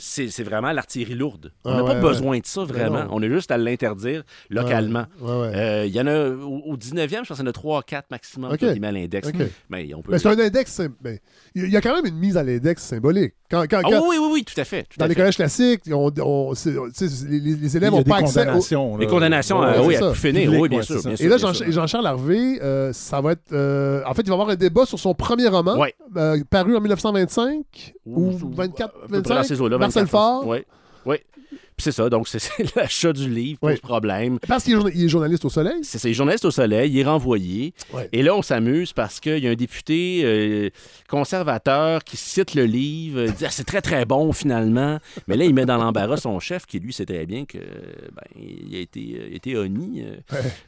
c'est 0.00 0.28
c'est 0.28 0.42
vraiment 0.42 0.72
l'artillerie 0.72 1.14
lourde. 1.14 1.52
On 1.64 1.70
Ah, 1.70 1.76
n'a 1.76 1.82
pas 1.84 1.94
ouais, 1.94 2.00
besoin 2.00 2.38
de 2.38 2.46
ça, 2.46 2.64
vraiment. 2.64 3.06
On 3.10 3.22
est 3.22 3.28
juste 3.30 3.50
à 3.50 3.58
l'interdire 3.58 4.22
localement. 4.48 5.04
Ouais, 5.20 5.30
ouais. 5.30 5.52
Euh, 5.54 5.86
Il 5.86 5.92
y 5.94 6.00
en 6.00 6.06
a, 6.06 6.28
au, 6.30 6.72
au 6.72 6.76
19e, 6.76 7.08
je 7.22 7.28
pense 7.28 7.36
qu'il 7.38 7.46
y 7.46 7.48
en 7.48 7.50
a 7.50 7.80
3-4 7.82 8.02
maximum 8.10 8.50
Ok. 8.52 8.58
qui 8.58 8.64
ont 8.66 8.72
mis 8.74 8.86
à 8.86 8.92
l'index. 8.92 9.28
Ok. 9.28 9.34
Mais 9.68 9.92
on 9.94 10.02
peut... 10.02 10.12
Mais 10.12 10.18
c'est 10.18 10.28
un 10.28 10.38
index. 10.38 10.80
sym- 10.80 10.92
ben, 11.00 11.18
Il 11.54 11.68
y 11.70 11.76
a 11.76 11.80
quand 11.80 11.94
même 11.94 12.06
une 12.06 12.18
mise 12.18 12.36
à 12.36 12.42
l'index 12.42 12.82
symbolique. 12.82 13.34
Quand, 13.50 13.64
quand- 13.68 13.80
Ah 13.84 13.88
quand- 13.90 14.08
oui, 14.08 14.16
oui, 14.20 14.28
oui, 14.32 14.44
tout 14.44 14.58
à 14.60 14.64
fait. 14.64 14.84
tout 14.84 14.96
dans 14.98 15.04
à 15.04 15.08
les 15.08 15.14
fait. 15.14 15.20
collèges 15.20 15.36
classiques, 15.36 15.82
on, 15.90 16.10
on- 16.20 16.52
les, 17.28 17.40
les- 17.40 17.50
Il 17.50 17.76
élèves 17.76 17.88
a 17.88 17.90
n'ont 17.90 18.02
des 18.02 18.10
pas 18.10 18.18
accès. 18.18 18.40
au- 18.40 18.44
condamnations. 18.44 18.96
Les 18.96 19.06
condamnations, 19.06 19.60
Ouais, 19.60 19.66
euh, 19.78 19.82
oui, 19.84 19.96
à 19.96 19.98
tout 20.00 20.14
finir. 20.14 20.52
Oui, 20.52 20.68
bien 20.68 20.82
sûr. 20.82 21.00
Et 21.18 21.28
là, 21.28 21.36
Jean-Charles 21.36 22.06
Harvey, 22.06 22.58
euh, 22.62 22.92
ça 22.92 23.20
va 23.20 23.32
être. 23.32 23.52
euh, 23.52 24.02
en 24.06 24.14
fait, 24.14 24.22
il 24.22 24.28
va 24.28 24.32
y 24.32 24.34
avoir 24.34 24.48
un 24.50 24.54
débat 24.56 24.86
sur 24.86 24.98
son 24.98 25.14
premier 25.14 25.48
roman, 25.48 25.76
euh, 26.16 26.38
paru 26.48 26.76
en 26.76 26.80
1925 26.80 27.94
ou, 28.06 28.30
Ou- 28.30 28.50
24, 28.54 28.94
à 29.04 29.08
peu 29.08 29.22
près 29.22 29.34
dans 29.34 29.42
ces 29.42 29.54
25. 29.56 29.89
Marcel 29.94 30.04
24, 30.06 30.10
Faure? 30.10 30.46
Oui, 30.46 30.64
oui. 31.06 31.16
C'est 31.80 31.92
ça, 31.92 32.08
donc 32.10 32.28
c'est 32.28 32.40
l'achat 32.76 33.12
du 33.12 33.28
livre 33.28 33.58
Oui. 33.62 33.72
pose 33.72 33.80
problème. 33.80 34.38
Parce 34.46 34.64
qu'il 34.64 34.74
est, 34.74 35.04
est 35.04 35.08
journaliste 35.08 35.44
au 35.44 35.50
Soleil? 35.50 35.80
C'est 35.82 35.98
ça, 35.98 36.08
il 36.08 36.12
est 36.12 36.14
journaliste 36.14 36.44
au 36.44 36.50
soleil, 36.50 36.90
il 36.92 36.98
est 36.98 37.04
renvoyé. 37.04 37.72
Et 38.12 38.22
là, 38.22 38.34
on 38.36 38.42
s'amuse 38.42 38.92
parce 38.92 39.18
qu'il 39.20 39.38
y 39.38 39.48
a 39.48 39.50
un 39.50 39.54
député 39.54 40.20
euh, 40.24 40.70
conservateur 41.08 42.04
qui 42.04 42.16
cite 42.16 42.54
le 42.54 42.64
livre, 42.64 43.26
dit 43.26 43.44
Ah, 43.44 43.50
c'est 43.50 43.64
très 43.64 43.80
très 43.82 44.04
bon 44.04 44.32
finalement. 44.32 44.98
Mais 45.26 45.36
là, 45.36 45.44
il 45.44 45.54
met 45.54 45.66
dans 45.66 45.76
l'embarras 45.76 46.16
son 46.18 46.38
chef 46.40 46.66
qui, 46.66 46.78
lui, 46.80 46.92
sait 46.92 47.06
très 47.06 47.26
bien 47.26 47.44
que 47.44 47.58
ben, 47.58 48.22
il 48.68 48.74
a 48.76 48.78
été, 48.80 49.16
euh, 49.18 49.34
été 49.34 49.56
honni, 49.56 50.02
euh, 50.04 50.16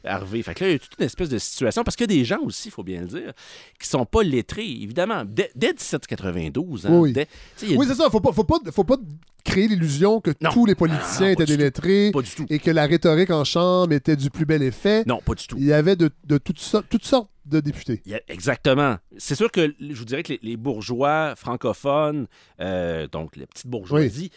Harvey. 0.03 0.41
Fait 0.43 0.53
que 0.53 0.63
là, 0.63 0.69
il 0.69 0.73
y 0.73 0.75
a 0.75 0.79
toute 0.79 0.95
une 0.99 1.05
espèce 1.05 1.29
de 1.29 1.37
situation. 1.37 1.83
Parce 1.83 1.95
qu'il 1.95 2.09
y 2.09 2.13
a 2.13 2.17
des 2.17 2.25
gens 2.25 2.39
aussi, 2.43 2.67
il 2.67 2.71
faut 2.71 2.83
bien 2.83 3.01
le 3.01 3.07
dire, 3.07 3.33
qui 3.79 3.87
sont 3.87 4.05
pas 4.05 4.23
lettrés, 4.23 4.65
évidemment. 4.65 5.23
Dès, 5.25 5.51
dès 5.55 5.67
1792, 5.73 6.85
hein, 6.85 6.89
Oui. 6.99 7.13
dès- 7.13 7.27
Oui, 7.75 7.85
c'est 7.87 7.95
ça. 7.95 8.09
Faut 8.09 8.19
pas, 8.19 8.31
faut 8.31 8.43
pas, 8.43 8.59
faut 8.71 8.83
pas 8.83 8.97
créer 9.43 9.67
l'illusion 9.67 10.21
que 10.21 10.31
Non. 10.41 10.51
tous 10.51 10.65
les 10.65 10.73
Ah, 10.73 10.75
politiciens 10.75 11.29
non, 11.29 11.35
pas 11.35 11.43
étaient 11.43 11.57
délettrés 11.57 12.11
et 12.49 12.59
que 12.59 12.71
la 12.71 12.85
rhétorique 12.85 13.29
en 13.31 13.43
chambre 13.43 13.93
était 13.93 14.15
du 14.15 14.29
plus 14.29 14.45
bel 14.45 14.63
effet. 14.63 15.03
Non, 15.05 15.19
pas 15.25 15.33
du 15.35 15.45
tout. 15.47 15.55
Il 15.59 15.65
y 15.65 15.73
avait 15.73 15.95
de, 15.95 16.09
de 16.25 16.37
toutes, 16.37 16.59
sortes, 16.59 16.85
toutes 16.89 17.05
sortes 17.05 17.29
de 17.45 17.59
députés. 17.59 18.01
Il 18.05 18.11
y 18.13 18.15
a- 18.15 18.21
exactement. 18.29 18.95
C'est 19.17 19.35
sûr 19.35 19.51
que 19.51 19.73
je 19.79 19.93
vous 19.93 20.05
dirais 20.05 20.23
que 20.23 20.33
les, 20.33 20.39
les 20.41 20.57
bourgeois 20.57 21.35
francophones, 21.35 22.27
euh, 22.61 23.07
donc 23.07 23.35
la 23.35 23.45
petite 23.47 23.67
bourgeoisie, 23.67 24.31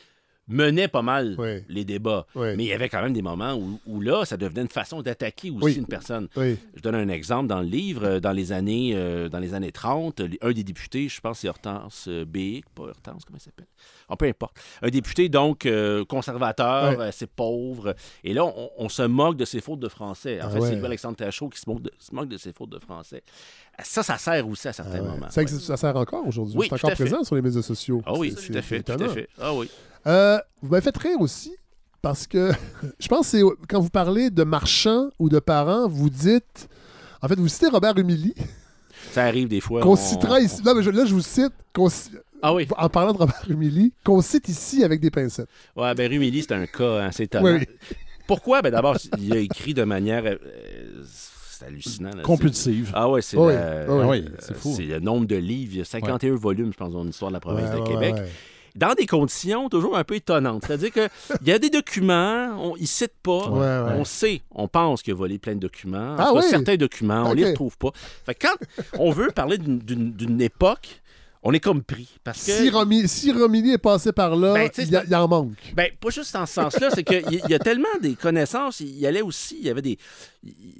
menaient 0.48 0.89
pas 0.89 1.02
mal 1.02 1.35
Oui. 1.39 1.64
les 1.68 1.85
débats. 1.85 2.27
Oui. 2.35 2.48
Mais 2.56 2.64
il 2.64 2.68
y 2.68 2.73
avait 2.73 2.89
quand 2.89 3.02
même 3.02 3.12
des 3.12 3.23
moments 3.23 3.55
où, 3.55 3.81
où 3.86 4.01
là, 4.01 4.24
ça 4.24 4.36
devenait 4.36 4.62
une 4.62 4.68
façon 4.68 5.02
d'attaquer 5.02 5.51
aussi 5.51 5.64
Oui. 5.64 5.74
une 5.74 5.86
personne. 5.86 6.28
Je 6.36 6.81
donne 6.82 6.94
un 6.94 7.09
exemple 7.09 7.48
dans 7.48 7.60
le 7.60 7.66
livre. 7.66 8.05
euh, 8.05 8.20
Dans 8.20 8.32
les 8.32 8.52
années, 8.52 8.93
euh, 8.94 9.28
dans 9.28 9.39
les 9.40 9.55
années 9.55 9.73
30, 9.73 10.20
les- 10.20 10.39
un 10.43 10.52
des 10.52 10.64
députés, 10.64 11.09
je 11.09 11.20
pense 11.20 11.40
c'est 11.40 11.48
Hortense 11.48 12.06
euh, 12.09 12.24
Béic, 12.24 12.64
pas 12.74 12.85
Hortense, 12.85 13.24
comment 13.24 13.39
il 13.39 13.43
s'appelle? 13.43 13.66
Ah, 14.09 14.16
peu 14.16 14.27
importe. 14.27 14.56
Un 14.82 14.89
député, 14.89 15.28
donc, 15.28 15.66
euh, 15.66 16.05
conservateur, 16.05 17.01
assez 17.01 17.27
pauvre. 17.27 17.94
Et 18.24 18.32
là, 18.35 18.44
on, 18.44 18.70
on 18.78 18.89
se 18.89 19.02
moque 19.02 19.36
de 19.36 19.44
ses 19.44 19.60
fautes 19.60 19.81
de 19.81 19.89
français. 19.89 20.40
En 20.40 20.47
Ah 20.47 20.51
fait, 20.51 20.60
c'est 20.60 20.85
Alexandre 20.85 21.16
Tachot 21.16 21.48
qui 21.48 21.60
se 21.60 21.68
moque, 21.68 21.82
de, 21.82 21.90
se 21.98 22.14
moque 22.14 22.28
de 22.28 22.36
ses 22.36 22.52
fautes 22.52 22.70
de 22.70 22.78
français. 22.78 23.23
Ça, 23.82 24.02
ça 24.02 24.16
sert 24.18 24.47
aussi 24.48 24.68
à 24.68 24.73
certains 24.73 25.01
Ah 25.01 25.02
moments. 25.14 25.31
Ça, 25.31 25.43
existe- 25.43 25.62
ça 25.66 25.77
sert 25.77 25.97
encore 25.97 26.27
aujourd'hui. 26.27 26.56
Oui, 26.56 26.66
c'est 26.68 26.74
encore 26.77 26.93
présent 26.93 27.24
sur 27.24 27.35
les 27.36 27.43
médias 27.43 27.62
sociaux. 27.62 28.01
Ah 28.06 28.12
oui, 28.16 28.35
tout 28.35 28.52
à 28.56 28.62
fait, 28.62 28.82
tout 28.82 28.93
à 28.93 29.09
fait. 29.09 29.28
Ah 29.40 29.52
oui. 29.55 29.68
Euh, 30.06 30.38
vous 30.62 30.70
m'avez 30.70 30.82
fait 30.82 30.96
rire 30.96 31.20
aussi 31.20 31.54
parce 32.02 32.26
que 32.26 32.52
je 33.00 33.08
pense 33.08 33.30
que 33.32 33.38
c'est 33.38 33.42
quand 33.68 33.80
vous 33.80 33.90
parlez 33.90 34.30
de 34.30 34.44
marchands 34.44 35.08
ou 35.18 35.28
de 35.28 35.38
parents, 35.38 35.88
vous 35.88 36.10
dites. 36.10 36.68
En 37.22 37.28
fait, 37.28 37.34
vous 37.36 37.48
citez 37.48 37.68
Robert 37.68 37.96
Humilly, 37.98 38.34
Ça 39.12 39.24
arrive 39.24 39.48
des 39.48 39.60
fois. 39.60 39.80
qu'on 39.80 39.92
on- 39.92 39.96
citera 39.96 40.40
ici. 40.40 40.62
Non, 40.64 40.74
mais 40.74 40.82
je- 40.82 40.90
là, 40.90 41.04
je 41.06 41.14
vous 41.14 41.22
cite, 41.22 41.52
Ah 42.42 42.54
oui. 42.54 42.68
en 42.76 42.88
parlant 42.88 43.12
de 43.12 43.18
Robert 43.18 43.42
Humilly, 43.48 43.92
qu'on 44.04 44.20
cite 44.20 44.48
ici 44.48 44.84
avec 44.84 45.00
des 45.00 45.10
pincettes. 45.10 45.48
Ouais, 45.74 45.94
ben 45.94 46.08
Rumilly, 46.10 46.42
c'est 46.42 46.52
un 46.52 46.66
cas 46.66 47.04
assez 47.06 47.24
étonnant. 47.24 47.44
Oui, 47.46 47.52
oui. 47.60 47.66
Pourquoi? 48.26 48.60
Ben 48.62 48.70
d'abord, 48.70 48.96
il 49.18 49.32
a 49.32 49.38
écrit 49.38 49.72
de 49.74 49.84
manière. 49.84 50.24
euh, 50.26 50.36
c'est 51.08 51.64
hallucinant. 51.66 52.10
là. 52.14 52.22
Compulsive. 52.22 52.90
Ah 52.94 53.08
ouais, 53.08 53.22
c'est 53.22 53.36
Oui, 53.38 53.54
la- 53.54 53.86
oui, 53.88 54.04
oui. 54.06 54.24
c'est 54.40 54.54
fou. 54.56 54.74
C'est 54.76 54.84
le 54.84 55.00
nombre 55.00 55.26
de 55.26 55.36
livres. 55.36 55.72
Il 55.74 55.78
y 55.78 55.80
a 55.80 55.84
51 55.84 56.34
volumes, 56.34 56.72
je 56.72 56.76
pense, 56.76 56.92
dans 56.92 57.02
l'histoire 57.02 57.30
de 57.30 57.34
la 57.36 57.40
province 57.40 57.70
Ouais, 57.70 57.76
de 57.76 57.80
ouais, 57.80 57.88
Québec. 57.88 58.14
ouais. 58.14 58.28
Dans 58.76 58.94
des 58.94 59.06
conditions 59.06 59.68
toujours 59.68 59.96
un 59.96 60.04
peu 60.04 60.14
étonnantes. 60.16 60.64
C'est-à-dire 60.66 60.92
qu'il 60.92 61.08
y 61.46 61.52
a 61.52 61.58
des 61.58 61.70
documents, 61.70 62.56
on, 62.62 62.76
ils 62.76 62.82
ne 62.82 62.86
citent 62.86 63.12
pas. 63.22 63.48
Ouais, 63.48 63.58
ouais. 63.58 63.96
On 63.98 64.04
sait, 64.04 64.42
on 64.50 64.68
pense 64.68 65.02
qu'il 65.02 65.12
a 65.12 65.16
volé 65.16 65.38
plein 65.38 65.54
de 65.54 65.60
documents. 65.60 66.14
En 66.14 66.16
Ah 66.18 66.32
oui? 66.34 66.42
certains 66.48 66.76
documents, 66.76 67.24
on 67.26 67.30
ne 67.30 67.34
les 67.36 67.50
retrouve 67.50 67.76
pas. 67.78 67.90
Fait 68.24 68.34
que 68.34 68.46
quand 68.46 68.56
on 68.98 69.10
veut 69.10 69.28
parler 69.30 69.58
d'une- 69.58 70.40
époque, 70.42 71.00
on 71.42 71.52
est 71.52 71.60
comme 71.60 71.82
pris. 71.82 72.08
Parce 72.24 72.44
que 72.44 72.50
Si, 72.52 72.70
Romi- 72.70 73.06
si 73.06 73.30
Romilly 73.32 73.72
est 73.72 73.78
passé 73.78 74.10
par 74.12 74.34
là, 74.34 74.52
Ben, 74.54 74.68
il, 74.78 74.90
y 74.90 74.96
a- 74.96 75.00
c'est- 75.02 75.06
il 75.08 75.14
en 75.14 75.28
manque. 75.28 75.72
Ben, 75.74 75.90
pas 76.00 76.10
juste 76.10 76.34
en 76.34 76.44
ce 76.44 76.54
sens-là, 76.54 76.88
c'est 76.92 77.04
qu'il 77.04 77.22
y, 77.32 77.40
il 77.44 77.50
y 77.50 77.54
a 77.54 77.58
tellement 77.60 77.86
des 78.02 78.14
connaissances. 78.14 78.80
Il 78.80 78.98
y 78.98 79.06
allait 79.06 79.22
aussi, 79.22 79.56
il 79.60 79.66
y 79.66 79.70
avait 79.70 79.82
des. 79.82 79.96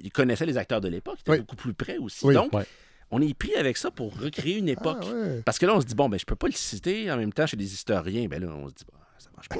Il 0.03 0.11
connaissait 0.11 0.45
les 0.45 0.57
acteurs 0.57 0.81
de 0.81 0.89
l'époque, 0.89 1.15
il 1.19 1.21
était 1.21 1.31
Oui. 1.31 1.39
beaucoup 1.39 1.55
plus 1.55 1.73
près 1.73 1.97
aussi. 1.97 2.25
Oui. 2.25 2.33
Donc, 2.33 2.53
Ouais. 2.53 2.65
On 3.11 3.21
est 3.21 3.33
pris 3.33 3.55
avec 3.55 3.77
ça 3.77 3.91
pour 3.91 4.17
recréer 4.19 4.57
une 4.57 4.69
époque. 4.69 5.03
Ah, 5.03 5.13
ouais. 5.13 5.41
Parce 5.45 5.57
que 5.59 5.65
là, 5.65 5.75
on 5.75 5.81
se 5.81 5.85
dit, 5.85 5.95
bon, 5.95 6.09
ben, 6.09 6.19
je 6.19 6.25
peux 6.25 6.35
pas 6.35 6.47
le 6.47 6.53
citer 6.53 7.09
en 7.11 7.17
même 7.17 7.33
temps 7.33 7.47
chez 7.47 7.57
des 7.57 7.73
historiens. 7.73 8.27
Ben 8.27 8.41
là, 8.41 8.49
on 8.49 8.67
se 8.67 8.73
dit, 8.73 8.85
bah, 8.91 8.99
ça 9.17 9.29
marche 9.35 9.49
pas. 9.49 9.59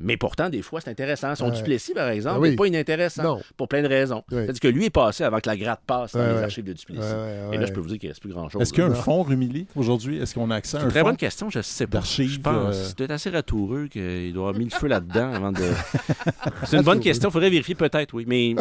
Mais 0.00 0.16
pourtant, 0.16 0.48
des 0.48 0.62
fois, 0.62 0.80
c'est 0.80 0.90
intéressant. 0.90 1.34
Son 1.34 1.46
Ouais. 1.50 1.56
Duplessis, 1.56 1.92
par 1.94 2.08
exemple, 2.08 2.36
Ah 2.38 2.40
oui. 2.40 2.50
n'est 2.50 2.56
pas 2.56 2.66
inintéressant 2.66 3.22
Non. 3.22 3.40
pour 3.56 3.68
plein 3.68 3.82
de 3.82 3.88
raisons. 3.88 4.22
Oui. 4.30 4.38
C'est-à-dire 4.44 4.60
que 4.60 4.68
lui 4.68 4.84
est 4.86 4.90
passé 4.90 5.24
avant 5.24 5.38
que 5.40 5.48
la 5.48 5.56
gratte 5.56 5.80
passe 5.86 6.12
dans 6.12 6.20
Ouais, 6.20 6.28
les 6.28 6.34
ouais. 6.36 6.42
archives 6.44 6.64
de 6.64 6.72
Duplessis. 6.72 7.00
Ouais, 7.00 7.14
ouais, 7.50 7.54
Et 7.56 7.58
là, 7.58 7.66
je 7.66 7.72
peux 7.72 7.80
vous 7.80 7.88
dire 7.88 7.98
qu'il 7.98 8.08
ne 8.08 8.12
reste 8.12 8.20
plus 8.22 8.30
grand-chose. 8.32 8.62
Est-ce 8.62 8.72
qu'il 8.72 8.82
y 8.82 8.86
a 8.86 8.90
un 8.90 8.94
fonds 8.94 9.22
Rumilly 9.22 9.66
aujourd'hui? 9.76 10.18
Est-ce 10.18 10.34
qu'on 10.34 10.50
a 10.50 10.56
accès 10.56 10.76
à 10.76 10.80
C'est 10.80 10.84
un 10.84 10.88
une 10.88 10.90
très 10.92 11.00
fonds? 11.00 11.06
bonne 11.08 11.16
question, 11.16 11.50
je 11.50 11.58
ne 11.58 11.62
sais 11.62 11.86
pas. 11.86 11.98
d'archives, 11.98 12.30
Je 12.32 12.40
pense. 12.40 12.74
euh, 12.76 12.84
C'est 12.86 12.96
peut-être 12.96 13.10
assez 13.10 13.30
ratoureux 13.30 13.88
qu'il 13.88 14.32
doit 14.32 14.48
avoir 14.48 14.58
mis 14.58 14.64
le 14.64 14.70
feu 14.70 14.86
là-dedans 14.88 15.32
avant 15.34 15.52
de. 15.52 15.60
C'est 16.64 16.76
une 16.76 16.82
bonne 16.82 17.00
question. 17.00 17.28
Il 17.28 17.32
faudrait 17.32 17.50
vérifier 17.50 17.74
peut-être, 17.74 18.14
oui. 18.14 18.24
Mais 18.26 18.54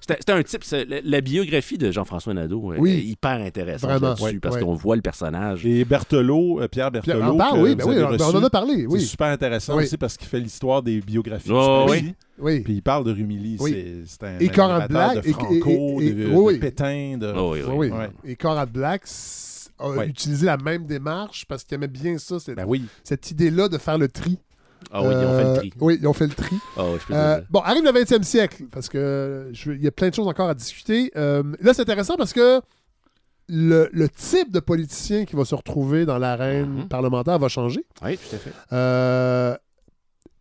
c'était 0.00 0.16
c'était 0.20 0.32
un 0.32 0.42
type. 0.42 0.64
c'est- 0.64 0.84
La, 0.84 0.96
la 1.04 1.20
biographie 1.20 1.78
de 1.78 1.90
Jean-François 1.90 2.34
Nadeau 2.34 2.72
Oui. 2.78 2.90
est 2.92 3.02
hyper 3.02 3.40
intéressante 3.40 3.90
là-dessus 4.00 4.22
Ouais, 4.22 4.38
parce 4.40 4.56
ouais. 4.56 4.62
qu'on 4.62 4.74
voit 4.74 4.96
le 4.96 5.02
personnage. 5.02 5.66
Et 5.66 5.84
Berthelot, 5.84 6.60
euh, 6.62 6.68
Pierre 6.68 6.90
Berthelot, 6.90 7.36
que 7.36 7.56
oui, 7.58 7.74
ben 7.74 7.84
oui, 7.86 7.96
on, 8.00 8.36
en 8.36 8.44
a 8.44 8.50
parlé, 8.50 8.86
C'est 8.90 8.98
super 9.00 9.28
intéressant 9.28 9.76
aussi 9.76 9.96
parce 9.96 10.16
qu'il 10.16 10.26
fait 10.28 10.40
l'histoire 10.40 10.69
des 10.82 11.00
biographies. 11.00 11.50
Oh, 11.52 11.84
du 11.86 11.92
oui. 11.92 11.98
Spécy. 11.98 12.14
Oui. 12.38 12.60
Puis 12.60 12.72
il 12.74 12.82
parle 12.82 13.04
de 13.04 13.12
Rumilly. 13.12 13.56
Oui. 13.60 14.02
C'est- 14.06 14.24
un 14.24 14.38
Et 14.38 14.48
admirateur 14.48 14.88
Black, 14.88 15.24
de 15.24 15.32
Franco, 15.32 16.00
et- 16.00 16.06
et- 16.06 16.12
de, 16.12 16.26
oui, 16.26 16.30
de 16.30 16.36
oui. 16.36 16.58
Pétain. 16.58 17.16
De... 17.18 17.32
Oh, 17.36 17.52
oui, 17.52 17.60
oui. 17.66 17.74
Oui, 17.76 17.90
Ouais. 17.90 18.10
Et 18.24 18.36
Black 18.72 19.02
a 19.78 20.04
utilisé 20.06 20.46
la 20.46 20.56
même 20.56 20.86
démarche 20.86 21.44
parce 21.46 21.64
qu'il 21.64 21.74
aimait 21.74 21.88
bien 21.88 22.16
ça, 22.18 22.38
cette, 22.38 22.56
Ben 22.56 22.64
oui. 22.66 22.84
cette 23.04 23.30
idée-là 23.30 23.68
de 23.68 23.76
faire 23.78 23.98
le 23.98 24.08
tri. 24.08 24.38
Ah 24.90 25.02
oui, 25.02 25.08
ils 25.10 25.16
ont 25.26 25.36
fait 25.38 25.44
Euh, 25.44 25.52
le 25.52 25.58
tri. 25.58 25.72
Oui, 25.80 25.98
ils 26.00 26.06
ont 26.08 26.12
fait 26.14 26.26
le 26.26 26.32
tri. 26.34 26.56
Ah 26.76 26.84
oui, 26.86 26.98
je 27.00 27.06
peux 27.06 27.12
te 27.12 27.18
Euh, 27.18 27.40
bon, 27.50 27.60
arrive 27.60 27.84
le 27.84 27.92
20e 27.92 28.22
siècle, 28.22 28.64
parce 28.72 28.88
que 28.88 29.52
il 29.66 29.82
y 29.82 29.86
a 29.86 29.90
plein 29.90 30.08
de 30.08 30.14
choses 30.14 30.26
encore 30.28 30.48
à 30.48 30.54
discuter. 30.54 31.10
Euh, 31.16 31.42
là, 31.60 31.74
c'est 31.74 31.82
intéressant 31.82 32.16
parce 32.16 32.32
que 32.32 32.60
le, 33.52 33.90
le 33.92 34.08
type 34.08 34.50
de 34.52 34.60
politicien 34.60 35.24
qui 35.26 35.36
va 35.36 35.44
se 35.44 35.54
retrouver 35.54 36.06
dans 36.06 36.18
l'arène 36.18 36.70
Mhm. 36.82 36.88
parlementaire 36.88 37.38
va 37.38 37.48
changer. 37.48 37.84
Oui, 38.02 38.16
tout 38.16 38.36
à 38.36 38.38
fait. 38.38 38.52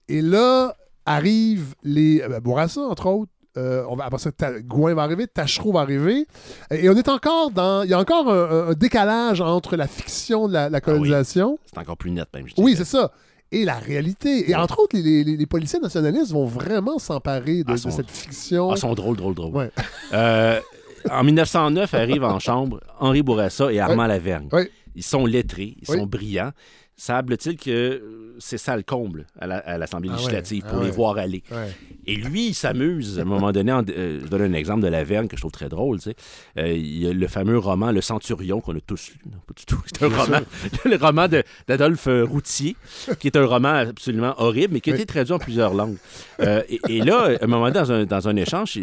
Et 0.10 0.22
là, 0.22 0.74
arrivent 1.06 1.74
les 1.84 2.22
euh, 2.22 2.40
Bourassa, 2.40 2.82
entre 2.82 3.08
autres. 3.08 3.32
Euh, 3.58 3.84
on 3.90 3.96
va, 3.96 4.06
après 4.06 4.20
ça, 4.20 4.30
Gouin 4.62 4.94
va 4.94 5.04
arriver, 5.04 5.26
Tachereau 5.28 5.74
va 5.74 5.82
arriver. 5.82 6.26
Et 6.72 6.88
on 6.90 6.96
est 6.96 7.10
encore 7.10 7.50
dans. 7.52 7.84
Il 7.84 7.90
y 7.90 7.94
a 7.94 8.00
encore 8.00 8.30
un, 8.32 8.70
un 8.70 8.74
décalage 8.74 9.42
entre 9.42 9.76
la 9.76 9.88
fiction 9.88 10.48
de 10.48 10.54
la, 10.54 10.70
la 10.70 10.82
colonisation. 10.82 11.58
C'est 11.66 11.78
encore 11.80 11.98
plus 11.98 12.12
net, 12.12 12.28
même. 12.34 12.46
je 12.48 12.54
oui, 12.62 12.76
c'est 12.78 12.86
ça. 12.86 13.12
Et 13.52 13.66
la 13.66 13.76
réalité. 13.76 14.50
Et 14.52 14.56
entre 14.56 14.80
autres, 14.80 14.96
les, 14.96 15.24
les- 15.24 15.36
les 15.36 15.46
policiers 15.48 15.80
nationalistes 15.80 16.32
vont 16.32 16.46
vraiment 16.46 17.00
s'emparer 17.00 17.64
de, 17.64 17.72
Ah, 17.72 17.74
de 17.74 17.90
cette 17.90 18.12
fiction. 18.12 18.70
Ah, 18.70 18.76
ils 18.76 18.80
sont 18.80 18.94
drôles, 18.94 19.18
drôles, 19.18 19.34
drôles. 19.34 19.56
Ouais. 19.56 19.72
Euh, 20.14 20.60
en 21.10 21.24
1909, 21.24 21.94
arrivent 21.96 22.24
en 22.26 22.38
chambre 22.40 22.80
Henri 23.00 23.24
Bourassa 23.24 23.72
et 23.74 23.80
Armand 23.80 24.06
Lavergne. 24.06 24.50
Ouais. 24.52 24.70
Ils 24.96 25.04
sont 25.04 25.26
lettrés, 25.26 25.76
ils 25.82 25.88
sont 25.88 26.06
brillants. 26.06 26.52
Semble-t-il 27.02 27.56
que 27.56 27.70
euh, 27.72 28.36
c'est 28.40 28.58
ça 28.58 28.76
le 28.76 28.84
comble 28.84 29.26
à 29.40 29.48
la- 29.48 29.60
à 29.60 29.78
l'Assemblée 29.78 30.10
Ah 30.12 30.16
ouais, 30.16 30.20
législative 30.20 30.64
ah 30.68 30.70
pour 30.70 30.82
les 30.82 30.90
ouais. 30.90 30.96
voir 30.96 31.18
aller. 31.18 31.44
Ouais. 31.50 31.74
Et 32.06 32.16
lui, 32.18 32.48
il 32.48 32.54
s'amuse 32.54 33.20
à 33.20 33.22
un 33.22 33.26
moment 33.26 33.54
donné. 33.54 33.72
en- 33.72 33.84
euh, 33.88 34.20
je 34.22 34.28
donne 34.28 34.42
un 34.42 34.52
exemple 34.54 34.82
de 34.82 34.88
Lavergne 34.90 35.30
que 35.30 35.38
je 35.38 35.42
trouve 35.42 35.52
très 35.54 35.70
drôle. 35.70 36.00
tu 36.00 36.10
sais. 36.10 36.16
Euh, 36.58 36.74
il 36.74 36.98
y 37.04 37.08
a 37.08 37.14
le 37.14 37.28
fameux 37.30 37.58
roman 37.58 37.92
Le 37.92 38.02
Centurion 38.02 38.60
qu'on 38.60 38.76
a 38.76 38.82
tous 38.82 39.12
lu. 39.12 39.32
Non, 39.32 39.38
pas 39.48 39.54
du 39.58 39.66
tout. 39.66 39.82
C'est 39.86 40.04
un 40.04 40.10
roman, 40.10 40.40
le 40.86 40.96
roman 40.98 41.28
de- 41.30 41.44
d'Adolphe 41.70 42.10
Routier, 42.30 42.76
qui 43.20 43.28
est 43.28 43.38
un 43.38 43.46
roman 43.46 43.70
absolument 43.76 44.34
horrible, 44.38 44.74
mais 44.74 44.82
qui 44.82 44.92
a 44.92 44.96
été 44.96 45.06
traduit 45.06 45.32
en 45.34 45.40
plusieurs 45.40 45.74
langues. 45.74 45.98
Euh, 46.42 46.62
et, 46.68 46.80
et 46.90 47.02
là, 47.02 47.30
à 47.40 47.46
un 47.46 47.48
moment 47.48 47.70
donné, 47.72 47.80
dans 47.80 47.92
un, 47.94 48.04
dans 48.06 48.28
un 48.28 48.36
échange, 48.36 48.78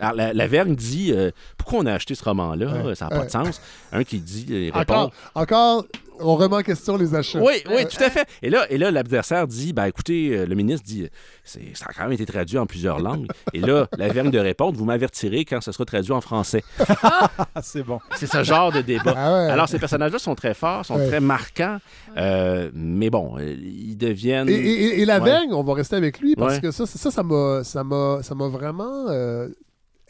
la, 0.00 0.32
Lavergne 0.32 0.74
dit 0.74 1.12
Pourquoi 1.56 1.78
on 1.80 1.86
a 1.86 1.92
acheté 1.94 2.16
ce 2.16 2.24
roman-là? 2.24 2.94
Ça 2.96 3.06
n'a 3.08 3.18
pas 3.18 3.24
de 3.26 3.30
sens. 3.30 3.60
Un 3.92 4.02
qui 4.02 4.18
dit 4.18 4.46
il 4.48 4.70
répond 4.72 4.80
Encore, 4.94 5.12
encore, 5.34 5.84
on 6.22 6.36
remet 6.36 6.56
en 6.56 6.62
question 6.62 6.96
les 6.96 7.14
achats. 7.14 7.40
oui, 7.40 7.54
oui, 7.70 7.86
tout 7.86 8.02
à 8.02 8.10
fait. 8.10 8.26
Et 8.42 8.50
là, 8.50 8.66
et 8.70 8.78
là 8.78 8.90
l'adversaire 8.90 9.46
dit, 9.46 9.72
ben 9.72 9.84
écoutez, 9.86 10.36
euh, 10.36 10.46
le 10.46 10.54
ministre 10.54 10.86
dit, 10.86 11.08
c'est, 11.44 11.74
ça 11.76 11.86
a 11.88 11.92
quand 11.92 12.02
même 12.04 12.12
été 12.12 12.24
traduit 12.26 12.58
en 12.58 12.66
plusieurs 12.66 12.98
langues. 13.00 13.26
Et 13.52 13.60
là, 13.60 13.86
la 13.98 14.08
vergne 14.08 14.30
de 14.30 14.38
répondre, 14.38 14.78
vous 14.78 14.84
m'avertirez 14.84 15.44
quand 15.44 15.60
ce 15.60 15.72
sera 15.72 15.84
traduit 15.84 16.12
en 16.12 16.20
français. 16.20 16.62
Ah, 17.02 17.30
c'est 17.62 17.82
bon. 17.82 17.98
C'est 18.16 18.26
ce 18.26 18.42
genre 18.44 18.72
de 18.72 18.80
débat. 18.80 19.14
Ah 19.16 19.32
ouais. 19.32 19.50
Alors, 19.50 19.68
ces 19.68 19.78
personnages-là 19.78 20.18
sont 20.18 20.34
très 20.34 20.54
forts, 20.54 20.84
sont 20.86 20.96
Ouais. 20.96 21.08
très 21.08 21.20
marquants, 21.20 21.78
euh, 22.16 22.70
mais 22.74 23.10
bon, 23.10 23.38
ils 23.38 23.96
deviennent... 23.96 24.48
Et, 24.48 24.52
et- 24.54 25.00
et 25.00 25.04
la 25.04 25.18
Ouais. 25.18 25.24
Vergne, 25.24 25.52
on 25.52 25.62
va 25.62 25.74
rester 25.74 25.96
avec 25.96 26.20
lui 26.20 26.34
parce 26.36 26.54
Ouais. 26.54 26.60
que 26.60 26.70
ça, 26.70 26.86
ça, 26.86 27.10
ça 27.10 27.22
m'a, 27.22 27.62
ça 27.64 27.84
m'a, 27.84 28.20
ça 28.22 28.34
m'a 28.34 28.48
vraiment 28.48 29.06
euh, 29.08 29.48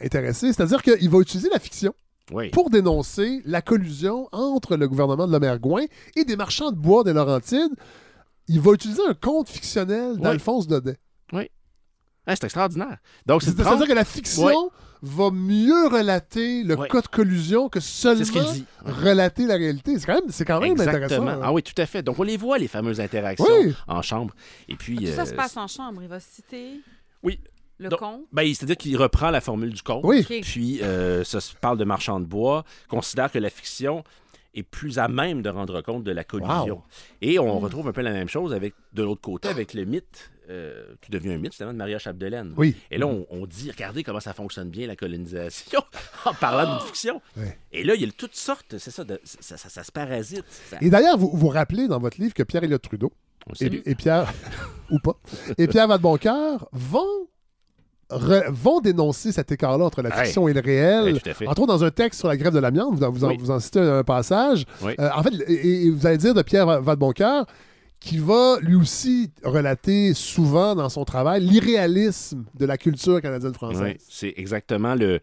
intéressé. 0.01 0.51
C'est-à-dire 0.53 0.81
qu'il 0.81 1.09
va 1.09 1.19
utiliser 1.19 1.49
la 1.53 1.59
fiction 1.59 1.93
Oui. 2.31 2.49
pour 2.49 2.69
dénoncer 2.69 3.41
la 3.45 3.61
collusion 3.61 4.29
entre 4.31 4.77
le 4.77 4.87
gouvernement 4.87 5.27
de 5.27 5.31
Lomergouin 5.33 5.83
et 6.15 6.23
des 6.23 6.35
marchands 6.37 6.71
de 6.71 6.77
bois 6.77 7.03
des 7.03 7.11
Laurentides. 7.13 7.73
Il 8.47 8.59
va 8.61 8.71
utiliser 8.71 9.01
un 9.07 9.13
conte 9.13 9.49
fictionnel 9.49 10.17
d'Alphonse 10.17 10.67
Daudet. 10.67 10.97
Ah, 12.25 12.35
c'est 12.37 12.45
extraordinaire. 12.45 12.99
Donc, 13.25 13.41
c'est 13.41 13.47
C'est-à-dire 13.51 13.73
30 13.79 13.87
que 13.87 13.93
la 13.93 14.05
fiction 14.05 14.71
va 15.01 15.29
mieux 15.31 15.87
relater 15.87 16.63
le 16.63 16.77
cas 16.77 17.01
de 17.01 17.07
collusion 17.07 17.67
que 17.67 17.81
seulement 17.81 18.19
C'est 18.23 18.25
ce 18.25 18.31
qu'il 18.31 18.43
dit. 18.53 18.65
relater 18.85 19.45
la 19.45 19.55
réalité. 19.57 19.99
C'est 19.99 20.05
quand 20.05 20.13
même, 20.13 20.29
c'est 20.29 20.45
quand 20.45 20.61
même 20.61 20.71
intéressant. 20.71 20.95
Exactement. 21.03 21.31
hein. 21.31 21.39
Ah 21.43 21.51
oui, 21.51 21.61
tout 21.63 21.73
à 21.81 21.85
fait. 21.85 22.01
Donc, 22.01 22.17
on 22.19 22.23
les 22.23 22.37
voit, 22.37 22.57
les 22.57 22.69
fameuses 22.69 23.01
interactions 23.01 23.45
Oui. 23.59 23.73
en 23.89 24.01
chambre. 24.01 24.33
Et 24.69 24.77
puis... 24.77 24.95
Tout 24.95 25.07
ça 25.07 25.23
euh, 25.23 25.25
se 25.25 25.33
passe 25.33 25.57
en 25.57 25.67
chambre. 25.67 26.01
Il 26.01 26.07
va 26.07 26.21
citer 26.21 26.79
Oui. 27.23 27.41
Le 27.79 27.89
Donc, 27.89 27.99
con. 27.99 28.25
Ben, 28.31 28.45
c'est-à-dire 28.53 28.77
qu'il 28.77 28.95
reprend 28.97 29.29
la 29.31 29.41
formule 29.41 29.73
du 29.73 29.81
conte. 29.81 30.03
Oui. 30.05 30.23
Puis, 30.41 30.81
euh, 30.81 31.23
ça 31.23 31.41
se 31.41 31.53
parle 31.55 31.77
de 31.77 31.83
marchand 31.85 32.19
de 32.19 32.25
bois, 32.25 32.63
considère 32.87 33.31
que 33.31 33.39
la 33.39 33.49
fiction 33.49 34.03
est 34.55 34.63
plus 34.63 34.99
à 34.99 35.07
même 35.07 35.41
de 35.41 35.49
rendre 35.49 35.81
compte 35.81 36.03
de 36.03 36.11
la 36.11 36.23
collusion. 36.23 36.75
Wow. 36.75 36.83
Et 37.21 37.39
on 37.39 37.57
retrouve 37.59 37.87
un 37.87 37.91
peu 37.91 38.01
la 38.01 38.11
même 38.11 38.29
chose 38.29 38.53
avec, 38.53 38.75
de 38.93 39.01
l'autre 39.01 39.21
côté 39.21 39.47
avec 39.47 39.73
le 39.73 39.83
mythe, 39.85 40.29
euh, 40.49 40.93
qui 41.01 41.09
devient 41.09 41.33
un 41.33 41.37
mythe, 41.39 41.55
finalement, 41.55 41.73
de 41.73 41.77
Maria 41.79 41.97
Chapdelaine. 41.97 42.53
Oui. 42.57 42.75
Et 42.91 42.99
là, 42.99 43.07
on, 43.07 43.25
on 43.31 43.47
dit, 43.47 43.71
regardez 43.71 44.03
comment 44.03 44.19
ça 44.19 44.33
fonctionne 44.33 44.69
bien, 44.69 44.85
la 44.85 44.95
colonisation, 44.95 45.81
en 46.25 46.33
parlant 46.35 46.71
d'une 46.77 46.85
fiction. 46.85 47.19
Ouais. 47.35 47.57
Et 47.71 47.83
là, 47.83 47.95
il 47.95 48.01
y 48.01 48.05
a 48.07 48.11
toutes 48.11 48.35
sortes, 48.35 48.77
c'est 48.77 48.91
ça, 48.91 49.03
de- 49.03 49.19
ça, 49.23 49.57
ça- 49.57 49.69
ça 49.69 49.83
se 49.83 49.91
parasite. 49.91 50.45
Ça- 50.69 50.77
Et 50.81 50.89
d'ailleurs, 50.91 51.17
vous 51.17 51.31
vous 51.33 51.47
rappelez 51.49 51.87
dans 51.87 51.99
votre 51.99 52.21
livre 52.21 52.35
que 52.35 52.43
Pierre 52.43 52.63
Elliott 52.63 52.81
Trudeau 52.81 53.11
et, 53.59 53.95
Pierre, 53.95 54.31
ou 54.91 54.99
pas, 54.99 55.17
et 55.57 55.67
Pierre 55.67 55.87
Vadeboncoeur 55.87 56.67
vont, 56.73 57.27
vont 58.49 58.79
dénoncer 58.81 59.31
cet 59.31 59.51
écart-là 59.51 59.85
entre 59.85 60.01
la 60.01 60.11
fiction 60.11 60.47
et 60.47 60.53
le 60.53 60.59
réel. 60.61 61.19
Fait. 61.19 61.47
Entre 61.47 61.61
autres, 61.61 61.73
dans 61.73 61.83
un 61.83 61.91
texte 61.91 62.19
sur 62.19 62.27
la 62.27 62.37
grève 62.37 62.53
de 62.53 62.59
l'amiante, 62.59 62.93
vous, 62.95 63.03
en- 63.03 63.11
vous, 63.11 63.25
Oui. 63.25 63.37
vous 63.39 63.51
en 63.51 63.59
citez 63.59 63.79
un, 63.79 63.99
un 63.99 64.03
passage. 64.03 64.65
Oui. 64.81 64.93
Euh, 64.99 65.09
en 65.15 65.23
fait, 65.23 65.33
et, 65.47 65.85
et 65.85 65.89
vous 65.89 66.05
allez 66.07 66.17
dire 66.17 66.33
de 66.33 66.41
Pierre 66.41 66.65
Va- 66.65 66.79
Vadeboncoeur 66.79 67.45
qui 67.99 68.17
va 68.17 68.57
lui 68.61 68.75
aussi 68.75 69.31
relater 69.45 70.13
souvent 70.13 70.75
dans 70.75 70.89
son 70.89 71.05
travail 71.05 71.41
l'irréalisme 71.41 72.43
de 72.59 72.65
la 72.65 72.77
culture 72.77 73.21
canadienne-française. 73.21 73.81
Oui, 73.81 73.97
c'est 74.09 74.33
exactement 74.37 74.95
le. 74.95 75.19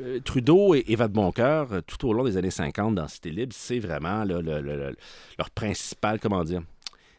euh, 0.00 0.18
Trudeau 0.24 0.74
et 0.74 0.84
Eva 0.88 1.08
de 1.08 1.12
Boncoeur, 1.12 1.68
euh, 1.72 1.80
tout 1.86 2.08
au 2.08 2.12
long 2.12 2.24
des 2.24 2.36
années 2.36 2.50
50 2.50 2.94
dans 2.96 3.08
Cité 3.08 3.30
Libre, 3.30 3.52
c'est 3.56 3.78
vraiment 3.80 4.24
là, 4.24 4.40
le- 4.40 4.60
le- 4.60 4.60
le- 4.60 4.96
leur 5.38 5.50
principal, 5.50 6.18
comment 6.20 6.42
dire, 6.44 6.62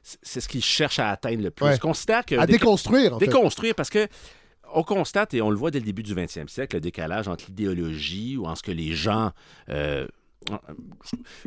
c'est 0.03 0.40
ce 0.41 0.48
qu'ils 0.49 0.64
cherchent 0.64 0.99
à 0.99 1.10
atteindre 1.10 1.44
le 1.44 1.52
plus. 1.52 1.65
Ouais. 1.65 1.76
Ils 1.76 1.80
considèrent 1.80 2.26
que 2.26 2.36
À 2.36 2.45
dé- 2.45 2.53
déconstruire, 2.53 3.15
en 3.15 3.19
fait. 3.19 3.26
déconstruire 3.28 3.76
parce 3.76 3.90
que 3.90 4.07
on 4.73 4.84
constate 4.84 5.34
et 5.34 5.41
on 5.41 5.49
le 5.49 5.56
voit 5.56 5.72
dès 5.72 5.80
le 5.80 5.85
début 5.85 6.03
du 6.03 6.14
20e 6.15 6.48
siècle, 6.48 6.76
le 6.77 6.81
décalage 6.81 7.27
entre 7.27 7.45
l'idéologie 7.48 8.38
ou 8.38 8.45
en 8.45 8.56
ce 8.56 8.64
que 8.64 8.72
les 8.72 8.93
gens. 8.93 9.31
euh, 9.69 10.07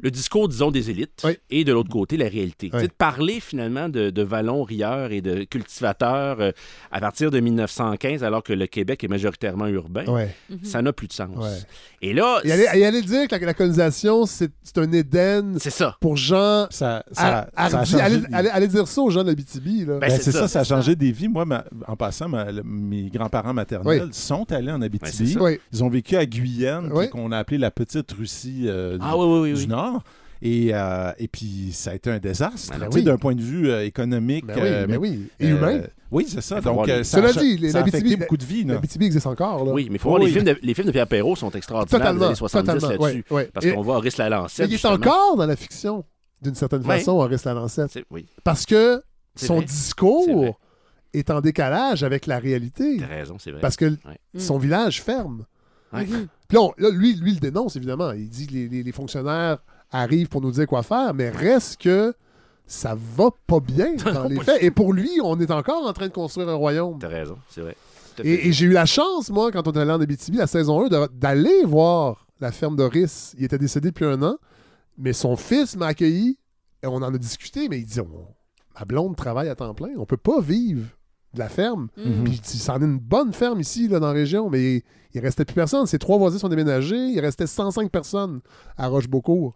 le 0.03 0.11
discours, 0.11 0.49
disons, 0.49 0.71
des 0.71 0.91
élites 0.91 1.23
Oui. 1.25 1.37
et 1.51 1.65
de 1.65 1.73
l'autre 1.73 1.91
côté, 1.91 2.17
la 2.17 2.29
réalité. 2.29 2.67
Oui. 2.67 2.79
Tu 2.79 2.79
sais, 2.81 2.87
De 2.89 2.93
parler 2.93 3.41
finalement 3.41 3.89
de, 3.89 4.11
de 4.11 4.23
vallons 4.23 4.63
rieurs 4.63 5.13
et 5.13 5.21
de 5.21 5.45
cultivateurs 5.45 6.41
euh, 6.41 6.53
à 6.91 7.01
partir 7.01 7.31
de 7.31 7.41
1915, 7.41 8.23
alors 8.25 8.43
que 8.43 8.53
le 8.53 8.67
Québec 8.67 9.03
est 9.05 9.09
majoritairement 9.09 9.67
urbain, 9.67 10.05
Ouais. 10.07 10.35
ça 10.63 10.81
n'a 10.83 10.93
plus 10.93 11.09
de 11.09 11.13
sens. 11.13 11.67
Et 12.03 12.13
là, 12.13 12.41
aller, 12.45 12.67
et 12.75 12.85
aller 12.87 13.03
dire 13.03 13.27
que 13.29 13.35
la, 13.35 13.45
la 13.47 13.55
colonisation, 13.55 14.27
c'est 14.27 14.51
un 14.77 14.91
Éden 14.93 15.57
c'est 15.59 15.71
ça. 15.71 15.97
pour 16.01 16.17
gens 16.17 16.67
Ça, 16.71 17.05
ça, 17.13 17.49
Ar- 17.57 17.71
ça 17.87 17.99
a 17.99 18.05
allez, 18.05 18.21
allez- 18.33 18.49
allez 18.51 18.69
dire 18.69 18.87
ça 18.87 19.01
aux 19.01 19.11
gens 19.11 19.23
de 19.25 19.29
la 19.29 19.35
BTB. 19.35 19.87
Là. 19.89 19.99
Ben, 19.99 20.01
Ben, 20.01 20.11
c'est 20.11 20.31
ça, 20.31 20.41
ça, 20.41 20.49
ça 20.49 20.61
a 20.61 20.65
changé 20.65 20.95
des 20.97 21.11
vies. 21.13 21.29
Moi, 21.29 21.45
ma- 21.45 21.65
en 21.89 21.97
passant, 21.97 22.29
ma- 22.29 22.53
le- 22.53 22.63
mes 22.63 23.09
grands-parents 23.11 23.55
maternels 23.55 24.03
Oui. 24.05 24.09
sont 24.13 24.51
allés 24.53 24.71
en 24.71 24.81
Ouais, 24.81 24.87
Abitibi. 24.87 25.37
Ils 25.73 25.83
ont 25.85 25.89
vécu 25.89 26.17
à 26.17 26.27
qui- 27.05 27.11
qu'on 27.11 27.33
a 27.33 27.39
appelé 27.39 27.59
la 27.59 27.71
petite 27.71 28.13
Russie 28.13 28.65
euh, 28.67 28.84
Ah 29.01 29.13
du, 29.13 29.19
oui, 29.19 29.27
oui, 29.27 29.41
oui. 29.41 29.53
du 29.55 29.61
oui. 29.61 29.67
Nord. 29.67 30.03
Et, 30.43 30.71
euh, 30.75 31.11
et 31.19 31.27
puis, 31.29 31.71
ça 31.73 31.93
a 31.93 31.95
été 31.95 32.11
un 32.11 32.19
désastre. 32.19 32.77
Ben 32.79 32.89
oui. 32.93 33.03
d'un 33.03 33.17
point 33.17 33.35
de 33.35 33.41
vue 33.41 33.71
euh, 33.71 33.85
économique. 33.87 34.45
Ben 34.45 34.55
oui, 34.57 34.63
euh, 34.65 34.87
ben 34.87 34.97
oui. 34.99 35.29
Et 35.41 35.47
euh, 35.47 35.57
humain. 35.57 35.81
Oui, 36.11 36.27
c'est 36.29 36.43
ça. 36.43 36.61
Donc, 36.61 36.87
les- 36.87 36.93
euh, 36.93 37.03
ça, 37.05 37.19
Cela 37.19 37.33
dit, 37.33 37.57
les- 37.57 37.71
ça 37.71 37.79
a 37.79 37.83
affecté 37.83 38.17
beaucoup 38.17 38.37
de 38.37 38.45
vies. 38.45 38.65
là. 38.65 38.75
La 38.75 38.81
BTB 38.81 39.03
existe 39.05 39.27
encore. 39.27 39.65
Là. 39.65 39.73
Oui, 39.73 39.87
mais 39.89 39.97
il 39.97 39.99
faut 39.99 40.11
voir 40.11 40.21
les, 40.21 40.29
films 40.31 40.45
de, 40.45 40.59
les 40.61 40.75
films 40.75 40.89
de 40.89 40.93
Pierre 40.93 41.07
Perrault 41.07 41.35
sont 41.35 41.51
extraordinaires 41.53 41.99
des 41.99 42.05
Totalement. 42.05 42.27
années 42.27 42.35
70 42.35 42.67
totalement. 42.67 42.89
là-dessus. 43.05 43.25
ouais, 43.31 43.37
ouais. 43.37 43.51
Parce 43.55 43.67
qu'on 43.67 43.81
voit 43.83 43.97
Horace 43.97 44.17
Lalancette. 44.19 44.69
mais 44.69 44.75
il 44.75 44.79
est 44.79 44.85
encore 44.87 45.37
dans 45.37 45.47
la 45.47 45.57
fiction, 45.57 46.05
d'une 46.43 46.55
certaine 46.55 46.85
Ouais. 46.87 46.99
façon, 46.99 47.13
Horace 47.13 47.45
Lalancette. 47.45 47.99
Parce 48.45 48.67
que 48.67 49.03
son 49.37 49.57
vrai. 49.57 49.65
discours 49.65 50.59
est 51.15 51.31
en 51.31 51.41
décalage 51.41 52.03
avec 52.05 52.27
la 52.27 52.39
réalité. 52.39 52.99
t'as 52.99 53.07
raison, 53.07 53.37
c'est 53.39 53.51
vrai. 53.51 53.61
Parce 53.61 53.77
que 53.77 53.97
son 54.37 54.59
village 54.59 55.01
ferme. 55.03 55.47
Ouais. 56.55 56.61
Puis 56.77 56.85
là, 56.85 56.89
on- 56.89 56.95
là, 56.95 56.97
lui, 56.99 57.15
lui, 57.15 57.33
il 57.33 57.41
dénonce, 57.41 57.77
évidemment. 57.77 58.13
Il 58.13 58.29
dit 58.29 58.47
que 58.47 58.53
les, 58.53 58.69
les- 58.69 58.83
les 58.83 58.93
fonctionnaires 58.93 59.59
arrivent 59.91 60.29
pour 60.29 60.41
nous 60.41 60.51
dire 60.51 60.67
quoi 60.67 60.83
faire, 60.83 61.15
mais 61.15 61.31
reste 61.31 61.81
que 61.81 62.15
ça 62.67 62.97
va 63.17 63.31
pas 63.47 63.61
bien 63.61 63.95
dans 64.15 64.25
les 64.25 64.37
faits. 64.41 64.63
Et 64.63 64.71
pour 64.71 64.93
lui, 64.93 65.11
on 65.23 65.39
est 65.41 65.51
encore 65.51 65.87
en 65.87 65.93
train 65.93 66.09
de 66.09 66.13
construire 66.13 66.49
un 66.49 66.55
royaume. 66.55 66.99
T'as 66.99 67.09
raison, 67.09 67.37
c'est 67.51 67.61
vrai. 67.61 67.77
Et, 68.23 68.49
et 68.49 68.53
j'ai 68.53 68.67
eu 68.67 68.73
la 68.73 68.87
chance, 68.87 69.29
moi, 69.31 69.51
quand 69.51 69.67
on 69.67 69.73
est 69.73 69.79
allé 69.81 69.91
en 69.91 70.01
Abitibi, 70.01 70.39
la 70.39 70.47
saison 70.47 70.85
1, 70.87 70.89
de- 70.89 71.09
d'aller 71.15 71.65
voir 71.65 72.27
la 72.41 72.53
ferme 72.53 72.77
d'Oris. 72.77 73.35
Il 73.39 73.45
était 73.45 73.59
décédé 73.59 73.89
depuis 73.91 74.05
un 74.05 74.23
an, 74.23 74.37
mais 74.97 75.13
son 75.13 75.37
fils 75.37 75.77
m'a 75.77 75.87
accueilli 75.87 76.39
et 76.83 76.87
on 76.87 76.95
en 76.97 77.13
a 77.15 77.19
discuté, 77.19 77.69
mais 77.69 77.79
il 77.81 77.85
dit 77.87 78.01
On- 78.01 78.27
Ma 78.79 78.85
blonde 78.85 79.17
travaille 79.17 79.49
à 79.49 79.55
temps 79.55 79.75
plein, 79.75 79.91
on 79.99 80.05
peut 80.07 80.17
pas 80.17 80.41
vivre 80.41 80.87
de 81.35 81.39
la 81.39 81.49
ferme. 81.49 81.89
Mm. 81.97 82.25
Puis 82.25 82.41
c'en 82.45 82.81
est 82.81 82.85
une 82.85 82.99
bonne 82.99 83.33
ferme 83.33 83.61
ici, 83.61 83.89
là, 83.89 84.01
dans 84.01 84.07
la 84.09 84.13
région, 84.13 84.49
mais 84.51 84.83
il, 85.15 85.21
restait 85.21 85.45
plus 85.45 85.55
personne. 85.55 85.87
Ses 85.87 85.99
trois 85.99 86.19
voisins 86.19 86.39
sont 86.39 86.49
déménagés, 86.49 86.97
il 86.97 87.21
restait 87.21 87.47
105 87.47 87.91
personnes 87.91 88.41
à 88.77 88.89
Rochebeaucourt. 88.89 89.55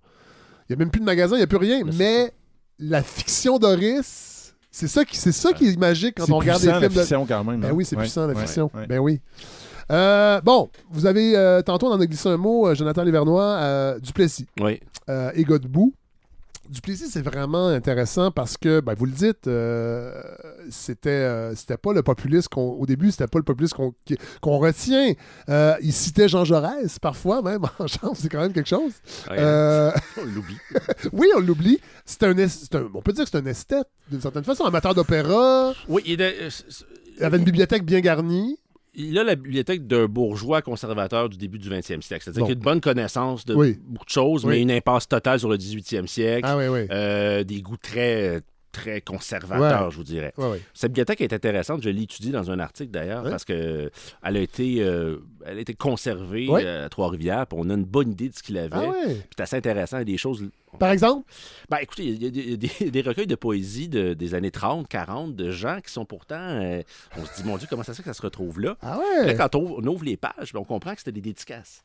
Il 0.69 0.73
n'y 0.73 0.75
a 0.75 0.79
même 0.79 0.91
plus 0.91 1.01
de 1.01 1.07
magasin, 1.07 1.37
il 1.37 1.39
n'y 1.39 1.45
a 1.45 1.49
plus 1.49 1.57
rien. 1.59 1.81
C'est 1.91 1.97
mais 1.99 2.33
la 2.79 3.03
fiction 3.03 3.59
d'Oris, 3.59 4.55
c'est 4.71 4.87
ça, 4.89 5.05
qui, 5.05 5.17
c'est 5.17 5.33
ça 5.33 5.53
qui 5.53 5.69
est 5.69 5.79
magique 5.79 6.15
quand 6.19 6.27
C'est 6.27 6.33
on 6.33 6.39
regarde 6.39 6.61
des 6.61 6.69
puissant, 6.69 6.81
films 6.81 6.89
la 6.91 6.95
de. 6.97 7.01
fiction, 7.01 7.27
quand 7.27 7.45
même. 7.45 7.61
Ben 7.61 7.69
hein. 7.69 7.73
oui, 7.75 7.85
c'est 7.85 7.97
Ouais, 7.97 8.03
puissant, 8.03 8.27
la 8.27 8.35
ouais, 8.35 8.41
fiction. 8.43 8.71
ouais. 8.75 8.87
Ben 8.87 8.99
oui. 8.99 9.21
Euh, 9.91 10.41
bon, 10.43 10.69
vous 10.91 11.07
avez, 11.07 11.35
euh, 11.37 11.63
tantôt, 11.63 11.87
on 11.87 11.93
en 11.93 12.01
a 12.01 12.07
glissé 12.07 12.29
un 12.29 12.37
mot, 12.37 12.69
euh, 12.69 12.75
Jonathan 12.75 13.03
Lévernois, 13.03 13.43
euh, 13.43 13.99
Duplessis 13.99 14.47
Oui. 14.61 14.79
euh, 15.09 15.31
et 15.35 15.45
Godbout. 15.45 15.95
Duplessis, 16.69 17.09
c'est 17.09 17.23
vraiment 17.23 17.69
intéressant 17.69 18.31
parce 18.31 18.57
que, 18.57 18.81
ben, 18.81 18.95
vous 18.95 19.07
le 19.07 19.13
dites, 19.13 19.47
euh, 19.47 20.13
c'était, 20.71 21.09
euh, 21.09 21.55
c'était 21.55 21.77
pas 21.79 21.93
le 21.95 22.03
populiste 22.03 22.49
qu'on, 22.49 22.71
au 22.73 22.85
début, 22.85 23.11
c'était 23.11 23.27
pas 23.27 23.39
le 23.39 23.45
populiste 23.45 23.75
qu'on, 23.75 24.59
retient. 24.59 25.15
Euh, 25.49 25.75
il 25.81 25.93
citait 25.93 26.29
Jean 26.29 26.45
Jaurès, 26.45 26.99
parfois 26.99 27.41
même, 27.43 27.63
en 27.79 27.87
chambre, 27.87 28.15
c'est 28.17 28.29
quand 28.29 28.41
même 28.41 28.53
quelque 28.53 28.69
chose. 28.69 28.93
Ouais, 29.31 29.37
Euh, 29.39 29.91
On 30.21 30.25
l'oublie. 30.27 30.59
oui, 31.13 31.29
on 31.37 31.41
l'oublie. 31.41 31.81
C'est 32.05 32.23
un, 32.25 32.37
es- 32.37 32.49
c'est 32.49 32.75
un- 32.75 32.89
on 32.93 33.01
peut 33.03 33.13
dire 33.13 33.25
que 33.25 33.31
c'est 33.31 33.39
un 33.39 33.47
esthète, 33.47 33.87
d'une 34.11 34.21
certaine 34.21 34.45
façon, 34.45 34.65
amateur 34.65 34.95
d'opéra. 34.95 35.73
Oui, 35.89 36.03
il, 36.07 36.21
est- 36.21 36.43
euh, 36.43 36.51
Il 37.19 37.25
avait 37.25 37.39
une 37.39 37.45
bibliothèque 37.45 37.85
bien 37.85 38.01
garnie. 38.01 38.59
Il 38.99 39.19
a 39.19 39.25
la 39.25 39.35
bibliothèque 39.37 39.87
d'un 39.87 40.07
bourgeois 40.07 40.61
conservateur 40.63 41.29
du 41.29 41.37
début 41.37 41.59
du 41.59 41.71
20e 41.71 42.03
siècle. 42.03 42.25
C'est-à-dire 42.25 42.41
Bon. 42.43 42.47
qu'il 42.47 42.55
a 42.55 42.59
une 42.59 42.63
bonne 42.65 42.81
connaissance 42.81 43.45
de 43.45 43.55
Oui. 43.55 43.79
beaucoup 43.87 44.05
de 44.05 44.11
choses, 44.11 44.45
Oui. 44.45 44.51
mais 44.57 44.63
une 44.63 44.71
impasse 44.71 45.09
totale 45.09 45.39
sur 45.39 45.49
le 45.49 45.57
18e 45.57 46.07
siècle. 46.07 46.47
Ah 46.49 46.57
oui, 46.57 46.67
oui. 46.69 46.81
Euh, 46.91 47.45
des 47.45 47.63
goûts 47.63 47.77
très, 47.77 48.41
très 48.79 49.01
conservateurs, 49.01 49.85
Ouais. 49.87 49.91
je 49.91 49.97
vous 49.97 50.05
dirais. 50.05 50.33
Ouais, 50.37 50.49
ouais. 50.51 50.61
Cette 50.75 50.93
bibliothèque 50.93 51.21
est 51.21 51.33
intéressante. 51.33 51.83
Je 51.83 51.91
l'ai 51.91 52.03
étudiée 52.03 52.33
dans 52.33 52.51
un 52.51 52.59
article 52.59 52.91
d'ailleurs 52.91 53.23
parce 53.25 53.45
que 53.45 53.91
elle 54.25 54.37
a 54.37 54.41
été, 54.41 54.77
euh, 54.83 55.19
elle 55.45 55.59
a 55.59 55.61
été 55.61 55.75
conservée 55.75 56.47
euh, 56.51 56.87
à 56.87 56.89
Trois-Rivières. 56.89 57.47
puis 57.47 57.59
On 57.61 57.69
a 57.71 57.75
une 57.75 57.85
bonne 57.85 58.13
idée 58.13 58.29
de 58.29 58.35
ce 58.35 58.43
qu'il 58.43 58.59
avait. 58.59 58.77
Ah 58.77 58.93
C'est 59.31 59.41
assez 59.43 59.57
intéressant. 59.57 59.97
Il 59.99 60.01
y 60.01 60.03
a 60.03 60.05
des 60.05 60.17
choses. 60.19 60.45
Par 60.79 60.91
exemple? 60.91 61.27
Ben, 61.71 61.79
écoutez, 61.81 62.05
il 62.05 62.23
y 62.23 62.27
a, 62.27 62.31
des- 62.31 62.41
il 62.41 62.51
y 62.51 62.55
a 62.55 62.57
des, 62.57 62.91
des 62.91 63.01
recueils 63.01 63.27
de 63.27 63.35
poésie 63.35 63.89
de- 63.89 64.13
des 64.15 64.35
années 64.35 64.51
30, 64.51 64.87
40, 64.89 65.35
de 65.35 65.51
gens 65.51 65.79
qui 65.85 65.91
sont 65.93 66.05
pourtant. 66.05 66.37
euh, 66.39 66.83
on 67.17 67.25
se 67.25 67.41
dit, 67.43 67.49
mon 67.49 67.57
Dieu, 67.57 67.67
comment 67.71 67.83
ça 67.83 67.93
se 67.95 67.99
fait 67.99 68.03
que 68.03 68.11
ça 68.15 68.15
se 68.15 68.23
retrouve 68.23 68.61
là? 68.61 68.77
Ah. 68.83 69.01
Là, 69.25 69.35
quand 69.35 69.55
on, 69.55 69.79
on 69.79 69.85
ouvre 69.87 70.05
les 70.05 70.17
pages, 70.17 70.53
ben, 70.53 70.61
on 70.61 70.65
comprend 70.65 70.93
que 70.93 70.99
c'était 70.99 71.13
des 71.13 71.21
dédicaces. 71.23 71.83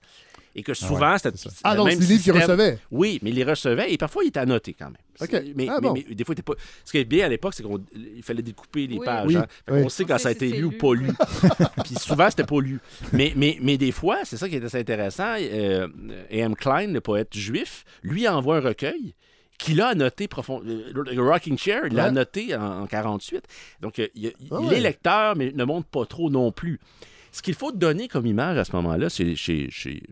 Et 0.56 0.62
que 0.62 0.74
souvent, 0.76 1.14
ouais, 1.14 1.18
c'était. 1.18 1.36
Ah 1.64 1.76
même 1.76 1.86
c'est 1.90 1.96
des 1.96 2.06
livres 2.06 2.08
qu'il 2.08 2.34
système. 2.34 2.36
recevait. 2.42 2.78
Oui, 2.92 3.20
mais 3.24 3.32
il 3.32 3.36
les 3.36 3.44
recevait 3.44 3.92
et 3.92 3.98
parfois 3.98 4.24
il 4.24 4.28
était 4.28 4.40
annoté 4.40 4.76
quand 4.78 4.86
même. 4.86 4.98
OK. 5.20 5.28
C'est- 5.32 5.54
Mais, 5.56 5.68
Ah 5.68 5.80
mais- 5.82 5.88
bon. 5.88 5.94
mais 6.08 6.14
des 6.16 6.24
fois, 6.24 6.34
il 6.34 6.40
était 6.40 6.44
pas. 6.44 6.54
Ce 6.86 6.92
qui 6.92 6.98
est 7.00 7.06
bien 7.06 7.26
à 7.26 7.30
l'époque, 7.30 7.54
c'est 7.56 7.64
qu'il 7.64 8.22
fallait 8.24 8.44
découper 8.44 8.86
les 8.86 8.98
Oui. 9.00 9.06
pages. 9.06 9.26
Oui, 9.28 9.36
hein. 9.36 9.48
Oui. 9.72 9.82
qu'on 9.82 9.90
sait 9.90 10.04
On 10.04 10.08
quand 10.08 10.18
ça 10.20 10.30
a 10.30 10.32
été 10.32 10.50
lu 10.50 10.66
ou 10.66 10.72
pas 10.72 10.94
lu. 10.94 11.08
Puis 11.86 11.96
souvent, 11.96 12.30
c'était 12.30 12.44
pas 12.44 12.60
lu. 12.62 12.80
Mais, 13.14 13.34
mais, 13.36 13.58
mais 13.62 13.78
des 13.78 13.92
fois, 13.92 14.20
c'est 14.26 14.38
ça 14.38 14.48
qui 14.48 14.56
est 14.58 14.64
assez 14.64 14.78
intéressant. 14.80 15.36
Euh, 15.40 15.88
A.M. 16.30 16.56
Klein, 16.56 16.88
le 16.88 17.02
poète 17.02 17.36
juif, 17.36 17.84
lui 18.04 18.28
envoie 18.28 18.58
un 18.58 18.62
recueil 18.62 19.16
qu'il 19.58 19.82
a 19.82 19.88
annoté 19.88 20.28
profond. 20.28 20.62
euh, 20.66 20.92
Rocking 21.18 21.58
Chair, 21.58 21.84
il 21.88 21.94
l'a 21.96 22.04
Ouais. 22.04 22.10
annoté 22.10 22.56
en, 22.56 22.82
en 22.82 22.86
48. 22.88 23.44
Donc, 23.82 23.98
euh, 24.00 24.08
il 24.14 24.34
Ah 24.52 24.58
il 24.62 24.68
ouais. 24.68 24.78
est 24.78 24.82
lecteur, 24.82 25.36
mais 25.36 25.52
ne 25.52 25.64
montre 25.64 25.88
pas 25.88 26.06
trop 26.06 26.30
non 26.30 26.52
plus. 26.52 26.80
Ce 27.32 27.42
qu'il 27.42 27.56
faut 27.56 27.72
donner 27.72 28.08
comme 28.08 28.28
image 28.28 28.60
à 28.60 28.64
ce 28.64 28.76
moment-là, 28.76 29.10
c'est 29.10 29.36
chez, 29.36 29.68
chez, 29.72 30.04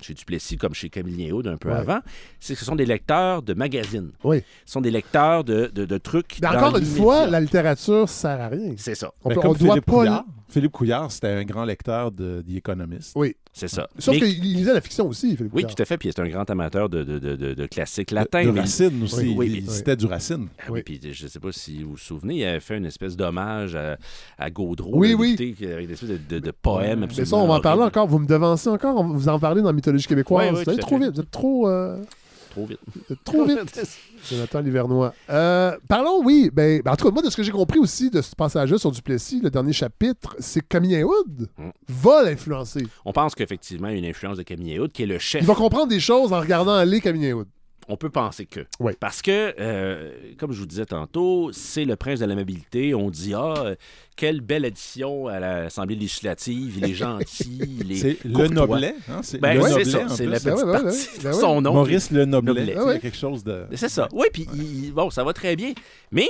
chez 0.00 0.14
Duplessis, 0.14 0.56
comme 0.56 0.74
chez 0.74 0.88
Camille 0.90 1.32
Houd 1.32 1.46
un 1.46 1.56
peu 1.56 1.68
Ouais. 1.70 1.74
avant, 1.76 1.98
c'est 2.40 2.54
que 2.54 2.60
ce 2.60 2.64
sont 2.64 2.76
des 2.76 2.86
lecteurs 2.86 3.42
de 3.42 3.54
magazines. 3.54 4.10
Oui. 4.24 4.42
Ce 4.66 4.72
sont 4.72 4.80
des 4.80 4.90
lecteurs 4.90 5.44
de, 5.44 5.70
de, 5.74 5.84
de 5.84 5.98
trucs. 5.98 6.38
Mais 6.40 6.48
encore 6.48 6.76
une 6.76 6.84
fois, 6.84 7.26
la 7.26 7.40
littérature 7.40 8.08
sert 8.08 8.40
à 8.40 8.48
rien. 8.48 8.74
C'est 8.76 8.94
ça. 8.94 9.10
On, 9.24 9.28
Ben, 9.28 9.34
peut- 9.36 9.40
comme 9.40 9.50
on 9.50 9.54
doit 9.54 9.68
Philippe 9.74 9.84
pas. 9.86 9.92
Couillard. 9.92 10.24
Philippe 10.50 10.72
Couillard, 10.72 11.12
c'était 11.12 11.28
un 11.28 11.44
grand 11.44 11.64
lecteur 11.66 12.10
de 12.10 12.42
The 12.48 12.56
Economist. 12.56 13.12
Oui. 13.16 13.36
C'est 13.52 13.68
ça. 13.68 13.88
Sauf 13.98 14.14
Mais- 14.14 14.20
qu'il 14.20 14.40
lisait 14.54 14.72
la 14.72 14.80
fiction 14.80 15.06
aussi, 15.08 15.36
Philippe 15.36 15.52
Oui, 15.52 15.62
Couillard. 15.62 15.74
tout 15.74 15.82
à 15.82 15.84
fait. 15.84 15.98
Puis 15.98 16.10
c'est 16.14 16.22
un 16.22 16.28
grand 16.28 16.48
amateur 16.48 16.88
de, 16.88 17.02
de, 17.02 17.18
de, 17.18 17.36
de- 17.36 17.54
de 17.54 17.66
classiques 17.66 18.12
latins. 18.12 18.44
de 18.46 18.50
mais- 18.52 18.60
Racine 18.60 19.02
aussi. 19.02 19.16
Oui, 19.16 19.34
oui, 19.36 19.54
il 19.58 19.64
mais- 19.66 19.70
citait 19.72 19.96
du 19.96 20.06
Racine. 20.06 20.48
Ah 20.60 20.66
oui, 20.70 20.82
puis 20.82 21.00
je 21.12 21.24
ne 21.24 21.28
sais 21.28 21.40
pas 21.40 21.52
si 21.52 21.82
vous 21.82 21.90
vous 21.90 21.96
souvenez, 21.98 22.36
il 22.36 22.44
avait 22.44 22.60
fait 22.60 22.78
une 22.78 22.86
espèce 22.86 23.16
d'hommage 23.16 23.74
à, 23.74 23.98
à 24.38 24.50
Gaudreau. 24.50 24.92
Oui, 24.94 25.12
oui. 25.14 25.34
Avec 25.38 25.60
une 25.60 25.90
espèce 25.90 26.08
de, 26.08 26.18
de, 26.28 26.38
de 26.38 26.50
poème 26.50 27.00
Mais 27.00 27.04
absolument 27.06 27.26
ça, 27.30 27.36
on 27.36 27.48
va 27.48 27.54
en 27.54 27.60
parler 27.60 27.82
encore. 27.82 28.06
Vous 28.06 28.18
me 28.18 28.26
devancez 28.26 28.68
encore. 28.70 28.96
on- 29.00 29.08
Vous 29.08 29.28
en 29.28 29.38
parlez 29.38 29.60
dans 29.60 29.67
la 29.68 29.74
mythologie 29.74 30.06
québécoise. 30.06 30.50
Vous 30.62 30.68
allez 30.70 30.78
trop 30.78 30.98
vite. 30.98 31.14
Vous 31.14 31.20
êtes 31.20 31.30
trop, 31.30 31.68
euh, 31.68 32.02
Trop 32.50 32.66
vite. 32.66 32.78
trop 33.24 33.44
vite. 33.44 33.80
Jonathan 34.28 34.60
Livernois. 34.60 35.14
Euh, 35.30 35.76
parlons, 35.86 36.22
oui. 36.24 36.50
Ben, 36.52 36.80
ben, 36.84 36.92
en 36.92 36.96
tout 36.96 37.04
cas, 37.06 37.12
moi, 37.12 37.22
de 37.22 37.30
ce 37.30 37.36
que 37.36 37.42
j'ai 37.42 37.52
compris 37.52 37.78
aussi 37.78 38.10
de 38.10 38.20
ce 38.20 38.34
passage-là 38.34 38.78
sur 38.78 38.90
Duplessis, 38.90 39.40
le 39.40 39.50
dernier 39.50 39.72
chapitre, 39.72 40.34
c'est 40.40 40.60
que 40.60 40.66
Camille 40.68 41.04
Hood 41.04 41.48
Mm. 41.56 41.68
va 41.88 42.22
l'influencer. 42.24 42.86
On 43.04 43.12
pense 43.12 43.34
qu'effectivement, 43.34 43.88
il 43.88 43.92
y 43.92 43.96
a 43.96 43.98
une 43.98 44.10
influence 44.10 44.38
de 44.38 44.42
Camille 44.42 44.78
Hood, 44.80 44.90
qui 44.92 45.04
est 45.04 45.06
le 45.06 45.18
chef 45.18 45.42
Il 45.42 45.46
va 45.46 45.54
comprendre 45.54 45.88
des 45.88 46.00
choses 46.00 46.32
en 46.32 46.40
regardant 46.40 46.74
aller 46.74 47.00
Camille 47.00 47.32
Hood. 47.32 47.46
On 47.88 47.96
peut 47.96 48.10
penser 48.10 48.46
que. 48.46 48.60
Oui. 48.80 48.92
Parce 49.00 49.22
que, 49.22 49.54
euh, 49.58 50.12
comme 50.38 50.52
je 50.52 50.60
vous 50.60 50.66
disais 50.66 50.86
tantôt, 50.86 51.50
c'est 51.52 51.84
le 51.84 51.96
prince 51.96 52.20
de 52.20 52.26
l'amabilité. 52.26 52.94
On 52.94 53.10
dit, 53.10 53.32
ah, 53.34 53.54
euh, 53.58 53.74
quelle 54.16 54.40
belle 54.40 54.64
addition 54.64 55.26
à 55.26 55.40
l'Assemblée 55.40 55.96
législative. 55.96 56.74
Il 56.78 56.84
est 56.90 56.94
gentil, 56.94 57.60
il 57.80 57.92
est. 57.92 57.96
C'est 57.96 58.24
le. 58.24 58.48
Noblet. 58.48 58.94
Hein? 59.08 59.20
C'est 59.22 59.38
Ben, 59.40 59.54
le 59.56 59.62
c'est 59.62 59.68
Noblet, 59.70 59.84
ça, 59.84 60.08
c'est 60.08 60.26
la 60.26 60.38
petite 60.40 60.52
ouais, 60.54 60.64
ben 60.64 60.72
partie 60.72 60.86
ouais, 60.98 61.22
ben 61.22 61.30
de 61.30 61.34
son 61.34 61.60
nom. 61.62 61.72
Maurice 61.74 62.10
Le 62.10 62.24
Noblet. 62.24 62.52
Noblet. 62.52 62.74
C'est 62.74 62.96
Ah 62.96 62.98
quelque 62.98 63.16
chose 63.16 63.42
de... 63.44 63.64
C'est 63.74 63.88
ça. 63.88 64.08
Oui, 64.12 64.26
puis 64.32 64.46
bon, 64.94 65.10
ça 65.10 65.24
va 65.24 65.32
très 65.32 65.56
bien. 65.56 65.72
Mais. 66.12 66.28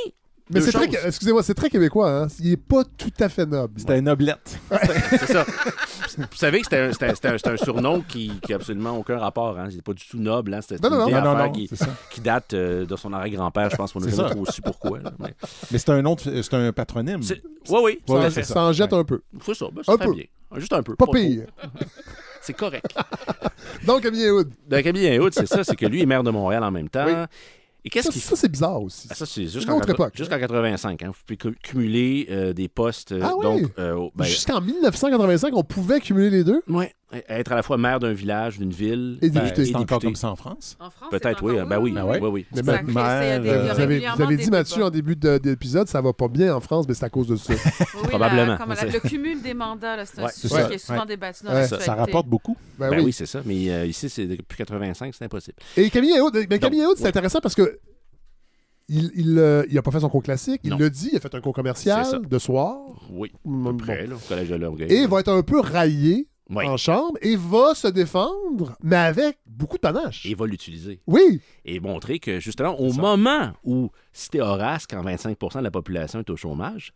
Mais 0.51 0.61
c'est 0.61 0.73
très, 0.73 0.87
excusez-moi, 1.07 1.43
c'est 1.43 1.55
très 1.55 1.69
québécois. 1.71 2.11
Hein? 2.11 2.27
Il 2.41 2.53
est 2.53 2.57
pas 2.57 2.83
tout 2.97 3.11
à 3.21 3.29
fait 3.29 3.45
noble. 3.47 3.75
C'était 3.79 3.99
une 3.99 4.07
noblette. 4.07 4.59
C'est 5.11 5.27
ça. 5.27 5.45
Vous 6.17 6.25
savez 6.37 6.59
que 6.61 6.65
c'était 6.65 6.79
un, 6.79 6.93
c'était 6.93 7.07
un- 7.07 7.15
c'était 7.15 7.29
un- 7.29 7.39
c'est 7.39 7.49
un 7.49 7.57
surnom 7.57 8.01
qui 8.01 8.33
n'a 8.49 8.57
absolument 8.57 8.97
aucun 8.97 9.19
rapport. 9.19 9.59
Hein. 9.59 9.69
C'est 9.71 9.83
pas 9.83 9.93
du 9.93 10.03
tout 10.09 10.19
noble. 10.19 10.55
Hein. 10.55 10.61
C'était 10.63 10.89
Non, 10.89 10.91
non, 10.91 10.97
une 10.97 11.01
non. 11.13 11.19
idée 11.19 11.29
Non, 11.29 11.37
non, 11.37 11.45
non, 11.45 11.53
qui, 11.53 11.69
ça. 11.69 11.87
qui 12.11 12.21
date 12.21 12.55
euh, 12.55 12.87
de 12.87 12.97
son 12.97 13.13
arrière-grand-père. 13.13 13.69
Je 13.71 13.77
pense 13.77 13.93
qu'on 13.93 14.01
n'a 14.01 14.09
C'est 14.09 14.17
jamais 14.17 14.29
ça. 14.31 14.35
trop 14.35 14.47
su 14.47 14.63
pourquoi. 14.63 14.99
là. 15.01 15.13
Mais 15.19 15.35
Mais 15.71 15.79
c'est 15.79 15.91
un 15.91 16.05
autre, 16.07 16.23
c'est 16.43 16.55
un 16.55 16.73
patronyme. 16.73 17.21
Oui, 17.69 17.81
oui, 17.83 18.01
Ça, 18.09 18.41
à 18.41 18.43
ça, 18.43 18.61
en 18.63 18.73
jette 18.73 18.93
un 18.95 19.05
peu. 19.05 19.21
C'est 19.45 19.55
ça. 19.55 19.67
Ben, 19.73 19.83
ça 19.85 19.93
Un 19.93 19.99
peu. 19.99 20.13
bien. 20.15 20.25
Juste 20.57 20.73
un 20.73 20.83
peu. 20.83 20.97
Pas 20.97 21.05
trop. 21.05 21.15
pire. 21.15 21.47
C'est 22.41 22.55
correct. 22.55 22.87
Donc, 23.85 24.03
Camille 24.03 24.31
Hood. 24.31 24.51
Donc, 24.69 24.83
Camille 24.83 25.19
Hood, 25.19 25.35
c'est 25.35 25.45
ça. 25.47 25.63
C'est 25.65 25.77
que 25.77 25.85
lui 25.85 26.01
est 26.01 26.07
maire 26.07 26.23
de 26.23 26.31
Montréal 26.31 26.63
en 26.65 26.71
même 26.71 26.89
temps. 26.89 27.05
Oui. 27.07 27.13
Et 27.89 27.91
qu'est-ce 27.91 28.13
Ça, 28.13 28.21
ça, 28.21 28.37
c'est 28.37 28.49
bizarre 28.51 28.83
aussi. 28.83 29.09
Ah, 29.11 29.15
ça, 29.15 29.25
c'est 29.25 29.47
jusqu'en 29.47 29.77
autre 29.79 29.87
quatre- 29.87 29.95
époque. 30.01 30.13
jusqu'en 30.15 30.39
85. 30.39 31.03
Hein. 31.03 31.07
Vous 31.09 31.13
pouvez 31.27 31.37
cu- 31.39 31.59
cumuler 31.63 32.27
euh, 32.31 32.53
des 32.53 32.69
postes. 32.69 33.13
euh, 33.13 33.21
Ah 33.23 33.33
oui? 33.35 33.43
donc, 33.43 33.63
euh, 33.79 34.09
ben, 34.15 34.25
Jusqu'en 34.27 34.61
1985, 34.61 35.55
on 35.57 35.63
pouvait 35.65 35.99
cumuler 36.01 36.29
les 36.29 36.45
deux? 36.45 36.61
ouais, 36.69 36.93
être 37.29 37.53
à 37.53 37.55
la 37.55 37.63
fois 37.63 37.79
maire 37.79 37.99
d'un 38.01 38.13
village, 38.13 38.59
d'une 38.59 38.71
ville. 38.71 39.19
Et 39.23 39.31
Ben, 39.31 39.43
député. 39.45 39.65
c'est 39.65 39.77
encore 39.77 39.99
comme 40.01 40.15
ça 40.15 40.31
en 40.31 40.37
France? 40.37 40.77
En 40.79 40.91
France, 40.91 41.09
Peut-être, 41.11 41.43
oui. 41.43 41.55
encore- 41.55 41.67
Ben 41.69 41.79
oui, 41.81 41.93
Ben 41.93 42.05
oui, 42.05 42.19
oui. 42.21 42.47
Mais 42.53 42.59
Ça 42.59 42.63
ma- 42.65 42.79
crée- 42.83 42.93
mère, 42.93 43.05
c'est- 43.23 43.25
il 43.27 43.29
y 43.29 43.33
a 43.33 43.39
des- 43.39 43.49
euh, 43.49 43.53
il 43.53 43.73
vous 43.75 43.81
avez, 43.81 43.99
vous 44.17 44.23
avez 44.23 44.37
dit, 44.37 44.51
Mathieu, 44.51 44.85
en 44.85 44.91
début 44.91 45.17
de- 45.17 45.39
d'épisode, 45.39 45.89
ça 45.89 46.03
va 46.03 46.13
pas 46.13 46.29
bien 46.29 46.55
en 46.55 46.61
France, 46.61 46.85
mais 46.87 46.93
c'est 46.95 47.07
à 47.07 47.09
cause 47.11 47.29
de 47.29 47.37
ça. 47.37 47.55
Oui, 47.95 48.01
la- 48.03 48.09
Probablement. 48.11 48.57
comme 48.59 48.75
la- 48.75 48.85
le 48.85 49.01
cumul 49.01 49.41
des 49.41 49.55
mandats, 49.55 49.97
là, 49.97 50.05
c'est 50.05 50.21
un 50.21 50.25
Ouais, 50.27 50.33
sujet 50.33 50.55
ça. 50.55 50.65
qui 50.65 50.75
est 50.75 50.79
souvent 50.79 51.01
Ouais. 51.01 51.07
débattu 51.07 51.45
dans 51.45 51.51
Ouais. 51.53 51.61
la 51.63 51.69
Ça, 51.69 51.81
ça 51.81 51.95
rapporte 51.95 52.27
beaucoup. 52.27 52.57
Ben, 52.79 52.91
Ben 52.91 52.99
oui. 52.99 53.05
oui, 53.07 53.13
c'est 53.13 53.27
ça. 53.27 53.41
Mais 53.47 53.71
euh, 53.71 53.87
ici, 53.87 54.11
c'est 54.11 54.27
depuis 54.27 54.59
85, 54.59 55.15
c'est 55.17 55.25
impossible. 55.25 55.57
Et 55.79 55.89
Camille 55.89 56.21
Hood, 56.21 56.35
ben, 56.35 56.59
c'est 56.97 57.07
intéressant 57.07 57.41
parce 57.41 57.55
que 57.55 57.79
il, 58.91 59.11
il, 59.15 59.39
euh, 59.39 59.65
il 59.71 59.77
a 59.77 59.83
pas 59.83 59.91
fait 59.91 60.01
son 60.01 60.09
cours 60.09 60.23
classique, 60.23 60.61
il 60.65 60.71
l'a 60.77 60.89
dit, 60.89 61.11
il 61.13 61.17
a 61.17 61.21
fait 61.21 61.35
un 61.35 61.41
cours 61.41 61.53
commercial 61.53 62.23
de 62.27 62.39
soir. 62.39 62.79
Oui, 63.11 63.31
Bon. 63.45 63.69
à 63.69 63.73
peu 63.73 63.77
près, 63.79 64.07
là, 64.07 64.15
au 64.15 64.19
collège 64.29 64.49
de 64.49 64.55
Longueuil. 64.57 64.91
Et 64.93 65.07
va 65.07 65.21
être 65.21 65.29
un 65.31 65.43
peu 65.43 65.61
raillé 65.61 66.27
Oui. 66.51 66.67
en 66.67 66.77
chambre 66.79 67.19
et 67.21 67.37
va 67.37 67.75
se 67.75 67.89
défendre, 67.89 68.75
mais 68.83 68.97
avec 68.97 69.39
beaucoup 69.47 69.77
de 69.77 69.81
panache. 69.83 70.25
Et 70.25 70.35
va 70.35 70.47
l'utiliser. 70.47 71.01
Oui, 71.07 71.41
Et 71.65 71.79
montrer 71.81 72.19
que, 72.19 72.41
justement, 72.41 72.81
au 72.81 72.91
ça. 72.91 73.01
moment 73.01 73.53
où 73.65 73.91
c'était 74.13 74.41
Horace, 74.41 74.87
quand 74.87 75.03
25% 75.05 75.59
de 75.59 75.65
la 75.65 75.71
population 75.71 76.21
est 76.21 76.31
au 76.31 76.37
chômage, 76.37 76.93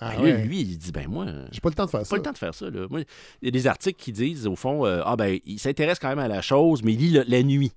Ah 0.00 0.12
ben 0.16 0.22
ouais. 0.22 0.44
lui, 0.44 0.60
il 0.60 0.78
dit 0.78 0.90
ben 0.92 1.06
moi, 1.08 1.26
j'ai 1.52 1.60
pas 1.60 1.68
le 1.68 1.74
temps 1.74 1.84
de 1.86 1.90
faire 1.90 2.00
Pas 2.00 2.04
ça. 2.04 2.16
le 2.16 2.22
temps 2.22 2.32
de 2.32 2.38
faire 2.38 2.54
ça. 2.54 2.70
Là. 2.70 2.86
Moi, 2.90 3.00
il 3.40 3.46
y 3.46 3.48
a 3.48 3.50
des 3.50 3.66
articles 3.66 4.00
qui 4.02 4.12
disent, 4.12 4.46
au 4.46 4.56
fond, 4.56 4.84
euh, 4.86 5.00
ah 5.04 5.16
ben, 5.16 5.38
il 5.44 5.58
s'intéresse 5.58 5.98
quand 6.00 6.08
même 6.08 6.18
à 6.18 6.28
la 6.28 6.42
chose, 6.42 6.82
mais 6.82 6.92
il 6.94 6.98
lit 7.00 7.10
le- 7.10 7.24
la 7.26 7.42
nuit. 7.42 7.72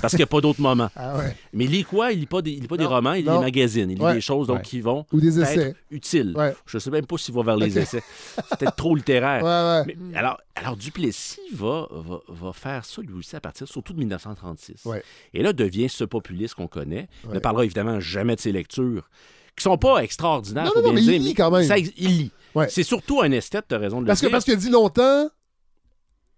Parce 0.00 0.12
qu'il 0.12 0.18
n'y 0.20 0.24
a 0.24 0.26
pas 0.28 0.40
d'autres 0.40 0.60
moments. 0.60 0.88
Ah 0.94 1.16
ouais. 1.18 1.36
Mais 1.52 1.64
il 1.64 1.70
lit 1.72 1.84
quoi? 1.84 2.12
Il 2.12 2.20
lit 2.20 2.26
pas 2.26 2.40
des, 2.42 2.52
il 2.52 2.60
lit 2.62 2.68
pas 2.68 2.76
des 2.76 2.86
romans, 2.86 3.12
il 3.14 3.22
lit 3.22 3.28
non. 3.28 3.38
des 3.38 3.44
magazines, 3.46 3.90
il 3.90 3.98
lit 3.98 4.04
Ouais. 4.04 4.14
des 4.14 4.20
choses 4.20 4.46
donc, 4.46 4.58
Ouais. 4.58 4.62
qui 4.62 4.80
vont 4.80 5.04
Ou 5.12 5.20
des 5.20 5.40
être 5.40 5.50
essais. 5.50 5.74
utiles. 5.90 6.32
Ouais. 6.36 6.54
Je 6.66 6.76
ne 6.76 6.80
sais 6.80 6.90
même 6.90 7.06
pas 7.06 7.18
s'il 7.18 7.34
va 7.34 7.42
vers 7.42 7.56
les 7.56 7.76
essais. 7.78 8.02
C'est 8.48 8.58
peut-être 8.58 8.76
trop 8.76 8.94
littéraire. 8.94 9.42
Ouais, 9.42 9.90
ouais. 9.90 9.96
Mais, 10.10 10.16
alors, 10.18 10.38
alors, 10.54 10.76
Duplessis 10.76 11.40
va, 11.54 11.88
va, 11.90 12.20
va 12.28 12.52
faire 12.52 12.84
ça, 12.84 13.02
lui 13.02 13.14
aussi, 13.14 13.34
à 13.34 13.40
partir 13.40 13.66
surtout 13.66 13.92
de 13.92 13.98
1936. 13.98 14.84
Ouais. 14.84 15.02
Et 15.34 15.42
là, 15.42 15.52
devient 15.52 15.88
ce 15.88 16.04
populiste 16.04 16.54
qu'on 16.54 16.68
connaît. 16.68 17.08
Il 17.24 17.30
ne 17.34 17.38
parlera 17.40 17.64
évidemment 17.64 17.98
jamais 18.00 18.36
de 18.36 18.40
ses 18.40 18.52
lectures, 18.52 19.08
qui 19.56 19.64
sont 19.64 19.76
pas 19.76 19.98
extraordinaires, 20.04 20.64
Non, 20.66 20.70
faut 20.70 20.80
non, 20.82 20.88
non, 20.88 20.92
bien 20.94 21.00
mais 21.02 21.06
le 21.06 21.12
il 21.14 21.18
dire, 21.20 21.28
lit 21.30 21.34
quand 21.34 21.50
même. 21.50 21.64
ça 21.64 21.76
il 21.78 21.92
lit. 21.98 22.30
Ouais. 22.54 22.68
C'est 22.68 22.82
surtout 22.84 23.20
un 23.22 23.30
esthète, 23.32 23.66
tu 23.68 23.74
as 23.74 23.78
raison 23.78 23.96
de 23.98 24.02
le 24.02 24.06
Parce 24.08 24.20
que 24.20 24.26
dire. 24.26 24.32
parce 24.32 24.44
qu'il 24.44 24.54
a 24.54 24.56
dit 24.56 24.70
longtemps, 24.70 25.28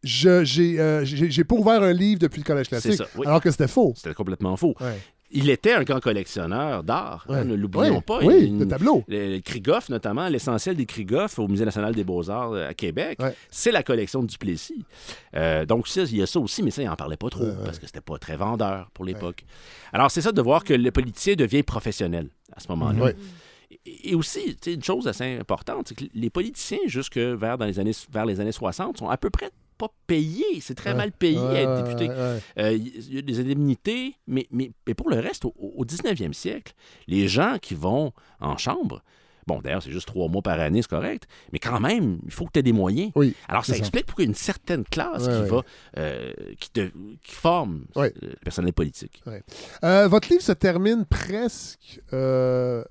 j'ai 0.02 0.80
euh, 0.80 1.04
j'ai 1.04 1.30
j'ai 1.30 1.44
pas 1.44 1.54
ouvert 1.54 1.82
un 1.82 1.92
livre 1.92 2.18
depuis 2.20 2.40
le 2.40 2.44
collège 2.44 2.68
classique. 2.68 2.94
ça, 2.94 3.06
oui. 3.16 3.26
Alors 3.26 3.40
que 3.40 3.50
c'était 3.50 3.68
faux. 3.68 3.92
C'était 3.96 4.14
complètement 4.14 4.56
faux. 4.56 4.74
Ouais. 4.80 4.98
Il 5.34 5.48
était 5.48 5.72
un 5.72 5.82
grand 5.82 5.98
collectionneur 6.00 6.82
d'art, 6.82 7.24
hein, 7.30 7.32
Ouais. 7.38 7.44
ne 7.46 7.54
l'oublions 7.54 7.94
Ouais. 7.96 8.00
pas. 8.02 8.18
Oui, 8.22 8.34
Il- 8.48 8.58
de 8.58 8.64
tableaux. 8.66 9.02
Le, 9.08 9.36
le 9.36 9.40
Krigoff, 9.40 9.88
notamment, 9.88 10.28
l'essentiel 10.28 10.76
des 10.76 10.84
Krigoff 10.84 11.38
au 11.38 11.48
Musée 11.48 11.64
national 11.64 11.94
des 11.94 12.04
beaux-arts 12.04 12.52
euh, 12.52 12.68
à 12.68 12.74
Québec, 12.74 13.18
c'est 13.50 13.72
la 13.72 13.82
collection 13.82 14.20
de 14.22 14.26
Duplessis. 14.26 14.84
Euh, 15.34 15.64
donc, 15.64 15.88
ça, 15.88 16.02
il 16.02 16.16
y 16.18 16.22
a 16.22 16.26
ça 16.26 16.38
aussi, 16.38 16.62
mais 16.62 16.70
ça, 16.70 16.82
il 16.82 16.86
n'en 16.86 16.96
parlait 16.96 17.16
pas 17.16 17.30
trop 17.30 17.50
parce 17.64 17.78
que 17.78 17.86
c'était 17.86 18.02
pas 18.02 18.18
très 18.18 18.36
vendeur 18.36 18.90
pour 18.92 19.06
l'époque. 19.06 19.44
Alors, 19.94 20.10
c'est 20.10 20.20
ça 20.20 20.32
de 20.32 20.42
voir 20.42 20.64
que 20.64 20.74
le 20.74 20.90
politicien 20.90 21.34
devient 21.34 21.62
professionnel 21.62 22.28
à 22.54 22.60
ce 22.60 22.68
moment-là. 22.68 23.12
Et 23.86 24.14
aussi, 24.14 24.58
une 24.66 24.84
chose 24.84 25.08
assez 25.08 25.38
importante, 25.38 25.88
c'est 25.88 25.94
que 25.94 26.04
les 26.14 26.28
politiciens, 26.28 26.78
jusque 26.86 27.16
vers, 27.16 27.56
dans 27.56 27.64
les 27.64 27.78
années, 27.80 27.92
vers 28.12 28.26
les 28.26 28.38
années 28.38 28.52
60, 28.52 28.98
sont 28.98 29.08
à 29.08 29.16
peu 29.16 29.30
près 29.30 29.50
pas 29.88 29.94
payés. 30.06 30.60
C'est 30.60 30.74
très 30.74 30.90
Ouais. 30.90 30.96
mal 30.96 31.12
payé 31.12 31.38
Ouais, 31.38 31.58
à 31.58 31.62
être 31.62 31.82
député. 31.84 32.08
ouais. 32.08 32.38
Euh, 32.58 32.72
Il 32.72 33.14
y 33.14 33.18
a 33.18 33.22
des 33.22 33.40
indemnités, 33.40 34.14
mais, 34.26 34.46
mais, 34.50 34.70
mais 34.86 34.94
pour 34.94 35.10
le 35.10 35.18
reste, 35.18 35.44
au, 35.44 35.54
au 35.56 35.84
19e 35.84 36.32
siècle, 36.32 36.72
les 37.06 37.28
gens 37.28 37.56
qui 37.60 37.74
vont 37.74 38.12
en 38.40 38.56
chambre, 38.56 39.02
bon, 39.46 39.60
d'ailleurs, 39.60 39.82
c'est 39.82 39.90
juste 39.90 40.06
trois 40.06 40.28
mois 40.28 40.42
par 40.42 40.60
année, 40.60 40.82
c'est 40.82 40.88
correct, 40.90 41.26
mais 41.52 41.58
quand 41.58 41.80
même, 41.80 42.20
il 42.24 42.30
faut 42.30 42.44
que 42.46 42.52
tu 42.52 42.60
aies 42.60 42.62
des 42.62 42.72
moyens. 42.72 43.10
Oui. 43.16 43.34
Alors, 43.48 43.64
ça 43.64 43.76
explique 43.76 44.06
pourquoi 44.06 44.22
il 44.22 44.26
y 44.26 44.30
a 44.30 44.32
une 44.32 44.36
certaine 44.36 44.84
classe 44.84 45.26
Ouais, 45.26 45.34
qui 45.34 45.40
ouais. 45.42 45.48
va, 45.48 45.62
euh, 45.98 46.32
qui, 46.60 46.70
te- 46.70 46.90
qui 47.24 47.34
forme 47.34 47.84
Ouais. 47.96 48.12
euh, 48.22 48.28
le 48.30 48.36
personnel 48.44 48.72
politique. 48.72 49.22
Euh, 49.84 50.06
votre 50.08 50.28
livre 50.30 50.42
se 50.42 50.52
termine 50.52 51.04
presque. 51.06 52.00
euh, 52.12 52.84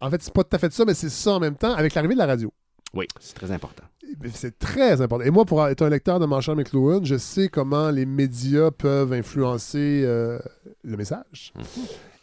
En 0.00 0.10
fait, 0.10 0.22
c'est 0.22 0.32
pas 0.34 0.44
tout 0.44 0.56
à 0.56 0.58
fait 0.58 0.72
ça, 0.72 0.84
mais 0.86 0.94
c'est 0.94 1.08
ça 1.10 1.32
en 1.32 1.40
même 1.40 1.56
temps, 1.56 1.72
avec 1.74 1.94
l'arrivée 1.94 2.14
de 2.14 2.18
la 2.18 2.26
radio. 2.26 2.52
Oui, 2.94 3.06
c'est 3.20 3.34
très 3.34 3.50
important. 3.50 3.84
C'est 4.32 4.58
très 4.58 5.00
important. 5.00 5.24
Et 5.24 5.30
moi, 5.30 5.44
pour 5.44 5.66
être 5.66 5.82
un 5.82 5.88
lecteur 5.90 6.20
de 6.20 6.26
Marshall 6.26 6.56
McLuhan, 6.56 7.04
je 7.04 7.16
sais 7.16 7.48
comment 7.48 7.90
les 7.90 8.06
médias 8.06 8.70
peuvent 8.70 9.12
influencer 9.12 10.02
euh, 10.04 10.38
le 10.84 10.96
message. 10.96 11.52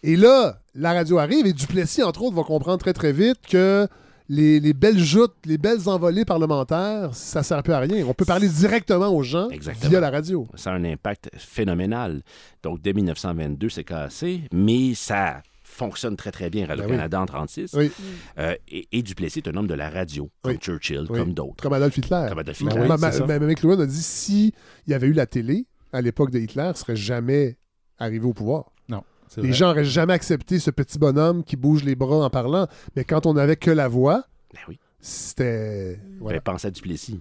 Et 0.03 0.15
là, 0.15 0.60
la 0.73 0.93
radio 0.93 1.18
arrive 1.19 1.45
et 1.45 1.53
Duplessis, 1.53 2.02
entre 2.03 2.22
autres, 2.23 2.35
va 2.35 2.43
comprendre 2.43 2.80
très 2.80 2.93
très 2.93 3.11
vite 3.11 3.39
que 3.48 3.88
les, 4.30 4.61
les 4.61 4.73
belles 4.73 4.98
joutes, 4.98 5.35
les 5.45 5.57
belles 5.57 5.89
envolées 5.89 6.23
parlementaires, 6.23 7.14
ça 7.14 7.43
sert 7.43 7.61
plus 7.64 7.73
à 7.73 7.80
rien. 7.80 8.06
On 8.07 8.14
peut 8.14 8.23
parler 8.26 8.48
directement 8.48 9.10
aux 9.10 9.23
gens 9.23 9.49
Exactement. 9.49 9.89
via 9.89 9.99
la 9.99 10.10
radio. 10.10 10.48
Ça 10.56 10.72
a 10.72 10.76
un 10.76 10.85
impact 10.85 11.30
phénoménal. 11.38 12.22
Donc, 12.64 12.81
dès 12.81 12.93
1922, 12.93 13.68
c'est 13.69 13.84
cassé, 13.84 14.43
mais 14.53 14.93
ça 14.95 15.41
fonctionne 15.72 16.15
très, 16.15 16.31
très 16.31 16.49
bien. 16.49 16.65
Radio-Canada 16.68 17.19
en 17.22 17.26
36. 17.26 17.73
Oui. 17.73 17.91
Euh, 18.38 18.56
et, 18.68 18.88
et 18.91 19.02
Duplessis 19.02 19.39
est 19.39 19.48
un 19.48 19.56
homme 19.56 19.68
de 19.68 19.73
la 19.73 19.89
radio, 19.89 20.30
comme 20.41 20.52
Oui. 20.53 20.57
Churchill, 20.60 21.06
Oui. 21.10 21.18
comme 21.19 21.34
d'autres. 21.34 21.61
Comme 21.64 21.73
Adolf 21.73 21.98
Hitler. 21.98 22.26
Comme 22.30 22.39
Adolf 22.39 22.61
Ma- 22.61 22.72
Hitler. 22.72 22.88
ma- 22.88 22.95
oui, 22.95 23.02
ma- 23.02 23.11
c'est 23.11 23.18
ça. 23.19 23.26
ma- 23.26 23.39
McLuhan 23.39 23.80
a 23.80 23.85
dit 23.85 24.02
si 24.03 24.53
il 24.88 24.91
y 24.91 24.93
avait 24.93 25.07
eu 25.07 25.14
la 25.14 25.26
télé 25.26 25.65
à 25.93 26.02
l'époque 26.02 26.31
de 26.31 26.39
Hitler, 26.39 26.72
il 26.73 26.77
serait 26.77 26.95
jamais 26.95 27.57
arrivé 27.98 28.26
au 28.26 28.34
pouvoir. 28.34 28.72
Non. 28.89 29.03
Les 29.38 29.43
vrai. 29.43 29.53
gens 29.53 29.68
n'auraient 29.68 29.85
jamais 29.85 30.14
accepté 30.14 30.60
ce 30.60 30.72
petit 30.72 30.99
bonhomme 30.99 31.43
qui 31.43 31.56
bouge 31.56 31.84
les 31.84 31.95
bras 31.95 32.18
en 32.26 32.30
parlant. 32.30 32.68
Mais 32.95 33.03
quand 33.06 33.26
on 33.26 33.38
avait 33.38 33.56
que 33.56 33.72
la 33.72 33.88
voix, 33.88 34.26
Ben 34.53 34.60
oui. 34.68 34.77
c'était. 34.99 35.99
voilà. 36.19 36.39
Ben, 36.39 36.43
pensez 36.53 36.68
à 36.68 36.72
Duplessis. 36.72 37.19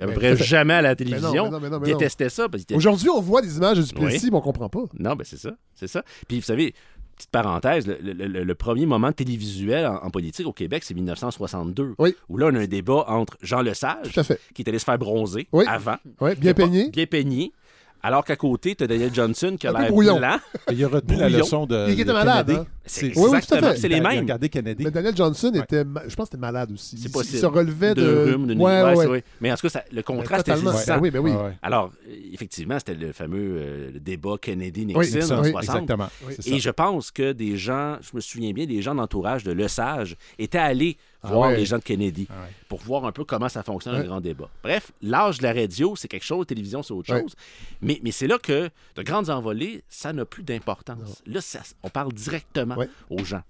À 0.00 0.02
peu 0.02 0.12
Ben, 0.12 0.14
près 0.14 0.26
à 0.28 0.34
jamais 0.36 0.74
à 0.74 0.82
la 0.82 0.94
télévision. 0.94 1.44
mais 1.46 1.50
non, 1.50 1.60
mais 1.60 1.70
non, 1.70 1.80
mais 1.80 1.90
non. 1.90 1.98
détestait 1.98 2.28
ça. 2.28 2.48
Parce 2.48 2.62
Aujourd'hui, 2.74 3.08
on 3.08 3.20
voit 3.20 3.42
des 3.42 3.56
images 3.56 3.78
de 3.78 3.82
Duplessis, 3.82 4.26
Oui. 4.26 4.30
mais 4.30 4.36
on 4.36 4.40
comprend 4.42 4.68
pas. 4.68 4.84
Non, 4.98 5.16
ben 5.16 5.24
c'est 5.24 5.38
ça. 5.38 5.56
C'est 5.74 5.86
ça. 5.88 6.04
Puis 6.28 6.38
vous 6.38 6.44
savez, 6.44 6.74
petite 7.18 7.30
parenthèse, 7.30 7.86
le, 7.86 7.98
le- 8.00 8.26
le- 8.26 8.44
le 8.44 8.54
premier 8.54 8.86
moment 8.86 9.12
télévisuel 9.12 9.86
en, 9.86 9.96
en 9.96 10.10
politique 10.10 10.46
au 10.46 10.52
Québec, 10.52 10.82
c'est 10.84 10.94
1962. 10.94 11.94
Oui. 11.98 12.14
Où 12.28 12.38
là, 12.38 12.46
on 12.50 12.54
a 12.54 12.60
un 12.60 12.66
débat 12.66 13.04
entre 13.08 13.36
Jean 13.42 13.60
Lesage, 13.60 14.18
qui 14.54 14.62
est 14.62 14.68
allé 14.68 14.78
se 14.78 14.84
faire 14.84 14.98
bronzer 14.98 15.46
Oui. 15.52 15.64
avant. 15.68 15.96
Qui 16.04 16.40
bien 16.40 16.54
pas- 16.54 16.62
peigné. 16.62 16.88
Bien 16.90 17.06
peigné. 17.06 17.52
Alors 18.02 18.24
qu'à 18.24 18.36
côté, 18.36 18.74
tu 18.74 18.84
as 18.84 18.86
Daniel 18.86 19.12
Johnson 19.12 19.56
qui 19.58 19.66
a 19.66 19.72
l'air 19.72 19.92
blanc. 19.92 20.38
Il 20.70 20.84
a 20.84 20.88
retenu 20.88 21.16
la 21.16 21.28
leçon 21.28 21.66
de, 21.66 21.86
Il 21.88 21.94
était 21.94 22.04
de 22.04 22.12
malade, 22.12 22.46
Kennedy. 22.46 22.62
hein? 22.64 22.72
C'est 22.86 23.00
C'est- 23.00 23.06
Oui, 23.08 23.12
oui, 23.16 23.28
tout 23.28 23.34
à 23.34 23.38
exactement, 23.38 23.70
fait. 23.72 23.76
c'est 23.76 23.88
les 23.88 24.00
mêmes. 24.00 24.20
regardé 24.20 24.48
Kennedy. 24.48 24.82
Mais 24.84 24.90
Daniel 24.90 25.14
Johnson 25.16 25.50
Ouais. 25.52 25.58
était, 25.60 25.84
je 26.06 26.14
pense, 26.14 26.14
que 26.14 26.22
c'était 26.24 26.36
malade 26.38 26.70
aussi. 26.72 26.96
C'est 26.96 27.08
Il- 27.08 27.12
possible. 27.12 27.36
Il 27.36 27.40
se 27.40 27.46
relevait 27.46 27.94
de. 27.94 28.00
de 28.02 28.30
rhume, 28.32 28.46
de 28.46 28.54
nuit. 28.54 28.62
Ouais. 28.62 29.22
Mais 29.42 29.52
en 29.52 29.56
tout 29.56 29.62
cas, 29.62 29.68
ça- 29.68 29.84
le 29.92 30.02
contraste 30.02 30.48
est 30.48 30.52
totalement. 30.52 30.72
saisissant. 30.72 30.94
Ben 30.94 31.02
oui, 31.02 31.10
ben 31.10 31.18
oui. 31.20 31.32
Alors, 31.60 31.90
euh, 32.08 32.12
effectivement, 32.32 32.78
c'était 32.78 32.94
le 32.94 33.12
fameux 33.12 33.56
euh, 33.58 33.90
le 33.92 34.00
débat 34.00 34.36
Kennedy-Nixon 34.40 34.98
Oui, 35.00 35.06
en 35.12 35.16
Nixon, 35.16 35.40
oui, 35.42 35.50
60. 35.50 35.62
Exactement. 35.82 36.08
Oui. 36.26 36.32
C'est 36.36 36.42
ça. 36.48 36.54
Et 36.54 36.58
je 36.60 36.70
pense 36.70 37.10
que 37.10 37.32
des 37.32 37.56
gens, 37.58 37.96
je 38.00 38.10
me 38.14 38.20
souviens 38.20 38.52
bien, 38.52 38.64
des 38.64 38.80
gens 38.80 38.94
d'entourage 38.94 39.44
de 39.44 39.52
Lesage 39.52 40.16
étaient 40.38 40.56
allés 40.58 40.96
Ah 41.22 41.28
voir 41.32 41.50
ouais. 41.50 41.56
les 41.56 41.66
gens 41.66 41.78
de 41.78 41.82
Kennedy 41.82 42.26
Ah 42.30 42.42
ouais. 42.42 42.52
pour 42.68 42.80
voir 42.80 43.04
un 43.04 43.12
peu 43.12 43.24
comment 43.24 43.48
ça 43.48 43.62
fonctionne 43.62 43.94
Ouais. 43.96 44.00
un 44.02 44.06
grand 44.06 44.20
débat. 44.20 44.48
Bref, 44.62 44.92
l'âge 45.02 45.38
de 45.38 45.42
la 45.44 45.52
radio, 45.52 45.96
c'est 45.96 46.06
quelque 46.08 46.24
chose, 46.24 46.40
la 46.40 46.44
télévision, 46.46 46.82
c'est 46.82 46.92
autre 46.92 47.08
chose. 47.08 47.34
Mais, 47.80 48.00
mais 48.04 48.10
c'est 48.12 48.26
là 48.28 48.38
que 48.38 48.70
de 48.94 49.02
grandes 49.02 49.28
envolées, 49.30 49.82
ça 49.88 50.12
n'a 50.12 50.24
plus 50.24 50.42
d'importance. 50.44 51.22
Là, 51.26 51.40
ça- 51.40 51.62
on 51.82 51.88
parle 51.90 52.12
directement 52.12 52.76
aux 53.10 53.24
gens. 53.24 53.42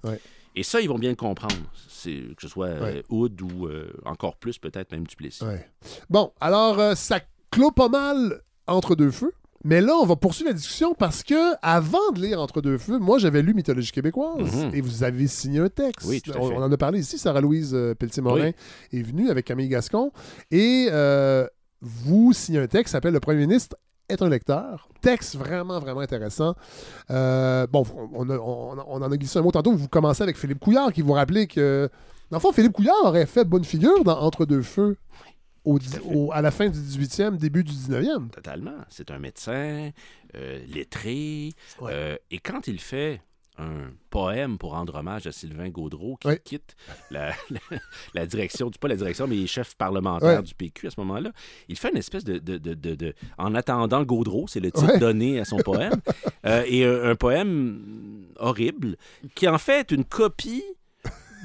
Et 0.57 0.63
ça, 0.63 0.81
ils 0.81 0.89
vont 0.89 0.99
bien 0.99 1.11
le 1.11 1.17
comprendre. 1.17 1.55
Que 2.05 2.35
ce 2.41 2.49
soit 2.49 2.67
euh. 2.69 3.03
Hood 3.11 3.41
ou 3.43 3.67
euh, 3.67 3.93
encore 4.05 4.37
plus, 4.37 4.59
peut-être 4.59 4.91
même 4.93 5.07
Duplessis. 5.07 5.45
Bon, 6.11 6.33
alors, 6.41 6.79
euh, 6.79 6.95
ça 6.95 7.21
clôt 7.51 7.71
pas 7.71 7.89
mal 7.89 8.41
entre 8.67 8.95
deux 8.97 9.11
feux. 9.11 9.33
Mais 9.65 9.81
là, 9.81 9.95
on 10.01 10.07
va 10.07 10.15
poursuivre 10.17 10.51
la 10.51 10.55
discussion 10.55 10.95
parce 10.95 11.23
que, 11.23 11.55
avant 11.63 12.13
de 12.15 12.21
lire 12.21 12.41
Entre 12.41 12.61
deux 12.61 12.79
feux, 12.79 12.99
moi, 12.99 13.19
j'avais 13.19 13.43
lu 13.43 13.55
Mythologie 13.55 13.91
québécoise 13.93 14.55
Mhm. 14.67 14.71
et 14.75 14.81
vous 14.81 15.03
avez 15.03 15.27
signé 15.27 15.59
un 15.61 15.69
texte. 15.69 16.07
Oui, 16.09 16.21
tout 16.21 16.33
à 16.33 16.37
on, 16.39 16.49
fait. 16.49 16.55
on 16.57 16.63
en 16.63 16.71
a 16.71 16.77
parlé 16.77 17.01
ici. 17.01 17.19
Sarah-Louise 17.19 17.73
euh, 17.75 17.95
Pelletier-Morin 17.95 18.53
est 18.93 19.03
venue 19.03 19.31
avec 19.31 19.47
Camille 19.47 19.69
Gascon 19.69 20.13
et 20.51 20.89
euh, 20.93 21.47
vous 21.81 22.33
signez 22.33 22.59
un 22.61 22.67
texte 22.67 22.87
qui 22.87 22.91
s'appelle 22.93 23.13
Le 23.15 23.21
premier 23.21 23.39
ministre 23.41 23.77
est 24.09 24.23
un 24.23 24.29
lecteur. 24.29 24.89
Texte 25.03 25.37
vraiment, 25.37 25.79
vraiment 25.81 26.01
intéressant. 26.01 26.55
Euh, 27.11 27.67
bon, 27.67 27.85
on, 28.15 28.31
a- 28.31 28.39
on- 28.39 28.79
on 28.87 29.03
en 29.03 29.13
a 29.13 29.17
glissé 29.17 29.39
un 29.39 29.43
mot 29.43 29.51
tantôt. 29.51 29.73
Vous 29.73 29.89
commencez 29.89 30.23
avec 30.23 30.37
Philippe 30.39 30.61
Couillard 30.61 30.93
qui 30.93 31.03
vous 31.03 31.13
rappelait 31.13 31.47
que, 31.47 31.89
dans 32.31 32.39
le 32.39 32.41
fond, 32.41 32.53
Philippe 32.53 32.73
Couillard 32.73 32.97
aurait 33.05 33.27
fait 33.27 33.45
bonne 33.45 33.65
figure 33.65 34.05
dans 34.05 34.19
Entre 34.21 34.47
deux 34.47 34.63
feux 34.63 34.97
au, 35.65 35.77
à 35.77 35.81
fait. 35.81 36.01
au- 36.05 36.33
à 36.33 36.41
la 36.43 36.51
fin 36.51 36.69
du 36.69 36.79
18e, 36.79 37.37
début 37.37 37.65
du 37.65 37.73
19e. 37.73 38.31
Totalement. 38.31 38.77
C'est 38.89 39.11
un 39.11 39.19
médecin, 39.19 39.91
euh, 40.35 40.65
lettré. 40.69 41.53
Ouais. 41.81 41.93
euh, 41.93 42.17
et 42.31 42.39
quand 42.39 42.67
il 42.69 42.81
fait 42.81 43.21
un 43.61 43.91
poème 44.11 44.57
pour 44.57 44.71
rendre 44.71 44.95
hommage 44.95 45.27
à 45.27 45.33
Sylvain 45.33 45.69
Gaudreau, 45.69 46.17
qui 46.21 46.29
Ouais. 46.29 46.41
quitte 46.45 46.77
la, 47.11 47.31
la- 47.51 47.79
la 48.15 48.25
direction, 48.27 48.71
du- 48.71 48.79
pas 48.79 48.87
la 48.87 48.95
direction, 48.95 49.27
mais 49.27 49.45
chef 49.49 49.75
parlementaire 49.75 50.39
Ouais. 50.39 50.43
du 50.45 50.55
PQ 50.55 50.87
à 50.87 50.91
ce 50.91 51.01
moment-là, 51.01 51.33
il 51.69 51.77
fait 51.77 51.91
une 51.91 51.97
espèce 51.97 52.23
de... 52.23 52.39
de- 52.39 52.59
de- 52.59 52.75
de- 52.75 52.95
de- 52.95 53.15
en 53.37 53.57
attendant 53.57 54.05
Gaudreau, 54.05 54.47
c'est 54.47 54.61
le 54.61 54.71
titre 54.71 54.93
Ouais. 54.93 54.99
donné 55.01 55.41
à 55.41 55.45
son 55.45 55.57
poème, 55.57 55.91
euh, 56.47 56.63
et 56.69 56.85
un, 56.85 57.11
un 57.11 57.15
poème 57.17 58.27
horrible, 58.39 58.97
qui 59.35 59.49
en 59.49 59.59
fait 59.59 59.91
est 59.91 59.95
une 59.95 60.05
copie 60.05 60.63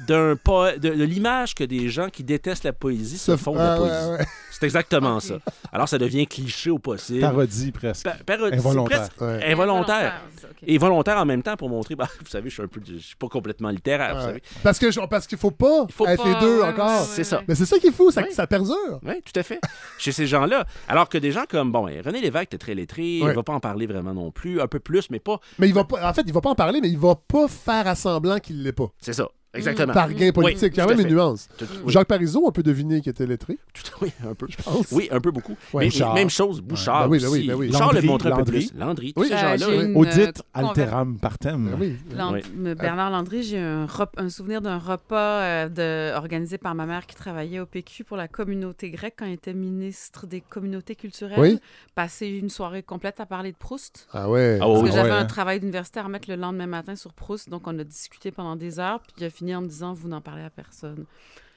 d'un 0.06 0.34
de, 0.34 0.78
de 0.78 1.04
l'image 1.04 1.54
que 1.54 1.64
des 1.64 1.88
gens 1.88 2.08
qui 2.08 2.24
détestent 2.24 2.64
la 2.64 2.72
poésie 2.72 3.18
se 3.18 3.36
font 3.36 3.52
de 3.52 3.58
la 3.58 3.74
Ah, 3.74 3.80
ouais, 3.80 3.88
poésie. 3.88 4.10
ouais. 4.20 4.26
C'est 4.50 4.66
exactement 4.66 5.18
ça. 5.18 5.34
Alors, 5.72 5.88
ça 5.88 5.98
devient 5.98 6.26
cliché 6.28 6.70
au 6.70 6.78
possible. 6.78 7.20
Parodie 7.20 7.72
presque. 7.72 8.04
Pa- 8.04 8.16
parodie, 8.24 8.56
Involontaire. 8.56 8.98
presque 9.10 9.20
Ouais. 9.20 9.52
Involontaire. 9.52 10.20
Et 10.66 10.78
volontaire 10.78 11.18
en 11.18 11.24
même 11.26 11.42
temps 11.42 11.56
pour 11.56 11.68
montrer, 11.68 11.96
bah, 11.96 12.08
vous 12.20 12.26
savez, 12.30 12.48
je 12.50 12.54
suis 12.54 12.62
un 12.62 12.68
peu, 12.68 12.80
je 12.86 12.96
suis 12.98 13.16
pas 13.16 13.26
complètement 13.28 13.70
littéraire, 13.70 14.14
vous 14.14 14.22
savez. 14.22 14.42
Parce 14.62 14.78
que 14.78 14.90
je- 14.92 15.00
parce 15.00 15.26
qu'il 15.26 15.38
faut 15.38 15.50
pas 15.50 15.84
Il 15.88 15.92
faut 15.92 16.06
être 16.06 16.22
pas, 16.22 16.28
les 16.28 16.38
deux 16.40 16.60
ouais, 16.60 16.68
encore. 16.68 17.00
ouais, 17.00 17.06
C'est 17.06 17.24
ça. 17.24 17.42
Mais 17.48 17.54
c'est 17.56 17.66
ça 17.66 17.78
qui 17.80 17.88
est 17.88 17.92
fou, 17.92 18.10
ça, 18.12 18.22
Ouais. 18.22 18.30
ça 18.30 18.46
perdure. 18.46 19.00
Oui, 19.02 19.14
tout 19.24 19.38
à 19.38 19.42
fait. 19.42 19.60
Chez 19.98 20.12
ces 20.12 20.26
gens-là. 20.28 20.64
Alors 20.88 21.08
que 21.08 21.18
des 21.18 21.32
gens 21.32 21.44
comme, 21.48 21.72
bon, 21.72 21.86
ben, 21.86 22.00
René 22.04 22.20
Lévesque 22.20 22.44
était 22.46 22.58
très 22.58 22.74
lettré, 22.74 23.02
Ouais. 23.22 23.30
il 23.30 23.34
va 23.34 23.42
pas 23.42 23.52
en 23.54 23.60
parler 23.60 23.86
vraiment 23.86 24.14
non 24.14 24.30
plus, 24.30 24.60
un 24.60 24.68
peu 24.68 24.78
plus, 24.78 25.10
mais 25.10 25.18
pas. 25.18 25.40
Mais 25.58 25.66
il 25.68 25.74
va 25.74 25.82
pas, 25.84 26.08
en 26.08 26.14
fait, 26.14 26.22
il 26.26 26.32
va 26.32 26.40
pas 26.40 26.50
en 26.50 26.54
parler, 26.54 26.80
mais 26.80 26.88
il 26.88 26.98
va 26.98 27.16
pas 27.16 27.48
faire 27.48 27.88
à 27.88 27.96
semblant 27.96 28.38
qu'il 28.38 28.62
l'est 28.62 28.72
pas. 28.72 28.90
C'est 29.00 29.12
ça. 29.14 29.28
Exactement. 29.54 29.92
par 29.92 30.12
gain 30.12 30.32
politique. 30.32 30.62
Oui, 30.62 30.70
Il 30.74 30.78
y 30.78 30.80
a 30.80 30.86
même 30.86 31.00
une 31.00 31.04
fait. 31.06 31.10
nuance. 31.12 31.48
Tout- 31.56 31.64
oui. 31.84 31.92
Jacques 31.92 32.08
Parizeau, 32.08 32.42
on 32.46 32.52
peut 32.52 32.62
deviner 32.62 33.00
qu'il 33.00 33.10
était 33.10 33.26
lettré? 33.26 33.58
Tout- 33.74 33.92
oui, 34.02 34.12
un 34.28 34.34
peu. 34.34 34.46
Je 34.48 34.56
pense. 34.62 34.90
Oui, 34.92 35.08
un 35.10 35.20
peu 35.20 35.30
beaucoup. 35.30 35.56
Ouais. 35.72 35.88
Même 36.14 36.30
chose, 36.30 36.60
Bouchard 36.60 37.04
Ben 37.08 37.10
oui, 37.10 37.18
ben 37.20 37.28
oui, 37.28 37.46
ben 37.48 37.54
oui. 37.54 37.66
Bouchard 37.68 37.92
le 37.92 38.02
montrait 38.02 38.28
un 38.30 38.32
peu 38.32 38.38
Landry. 38.38 38.66
plus. 38.68 38.78
Landry, 38.78 39.12
tous 39.14 39.20
Oui. 39.22 39.28
ces 39.28 39.34
Euh, 39.34 39.56
gens-là. 39.58 39.98
Audit 39.98 40.18
euh, 40.20 40.32
alteram 40.54 41.18
partem. 41.18 41.68
Ben 41.70 41.76
oui. 41.80 41.96
Lan- 42.16 42.32
Oui. 42.32 42.40
me- 42.56 42.74
Bernard 42.74 43.10
Landry, 43.10 43.42
j'ai 43.42 43.58
un, 43.58 43.86
rep- 43.86 44.14
un 44.16 44.28
souvenir 44.28 44.60
d'un 44.60 44.78
repas 44.78 45.40
euh, 45.42 45.68
de- 45.68 46.16
organisé 46.16 46.58
par 46.58 46.74
ma 46.74 46.86
mère 46.86 47.06
qui 47.06 47.14
travaillait 47.16 47.60
au 47.60 47.66
PQ 47.66 48.04
pour 48.04 48.16
la 48.16 48.28
communauté 48.28 48.90
grecque 48.90 49.14
quand 49.18 49.26
il 49.26 49.32
était 49.34 49.54
ministre 49.54 50.26
des 50.26 50.40
communautés 50.40 50.94
culturelles. 50.96 51.38
Oui. 51.38 51.58
Passer 51.94 52.26
une 52.26 52.50
soirée 52.50 52.82
complète 52.82 53.20
à 53.20 53.26
parler 53.26 53.52
de 53.52 53.56
Proust. 53.56 54.08
Ah 54.12 54.28
ouais. 54.28 54.58
Ah 54.60 54.68
oui, 54.68 54.74
Parce 54.80 54.90
que 54.90 54.96
j'avais 54.96 55.10
ouais, 55.10 55.14
un 55.16 55.20
hein. 55.20 55.24
travail 55.26 55.60
d'université 55.60 56.00
à 56.00 56.02
remettre 56.04 56.28
le 56.28 56.36
lendemain 56.36 56.66
matin 56.66 56.96
sur 56.96 57.12
Proust, 57.12 57.48
donc 57.50 57.66
on 57.66 57.78
a 57.78 57.84
discuté 57.84 58.30
pendant 58.30 58.56
des 58.56 58.78
heures, 58.80 59.00
puis 59.00 59.12
il 59.18 59.24
a 59.24 59.30
en 59.52 59.62
me 59.62 59.66
disant 59.66 59.92
Vous 59.94 60.08
n'en 60.08 60.20
parlez 60.20 60.42
à 60.42 60.50
personne. 60.50 61.06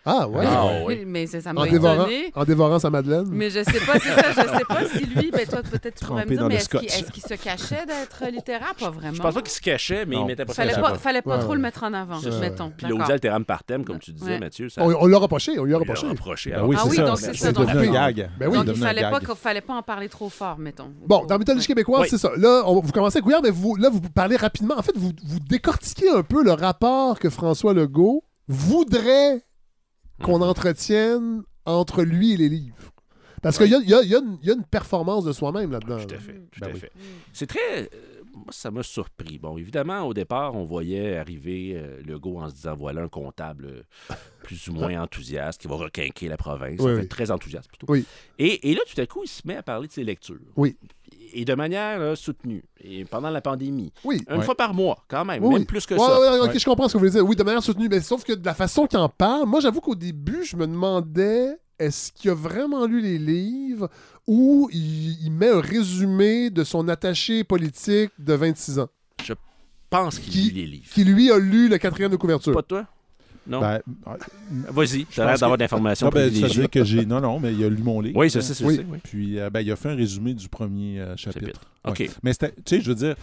Ah 0.10 0.28
ouais. 0.28 0.46
Ah 0.48 0.66
oui. 0.86 1.04
Mais 1.06 1.28
c'est- 1.28 1.42
ça 1.42 1.52
En 1.52 1.54
m'a 1.54 1.68
dévorant, 1.68 2.06
étonné. 2.06 2.32
en 2.36 2.44
dévorant 2.46 2.80
sa 2.80 2.90
Madeleine. 2.90 3.28
Mais 3.30 3.50
je 3.50 3.64
sais 3.64 3.80
pas, 3.86 4.00
c'est 4.00 4.10
ça, 4.10 4.32
je 4.32 4.58
sais 4.58 4.66
pas 4.66 4.86
si 4.86 5.06
lui, 5.06 5.32
ben 5.32 5.46
toi 5.48 5.62
peut-être 5.64 6.00
tu 6.00 6.06
pourrais 6.06 6.26
me 6.26 6.30
dire, 6.30 6.48
mais 6.48 6.56
est-ce 6.56 6.70
qu'il 6.70 6.86
est-ce 6.86 7.12
qu'il 7.12 7.24
se 7.24 7.34
cachait 7.34 7.86
d'être 7.86 8.24
littéraire? 8.32 8.74
Pas 8.80 8.90
vraiment. 8.90 9.14
Je 9.14 9.22
pense 9.22 9.34
pas 9.34 9.42
qu'il 9.42 9.52
se 9.52 9.62
cachait, 9.62 10.06
mais 10.06 10.16
Non. 10.16 10.22
il 10.24 10.28
mettait 10.28 10.46
pas 10.46 10.54
ça 10.54 10.62
Fallait 10.64 10.74
sur 10.74 10.82
pas, 10.82 10.92
la 10.92 10.98
fallait 10.98 11.22
pas 11.22 11.32
Ouais, 11.36 11.40
trop 11.40 11.50
ouais. 11.50 11.56
le 11.58 11.62
mettre 11.62 11.84
en 11.84 11.94
avant, 11.94 12.20
mettons. 12.40 12.70
Puis 12.70 12.84
D'accord. 12.88 13.00
l'Audi 13.00 13.12
Alteram 13.12 13.46
Partem, 13.46 13.84
comme 13.86 14.00
tu 14.00 14.12
disais, 14.14 14.32
Ouais. 14.32 14.40
Mathieu, 14.40 14.70
ça 14.70 14.82
On, 14.84 14.94
on 15.02 15.06
l'a 15.08 15.18
reproché, 15.18 15.60
on 15.60 15.64
lui 15.66 15.74
a 15.74 15.78
reproché. 15.78 16.08
reproché. 16.08 16.52
Ben 16.52 16.64
oui, 16.64 16.76
Ah 16.80 16.82
c'est 16.84 16.90
oui, 16.90 16.96
ça. 16.96 17.04
donc 17.06 17.18
c'est 17.20 17.34
ça, 17.34 17.48
C'est 17.48 17.54
donc. 17.54 17.66
Ben. 17.68 17.78
C'est 17.80 18.72
il 18.72 18.76
fallait 18.78 19.02
pas, 19.02 19.20
fallait 19.36 19.62
pas 19.62 19.74
en 19.74 19.82
parler 19.84 20.10
trop 20.10 20.30
fort, 20.30 20.58
mettons. 20.58 20.92
Bon, 21.06 21.26
dans 21.26 21.38
Mythologie 21.38 21.68
québécoise, 21.68 22.08
c'est 22.10 22.18
ça. 22.18 22.32
Là, 22.38 22.64
vous 22.66 22.92
commencez 22.94 23.18
à 23.18 23.22
courir, 23.22 23.40
mais 23.44 23.50
vous, 23.50 23.76
là, 23.76 23.90
vous 23.90 24.02
parlez 24.02 24.36
rapidement. 24.36 24.76
En 24.78 24.82
fait, 24.82 24.96
vous 24.98 25.12
décortiquez 25.50 26.10
un 26.10 26.24
peu 26.24 26.44
le 26.44 26.52
rapport 26.52 27.20
que 27.20 27.30
François 27.30 27.74
Legault 27.74 28.24
voudrait 28.48 29.42
qu'on 30.24 30.42
entretienne 30.42 31.44
entre 31.66 32.04
lui 32.04 32.34
et 32.34 32.38
les 32.38 32.50
livres. 32.50 32.76
Parce 33.42 33.58
qu'il 33.58 33.70
y 33.70 33.76
a, 33.76 33.80
il 33.80 33.90
y 33.90 33.94
a- 33.94 34.02
il 34.02 34.10
y 34.10 34.16
a 34.16 34.20
une- 34.20 34.38
il 34.42 34.48
y 34.48 34.52
a 34.52 34.56
une 34.56 34.64
performance 34.66 35.24
de 35.24 35.32
soi-même 35.32 35.72
là-dedans. 35.72 35.98
Tout 36.00 36.10
à 36.10 36.14
là. 36.14 36.20
fait. 36.20 36.34
Tout 36.52 36.60
Ben 36.60 36.70
à 36.70 36.74
oui. 36.74 36.80
fait. 36.80 36.92
C'est 37.34 37.46
très. 37.48 37.84
euh, 37.84 37.88
moi, 38.34 38.46
ça 38.52 38.72
m'a 38.72 38.84
surpris. 38.84 39.38
Bon, 39.40 39.58
évidemment, 39.58 40.04
au 40.04 40.14
départ, 40.14 40.56
on 40.56 40.64
voyait 40.66 41.18
arriver 41.18 41.74
euh, 41.76 42.02
Legault 42.06 42.40
en 42.40 42.50
se 42.50 42.56
disant 42.56 42.76
voilà 42.76 43.02
un 43.04 43.08
comptable 43.10 43.66
euh, 44.10 44.16
plus 44.44 44.68
ou 44.70 44.74
moins 44.74 45.02
enthousiaste 45.02 45.62
qui 45.62 45.68
va 45.68 45.76
requinquer 45.76 46.28
la 46.30 46.38
province. 46.38 46.80
Oui, 46.80 46.92
en 46.92 46.96
fait, 46.96 47.02
oui. 47.02 47.08
très 47.08 47.30
enthousiaste 47.32 47.68
plutôt. 47.70 47.86
Oui. 47.90 48.06
Et, 48.40 48.72
et 48.72 48.74
là, 48.76 48.82
tout 48.92 49.00
à 49.00 49.06
coup, 49.06 49.22
il 49.24 49.28
se 49.30 49.42
met 49.46 49.56
à 49.56 49.64
parler 49.64 49.88
de 49.88 49.94
ses 49.94 50.04
lectures. 50.04 50.38
Oui. 50.56 50.76
Et 51.40 51.46
de 51.46 51.54
manière 51.54 52.00
là, 52.00 52.16
soutenue. 52.16 52.64
Et 52.84 53.06
pendant 53.06 53.30
la 53.30 53.42
pandémie. 53.42 53.94
Oui. 54.04 54.24
Une 54.30 54.38
Ouais. 54.38 54.44
fois 54.44 54.56
par 54.56 54.74
mois, 54.74 55.04
quand 55.08 55.24
même. 55.24 55.44
Oui, 55.44 55.50
même 55.50 55.60
oui. 55.60 55.66
plus 55.66 55.86
que 55.86 55.94
Ouais, 55.94 56.00
ça. 56.00 56.44
ok, 56.46 56.58
je 56.58 56.66
comprends 56.66 56.88
ce 56.88 56.94
que 56.94 56.98
vous 56.98 57.02
voulez 57.02 57.12
dire. 57.12 57.24
Oui, 57.26 57.36
de 57.36 57.44
manière 57.44 57.62
soutenue. 57.62 57.88
Mais 57.90 58.02
sauf 58.02 58.24
que 58.24 58.34
de 58.34 58.44
la 58.44 58.56
façon 58.56 58.88
qu'il 58.88 58.98
en 58.98 59.08
parle, 59.10 59.46
moi, 59.48 59.60
j'avoue 59.60 59.80
qu'au 59.82 59.94
début, 59.96 60.44
je 60.44 60.56
me 60.58 60.66
demandais 60.66 61.56
est-ce 61.78 62.12
qu'il 62.12 62.32
a 62.32 62.34
vraiment 62.34 62.88
lu 62.88 63.02
les 63.02 63.20
livres 63.20 63.88
ou 64.26 64.68
il, 64.74 65.24
il 65.26 65.32
met 65.32 65.50
un 65.50 65.62
résumé 65.62 66.50
de 66.50 66.64
son 66.64 66.88
attaché 66.88 67.44
politique 67.44 68.10
de 68.18 68.34
26 68.34 68.80
ans, 68.80 68.88
Je 69.24 69.34
pense 69.92 70.18
qu'il 70.18 70.32
Qui- 70.34 70.40
lit 70.40 70.52
les 70.62 70.66
livres. 70.68 70.90
qui 70.92 71.04
lui 71.04 71.32
a 71.32 71.38
lu 71.38 71.70
le 71.70 71.78
quatrième 71.78 72.12
de 72.12 72.16
couverture. 72.18 72.54
Pas 72.54 72.64
toi? 72.64 72.86
Non? 73.48 73.62
Ben, 73.62 73.80
Vas-y, 74.70 75.06
tu 75.06 75.22
as 75.22 75.26
l'air 75.26 75.38
d'avoir 75.40 75.58
que- 75.58 75.76
non, 75.76 75.82
ben, 75.82 75.96
ça 75.96 76.06
veut 76.06 76.12
privilégiée. 76.12 76.62
dire 76.62 76.70
que 76.70 76.84
j'ai. 76.84 77.06
Non, 77.06 77.22
non, 77.22 77.40
mais 77.40 77.54
il 77.54 77.64
a 77.64 77.70
lu 77.70 77.82
mon 77.82 78.02
livre. 78.02 78.18
Oui, 78.18 78.30
ça, 78.30 78.42
c'est 78.42 78.54
ça. 78.54 78.66
Oui. 78.66 78.80
Puis, 79.04 79.40
euh, 79.40 79.50
ben, 79.50 79.62
il 79.62 79.72
a 79.72 79.76
fait 79.76 79.90
un 79.90 79.96
résumé 79.96 80.34
du 80.34 80.50
premier 80.50 81.00
euh, 81.00 81.16
chapitre. 81.18 81.46
Chapitre. 81.46 81.62
Ouais. 81.86 81.92
OK. 81.92 82.10
Mais 82.24 82.34
tu 82.36 82.46
sais, 82.66 82.82
je 82.82 82.90
veux 82.90 82.96
dire, 82.96 83.16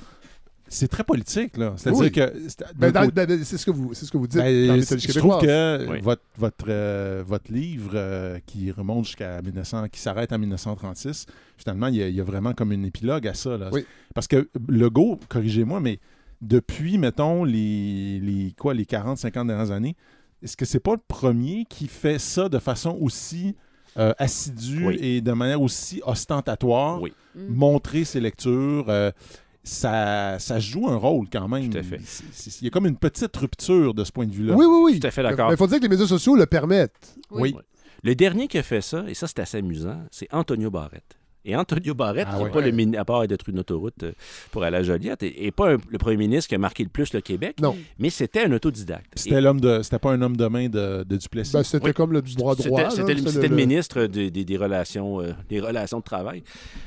c'est 0.67 0.89
très 0.89 1.05
politique, 1.05 1.57
là. 1.59 1.75
C'est-à-dire 1.77 2.01
Oui. 2.01 2.11
que. 2.11 2.33
c'est- 2.49 2.65
Ben, 2.75 2.91
ben, 2.91 3.45
c'est 3.45 3.59
ce 3.59 3.67
que 3.67 3.71
vous, 3.71 3.93
c'est 3.95 4.07
ce 4.07 4.11
que 4.11 4.17
vous 4.17 4.27
dites 4.27 4.41
ben, 4.41 4.67
dans 4.69 4.75
je 4.81 5.19
trouve 5.19 5.39
que 5.41 5.87
Oui. 5.91 6.01
votre, 6.01 6.23
votre, 6.39 6.65
euh, 6.69 7.23
votre 7.27 7.53
livre 7.53 7.93
euh, 7.95 8.39
qui 8.47 8.71
remonte 8.71 9.05
jusqu'à 9.05 9.43
1900, 9.43 9.89
qui 9.89 10.01
s'arrête 10.01 10.33
en 10.33 10.39
1936, 10.39 11.27
finalement, 11.59 11.89
il 11.89 11.97
y, 11.97 12.03
a, 12.03 12.09
il 12.09 12.15
y 12.15 12.21
a 12.21 12.25
vraiment 12.25 12.55
comme 12.55 12.73
une 12.73 12.85
épilogue 12.87 13.29
à 13.29 13.35
ça. 13.35 13.57
Là. 13.59 13.69
Oui. 13.73 13.85
Parce 14.15 14.27
que 14.27 14.49
Legault, 14.69 15.21
corrigez-moi, 15.29 15.81
mais 15.81 15.99
depuis, 16.45 16.99
mettons, 16.99 17.45
les, 17.45 18.21
les, 18.21 18.53
quoi, 18.59 18.75
les 18.75 18.85
40, 18.87 19.19
50 19.19 19.47
dernières 19.47 19.71
années, 19.71 19.97
est-ce 20.43 20.57
que 20.57 20.65
c'est 20.65 20.81
pas 20.81 20.93
le 20.93 21.01
premier 21.07 21.65
qui 21.69 21.89
fait 21.89 22.19
ça 22.19 22.49
de 22.49 22.59
façon 22.59 22.97
aussi 23.01 23.57
euh, 23.97 24.13
assidue 24.19 24.87
Oui. 24.87 24.99
et 25.01 25.21
de 25.21 25.33
manière 25.33 25.63
aussi 25.63 26.01
ostentatoire? 26.05 27.01
Oui. 27.01 27.13
Mm. 27.35 27.55
Montrer 27.55 28.05
ses 28.05 28.21
lectures. 28.21 28.87
euh, 28.89 29.11
ça, 29.67 30.39
ça 30.41 30.61
joue 30.61 30.91
un 30.91 30.97
rôle 30.97 31.27
quand 31.33 31.49
même. 31.49 31.71
Tout 31.71 31.79
à 31.79 31.83
fait. 31.83 31.99
Il 32.61 32.65
y 32.65 32.67
a 32.67 32.71
comme 32.71 32.87
une 32.87 32.99
petite 32.99 33.35
rupture 33.35 33.95
de 33.95 34.05
ce 34.05 34.13
point 34.13 34.27
de 34.27 34.33
vue-là. 34.33 34.55
Oui, 34.55 34.67
oui, 34.69 34.93
oui. 34.93 35.01
Tout 35.01 35.07
à 35.07 35.11
fait 35.11 35.23
d'accord. 35.23 35.49
Mais 35.49 35.55
il 35.55 35.57
faut 35.57 35.67
dire 35.67 35.79
que 35.79 35.83
les 35.85 35.89
médias 35.89 36.07
sociaux 36.07 36.37
le 36.37 36.45
permettent. 36.45 37.17
Oui. 37.31 37.57
Le 38.03 38.15
dernier 38.15 38.47
qui 38.47 38.59
a 38.59 38.63
fait 38.63 38.83
ça, 38.83 39.05
et 39.09 39.15
ça 39.15 39.27
c'est 39.27 39.39
assez 39.39 39.57
amusant, 39.57 40.03
c'est 40.11 40.29
Antonio 40.35 40.71
Barrette. 40.71 41.17
Et 41.47 41.55
Antonio 41.55 41.95
Barrette, 41.95 42.27
Ah 42.29 42.33
qui 42.33 42.39
n'est 42.39 42.45
ouais. 42.45 42.51
pas 42.51 42.61
le 42.63 42.71
mini- 42.71 42.97
à 42.97 43.05
part 43.05 43.27
d'être 43.27 43.49
une 43.49 43.59
autoroute 43.59 44.03
euh, 44.03 44.13
pour 44.51 44.63
aller 44.65 44.79
à 44.79 44.83
Joliette, 44.83 45.23
et, 45.23 45.47
et 45.47 45.51
pas 45.51 45.73
un- 45.75 45.79
le 45.91 45.99
premier 45.99 46.17
ministre 46.17 46.49
qui 46.49 46.55
a 46.55 46.59
marqué 46.59 46.83
le 46.83 46.89
plus 46.89 47.13
le 47.13 47.21
Québec, 47.21 47.57
Non. 47.61 47.77
mais 47.99 48.09
c'était 48.11 48.45
un 48.45 48.53
autodidacte. 48.53 49.07
C'était 49.15 49.37
Et- 49.37 49.41
l'homme 49.43 49.61
de. 49.61 49.83
C'était 49.83 49.99
pas 49.99 50.13
un 50.13 50.23
homme 50.23 50.37
de 50.37 50.47
main 50.47 50.69
de, 50.69 51.05
de 51.05 51.17
Duplessis. 51.17 51.53
Ben, 51.53 51.63
c'était 51.63 51.87
Oui. 51.89 51.93
comme 51.93 52.13
le 52.13 52.23
droit 52.23 52.55
droit. 52.55 52.89
C'était- 52.91 53.15
le, 53.15 53.21
c'est 53.21 53.29
c'était 53.31 53.49
le 53.49 53.57
ministre 53.57 54.07
des, 54.07 54.31
des- 54.31 54.45
des 54.45 54.57
relations, 54.57 55.21
euh, 55.21 55.33
des 55.51 55.61
relations 55.61 55.99
de 55.99 56.05
travail. 56.05 56.43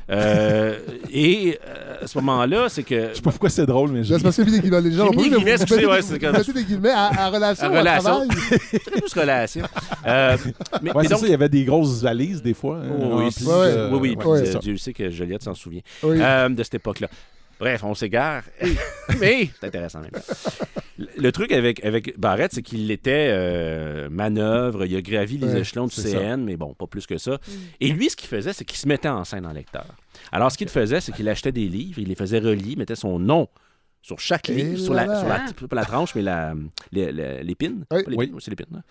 Euh, 0.10 0.78
et 1.12 1.60
euh, 1.68 2.04
à 2.04 2.08
ce 2.08 2.18
moment-là, 2.18 2.68
c'est 2.70 2.84
que 2.84 3.10
Je 3.10 3.16
sais 3.16 3.22
pas 3.22 3.30
pourquoi 3.32 3.50
c'est 3.50 3.66
drôle, 3.66 3.92
mais 3.92 4.04
je. 4.04 4.12
Là, 4.14 4.18
C'est 4.18 4.24
parce 4.24 4.38
que 4.38 4.42
les 4.44 4.60
guillemets, 4.60 4.82
les 4.82 4.92
gens 4.92 5.04
J'ai 5.12 5.18
ont 5.18 5.22
mis 5.22 5.30
des 5.30 5.36
guillemets, 5.36 5.52
excusez, 5.52 5.86
ouais, 5.86 6.02
c'est 6.02 6.18
comme- 6.20 6.36
des 6.54 6.64
guillemets 6.64 6.90
à, 6.92 7.26
à 7.26 7.30
relation, 7.30 7.72
À 7.74 7.84
travail. 8.00 8.28
très 8.28 9.02
plus 9.02 9.14
relation. 9.14 9.66
Mais, 10.82 10.92
donc, 10.94 11.06
ça, 11.06 11.18
il 11.24 11.30
y 11.30 11.34
avait 11.34 11.50
des 11.50 11.64
grosses 11.66 12.02
valises 12.02 12.42
des 12.42 12.54
fois. 12.54 12.78
hein, 12.78 12.90
oui, 13.00 13.30
oui, 13.46 14.18
oui, 14.26 14.47
ça. 14.54 14.60
Dieu 14.60 14.78
sait 14.78 14.94
que 14.94 15.10
Joliette 15.10 15.44
s'en 15.44 15.54
souvient 15.54 15.82
Oui. 16.04 16.18
euh, 16.22 16.50
de 16.50 16.64
cette 16.64 16.76
époque-là. 16.76 17.08
Bref, 17.60 17.84
on 17.84 17.96
s'égare. 17.96 18.44
Mais 19.20 19.50
c'est 19.60 19.68
intéressant 19.68 20.02
même. 20.02 20.12
Le, 21.00 21.08
le 21.18 21.32
truc 21.32 21.52
avec, 21.52 21.84
avec 21.84 22.18
Barrette, 22.20 22.52
c'est 22.54 22.62
qu'il 22.62 22.90
était 22.92 23.30
euh, 23.32 24.10
manœuvre, 24.12 24.86
il 24.86 24.96
a 24.96 25.02
gravi 25.02 25.38
les 25.40 25.48
Ouais, 25.48 25.60
échelons 25.62 25.88
du 25.88 25.96
ça. 25.96 26.04
CN, 26.08 26.38
mais 26.44 26.56
bon, 26.56 26.74
pas 26.76 26.86
plus 26.88 27.08
que 27.08 27.18
ça. 27.18 27.40
Et 27.80 27.88
lui, 27.90 28.10
ce 28.12 28.16
qu'il 28.16 28.28
faisait, 28.30 28.54
c'est 28.54 28.64
qu'il 28.66 28.78
se 28.78 28.88
mettait 28.88 29.08
en 29.10 29.24
scène 29.24 29.46
en 29.48 29.54
lecteur. 29.54 29.86
Alors, 30.32 30.52
ce 30.52 30.58
qu'il 30.58 30.70
faisait, 30.70 31.02
c'est 31.02 31.12
qu'il 31.14 31.28
achetait 31.30 31.52
des 31.52 31.68
livres, 31.68 31.98
il 32.00 32.08
les 32.10 32.16
faisait 32.16 32.40
relier, 32.40 32.76
mettait 32.76 32.96
son 32.96 33.18
nom 33.18 33.48
sur 34.04 34.20
chaque 34.20 34.48
livre, 34.48 34.78
sur 34.78 34.94
la, 34.94 35.06
voilà. 35.06 35.20
sur 35.48 35.62
la- 35.62 35.68
pas 35.68 35.76
la 35.76 35.86
tranche, 35.86 36.16
mais 36.16 36.22
la, 36.22 36.54
l'épine. 36.92 37.86
Oui. 37.92 38.04
Pas 38.04 38.10
l'épine, 38.10 38.34
oui, 38.36 38.40
c'est 38.40 38.52
l'épine. 38.52 38.84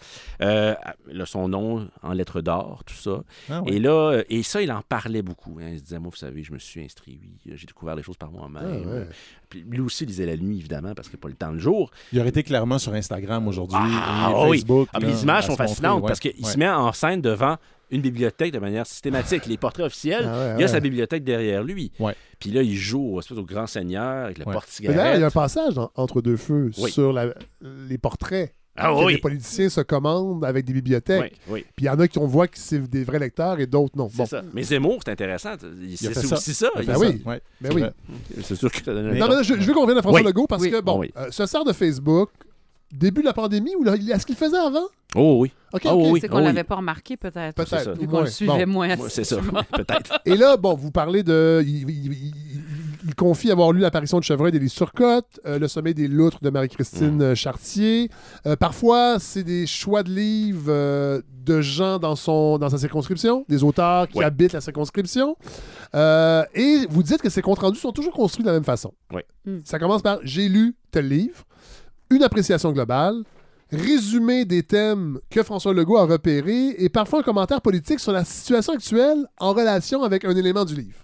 Euh, 0.43 0.75
là, 1.11 1.27
son 1.27 1.49
nom 1.49 1.89
en 2.03 2.13
lettres 2.13 2.41
d'or, 2.41 2.83
tout 2.85 2.95
ça. 2.95 3.23
Ah. 3.51 3.63
Et 3.67 3.79
là, 3.79 4.11
euh, 4.13 4.25
et 4.29 4.43
ça, 4.43 4.63
il 4.63 4.71
en 4.73 4.83
parlait 4.83 5.23
beaucoup. 5.23 5.59
hein. 5.61 5.69
Il 5.73 5.79
se 5.79 5.83
disait, 5.85 5.99
moi, 5.99 6.11
vous 6.11 6.17
savez, 6.17 6.43
je 6.43 6.53
me 6.53 6.59
suis 6.59 6.83
inscrit, 6.85 7.19
oui, 7.23 7.53
j'ai 7.57 7.67
découvert 7.67 7.97
des 7.97 8.03
choses 8.03 8.17
par 8.17 8.31
moi-même. 8.31 8.83
Ah, 8.87 8.91
ouais. 8.91 9.07
Puis 9.49 9.65
lui 9.69 9.81
aussi 9.81 10.05
il 10.05 10.09
lisait 10.09 10.27
la 10.27 10.37
nuit, 10.37 10.59
évidemment, 10.59 10.95
parce 10.95 11.09
qu'il 11.09 11.17
n'a 11.19 11.23
pas 11.23 11.29
le 11.29 11.35
temps 11.35 11.53
le 11.53 11.59
jour. 11.59 11.91
Il 12.13 12.19
aurait 12.21 12.31
été 12.31 12.43
clairement 12.43 12.79
sur 12.79 12.93
Instagram 12.95 13.47
aujourd'hui. 13.49 13.79
Ah, 13.81 14.33
et 14.33 14.49
oui. 14.49 14.59
Facebook. 14.59 14.89
Ah, 14.93 14.99
là, 15.01 15.07
les 15.09 15.23
images 15.23 15.47
sont 15.47 15.57
fascinantes 15.57 16.03
ouais, 16.03 16.09
parce 16.09 16.21
qu'il 16.21 16.33
ouais. 16.45 16.51
se 16.51 16.59
met 16.59 16.69
en 16.69 16.93
scène 16.93 17.21
devant 17.21 17.57
une 17.93 18.01
bibliothèque 18.01 18.53
de 18.53 18.59
manière 18.59 18.85
systématique. 18.85 19.47
Les 19.47 19.57
portraits 19.57 19.87
officiels, 19.87 20.25
Ah 20.27 20.33
ouais, 20.33 20.47
il 20.57 20.61
y 20.61 20.65
a 20.65 20.67
ouais. 20.67 20.69
sa 20.69 20.81
bibliothèque 20.81 21.23
derrière 21.23 21.63
lui. 21.63 21.93
Ouais. 22.01 22.17
Puis 22.41 22.51
là, 22.51 22.61
il 22.63 22.75
joue 22.75 23.15
au, 23.15 23.21
espèce 23.21 23.39
au 23.39 23.45
grand 23.45 23.69
seigneur 23.69 24.25
avec 24.25 24.39
le 24.39 24.45
d'ailleurs, 24.45 24.65
il 24.81 24.85
y 24.85 24.93
a 24.93 25.27
un 25.27 25.31
porte-cigarette. 25.31 25.33
passage 25.33 25.75
dans 25.75 25.93
Entre 25.95 26.21
deux 26.21 26.37
feux 26.37 26.73
Oui. 26.79 26.91
sur 26.91 27.13
la- 27.13 27.33
les 27.61 27.97
portraits 27.99 28.53
Ah 28.77 28.93
que 28.93 29.05
oui. 29.05 29.13
les 29.15 29.19
politiciens 29.19 29.69
se 29.69 29.81
commandent 29.81 30.45
avec 30.45 30.65
des 30.65 30.73
bibliothèques. 30.73 31.33
Oui, 31.49 31.55
oui. 31.55 31.65
Puis 31.77 31.85
il 31.87 31.89
y 31.89 31.91
en 31.91 31.99
a 31.99 32.07
qui 32.09 32.19
on 32.19 32.27
voit 32.27 32.47
que 32.49 32.59
c'est 32.59 32.79
des 32.79 33.05
vrais 33.05 33.19
lecteurs 33.19 33.59
et 33.61 33.67
d'autres 33.67 33.97
non. 33.97 34.09
C'est 34.11 34.17
Bon. 34.19 34.27
ça. 34.27 34.43
Mais 34.53 34.63
Zemmour, 34.63 34.99
c'est 35.05 35.13
intéressant. 35.13 35.51
C'est 35.61 36.09
fait 36.09 36.15
c'est 36.15 36.27
ça. 36.27 36.37
aussi 36.37 36.55
ça. 36.55 36.69
Ben 36.77 36.85
ça, 36.85 36.99
oui. 36.99 37.23
ouais, 37.25 37.41
Ben 37.61 37.69
c'est 37.71 37.75
oui. 37.75 37.83
C'est 38.43 38.55
sûr 38.57 38.71
que 38.71 38.79
ça 38.85 38.93
donne 38.95 39.07
Non, 39.19 39.29
mais 39.29 39.35
là, 39.37 39.43
je, 39.43 39.55
je 39.55 39.61
veux 39.67 39.75
qu'on 39.75 39.83
revienne 39.83 39.99
à 39.99 40.03
François 40.03 40.21
Oui. 40.21 40.27
Legault 40.27 40.47
parce 40.47 40.63
Oui. 40.63 40.71
que, 40.71 40.81
bon, 40.81 40.99
Oui. 41.01 41.11
euh, 41.17 41.31
se 41.31 41.47
sert 41.47 41.65
de 41.65 41.73
Facebook, 41.73 42.31
début 42.93 43.21
de 43.23 43.27
la 43.27 43.33
pandémie, 43.33 43.75
ou 43.77 43.83
là, 43.85 43.95
est-ce 43.95 44.25
qu'il 44.27 44.37
faisait 44.37 44.57
avant? 44.59 44.87
Oh 45.15 45.39
oui. 45.41 45.53
OK, 45.73 45.83
Ah 45.85 45.95
OK. 45.95 46.07
oui. 46.13 46.21
C'est 46.21 46.29
qu'on 46.29 46.37
Oh 46.37 46.41
oui. 46.41 46.45
l'avait 46.47 46.65
pas 46.65 46.77
remarqué, 46.77 47.17
peut-être. 47.17 47.55
Peut-être. 47.55 48.01
Ou 48.01 48.07
qu'on 48.07 48.21
le 48.21 48.27
suivait 48.27 48.67
Bon. 48.67 48.73
moins. 48.73 48.89
C'est 49.09 49.25
ça, 49.25 49.37
peut-être. 49.73 50.21
Et 50.25 50.37
là, 50.37 50.57
bon, 50.57 50.75
vous 50.75 50.91
parlez 50.91 51.23
de. 51.23 51.63
Il, 51.67 51.89
il- 51.89 52.13
il- 52.13 52.35
il 53.07 53.15
confie 53.15 53.51
avoir 53.51 53.73
lu 53.73 53.81
l'apparition 53.81 54.19
de 54.19 54.25
Chevreuil 54.25 54.55
et 54.55 54.59
des 54.59 54.69
Surcotes, 54.69 55.41
euh, 55.47 55.59
Le 55.59 55.69
sommet 55.69 55.95
des 55.95 56.09
loutres 56.09 56.39
de 56.43 56.51
Marie-Christine 56.51 57.19
Mm. 57.19 57.23
euh, 57.23 57.35
Chartier. 57.35 58.11
Euh, 58.47 58.57
parfois, 58.57 59.19
c'est 59.21 59.45
des 59.45 59.67
choix 59.67 60.03
de 60.03 60.11
livres 60.11 60.67
euh, 60.69 61.23
de 61.45 61.61
gens 61.61 61.99
dans, 61.99 62.17
son, 62.17 62.59
dans 62.59 62.69
sa 62.69 62.79
circonscription, 62.79 63.45
des 63.49 63.63
auteurs 63.63 64.09
qui 64.09 64.19
Ouais. 64.19 64.25
habitent 64.25 64.53
la 64.53 64.61
circonscription. 64.61 65.37
Euh, 65.95 66.45
et 66.55 66.87
vous 66.91 67.03
dites 67.03 67.23
que 67.23 67.31
ces 67.31 67.43
comptes 67.43 67.61
rendus 67.61 67.79
sont 67.79 67.93
toujours 67.93 68.13
construits 68.13 68.43
de 68.43 68.49
la 68.49 68.55
même 68.55 68.65
façon. 68.65 68.93
Ouais. 69.13 69.25
Mm. 69.45 69.59
Ça 69.65 69.79
commence 69.79 70.03
par 70.03 70.19
J'ai 70.25 70.49
lu 70.49 70.75
tel 70.91 71.09
livre, 71.09 71.45
une 72.11 72.23
appréciation 72.25 72.73
globale, 72.73 73.23
résumé 73.73 74.45
des 74.45 74.63
thèmes 74.63 75.19
que 75.31 75.43
François 75.43 75.73
Legault 75.75 75.97
a 75.99 76.05
repérés 76.07 76.75
et 76.79 76.89
parfois 76.89 77.21
un 77.21 77.23
commentaire 77.23 77.61
politique 77.61 77.99
sur 78.01 78.13
la 78.13 78.25
situation 78.25 78.73
actuelle 78.75 79.27
en 79.39 79.53
relation 79.53 80.03
avec 80.05 80.25
un 80.25 80.35
élément 80.37 80.65
du 80.65 80.75
livre. 80.77 80.99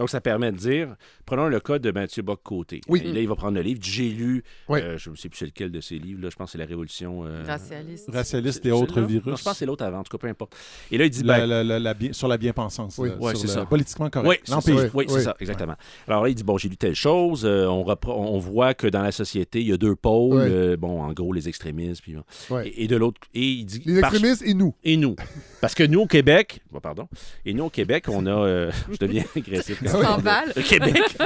Donc, 0.00 0.08
ça 0.08 0.22
permet 0.22 0.50
de 0.50 0.56
dire, 0.56 0.96
prenons 1.26 1.46
le 1.48 1.60
cas 1.60 1.78
de 1.78 1.90
Mathieu 1.90 2.22
Bock-Côté. 2.22 2.80
Oui. 2.88 3.02
Et 3.04 3.12
là, 3.12 3.20
il 3.20 3.28
va 3.28 3.34
prendre 3.36 3.54
le 3.54 3.60
livre. 3.60 3.80
J'ai 3.82 4.08
lu, 4.08 4.42
Oui. 4.68 4.80
euh, 4.80 4.96
je 4.96 5.10
ne 5.10 5.14
sais 5.14 5.28
plus 5.28 5.36
c'est 5.38 5.44
lequel 5.44 5.70
de 5.70 5.82
ces 5.82 5.98
livres, 5.98 6.22
là, 6.22 6.30
je 6.30 6.36
pense 6.36 6.46
que 6.48 6.52
c'est 6.52 6.58
La 6.58 6.64
Révolution. 6.64 7.26
euh, 7.26 7.44
Racialiste. 7.46 8.08
Racialiste 8.10 8.64
et 8.64 8.72
autres 8.72 9.02
virus. 9.02 9.26
Non, 9.26 9.36
je 9.36 9.42
pense 9.44 9.52
que 9.52 9.58
c'est 9.58 9.66
l'autre 9.66 9.84
avant, 9.84 9.98
en 9.98 10.02
tout 10.02 10.16
cas, 10.16 10.20
peu 10.22 10.28
importe. 10.28 10.56
Et 10.90 10.96
là, 10.96 11.04
il 11.04 11.10
dit, 11.10 11.22
La- 11.22 11.40
ben, 11.40 11.46
la- 11.46 11.62
la- 11.62 11.78
la 11.78 11.92
bien- 11.92 12.14
sur 12.14 12.28
la 12.28 12.38
bien-pensance. 12.38 12.96
Oui. 12.96 13.10
Ouais, 13.20 13.34
c'est 13.34 13.46
ça. 13.46 13.66
Politiquement 13.66 14.06
Oui, 14.06 14.10
correct. 14.10 14.40
c'est 14.44 14.50
ça, 14.52 14.54
L'Empire. 14.56 14.90
oui, 14.94 15.04
c'est 15.06 15.14
Oui. 15.16 15.22
ça, 15.22 15.36
exactement. 15.38 15.74
Alors 16.08 16.22
là, 16.22 16.30
il 16.30 16.34
dit 16.34 16.44
bon, 16.44 16.56
j'ai 16.56 16.70
lu 16.70 16.78
telle 16.78 16.94
chose, 16.94 17.44
euh, 17.44 17.66
on, 17.66 17.84
repre- 17.84 18.08
on 18.16 18.38
voit 18.38 18.72
que 18.72 18.86
dans 18.86 19.02
la 19.02 19.12
société, 19.12 19.60
il 19.60 19.68
y 19.68 19.72
a 19.72 19.76
deux 19.76 19.96
pôles, 19.96 20.40
euh, 20.40 20.76
bon, 20.78 21.02
en 21.02 21.12
gros, 21.12 21.34
les 21.34 21.46
extrémistes, 21.46 22.00
puis, 22.00 22.16
et, 22.64 22.84
et 22.84 22.88
de 22.88 22.96
l'autre, 22.96 23.20
et 23.34 23.42
il 23.44 23.64
dit 23.66 23.82
Les 23.84 24.00
par- 24.00 24.10
extrémistes 24.14 24.42
et 24.46 24.54
nous. 24.54 24.74
et 24.82 24.96
nous. 24.96 25.14
Parce 25.60 25.74
que 25.74 25.82
nous, 25.82 26.00
au 26.00 26.06
Québec, 26.06 26.60
bon, 26.72 26.80
pardon, 26.80 27.06
et 27.44 27.52
nous, 27.52 27.64
au 27.64 27.70
Québec, 27.70 28.06
on 28.08 28.24
a. 28.24 28.30
euh, 28.30 28.70
je 28.90 28.96
deviens 28.96 29.24
agressif. 29.36 29.82
Tu 29.98 30.04
t'emballes. 30.04 30.52
Au 30.56 30.60
Québec, 30.60 31.02
ça 31.18 31.24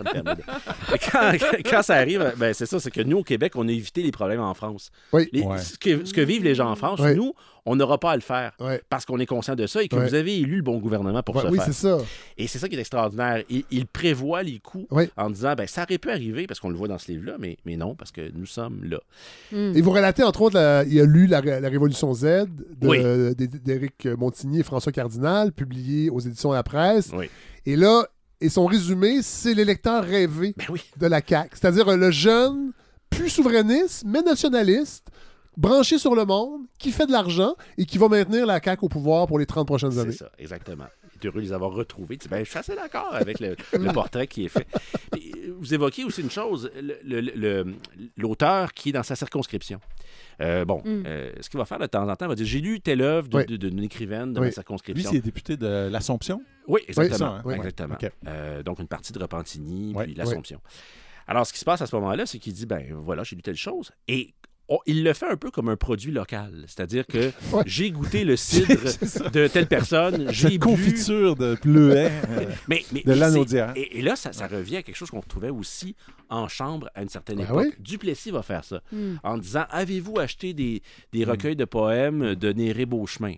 me 0.00 0.12
permet 0.12 0.34
de- 0.36 0.42
Mais 0.92 0.98
Quand, 0.98 1.32
quand 1.70 1.82
ça 1.82 1.94
arrive, 1.96 2.32
ben, 2.36 2.52
c'est 2.54 2.66
ça, 2.66 2.80
c'est 2.80 2.90
que 2.90 3.00
nous, 3.02 3.18
au 3.18 3.22
Québec, 3.24 3.52
on 3.56 3.66
a 3.68 3.72
évité 3.72 4.02
les 4.02 4.12
problèmes 4.12 4.40
en 4.40 4.54
France. 4.54 4.90
Oui. 5.12 5.28
Les- 5.32 5.42
Ouais. 5.42 5.58
ce, 5.58 5.78
que, 5.78 6.04
ce 6.04 6.12
que 6.12 6.20
vivent 6.20 6.44
les 6.44 6.54
gens 6.54 6.70
en 6.70 6.76
France, 6.76 7.00
Ouais. 7.00 7.14
nous, 7.14 7.32
on 7.66 7.76
n'aura 7.76 7.98
pas 7.98 8.12
à 8.12 8.14
le 8.16 8.22
faire. 8.22 8.52
Ouais. 8.60 8.80
Parce 8.88 9.04
qu'on 9.04 9.18
est 9.18 9.26
conscient 9.26 9.54
de 9.56 9.66
ça 9.66 9.82
et 9.82 9.88
que 9.88 9.96
Ouais. 9.96 10.06
vous 10.08 10.14
avez 10.14 10.38
élu 10.38 10.56
le 10.56 10.62
bon 10.62 10.78
gouvernement 10.78 11.22
pour 11.22 11.36
Ouais, 11.36 11.42
ce 11.42 11.48
oui, 11.48 11.56
faire. 11.58 11.66
c'est 11.66 11.72
ça. 11.72 11.98
Et 12.38 12.46
c'est 12.46 12.58
ça 12.58 12.68
qui 12.68 12.76
est 12.76 12.80
extraordinaire. 12.80 13.42
Il, 13.50 13.64
il 13.70 13.86
prévoit 13.86 14.42
les 14.42 14.58
coups 14.60 14.86
Oui. 14.90 15.10
en 15.16 15.28
disant 15.30 15.54
ben, 15.54 15.66
ça 15.66 15.82
aurait 15.82 15.98
pu 15.98 16.10
arriver 16.10 16.46
parce 16.46 16.60
qu'on 16.60 16.70
le 16.70 16.76
voit 16.76 16.88
dans 16.88 16.98
ce 16.98 17.10
livre-là, 17.12 17.34
mais, 17.38 17.56
mais 17.66 17.76
non, 17.76 17.94
parce 17.94 18.12
que 18.12 18.30
nous 18.34 18.46
sommes 18.46 18.80
là. 18.84 18.98
Et 19.52 19.80
vous 19.82 19.90
relatez, 19.90 20.22
entre 20.22 20.42
autres, 20.42 20.54
la- 20.54 20.84
il 20.84 20.98
a 21.00 21.04
lu 21.04 21.26
La, 21.26 21.40
Ré- 21.40 21.60
La 21.60 21.68
Révolution 21.68 22.14
Z 22.14 22.46
Oui. 22.82 22.98
d'Éric 23.34 24.06
Montigny 24.06 24.60
et 24.60 24.62
François 24.62 24.92
Cardinal, 24.92 25.52
publié 25.52 26.10
aux 26.10 26.20
éditions 26.20 26.52
La 26.52 26.62
Presse. 26.62 27.10
Oui. 27.14 27.28
Et 27.64 27.76
là, 27.76 28.06
et 28.40 28.48
son 28.48 28.66
résumé, 28.66 29.22
c'est 29.22 29.54
l'électeur 29.54 30.04
rêvé 30.04 30.54
Ben 30.56 30.66
oui. 30.70 30.82
de 30.98 31.06
la 31.06 31.20
CAQ. 31.26 31.50
C'est-à-dire 31.58 31.96
le 31.96 32.10
jeune, 32.10 32.72
plus 33.10 33.30
souverainiste, 33.30 34.04
mais 34.06 34.22
nationaliste, 34.22 35.08
branché 35.56 35.98
sur 35.98 36.14
le 36.14 36.24
monde, 36.24 36.62
qui 36.78 36.90
fait 36.92 37.06
de 37.06 37.12
l'argent 37.12 37.54
et 37.78 37.86
qui 37.86 37.98
va 37.98 38.08
maintenir 38.08 38.46
la 38.46 38.60
CAQ 38.62 38.84
au 38.84 38.88
pouvoir 38.88 39.26
pour 39.26 39.38
les 39.38 39.46
30 39.46 39.66
prochaines 39.66 39.92
C'est 39.92 40.00
années. 40.00 40.12
ça, 40.12 40.30
exactement. 40.38 40.84
Il 41.14 41.24
est 41.26 41.28
heureux 41.30 41.40
de 41.40 41.46
les 41.46 41.52
avoir 41.52 41.72
retrouvés. 41.72 42.18
Ben, 42.30 42.44
je 42.44 42.50
suis 42.50 42.58
assez 42.58 42.74
d'accord 42.74 43.08
avec 43.12 43.40
le, 43.40 43.56
le 43.72 43.92
portrait 43.92 44.26
qui 44.26 44.44
est 44.44 44.48
fait. 44.48 44.66
Euh, 45.14 45.54
vous 45.58 45.72
évoquez 45.72 46.04
aussi 46.04 46.20
une 46.20 46.30
chose, 46.30 46.70
le- 46.80 46.98
le- 47.02 47.20
le- 47.64 47.74
l'auteur 48.18 48.72
qui 48.74 48.90
est 48.90 48.92
dans 48.92 49.02
sa 49.02 49.16
circonscription. 49.16 49.80
Euh, 50.42 50.66
bon, 50.66 50.82
Mm. 50.84 51.02
euh, 51.06 51.32
ce 51.40 51.48
qu'il 51.48 51.58
va 51.58 51.64
faire 51.64 51.78
de 51.78 51.86
temps 51.86 52.06
en 52.06 52.14
temps, 52.16 52.26
il 52.26 52.28
va 52.28 52.34
dire 52.34 52.44
J'ai 52.46 52.60
lu 52.60 52.80
telle 52.80 53.00
œuvre 53.00 53.28
de- 53.28 53.38
Oui. 53.38 53.46
de- 53.46 53.56
d'une 53.56 53.82
écrivaine 53.82 54.34
de 54.34 54.38
Oui. 54.38 54.40
ma 54.40 54.46
Lui, 54.48 54.52
circonscription. 54.52 55.10
c'est 55.10 55.20
député 55.20 55.56
de 55.56 55.88
l'Assomption? 55.90 56.42
Oui, 56.68 56.80
Oui, 56.80 56.84
exactement. 56.88 57.16
ça, 57.18 57.26
hein? 57.36 57.42
Oui. 57.46 57.54
exactement. 57.54 57.96
Euh, 58.26 58.62
donc, 58.62 58.78
une 58.80 58.88
partie 58.88 59.14
de 59.14 59.18
Repentigny, 59.18 59.94
Oui. 59.96 60.04
puis 60.04 60.14
l'Assomption. 60.14 60.60
Alors, 61.26 61.46
ce 61.46 61.52
qui 61.54 61.58
se 61.58 61.64
passe 61.64 61.80
à 61.80 61.86
ce 61.86 61.96
moment-là, 61.96 62.26
c'est 62.26 62.38
qu'il 62.38 62.52
dit 62.52 62.66
ben 62.66 62.84
voilà, 62.94 63.24
j'ai 63.24 63.34
lu 63.36 63.42
telle 63.42 63.56
chose. 63.56 63.90
Et 64.06 64.34
on- 64.68 64.78
il 64.86 65.04
le 65.04 65.12
fait 65.12 65.26
un 65.26 65.36
peu 65.36 65.50
comme 65.50 65.68
un 65.68 65.76
produit 65.76 66.10
local. 66.12 66.64
C'est-à-dire 66.66 67.06
que 67.06 67.30
Ouais. 67.52 67.62
j'ai 67.66 67.90
goûté 67.90 68.24
le 68.24 68.36
cidre 68.36 68.66
de 69.32 69.46
telle 69.48 69.66
personne, 69.68 70.26
j'ai 70.32 70.42
Cette 70.48 70.52
bu. 70.52 70.58
confiture 70.58 71.36
de 71.36 71.56
bleuet 71.62 72.10
euh, 72.30 72.44
Mais, 72.68 72.84
mais- 72.92 73.02
de 73.02 73.46
c'est- 73.46 73.64
Et, 73.76 73.98
et 73.98 74.02
là, 74.02 74.16
ça, 74.16 74.32
ça 74.32 74.46
revient 74.46 74.76
à 74.78 74.82
quelque 74.82 74.96
chose 74.96 75.10
qu'on 75.10 75.20
retrouvait 75.20 75.50
aussi 75.50 75.94
en 76.28 76.48
chambre 76.48 76.90
à 76.94 77.02
une 77.02 77.08
certaine 77.08 77.38
Ah 77.40 77.44
époque. 77.44 77.66
oui? 77.68 77.72
Duplessis 77.78 78.30
va 78.32 78.42
faire 78.42 78.64
ça 78.64 78.82
Hmm. 78.90 79.14
en 79.22 79.38
disant 79.38 79.64
Avez-vous 79.70 80.18
acheté 80.18 80.52
des, 80.54 80.82
des 81.12 81.24
recueils 81.24 81.54
de 81.56 81.64
poèmes 81.64 82.34
de 82.34 82.52
Néré 82.52 82.86
Beauchemin, 82.86 83.34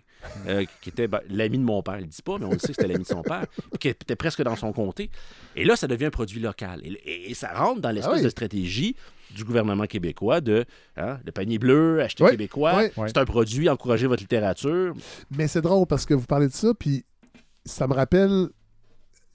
euh, 0.47 0.65
qui 0.81 0.89
était 0.89 1.07
ben, 1.07 1.19
l'ami 1.29 1.59
de 1.59 1.63
mon 1.63 1.83
père? 1.83 1.99
Il 1.99 2.05
ne 2.05 2.09
dit 2.11 2.21
pas, 2.23 2.37
mais 2.39 2.45
on 2.45 2.51
le 2.51 2.59
sait 2.59 2.69
que 2.69 2.73
c'était 2.73 2.87
l'ami 2.87 3.03
de 3.03 3.07
son 3.09 3.21
père, 3.21 3.45
qui 3.79 3.89
était 3.89 4.15
presque 4.15 4.41
dans 4.41 4.55
son 4.55 4.71
comté. 4.73 5.09
Et 5.55 5.63
là, 5.65 5.75
ça 5.75 5.85
devient 5.87 6.05
un 6.05 6.09
produit 6.09 6.39
local. 6.39 6.81
Et, 6.83 6.93
et- 7.05 7.31
et 7.31 7.33
ça 7.35 7.53
rentre 7.53 7.81
dans 7.81 7.91
l'espèce 7.91 8.13
Ah 8.13 8.17
oui. 8.17 8.23
de 8.23 8.29
stratégie 8.29 8.95
du 9.35 9.43
gouvernement 9.43 9.85
québécois 9.85 10.41
de 10.41 10.65
hein, 10.97 11.19
le 11.25 11.31
panier 11.31 11.59
bleu, 11.59 12.01
acheter 12.01 12.23
Oui, 12.23 12.31
québécois, 12.31 12.73
oui. 12.97 13.03
C'est 13.07 13.17
un 13.17 13.25
produit, 13.25 13.69
encourager 13.69 14.07
votre 14.07 14.21
littérature. 14.21 14.93
Mais 15.35 15.47
c'est 15.47 15.61
drôle 15.61 15.85
parce 15.87 16.05
que 16.05 16.13
vous 16.13 16.25
parlez 16.25 16.47
de 16.47 16.53
ça, 16.53 16.73
puis 16.77 17.05
ça 17.65 17.87
me 17.87 17.93
rappelle 17.93 18.47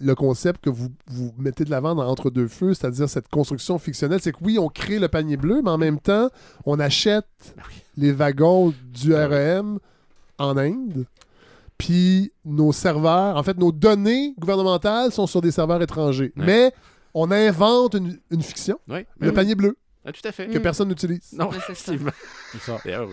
le 0.00 0.14
concept 0.14 0.64
que 0.64 0.70
vous, 0.70 0.88
vous 1.06 1.32
mettez 1.38 1.64
de 1.64 1.70
l'avant 1.70 1.94
dans 1.94 2.06
Entre 2.06 2.30
deux 2.30 2.48
feux, 2.48 2.74
c'est-à-dire 2.74 3.08
cette 3.08 3.28
construction 3.28 3.78
fictionnelle. 3.78 4.20
C'est 4.20 4.32
que 4.32 4.42
oui, 4.42 4.58
on 4.58 4.68
crée 4.68 4.98
le 4.98 5.08
panier 5.08 5.36
bleu, 5.36 5.62
mais 5.62 5.70
en 5.70 5.78
même 5.78 6.00
temps, 6.00 6.28
on 6.66 6.80
achète 6.80 7.26
les 7.96 8.12
wagons 8.12 8.74
du 8.92 9.10
Ben 9.10 9.30
oui. 9.30 9.36
REM 9.36 9.78
en 10.38 10.56
Inde. 10.56 11.06
Puis 11.78 12.32
nos 12.44 12.72
serveurs, 12.72 13.36
en 13.36 13.42
fait, 13.42 13.56
nos 13.56 13.72
données 13.72 14.34
gouvernementales 14.38 15.12
sont 15.12 15.26
sur 15.26 15.40
des 15.40 15.50
serveurs 15.50 15.82
étrangers. 15.82 16.32
Ouais. 16.36 16.44
Mais 16.44 16.72
on 17.14 17.30
invente 17.30 17.94
une, 17.94 18.18
une 18.30 18.42
fiction, 18.42 18.78
Oui, 18.88 19.06
le 19.18 19.32
panier 19.32 19.54
bleu, 19.54 19.76
Ah, 20.06 20.12
tout 20.12 20.20
à 20.28 20.32
fait. 20.32 20.48
que 20.48 20.58
Mm. 20.58 20.62
personne 20.62 20.88
n'utilise. 20.88 21.32
Non, 21.32 21.50
c'est 21.50 21.58
ça. 21.60 21.64
effectivement. 21.72 22.10
C'est 22.52 22.60
ça. 22.60 22.78
D'ailleurs, 22.84 23.08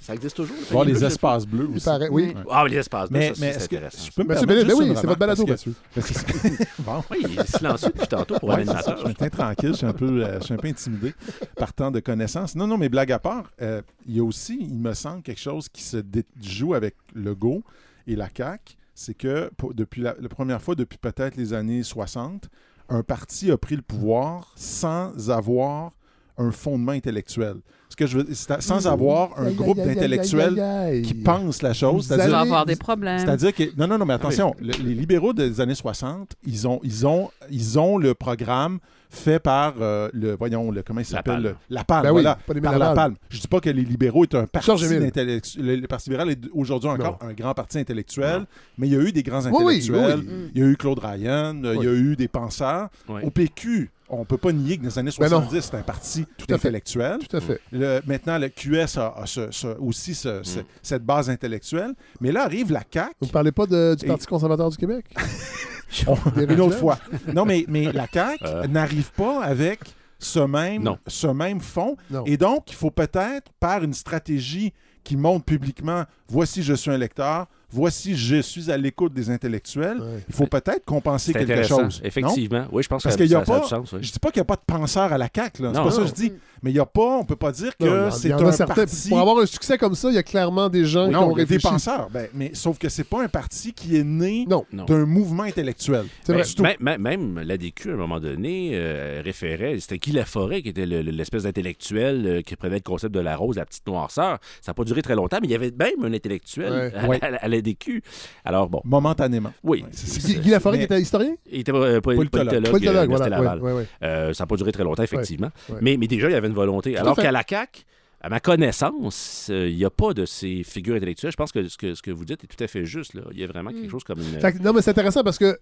ça 0.00 0.14
existe 0.14 0.36
toujours. 0.36 0.54
le 0.56 0.64
Voir 0.72 0.84
les 0.84 0.92
bleu, 0.92 1.02
espaces 1.04 1.44
bleus 1.46 1.66
Il 1.70 1.76
aussi. 1.76 1.84
paraît, 1.84 2.08
oui. 2.08 2.32
Ouais. 2.36 2.42
Ah, 2.50 2.62
mais 2.64 2.70
les 2.70 2.76
espaces 2.76 3.10
bleus, 3.10 3.18
Mais, 3.18 3.34
ça, 3.34 3.40
mais 3.40 3.50
c'est 3.52 3.58
est-ce 3.58 3.68
que 3.68 3.76
intéressant. 3.76 4.04
je 4.04 4.10
peux 4.12 4.22
me 4.22 4.28
Monsieur 4.28 4.46
permettre 4.46 4.46
Bellé, 4.46 4.62
ben 4.62 4.68
juste 4.68 4.78
oui, 4.80 4.88
une 4.88 4.96
c'est 5.00 5.06
votre 5.08 5.18
balado, 5.18 5.42
remarque, 5.42 5.66
Mathieu. 5.66 5.74
parce 5.94 6.06
que- 6.08 6.14
parce 6.14 6.24
que- 6.76 6.82
bon. 6.82 7.04
Oui, 7.10 7.16
il 7.28 7.40
est 7.40 7.56
silencieux 7.56 7.88
depuis 7.92 8.06
tantôt 8.08 8.38
pour 8.38 8.48
Ouais, 8.48 8.64
c'est 8.64 8.82
ça. 8.82 8.96
Je 9.02 9.08
me 9.08 9.12
tiens 9.14 9.28
tranquille, 9.28 9.70
je 9.72 9.76
suis 9.78 9.86
un 9.86 9.92
peu, 9.92 10.24
euh, 10.24 10.38
je 10.38 10.44
suis 10.44 10.54
un 10.54 10.58
peu 10.58 10.68
intimidé 10.68 11.14
par 11.56 11.72
tant 11.72 11.90
de 11.90 11.98
connaissances. 12.00 12.54
Non, 12.54 12.66
non, 12.68 12.78
mais 12.78 12.88
blague 12.88 13.10
à 13.10 13.18
part, 13.18 13.50
euh, 13.60 13.82
il 14.06 14.16
y 14.16 14.20
a 14.20 14.24
aussi, 14.24 14.56
il 14.60 14.78
me 14.78 14.94
semble, 14.94 15.22
quelque 15.22 15.40
chose 15.40 15.68
qui 15.68 15.82
se 15.82 15.96
dé- 15.96 16.24
joue 16.40 16.74
avec 16.74 16.94
le 17.14 17.34
Go 17.34 17.64
et 18.06 18.14
la 18.14 18.28
CAQ. 18.34 18.76
C'est 18.94 19.14
que 19.14 19.50
pour- 19.56 19.74
depuis 19.74 20.00
la, 20.00 20.14
la 20.20 20.28
première 20.28 20.62
fois, 20.62 20.74
depuis 20.76 20.96
peut-être 20.96 21.36
les 21.36 21.52
années 21.52 21.82
60, 21.82 22.48
un 22.88 23.02
parti 23.02 23.50
a 23.50 23.58
pris 23.58 23.74
le 23.74 23.82
pouvoir 23.82 24.52
sans 24.54 25.28
avoir 25.28 25.90
un 26.38 26.50
fondement 26.50 26.92
intellectuel. 26.92 27.56
Ce 27.88 27.96
que 27.96 28.06
je 28.06 28.18
veux, 28.18 28.26
sans 28.60 28.86
avoir 28.88 29.38
un 29.38 29.50
groupe 29.52 29.78
d'intellectuels 29.78 31.02
qui 31.02 31.14
pensent 31.14 31.62
la 31.62 31.72
chose. 31.72 32.06
C'est-à-dire 32.08 32.36
avoir 32.36 32.66
des 32.66 32.76
problèmes. 32.76 33.18
c'est-à-dire 33.20 33.54
que 33.54 33.64
non 33.78 33.86
non 33.86 33.98
non 33.98 34.04
mais 34.04 34.14
attention, 34.14 34.54
le- 34.60 34.72
les 34.84 34.94
libéraux 34.94 35.32
des 35.32 35.60
années 35.60 35.74
60, 35.74 36.32
ils 36.44 36.66
ont 36.68 36.80
ils 36.82 37.06
ont 37.06 37.30
ils 37.50 37.78
ont 37.78 37.96
le 37.96 38.14
programme 38.14 38.78
fait 39.08 39.38
par 39.38 39.74
euh, 39.80 40.10
le 40.12 40.34
voyons 40.36 40.70
le 40.72 40.82
comment 40.82 41.00
il 41.00 41.06
s'appelle 41.06 41.54
la 41.70 41.84
Palme 41.84 42.02
Ben 42.02 42.08
oui, 42.12 42.22
voilà 42.22 42.38
pas 42.46 42.54
les 42.54 42.60
par 42.60 42.76
la. 42.78 42.92
Palme. 42.92 43.14
Je 43.30 43.40
dis 43.40 43.46
pas 43.48 43.60
que 43.60 43.70
les 43.70 43.84
libéraux 43.84 44.24
est 44.24 44.34
un 44.34 44.46
parti 44.46 44.66
d'intellectuels. 45.00 45.64
Le, 45.64 45.76
le 45.76 45.86
Parti 45.86 46.10
libéral 46.10 46.30
est 46.30 46.40
aujourd'hui 46.52 46.90
encore 46.90 47.18
un 47.22 47.32
grand 47.32 47.54
parti 47.54 47.78
intellectuel, 47.78 48.46
mais 48.78 48.88
il 48.88 48.92
y 48.92 48.96
a 48.96 49.00
eu 49.00 49.12
des 49.12 49.22
grands 49.22 49.46
intellectuels. 49.46 50.20
oui, 50.20 50.26
oui. 50.28 50.50
Il 50.54 50.60
y 50.60 50.64
a 50.64 50.68
eu 50.68 50.76
Claude 50.76 50.98
Ryan, 50.98 51.54
il 51.62 51.84
y 51.84 51.88
a 51.88 51.92
eu 51.92 52.16
des 52.16 52.28
penseurs. 52.28 52.88
Oui. 53.08 53.20
Au 53.22 53.30
PQ, 53.30 53.90
on 54.08 54.24
peut 54.24 54.36
pas 54.38 54.52
nier 54.52 54.76
que 54.78 54.82
dans 54.82 54.88
les 54.88 54.98
années 54.98 55.10
Ben 55.18 55.28
non. 55.28 55.40
70, 55.42 55.60
c'est 55.62 55.74
un 55.76 55.82
parti 55.82 56.24
Tout 56.38 56.44
à 56.44 56.58
fait. 56.58 56.68
intellectuel. 56.68 57.18
Tout 57.28 57.36
à 57.36 57.40
fait. 57.40 57.60
Le- 57.72 58.00
maintenant, 58.06 58.38
le 58.38 58.48
QS 58.48 58.98
a, 58.98 59.14
a 59.16 59.26
ce- 59.26 59.50
ce- 59.50 59.76
aussi 59.78 60.14
ce- 60.14 60.42
ce- 60.42 60.60
cette 60.82 61.04
base 61.04 61.28
intellectuelle. 61.30 61.92
Mais 62.20 62.32
là 62.32 62.44
arrive 62.44 62.70
la 62.72 62.82
CAQ. 62.90 63.14
Vous 63.20 63.26
ne 63.26 63.32
parlez 63.32 63.52
pas 63.52 63.66
de- 63.66 63.94
du 63.98 64.04
Et- 64.04 64.08
Parti 64.08 64.26
conservateur 64.26 64.70
du 64.70 64.76
Québec? 64.76 65.06
Une 66.36 66.60
autre 66.60 66.78
fois. 66.78 66.98
Non, 67.32 67.44
mais, 67.44 67.64
mais 67.68 67.92
la 67.92 68.06
CAQ 68.12 68.38
Euh. 68.44 68.66
n'arrive 68.66 69.10
pas 69.12 69.42
avec 69.42 69.80
ce 70.18 70.40
même, 70.40 70.82
Non. 70.82 70.98
ce 71.06 71.26
même 71.26 71.60
fond. 71.60 71.96
Non. 72.10 72.24
Et 72.26 72.36
donc, 72.36 72.64
il 72.70 72.74
faut 72.74 72.90
peut-être, 72.90 73.50
par 73.60 73.82
une 73.84 73.92
stratégie 73.94 74.72
qui 75.04 75.16
montre 75.16 75.44
publiquement 75.44 76.04
voici, 76.28 76.62
je 76.62 76.74
suis 76.74 76.90
un 76.90 76.98
lecteur, 76.98 77.46
voici, 77.70 78.16
je 78.16 78.40
suis 78.40 78.70
à 78.70 78.76
l'écoute 78.76 79.12
des 79.12 79.30
intellectuels, 79.30 79.98
Ouais. 80.00 80.24
il 80.28 80.34
faut 80.34 80.46
peut-être 80.46 80.84
compenser 80.84 81.32
quelque 81.32 81.62
chose. 81.62 82.00
non? 82.00 82.06
Effectivement. 82.06 82.66
Oui, 82.72 82.82
je 82.82 82.88
pense 82.88 83.02
Parce 83.02 83.16
que 83.16 83.22
qu'il 83.22 83.30
y 83.32 83.34
a 83.34 83.40
ça, 83.40 83.46
ça 83.46 83.52
pas. 83.52 83.60
du 83.60 83.68
sens. 83.68 83.92
oui. 83.92 83.98
Je 84.02 84.12
dis 84.12 84.18
pas 84.18 84.30
qu'il 84.30 84.40
n'y 84.40 84.42
a 84.42 84.44
pas 84.46 84.56
de 84.56 84.62
penseurs 84.66 85.12
à 85.12 85.18
la 85.18 85.28
CAQ, 85.34 85.62
là. 85.62 85.70
C'est 85.72 85.78
Non, 85.78 85.84
pas 85.84 85.90
ça 85.90 85.98
non. 85.98 86.02
que 86.04 86.08
je 86.10 86.14
dis. 86.14 86.32
Mais 86.62 86.70
il 86.70 86.76
y 86.76 86.80
a 86.80 86.86
pas, 86.86 87.18
on 87.18 87.24
peut 87.24 87.36
pas 87.36 87.52
dire 87.52 87.76
que 87.76 88.10
c'est 88.10 88.32
un 88.32 88.50
certains- 88.50 88.74
parti. 88.74 89.08
Pour 89.10 89.20
avoir 89.20 89.38
un 89.38 89.46
succès 89.46 89.76
comme 89.76 89.94
ça, 89.94 90.08
il 90.08 90.14
y 90.14 90.18
a 90.18 90.22
clairement 90.22 90.68
des 90.70 90.86
gens 90.86 91.04
qui 91.06 91.12
non, 91.12 91.28
ont 91.28 91.36
il 91.36 91.40
y 91.40 91.42
a 91.42 91.44
des 91.44 91.58
penseurs. 91.58 92.08
Ben, 92.10 92.28
mais 92.32 92.50
sauf 92.54 92.78
que 92.78 92.88
c'est 92.88 93.04
pas 93.04 93.22
un 93.22 93.28
parti 93.28 93.72
qui 93.74 93.96
est 93.96 94.04
né 94.04 94.46
d'un 94.72 95.04
mouvement 95.04 95.42
intellectuel. 95.42 96.06
C'est 96.24 96.32
Ben, 96.32 96.42
vrai. 96.42 96.76
tout. 96.76 96.84
même, 96.98 97.40
l'ADQ, 97.40 97.90
à 97.90 97.92
un 97.92 97.96
moment 97.96 98.20
donné, 98.20 98.70
euh, 98.72 99.20
référait, 99.22 99.78
c'était 99.80 99.98
Guy 99.98 100.12
Laforêt 100.12 100.62
qui 100.62 100.70
était 100.70 100.86
le- 100.86 101.02
le- 101.02 101.10
l'espèce 101.12 101.42
d'intellectuel 101.42 102.26
euh, 102.26 102.40
qui 102.42 102.56
prenait 102.56 102.76
le 102.76 102.80
concept 102.80 103.14
de 103.14 103.20
la 103.20 103.36
rose, 103.36 103.56
la 103.56 103.66
petite 103.66 103.86
noirceur. 103.86 104.38
Ça 104.62 104.70
n'a 104.70 104.74
pas 104.74 104.84
duré 104.84 105.02
très 105.02 105.14
longtemps, 105.14 105.38
mais 105.42 105.48
il 105.48 105.52
y 105.52 105.54
avait 105.54 105.72
même 105.78 106.04
un 106.04 106.12
intellectuel 106.14 106.72
Ouais. 106.72 106.92
à, 106.96 107.06
Ouais. 107.06 107.18
à- 107.22 107.48
à 107.56 107.62
l'ADQ. 107.62 108.02
Alors 108.44 108.68
bon, 108.68 108.80
Momentanément. 108.84 109.52
oui. 109.64 109.82
Ouais, 109.82 109.88
c'est- 109.92 110.26
Guy, 110.34 110.40
Guy 110.40 110.50
Laforêt 110.50 110.78
Mais- 110.78 110.86
qui 110.86 110.92
était 110.92 111.00
historien? 111.00 111.34
Il 111.50 111.60
était 111.60 111.72
euh, 111.72 112.00
pas- 112.00 112.14
Politologue. 112.14 112.30
politologue, 112.30 112.70
Politologue, 112.70 112.96
euh, 112.96 113.00
mais 113.02 113.16
voilà. 113.16 113.24
c'était 113.24 113.36
Laval. 113.42 113.62
Ouais, 113.62 113.72
ouais, 113.72 113.78
ouais. 113.78 113.86
Euh, 114.02 114.32
ça 114.34 114.44
n'a 114.44 114.46
pas 114.48 114.56
duré 114.56 114.72
très 114.72 114.84
longtemps, 114.84 115.02
effectivement. 115.02 115.50
ouais. 115.70 115.78
Mais, 115.80 115.96
mais 115.96 116.06
déjà, 116.06 116.28
il 116.28 116.32
y 116.32 116.36
avait 116.36 116.48
une 116.48 116.54
volonté. 116.54 116.96
Alors 116.96 117.16
qu'à 117.16 117.32
la 117.32 117.42
CAQ, 117.48 117.82
à 118.22 118.28
ma 118.28 118.40
connaissance, 118.40 119.48
euh, 119.50 119.68
il 119.68 119.76
n'y 119.76 119.84
a 119.84 119.90
pas 119.90 120.12
de 120.14 120.24
ces 120.24 120.62
figures 120.64 120.96
intellectuelles. 120.96 121.30
Je 121.32 121.36
pense 121.36 121.52
que 121.52 121.68
ce, 121.68 121.76
que 121.76 121.94
ce 121.94 122.02
que 122.02 122.10
vous 122.10 122.24
dites 122.24 122.42
est 122.44 122.46
tout 122.46 122.62
à 122.62 122.66
fait 122.66 122.84
juste. 122.84 123.14
Là. 123.14 123.22
Il 123.32 123.38
y 123.38 123.44
a 123.44 123.46
vraiment 123.46 123.70
quelque 123.70 123.86
Mm. 123.86 123.90
chose 123.90 124.04
comme 124.04 124.18
une... 124.20 124.38
Que- 124.40 124.62
non, 124.62 124.72
mais 124.72 124.82
c'est 124.82 124.90
intéressant 124.90 125.22
parce 125.22 125.38
que 125.38 125.58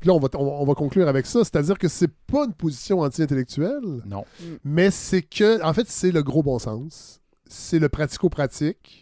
puis 0.00 0.08
là, 0.08 0.14
on 0.14 0.18
va, 0.18 0.28
on, 0.34 0.44
va- 0.44 0.50
on 0.50 0.64
va 0.64 0.74
conclure 0.74 1.06
avec 1.06 1.26
ça. 1.26 1.44
C'est-à-dire 1.44 1.78
que 1.78 1.86
c'est 1.86 2.10
pas 2.26 2.44
une 2.46 2.54
position 2.54 2.98
anti-intellectuelle, 3.00 4.02
Non. 4.04 4.24
mais 4.64 4.90
c'est 4.90 5.22
que, 5.22 5.62
en 5.64 5.72
fait, 5.72 5.88
c'est 5.88 6.10
le 6.10 6.24
gros 6.24 6.42
bon 6.42 6.58
sens. 6.58 7.20
C'est 7.46 7.78
le 7.78 7.88
pratico-pratique. 7.88 9.01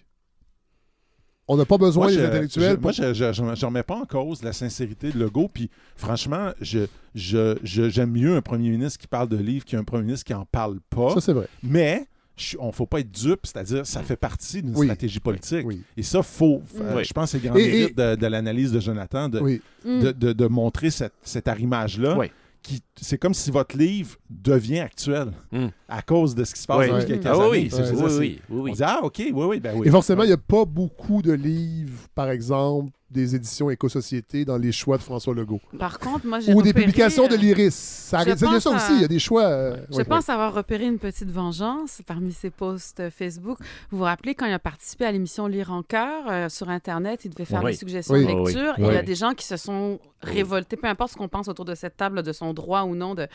On 1.52 1.56
n'a 1.56 1.64
pas 1.64 1.78
besoin 1.78 2.05
Moi, 2.06 2.12
des 2.12 2.18
je- 2.20 2.24
intellectuels. 2.24 2.77
je- 2.77 2.81
moi, 2.81 2.93
je 2.93 3.02
ne 3.02 3.64
remets 3.66 3.82
pas 3.82 3.97
en 3.97 4.05
cause 4.05 4.43
la 4.44 4.52
sincérité 4.52 5.10
de 5.10 5.18
Legault. 5.18 5.48
Puis, 5.52 5.68
franchement, 5.97 6.51
je, 6.60 6.81
je, 7.16 7.56
je- 7.64 7.89
j'aime 7.89 8.12
mieux 8.12 8.36
un 8.36 8.40
premier 8.40 8.70
ministre 8.70 9.01
qui 9.01 9.09
parle 9.09 9.28
de 9.28 9.36
livres 9.36 9.64
qu'un 9.64 9.82
premier 9.82 10.05
ministre 10.05 10.24
qui 10.27 10.35
en 10.35 10.44
parle 10.44 10.78
pas. 10.90 11.10
Ça, 11.14 11.20
c'est 11.20 11.32
vrai. 11.32 11.48
Mais 11.64 12.06
on 12.60 12.68
ne 12.68 12.72
faut 12.72 12.86
pas 12.86 13.01
être 13.01 13.10
dupe, 13.10 13.40
c'est-à-dire 13.44 13.85
ça 13.85 14.02
fait 14.02 14.16
partie 14.16 14.62
d'une 14.62 14.77
Oui. 14.77 14.86
stratégie 14.86 15.18
politique. 15.20 15.66
Oui. 15.66 15.82
Et 15.97 16.02
ça, 16.05 16.22
faut, 16.22 16.62
euh, 16.81 16.97
Oui. 16.98 17.05
je 17.05 17.12
pense 17.12 17.32
que 17.32 17.39
c'est 17.39 17.44
grand 17.47 17.56
Et- 17.56 17.66
mérite 17.66 17.98
de, 17.98 18.14
de 18.14 18.27
l'analyse 18.28 18.70
de 18.72 18.78
Jonathan 18.81 19.28
de, 19.28 19.40
Oui. 19.40 19.60
De, 19.85 20.12
de- 20.12 20.32
de 20.32 20.47
montrer 20.47 20.90
cette, 20.90 21.12
cet 21.22 21.48
arrimage-là. 21.48 22.16
Qui, 22.62 22.82
c'est 23.00 23.16
comme 23.16 23.32
si 23.32 23.50
votre 23.50 23.76
livre 23.76 24.16
devient 24.28 24.80
actuel 24.80 25.32
Mm. 25.50 25.68
à 25.88 26.02
cause 26.02 26.34
de 26.34 26.44
ce 26.44 26.54
qui 26.54 26.60
se 26.60 26.66
passe 26.66 26.78
Oui. 26.78 26.92
depuis 26.92 27.06
quelques 27.06 27.26
Ah 27.26 27.48
oui, 27.48 27.70
années. 27.72 27.90
oui, 27.92 28.08
oui, 28.18 28.38
oui. 28.50 28.70
On 28.70 28.74
dit, 28.74 28.82
ah, 28.84 29.00
OK, 29.02 29.14
oui, 29.18 29.32
oui, 29.32 29.60
ben 29.60 29.74
oui. 29.78 29.88
Et 29.88 29.90
forcément, 29.90 30.22
il 30.24 30.26
n'y 30.28 30.32
a 30.34 30.36
pas 30.36 30.64
beaucoup 30.66 31.22
de 31.22 31.32
livres, 31.32 32.06
par 32.14 32.28
exemple, 32.30 32.92
des 33.10 33.34
éditions 33.34 33.70
éco-société 33.70 34.44
dans 34.44 34.56
les 34.56 34.70
choix 34.72 34.96
de 34.96 35.02
François 35.02 35.34
Legault. 35.34 35.60
Par 35.78 35.98
contre, 35.98 36.26
moi, 36.26 36.38
j'ai 36.40 36.54
Ou 36.54 36.62
des 36.62 36.72
publications 36.72 37.26
de 37.26 37.34
euh, 37.34 37.36
l'Iris. 37.36 37.74
Ça, 37.74 38.24
ça 38.36 38.70
aussi, 38.70 38.92
il 38.94 39.00
y 39.00 39.04
a 39.04 39.08
des 39.08 39.18
choix. 39.18 39.44
euh, 39.44 39.76
Je 39.90 39.96
oui, 39.98 40.04
pense 40.04 40.28
avoir 40.28 40.54
repéré 40.54 40.86
une 40.86 40.98
petite 40.98 41.30
vengeance 41.30 42.02
parmi 42.06 42.32
ses 42.32 42.50
posts 42.50 43.02
Facebook. 43.10 43.58
Vous 43.90 43.98
vous 43.98 44.04
rappelez 44.04 44.34
quand 44.34 44.46
il 44.46 44.52
a 44.52 44.58
participé 44.58 45.04
à 45.06 45.12
l'émission 45.12 45.46
Lire 45.48 45.72
en 45.72 45.82
cœur 45.82 46.24
euh, 46.28 46.48
sur 46.48 46.68
Internet, 46.68 47.24
il 47.24 47.30
devait 47.30 47.44
faire 47.44 47.62
Oui. 47.64 47.72
des 47.72 47.76
suggestions 47.78 48.14
Oui. 48.14 48.26
de 48.26 48.32
oui. 48.32 48.52
lecture 48.52 48.78
et 48.78 48.82
il 48.88 48.94
y 48.94 48.96
a 48.96 49.02
des 49.02 49.14
gens 49.16 49.32
qui 49.34 49.44
se 49.46 49.56
sont 49.56 49.98
révoltés, 50.22 50.76
peu 50.76 50.86
importe 50.86 51.12
ce 51.12 51.16
qu'on 51.16 51.28
pense 51.28 51.48
autour 51.48 51.64
de 51.64 51.74
cette 51.74 51.96
table, 51.96 52.22
de 52.22 52.32
son 52.32 52.52
droit 52.52 52.82
ou 52.82 52.94
non 52.94 53.14
de, 53.14 53.26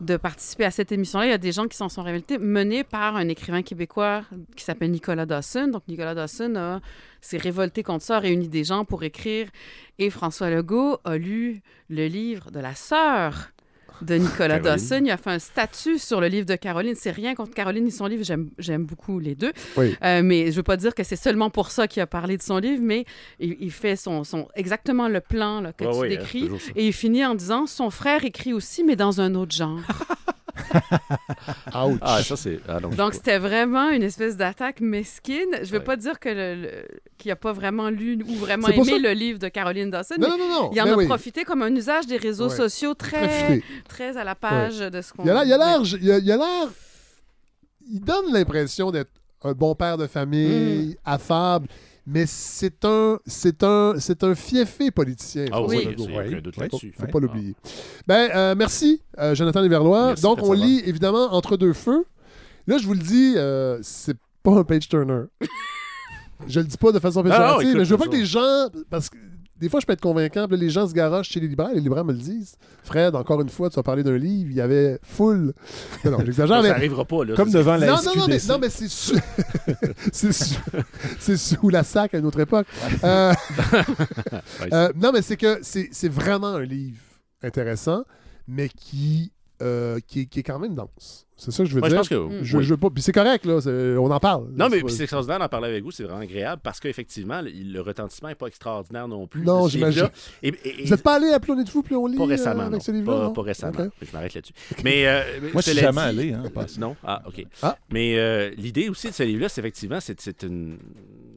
de 0.00 0.16
participer 0.16 0.64
à 0.64 0.70
cette 0.70 0.92
émission-là. 0.92 1.26
Il 1.26 1.30
y 1.30 1.32
a 1.34 1.38
des 1.38 1.52
gens 1.52 1.66
qui 1.66 1.76
s'en 1.76 1.88
sont 1.88 2.02
révoltés, 2.02 2.38
menés 2.38 2.84
par 2.84 3.16
un 3.16 3.28
écrivain 3.28 3.62
québécois 3.62 4.22
qui 4.56 4.64
s'appelle 4.64 4.90
Nicolas 4.92 5.26
Dawson. 5.26 5.68
Donc 5.68 5.82
Nicolas 5.88 6.14
Dawson 6.14 6.54
a- 6.56 6.80
s'est 7.20 7.38
révolté 7.38 7.82
contre 7.82 8.04
ça, 8.04 8.18
réuni 8.18 8.48
des 8.48 8.64
gens 8.64 8.84
pour 8.84 9.02
écrire. 9.02 9.48
Et 9.98 10.10
François 10.10 10.50
Legault 10.50 10.98
a 11.04 11.16
lu 11.16 11.62
le 11.88 12.06
livre 12.06 12.50
de 12.50 12.60
la 12.60 12.74
sœur 12.74 13.50
de 14.02 14.14
Nicolas 14.14 14.58
Caroline. 14.58 14.62
Dawson. 14.62 15.02
Il 15.04 15.10
a 15.10 15.16
fait 15.16 15.30
un 15.30 15.38
statut 15.38 15.98
sur 15.98 16.20
le 16.20 16.28
livre 16.28 16.46
de 16.46 16.56
Caroline. 16.56 16.94
C'est 16.96 17.10
rien 17.10 17.34
contre 17.34 17.52
Caroline 17.54 17.84
ni 17.84 17.90
son 17.90 18.06
livre. 18.06 18.24
J'aime, 18.58 18.84
beaucoup 18.84 19.18
les 19.18 19.34
deux. 19.34 19.52
Oui. 19.76 19.96
Euh, 20.02 20.22
mais 20.22 20.50
je 20.50 20.56
veux 20.56 20.62
pas 20.62 20.76
dire 20.76 20.94
que 20.94 21.04
c'est 21.04 21.16
seulement 21.16 21.50
pour 21.50 21.70
ça 21.70 21.86
qu'il 21.86 22.02
a 22.02 22.06
parlé 22.06 22.36
de 22.36 22.42
son 22.42 22.58
livre, 22.58 22.82
mais 22.82 23.04
il, 23.38 23.56
il 23.60 23.70
fait 23.70 23.96
son, 23.96 24.24
son, 24.24 24.48
exactement 24.54 25.08
le 25.08 25.20
plan 25.20 25.60
là, 25.60 25.72
que 25.72 25.84
tu 25.84 25.90
hein, 25.90 26.08
décris. 26.08 26.48
et 26.76 26.86
il 26.86 26.92
finit 26.92 27.24
en 27.24 27.34
disant 27.34 27.66
son 27.66 27.90
frère 27.90 28.24
écrit 28.24 28.52
aussi, 28.52 28.84
mais 28.84 28.96
dans 28.96 29.20
un 29.20 29.34
autre 29.34 29.54
genre. 29.54 29.80
Ouch. 31.74 31.98
Ah, 32.00 32.22
ça, 32.22 32.36
c'est. 32.36 32.60
Ah, 32.68 32.80
non, 32.80 32.88
Donc 32.90 33.14
c'était 33.14 33.38
vraiment 33.38 33.90
une 33.90 34.02
espèce 34.02 34.36
d'attaque 34.36 34.80
mesquine. 34.80 35.56
Je 35.62 35.70
veux 35.70 35.78
Ouais. 35.78 35.84
pas 35.84 35.96
dire 35.96 36.18
que 36.18 36.28
le, 36.28 36.54
le- 36.62 36.88
qu'il 37.18 37.30
a 37.30 37.36
pas 37.36 37.52
vraiment 37.52 37.90
lu 37.90 38.18
ou 38.26 38.34
vraiment 38.34 38.68
aimé 38.68 38.84
ça- 38.84 38.98
le 38.98 39.12
livre 39.12 39.38
de 39.38 39.48
Caroline 39.48 39.90
Dawson. 39.90 40.14
non, 40.18 40.28
mais 40.30 40.36
non, 40.38 40.48
non, 40.48 40.62
non. 40.64 40.70
il 40.72 40.80
en 40.80 40.84
mais 40.84 40.90
a 40.90 40.96
oui. 40.96 41.06
profité 41.06 41.44
comme 41.44 41.62
un 41.62 41.74
usage 41.74 42.06
des 42.06 42.16
réseaux 42.16 42.48
Ouais. 42.48 42.56
sociaux 42.56 42.94
Très 42.94 43.62
très, 43.88 44.16
à 44.16 44.24
la 44.24 44.34
page 44.34 44.78
de 44.78 45.00
ce 45.00 45.12
qu'on. 45.12 45.24
Il 45.24 45.30
a 45.30 45.34
l'air- 45.34 45.44
il 45.44 45.52
a 45.52 45.58
l'air. 45.58 45.80
Il 46.00 46.10
a 46.12 46.18
il 46.18 46.32
a 46.32 46.36
l'air. 46.36 46.68
Il 47.92 48.00
donne 48.00 48.32
l'impression 48.32 48.90
d'être 48.90 49.10
un 49.42 49.52
bon 49.52 49.74
père 49.74 49.96
de 49.96 50.04
Mm. 50.04 50.08
famille, 50.08 50.96
affable, 51.04 51.66
mais 52.12 52.24
c'est 52.26 52.84
un, 52.84 53.18
c'est 53.24 53.62
un, 53.62 53.94
c'est 53.98 54.24
un 54.24 54.34
fiefé 54.34 54.90
politicien. 54.90 55.46
Ah 55.52 55.62
oui, 55.62 55.78
il 55.96 55.96
n'y 55.96 56.16
a 56.16 56.20
aucun 56.20 56.40
doute 56.40 56.54
Faut- 56.56 56.60
là-dessus. 56.60 56.92
Faut 56.98 57.06
pas 57.06 57.20
l'oublier. 57.20 57.54
Ben, 58.06 58.30
euh, 58.34 58.54
merci, 58.56 59.00
euh, 59.18 59.34
Jonathan 59.34 59.60
Léverlois. 59.60 60.06
Merci, 60.08 60.22
Donc, 60.22 60.42
on 60.42 60.52
lit 60.52 60.82
évidemment 60.84 61.32
Entre 61.32 61.56
deux 61.56 61.72
feux. 61.72 62.04
Là, 62.66 62.78
je 62.78 62.86
vous 62.86 62.94
le 62.94 63.00
dis, 63.00 63.34
euh, 63.36 63.78
c'est 63.82 64.16
pas 64.42 64.52
un 64.52 64.64
page 64.64 64.88
turner. 64.88 65.22
je 66.48 66.60
le 66.60 66.66
dis 66.66 66.76
pas 66.76 66.90
de 66.90 66.98
façon 66.98 67.22
péjorative, 67.22 67.76
mais 67.76 67.84
je 67.84 67.90
veux 67.90 67.98
pas 67.98 68.08
que 68.08 68.16
les 68.16 68.26
gens. 68.26 68.68
Parce 68.90 69.08
que 69.08 69.16
des 69.60 69.68
fois, 69.68 69.80
je 69.80 69.86
peux 69.86 69.92
être 69.92 70.00
convaincant, 70.00 70.48
puis 70.48 70.56
là, 70.56 70.62
les 70.62 70.70
gens 70.70 70.88
se 70.88 70.94
garochent 70.94 71.28
chez 71.28 71.40
les 71.40 71.48
libraires, 71.48 71.70
les 71.74 71.80
libraires 71.80 72.04
me 72.04 72.12
le 72.12 72.18
disent. 72.18 72.56
Fred, 72.82 73.14
encore 73.14 73.40
une 73.42 73.50
fois, 73.50 73.68
tu 73.68 73.78
as 73.78 73.82
parlé 73.82 74.02
d'un 74.02 74.16
livre, 74.16 74.50
il 74.50 74.56
y 74.56 74.60
avait 74.60 74.98
full. 75.02 75.52
Non, 76.04 76.12
non, 76.12 76.18
j'exagère, 76.24 76.56
Ça 76.56 76.62
mais. 76.62 76.68
n'arrivera 76.70 77.04
pas, 77.04 77.24
là. 77.24 77.34
Comme 77.36 77.50
C'est- 77.50 77.58
devant 77.58 77.76
la 77.76 77.86
Non, 77.86 77.96
non, 78.04 78.16
non, 78.16 78.26
mais, 78.26 78.38
non, 78.48 78.58
mais 78.58 78.70
c'est 78.70 78.88
sous... 78.88 79.18
c'est 80.12 80.32
sous... 80.32 80.54
c'est 81.18 81.36
sous 81.36 81.68
la 81.68 81.84
sac 81.84 82.14
à 82.14 82.18
une 82.18 82.26
autre 82.26 82.40
époque. 82.40 82.66
Euh, 83.04 83.32
euh, 84.72 84.92
non, 84.96 85.12
mais 85.12 85.22
c'est 85.22 85.36
que 85.36 85.58
c'est 85.62 85.88
c'est 85.92 86.08
vraiment 86.08 86.54
un 86.54 86.64
livre 86.64 87.00
intéressant, 87.42 88.04
mais 88.48 88.68
qui, 88.68 89.32
euh, 89.62 89.98
qui, 90.06 90.20
est- 90.20 90.26
qui 90.26 90.40
est 90.40 90.42
quand 90.42 90.58
même 90.58 90.74
dense. 90.74 91.26
C'est 91.36 91.52
ça 91.52 91.62
que 91.64 91.70
je 91.70 91.74
veux 91.74 91.80
Moi, 91.80 91.88
je 91.88 91.94
dire. 91.94 92.00
pense 92.00 92.08
que. 92.10 92.44
Je, 92.44 92.58
oui. 92.58 92.64
je 92.64 92.68
veux 92.68 92.76
pas. 92.76 92.90
Puis 92.90 93.02
c'est 93.02 93.12
correct, 93.12 93.46
là. 93.46 93.60
On 93.98 94.10
en 94.10 94.20
parle. 94.20 94.48
Non, 94.54 94.68
mais 94.68 94.76
C'est 94.78 94.82
puis 94.84 94.92
c'est 94.92 94.98
pas- 94.98 95.02
extraordinaire 95.04 95.38
d'en 95.38 95.48
parler 95.48 95.68
avec 95.68 95.82
vous, 95.82 95.90
c'est 95.90 96.02
vraiment 96.04 96.20
agréable 96.20 96.60
parce 96.62 96.80
qu'effectivement, 96.80 97.40
le, 97.40 97.50
le 97.50 97.80
retentissement 97.80 98.28
n'est 98.28 98.34
pas 98.34 98.46
extraordinaire 98.46 99.08
non 99.08 99.26
plus. 99.26 99.40
Non, 99.42 99.66
j'imagine. 99.66 100.02
livre-là. 100.02 100.12
Et- 100.42 100.48
et- 100.68 100.80
et- 100.82 100.84
Vous 100.84 100.90
n'êtes 100.90 101.02
pas 101.02 101.14
allé 101.16 101.28
à 101.30 101.40
Planète-Fou, 101.40 101.82
puis 101.82 101.94
on 101.94 102.06
lit 102.06 102.18
Pas 102.18 102.24
euh, 102.24 102.26
récemment, 102.26 102.60
avec 102.64 102.72
non. 102.74 102.80
ce 102.80 102.92
livre-là? 102.92 103.16
Pas, 103.18 103.24
non? 103.24 103.32
pas 103.32 103.42
récemment. 103.42 103.88
Je 104.02 104.12
m'arrête 104.12 104.34
là-dessus. 104.34 104.52
Mais, 104.84 105.06
euh, 105.06 105.22
Moi, 105.54 105.62
je 105.62 105.70
suis 105.70 105.78
jamais 105.78 106.12
dit- 106.12 106.20
allé, 106.20 106.32
hein. 106.34 106.42
Non? 106.78 106.94
Ah, 107.02 107.22
OK. 107.26 107.42
Ah. 107.62 107.78
Mais 107.90 108.18
euh, 108.18 108.50
l'idée 108.58 108.90
aussi 108.90 109.08
de 109.08 109.14
ce 109.14 109.22
livre-là, 109.22 109.48
c'est 109.48 109.62
effectivement, 109.62 109.98
c'est 110.00 110.42
une... 110.42 110.76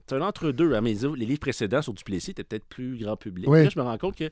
c'est 0.06 0.16
un 0.18 0.22
entre-deux. 0.22 0.74
hein. 0.74 0.82
Mais 0.82 0.95
les 1.16 1.26
livres 1.26 1.40
précédents 1.40 1.82
sur 1.82 1.94
Duplessis 1.94 2.32
étaient 2.32 2.44
peut-être 2.44 2.66
plus 2.66 2.98
grand 2.98 3.16
public. 3.16 3.45
Oui. 3.48 3.64
Là, 3.64 3.70
je 3.70 3.80
me 3.80 3.84
rends 3.86 3.98
compte 3.98 4.18
que 4.18 4.30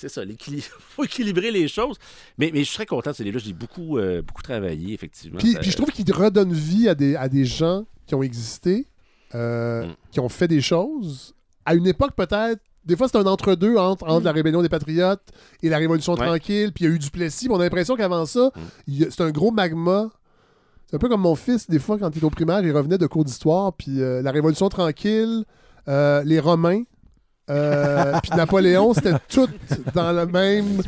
c'est 0.00 0.08
ça, 0.08 0.22
il 0.24 0.36
faut 0.62 1.04
équilibrer 1.04 1.50
les 1.50 1.66
choses. 1.68 1.96
Mais, 2.38 2.50
mais 2.52 2.60
je 2.60 2.64
suis 2.64 2.76
très 2.76 2.86
content 2.86 3.10
de 3.10 3.16
ce 3.16 3.22
livre-là. 3.22 3.42
J'ai 3.44 3.52
beaucoup, 3.52 3.98
euh, 3.98 4.22
beaucoup 4.22 4.42
travaillé, 4.42 4.94
effectivement. 4.94 5.38
Puis, 5.38 5.52
Ça- 5.52 5.58
puis 5.60 5.70
je 5.70 5.76
trouve 5.76 5.90
qu'il 5.90 6.10
redonne 6.12 6.52
vie 6.52 6.88
à 6.88 6.94
des, 6.94 7.16
à 7.16 7.28
des 7.28 7.44
gens 7.44 7.84
qui 8.06 8.14
ont 8.14 8.22
existé, 8.22 8.86
euh, 9.34 9.86
Mm. 9.86 9.94
qui 10.12 10.20
ont 10.20 10.28
fait 10.28 10.48
des 10.48 10.60
choses, 10.60 11.34
à 11.66 11.74
une 11.74 11.86
époque 11.86 12.12
peut-être. 12.16 12.60
Des 12.84 12.96
fois, 12.96 13.08
c'est 13.08 13.18
un 13.18 13.26
entre-deux 13.26 13.76
entre, 13.76 14.04
entre 14.08 14.20
Mm. 14.22 14.24
la 14.24 14.32
rébellion 14.32 14.62
des 14.62 14.68
Patriotes 14.70 15.28
et 15.62 15.68
la 15.68 15.76
Révolution 15.78 16.14
Ouais. 16.14 16.24
tranquille, 16.26 16.72
puis 16.72 16.84
il 16.84 16.88
y 16.88 16.90
a 16.92 16.94
eu 16.94 16.98
Duplessis. 16.98 17.46
puis 17.46 17.54
On 17.54 17.60
a 17.60 17.64
l'impression 17.64 17.96
qu'avant 17.96 18.24
ça, 18.24 18.50
Mm. 18.86 19.04
c'est 19.10 19.20
un 19.20 19.30
gros 19.30 19.50
magma. 19.50 20.08
C'est 20.86 20.96
un 20.96 20.98
peu 20.98 21.08
comme 21.10 21.20
mon 21.20 21.34
fils, 21.34 21.68
des 21.68 21.78
fois, 21.78 21.98
quand 21.98 22.08
il 22.08 22.16
était 22.16 22.24
au 22.24 22.30
primaire, 22.30 22.60
il 22.64 22.72
revenait 22.72 22.96
de 22.96 23.06
cours 23.06 23.24
d'histoire, 23.24 23.74
puis 23.74 24.00
euh, 24.00 24.22
la 24.22 24.30
Révolution 24.30 24.70
tranquille, 24.70 25.44
euh, 25.88 26.22
les 26.24 26.40
Romains, 26.40 26.84
euh, 27.50 28.12
puis 28.22 28.32
Napoléon, 28.36 28.92
c'était 28.94 29.14
tout 29.28 29.48
dans 29.94 30.12
le 30.12 30.26
même, 30.26 30.82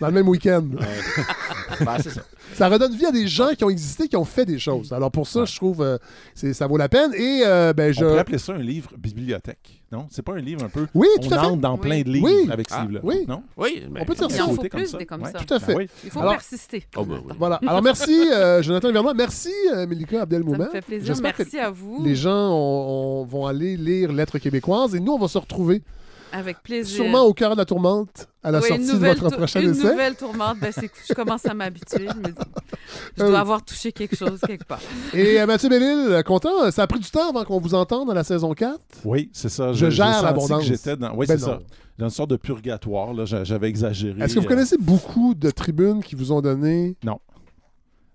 dans 0.00 0.06
le 0.08 0.12
même 0.12 0.28
week-end. 0.28 0.64
Ouais. 0.78 1.84
Ben, 1.84 1.98
ça. 1.98 2.10
Ça 2.54 2.68
redonne 2.68 2.94
vie 2.96 3.04
à 3.04 3.12
des 3.12 3.26
gens 3.26 3.48
qui 3.56 3.64
ont 3.64 3.70
existé, 3.70 4.08
qui 4.08 4.16
ont 4.16 4.24
fait 4.24 4.46
des 4.46 4.58
choses. 4.58 4.92
Alors 4.92 5.10
pour 5.10 5.26
ça, 5.26 5.44
je 5.44 5.54
trouve 5.56 5.82
euh, 5.82 5.98
c'est 6.34 6.54
ça 6.54 6.66
vaut 6.66 6.78
la 6.78 6.88
peine. 6.88 7.12
Et 7.14 7.42
euh, 7.44 7.72
ben 7.74 7.90
On 7.90 7.92
je. 7.92 8.04
pourrait 8.04 8.20
appeler 8.20 8.38
ça 8.38 8.52
un 8.54 8.58
livre 8.58 8.90
bibliothèque, 8.96 9.82
non? 9.92 10.06
C'est 10.10 10.22
pas 10.22 10.32
un 10.32 10.38
livre 10.40 10.64
un 10.64 10.68
peu... 10.68 10.86
Oui, 10.94 11.06
On 11.18 11.22
tout 11.22 11.32
à 11.34 11.38
fait. 11.38 11.46
entre 11.46 11.60
dans 11.60 11.74
Oui. 11.74 11.80
plein 11.80 12.00
de 12.02 12.08
livres 12.10 12.26
Oui. 12.26 12.48
avec 12.50 12.68
ce 12.68 12.74
Ah, 12.76 12.80
livre-là, 12.82 13.00
oui. 13.04 13.24
non? 13.28 13.42
Oui, 13.56 13.84
mais- 13.90 14.00
On 14.02 14.04
peut 14.04 14.14
dire 14.14 14.26
Il 14.28 14.34
ça. 14.34 14.44
en 14.44 14.48
faut 14.48 14.56
Côté 14.56 14.68
comme 14.68 14.80
plus 14.80 14.90
ça. 14.90 14.98
des 14.98 15.06
comme 15.06 15.22
Ouais. 15.22 15.30
ça. 15.32 15.38
Tout 15.38 15.54
à 15.54 15.60
fait. 15.60 15.72
Ben 15.74 15.78
oui. 15.78 15.88
Il 16.04 16.10
faut 16.10 16.20
Alors- 16.20 16.32
persister. 16.32 16.84
Oh, 16.96 17.04
ben 17.04 17.20
oui. 17.24 17.34
Voilà. 17.38 17.60
Alors 17.66 17.82
merci 17.82 18.28
euh, 18.32 18.62
Jonathan 18.62 18.90
Vernois, 18.92 19.14
merci 19.14 19.52
euh, 19.72 19.86
Melika 19.86 20.16
Ça 20.16 20.22
Abdelmoumen. 20.22 20.60
me 20.66 20.70
fait 20.70 20.82
plaisir. 20.82 21.06
J'espère 21.06 21.32
que 21.36 21.42
Merci 21.42 21.58
à 21.58 21.70
vous. 21.70 22.02
Les 22.04 22.14
gens 22.16 22.50
ont- 22.50 23.20
ont- 23.22 23.24
vont 23.24 23.46
aller 23.46 23.76
lire 23.76 24.12
Lettres 24.12 24.38
québécoises 24.38 24.94
et 24.94 25.00
nous 25.00 25.12
on 25.12 25.18
va 25.18 25.28
se 25.28 25.38
retrouver 25.38 25.82
Avec 26.38 26.62
plaisir. 26.62 26.96
sûrement 26.96 27.22
au 27.22 27.32
cœur 27.34 27.52
de 27.52 27.56
la 27.58 27.64
tourmente 27.64 28.28
à 28.42 28.50
la 28.50 28.60
Oui, 28.60 28.68
sortie 28.68 28.82
une 28.84 28.92
de 29.00 29.06
votre 29.06 29.30
prochain 29.30 29.60
une 29.60 29.70
essai. 29.70 29.90
nouvelle 29.90 30.14
tourmente, 30.14 30.58
ben, 30.60 30.70
c'est- 30.72 30.90
je 31.08 31.14
commence 31.14 31.44
à 31.46 31.54
m'habituer. 31.54 32.06
Je, 32.12 32.16
me 32.18 32.24
dis, 32.24 32.32
je 33.16 33.22
dois 33.22 33.30
oui. 33.30 33.36
avoir 33.36 33.64
touché 33.64 33.90
quelque 33.92 34.14
chose 34.16 34.38
quelque 34.46 34.64
part. 34.64 34.80
Et 35.14 35.40
euh, 35.40 35.46
Mathieu 35.46 35.68
Bellil, 35.68 36.12
euh, 36.12 36.22
content, 36.22 36.70
ça 36.70 36.82
a 36.82 36.86
pris 36.86 37.00
du 37.00 37.10
temps 37.10 37.30
avant 37.30 37.44
qu'on 37.44 37.58
vous 37.58 37.74
entende 37.74 38.06
dans 38.08 38.14
la 38.14 38.24
saison 38.24 38.52
4. 38.54 38.78
Oui, 39.04 39.30
c'est 39.32 39.48
ça. 39.48 39.72
Je 39.72 39.86
j'ai 39.86 39.90
gère 39.96 40.22
l'abondance. 40.22 40.60
que 40.60 40.66
J'étais 40.66 40.96
dans... 40.96 41.14
Oui, 41.14 41.26
Ben 41.26 41.38
c'est 41.38 41.44
ça. 41.44 41.58
Dans 41.98 42.06
une 42.06 42.10
sorte 42.10 42.30
de 42.30 42.36
purgatoire, 42.36 43.14
j'avais 43.24 43.68
exagéré. 43.68 44.22
Est-ce 44.22 44.34
que 44.34 44.40
vous 44.40 44.44
euh, 44.44 44.48
connaissez 44.50 44.76
beaucoup 44.78 45.34
de 45.34 45.48
tribunes 45.50 46.02
qui 46.02 46.14
vous 46.14 46.30
ont 46.30 46.42
donné 46.42 46.94
Non. 47.02 47.18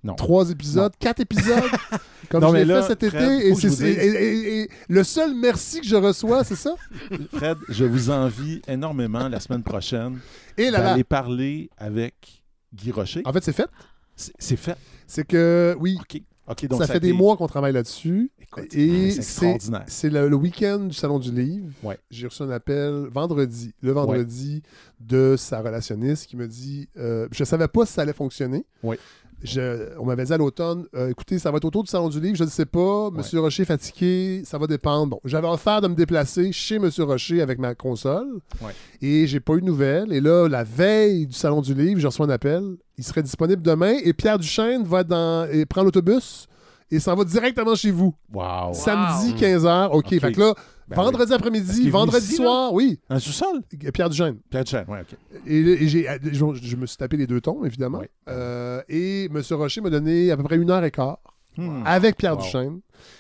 Non. 0.04 0.16
trois 0.16 0.50
épisodes, 0.50 0.92
quatre 0.98 1.20
épisodes, 1.20 1.62
comme 2.30 2.42
Non, 2.42 2.50
je 2.52 2.58
l'ai 2.58 2.66
fait 2.66 2.82
cet 2.88 3.04
été. 3.04 3.48
Et, 3.48 3.54
dise- 3.54 4.68
le 4.90 5.04
seul 5.04 5.36
merci 5.36 5.82
que 5.82 5.86
je 5.88 5.96
reçois, 5.96 6.44
c'est 6.44 6.56
ça? 6.56 6.76
Fred, 7.34 7.58
je 7.70 7.86
vous 7.86 8.10
envie 8.10 8.62
énormément 8.68 9.28
la 9.30 9.40
semaine 9.40 9.64
prochaine 9.64 10.20
d'aller 10.58 11.04
parler 11.04 11.70
avec 11.78 12.44
Guy 12.74 12.92
Rocher. 12.92 13.22
En 13.26 13.34
fait, 13.34 13.44
c'est 13.44 13.54
fait. 13.54 13.70
C'est 14.16 14.56
fait. 14.58 14.78
C'est 15.08 15.26
que, 15.26 15.76
oui, 15.80 15.98
OK. 16.00 16.22
Donc 16.68 16.82
ça 16.82 16.88
fait 16.88 17.00
des 17.00 17.14
mois 17.14 17.38
qu'on 17.38 17.48
travaille 17.48 17.72
là-dessus. 17.72 18.30
Et 18.74 19.12
c'est 19.12 19.22
c'est 19.22 19.46
extraordinaire. 19.46 19.84
c'est 19.88 20.10
le, 20.10 20.28
le 20.28 20.36
week-end 20.36 20.80
du 20.80 20.94
Salon 20.94 21.20
du 21.20 21.32
Livre. 21.32 21.68
Ouais. 21.84 21.98
J'ai 22.10 22.28
reçu 22.28 22.44
un 22.44 22.50
appel 22.50 23.08
vendredi, 23.10 23.74
le 23.82 23.94
vendredi, 23.94 24.62
de 25.00 25.36
sa 25.38 25.62
relationniste 25.62 26.28
qui 26.28 26.36
me 26.36 26.48
dit 26.50 26.90
euh, 26.98 27.30
Je 27.32 27.46
savais 27.46 27.70
pas 27.70 27.86
si 27.86 27.94
ça 27.94 28.02
allait 28.02 28.12
fonctionner. 28.12 28.66
Ouais. 28.84 29.00
Je- 29.44 29.98
on 30.00 30.06
m'avait 30.06 30.24
dit 30.26 30.34
à 30.34 30.38
l'automne 30.38 30.86
euh, 30.96 31.10
écoutez, 31.10 31.40
ça 31.40 31.50
va 31.52 31.58
être 31.58 31.66
autour 31.66 31.84
du 31.84 31.90
Salon 31.90 32.10
du 32.10 32.20
Livre, 32.20 32.36
je 32.36 32.44
ne 32.44 32.50
sais 32.50 32.66
pas. 32.66 33.10
Monsieur 33.12 33.40
Rocher 33.40 33.64
est 33.64 33.66
fatigué, 33.66 34.44
ça 34.46 34.58
va 34.58 34.68
dépendre. 34.68 35.08
Bon, 35.12 35.20
j'avais 35.26 35.48
offert 35.48 35.82
de 35.82 35.88
me 35.88 35.96
déplacer 35.96 36.52
chez 36.52 36.78
Monsieur 36.80 37.04
Rocher 37.06 37.42
avec 37.42 37.58
ma 37.60 37.74
console. 37.76 38.28
Ouais. 38.62 38.72
Et 39.02 39.26
j'ai 39.28 39.40
pas 39.40 39.54
eu 39.56 39.62
de 39.62 39.66
nouvelles. 39.66 40.14
Et 40.14 40.22
là, 40.22 40.48
la 40.48 40.64
veille 40.64 41.26
du 41.28 41.34
Salon 41.34 41.62
du 41.62 41.74
Livre, 41.74 42.00
je 42.00 42.08
reçois 42.08 42.26
un 42.26 42.30
appel. 42.30 42.64
Il 42.98 43.04
serait 43.04 43.24
disponible 43.24 43.62
demain. 43.62 43.96
Et 44.04 44.14
Pierre 44.14 44.38
Duchesne 44.38 44.84
va 44.84 45.04
dans 45.04 45.48
et 45.52 45.66
prend 45.66 45.84
l'autobus 45.84 46.48
et 46.92 47.00
s'en 47.00 47.16
va 47.16 47.24
directement 47.24 47.74
chez 47.74 47.90
vous. 47.92 48.14
Wow. 48.34 48.74
Samedi, 48.74 49.34
15h. 49.34 49.88
OK. 49.92 49.96
OK. 50.14 50.20
Fait 50.20 50.32
que 50.34 50.40
là, 50.40 50.54
Ben 50.96 51.04
vendredi 51.04 51.32
oui. 51.32 51.36
Après-midi, 51.36 51.90
vendredi 51.90 52.26
ici, 52.26 52.36
soir, 52.36 52.74
oui. 52.74 53.00
Le 53.10 53.20
sous-sol? 53.20 53.62
Pierre 53.94 54.10
Duchesne. 54.10 54.38
Pierre 54.50 54.64
Duchesne, 54.64 54.86
ouais, 54.88 55.02
OK. 55.02 55.18
Et, 55.48 55.58
et 55.60 55.88
j'ai, 55.88 56.08
je, 56.32 56.46
je 56.62 56.76
me 56.76 56.86
suis 56.86 56.98
tapé 56.98 57.18
les 57.18 57.28
deux 57.28 57.42
tons, 57.42 57.64
évidemment. 57.66 58.00
Oui. 58.00 58.08
Euh, 58.30 58.82
et 58.90 59.26
M. 59.26 59.42
Rocher 59.52 59.82
m'a 59.82 59.90
donné 59.90 60.32
à 60.32 60.38
peu 60.38 60.44
près 60.44 60.56
une 60.58 60.70
heure 60.70 60.84
et 60.84 60.92
quart 60.92 61.20
Hmm. 61.58 61.84
avec 61.86 62.16
Pierre 62.16 62.38
Wow. 62.38 62.44
Duchesne. 62.44 62.80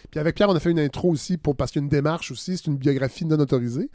Puis 0.09 0.17
avec 0.17 0.35
Pierre, 0.35 0.47
on 0.49 0.55
a 0.55 0.59
fait 0.61 0.71
une 0.71 0.79
intro 0.79 1.09
aussi 1.09 1.35
pour, 1.37 1.53
parce 1.53 1.69
qu'il 1.69 1.81
y 1.81 1.83
a 1.83 1.85
une 1.85 1.89
démarche 1.89 2.31
aussi. 2.31 2.55
C'est 2.55 2.67
une 2.67 2.77
biographie 2.77 3.25
non 3.25 3.37
autorisée. 3.37 3.89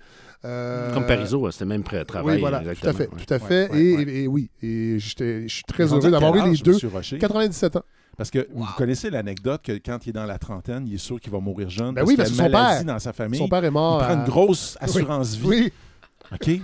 Euh, 0.45 0.93
Comme 0.93 1.07
Parizeau, 1.07 1.51
c'était 1.51 1.65
même 1.65 1.83
prêt 1.83 1.97
à 2.01 2.05
travailler. 2.05 2.35
Oui, 2.37 2.41
voilà, 2.41 2.61
tout 2.75 2.87
à 2.87 2.93
fait. 2.93 3.07
Tout 3.07 3.33
à 3.35 3.39
fait. 3.39 3.71
ouais, 3.73 3.81
et, 3.83 3.97
ouais. 3.97 4.03
et- 4.03 4.23
et 4.25 4.27
oui, 4.29 4.51
et 4.63 4.99
j'étais- 4.99 5.49
je 5.49 5.55
suis 5.55 5.65
très 5.65 5.85
heureux 5.91 6.11
d'avoir 6.11 6.37
eu 6.37 6.51
les 6.51 6.59
deux. 6.59 6.77
Rocher? 6.93 7.17
97 7.17 7.77
ans. 7.77 7.83
Parce 8.17 8.31
que 8.31 8.49
vous 8.55 8.65
connaissez 8.79 9.11
l'anecdote 9.11 9.61
que 9.63 9.73
quand 9.85 9.99
il 10.07 10.11
est 10.11 10.13
dans 10.13 10.25
la 10.25 10.39
trentaine, 10.39 10.87
il 10.87 10.95
est 10.95 10.99
sûr 10.99 11.21
qu'il 11.21 11.31
va 11.31 11.39
mourir 11.39 11.69
jeune. 11.69 11.89
Ben 11.95 11.97
parce 11.97 12.09
oui, 12.09 12.15
qu'il 12.15 12.19
y 12.19 12.21
a 12.23 12.25
parce 12.25 12.31
une 12.31 12.37
que 12.39 12.43
son 12.45 12.51
maladie 12.51 12.85
père- 12.85 12.95
dans 12.95 12.99
sa 12.99 13.13
famille. 13.13 13.39
Son 13.39 13.49
père 13.49 13.65
est 13.65 13.71
mort. 13.71 14.01
il 14.01 14.05
prend 14.05 14.15
à- 14.15 14.17
une 14.19 14.25
grosse 14.25 14.79
assurance 14.81 15.35
vie. 15.37 15.47
Oui, 15.47 15.73
OK? 16.33 16.61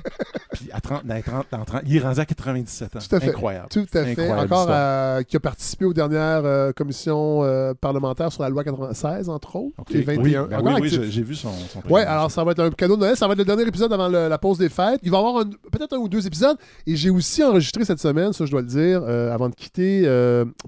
Puis 0.52 0.68
à 0.72 0.80
30, 0.80 1.06
dans 1.06 1.14
les 1.14 1.22
30, 1.22 1.47
dans 1.51 1.64
30, 1.64 1.82
il 1.86 1.97
est 1.97 2.01
rendu 2.01 2.20
à 2.20 2.24
97 2.24 2.97
ans. 2.97 2.98
Tout 3.09 3.16
à 3.16 3.20
fait. 3.20 3.28
Incroyable. 3.30 3.68
tout 3.70 3.86
à 3.94 4.05
fait. 4.05 4.10
Incroyable 4.10 4.40
Encore 4.40 4.66
euh, 4.70 5.22
qui 5.22 5.36
a 5.36 5.40
participé 5.40 5.84
aux 5.84 5.93
dernières 5.94 6.44
euh, 6.44 6.72
commissions 6.72 7.43
euh, 7.43 7.74
parlementaires 7.74 8.32
sur 8.32 8.43
la 8.43 8.48
loi 8.48 8.64
96, 8.64 9.28
entre 9.28 9.56
autres, 9.56 9.74
OK. 9.78 9.94
et 9.94 10.02
21. 10.02 10.22
Oui, 10.22 10.32
ben 10.32 10.59
Encore 10.59 10.74
oui, 10.80 10.80
oui, 10.98 11.09
j'ai- 11.10 11.22
vu 11.22 11.34
son, 11.34 11.51
son 11.72 11.80
prénom. 11.80 11.97
alors 11.97 12.30
ça 12.30 12.43
va 12.44 12.52
être 12.52 12.60
un 12.60 12.70
cadeau 12.70 12.97
de 12.97 13.01
Noël. 13.02 13.16
Ça 13.16 13.26
va 13.26 13.32
être 13.34 13.39
le 13.39 13.44
dernier 13.44 13.62
épisode 13.66 13.93
avant 13.93 14.09
le- 14.09 14.28
la 14.28 14.39
pause 14.39 14.59
des 14.59 14.68
fêtes. 14.68 15.01
Il 15.02 15.10
va 15.10 15.18
y 15.18 15.20
avoir 15.20 15.44
peut-être 15.70 15.94
un 15.94 15.98
ou 15.98 16.09
deux 16.09 16.26
épisodes. 16.26 16.56
Et 16.86 16.97
j'ai 16.97 17.10
aussi 17.10 17.43
enregistré 17.43 17.84
cette 17.84 18.01
semaine, 18.01 18.32
ça 18.32 18.44
je 18.47 18.51
dois 18.51 18.62
le 18.62 18.66
dire, 18.66 19.02
euh, 19.06 19.32
avant 19.32 19.48
de 19.48 19.55
quitter, 19.55 20.02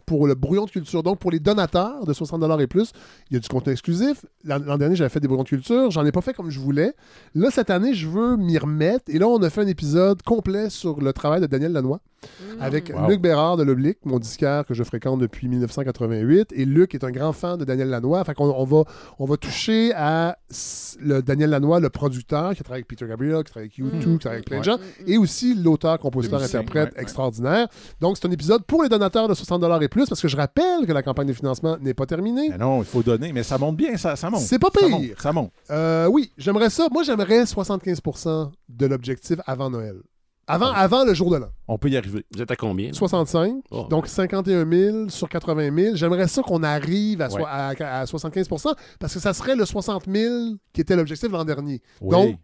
pour 0.06 0.26
le 0.26 0.34
brouillon 0.34 0.64
de 0.66 0.70
culture. 0.70 1.02
Donc 1.02 1.18
pour 1.18 1.30
les 1.30 1.40
donateurs 1.40 2.04
de 2.06 2.12
60 2.12 2.42
et 2.60 2.66
plus, 2.66 2.92
il 3.30 3.34
y 3.34 3.36
a 3.36 3.40
du 3.40 3.48
contenu 3.48 3.72
exclusif. 3.72 4.24
L'an 4.44 4.58
l'an 4.64 4.78
dernier, 4.78 4.96
j'avais 4.96 5.10
fait 5.10 5.20
des 5.20 5.26
brouillons 5.28 5.42
de 5.44 5.48
culture. 5.48 5.90
J'en 5.90 6.04
ai 6.06 6.12
pas 6.12 6.20
fait 6.20 6.32
comme 6.34 6.50
je 6.50 6.60
voulais. 6.60 6.92
Là, 7.34 7.48
cette 7.50 7.70
année, 7.70 7.94
je 7.94 8.08
veux 8.08 8.36
m'y 8.36 8.56
remettre. 8.58 8.83
Et 9.08 9.18
là, 9.18 9.28
on 9.28 9.42
a 9.42 9.50
fait 9.50 9.62
un 9.62 9.66
épisode 9.66 10.22
complet 10.22 10.70
sur 10.70 11.00
le 11.00 11.12
travail 11.12 11.40
de 11.40 11.46
Daniel 11.46 11.72
Lanois 11.72 12.00
avec 12.60 12.92
Wow. 12.94 13.08
Luc 13.08 13.20
Bérard 13.20 13.56
de 13.56 13.62
l'Oblique, 13.62 13.98
mon 14.04 14.18
disquaire 14.18 14.64
que 14.64 14.74
je 14.74 14.82
fréquente 14.84 15.20
depuis 15.20 15.48
1988. 15.48 16.52
Et 16.54 16.64
Luc 16.64 16.94
est 16.94 17.04
un 17.04 17.10
grand 17.10 17.32
fan 17.32 17.58
de 17.58 17.64
Daniel 17.64 17.88
Lanois. 17.88 18.22
Fait 18.24 18.34
qu'on 18.34 18.50
on 18.50 18.64
va, 18.64 18.84
on 19.18 19.24
va 19.24 19.36
toucher 19.36 19.92
à 19.94 20.36
le 21.00 21.22
Daniel 21.22 21.50
Lanois, 21.50 21.80
le 21.80 21.90
producteur, 21.90 22.54
qui 22.54 22.60
a 22.60 22.64
travaillé 22.64 22.80
avec 22.80 22.88
Peter 22.88 23.06
Gabriel, 23.06 23.42
qui 23.44 23.50
travaille 23.50 23.70
avec 23.74 23.78
U2, 23.78 24.12
qui 24.12 24.18
travaille 24.18 24.36
avec 24.36 24.46
plein 24.46 24.58
de 24.60 24.64
gens, 24.64 24.78
et 25.06 25.18
aussi 25.18 25.54
l'auteur, 25.54 25.98
compositeur, 25.98 26.42
interprète 26.42 26.90
ouais, 26.90 26.96
ouais. 26.96 27.02
extraordinaire. 27.02 27.68
Donc, 28.00 28.16
c'est 28.16 28.26
un 28.26 28.30
épisode 28.30 28.64
pour 28.64 28.82
les 28.82 28.88
donateurs 28.88 29.28
de 29.28 29.34
60 29.34 29.64
et 29.82 29.88
plus, 29.88 30.06
parce 30.08 30.20
que 30.20 30.28
je 30.28 30.36
rappelle 30.36 30.86
que 30.86 30.92
la 30.92 31.02
campagne 31.02 31.26
de 31.26 31.32
financement 31.32 31.76
n'est 31.80 31.94
pas 31.94 32.06
terminée. 32.06 32.50
Ben 32.50 32.58
non, 32.58 32.80
il 32.80 32.84
faut 32.84 33.02
donner, 33.02 33.32
mais 33.32 33.42
ça 33.42 33.58
monte 33.58 33.76
bien, 33.76 33.96
ça, 33.96 34.16
ça 34.16 34.30
monte. 34.30 34.40
C'est 34.40 34.58
pas 34.58 34.70
Ça 34.72 34.80
pire. 34.80 34.90
monte, 34.90 35.20
Ça 35.20 35.32
monte. 35.32 35.50
Euh, 35.70 36.06
oui, 36.06 36.30
j'aimerais 36.38 36.70
ça. 36.70 36.88
Moi, 36.92 37.02
j'aimerais 37.02 37.46
75 37.46 38.00
de 38.68 38.86
l'objectif 38.86 39.38
avant 39.46 39.70
Noël. 39.70 39.96
Avant, 40.46 40.70
avant 40.72 41.04
le 41.04 41.14
jour 41.14 41.30
de 41.30 41.36
l'an. 41.36 41.48
On 41.68 41.78
peut 41.78 41.88
y 41.88 41.96
arriver. 41.96 42.24
Vous 42.34 42.42
êtes 42.42 42.50
à 42.50 42.56
combien? 42.56 42.88
là? 42.88 42.92
65, 42.94 43.54
Oh. 43.70 43.86
donc 43.88 44.06
51 44.06 44.68
000 44.70 45.08
sur 45.08 45.28
80 45.28 45.74
000. 45.74 45.96
J'aimerais 45.96 46.28
ça 46.28 46.42
qu'on 46.42 46.62
arrive 46.62 47.22
à, 47.22 47.30
so- 47.30 47.36
Ouais. 47.38 47.44
à- 47.46 48.00
à 48.00 48.04
75% 48.06 48.74
parce 49.00 49.14
que 49.14 49.20
ça 49.20 49.32
serait 49.32 49.56
le 49.56 49.64
60 49.64 50.04
000 50.06 50.54
qui 50.72 50.80
était 50.82 50.96
l'objectif 50.96 51.30
l'an 51.30 51.44
dernier. 51.44 51.80
Oui. 52.00 52.10
Donc, 52.10 52.36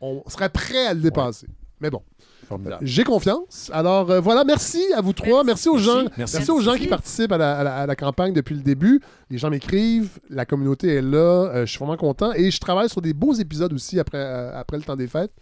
on 0.00 0.22
serait 0.28 0.48
prêt 0.48 0.86
à 0.86 0.94
le 0.94 1.00
dépasser. 1.00 1.46
Mais 1.82 1.88
bon, 1.88 2.02
Formidable. 2.46 2.84
j'ai 2.86 3.04
confiance. 3.04 3.70
Alors 3.72 4.10
euh, 4.10 4.20
voilà, 4.20 4.44
merci 4.44 4.82
à 4.94 5.00
vous 5.00 5.14
trois. 5.14 5.44
Merci, 5.44 5.68
aux 5.70 5.78
gens. 5.78 6.02
Merci. 6.18 6.36
Merci. 6.36 6.50
aux 6.50 6.60
gens 6.60 6.74
qui 6.74 6.86
participent 6.88 7.32
à 7.32 7.38
la, 7.38 7.58
à 7.58 7.64
la- 7.64 7.76
à 7.76 7.86
la 7.86 7.96
campagne 7.96 8.34
depuis 8.34 8.54
le 8.54 8.60
début. 8.60 9.00
Les 9.30 9.38
gens 9.38 9.48
m'écrivent, 9.48 10.18
la 10.28 10.44
communauté 10.44 10.96
est 10.96 11.00
là. 11.02 11.16
euh, 11.54 11.64
je 11.64 11.70
suis 11.70 11.78
vraiment 11.78 11.96
content. 11.96 12.32
Et 12.34 12.50
je 12.50 12.60
travaille 12.60 12.90
sur 12.90 13.00
des 13.00 13.14
beaux 13.14 13.32
épisodes 13.32 13.72
aussi 13.72 13.98
après, 13.98 14.18
euh, 14.18 14.52
après 14.60 14.76
le 14.76 14.82
temps 14.82 14.96
des 14.96 15.06
fêtes. 15.06 15.32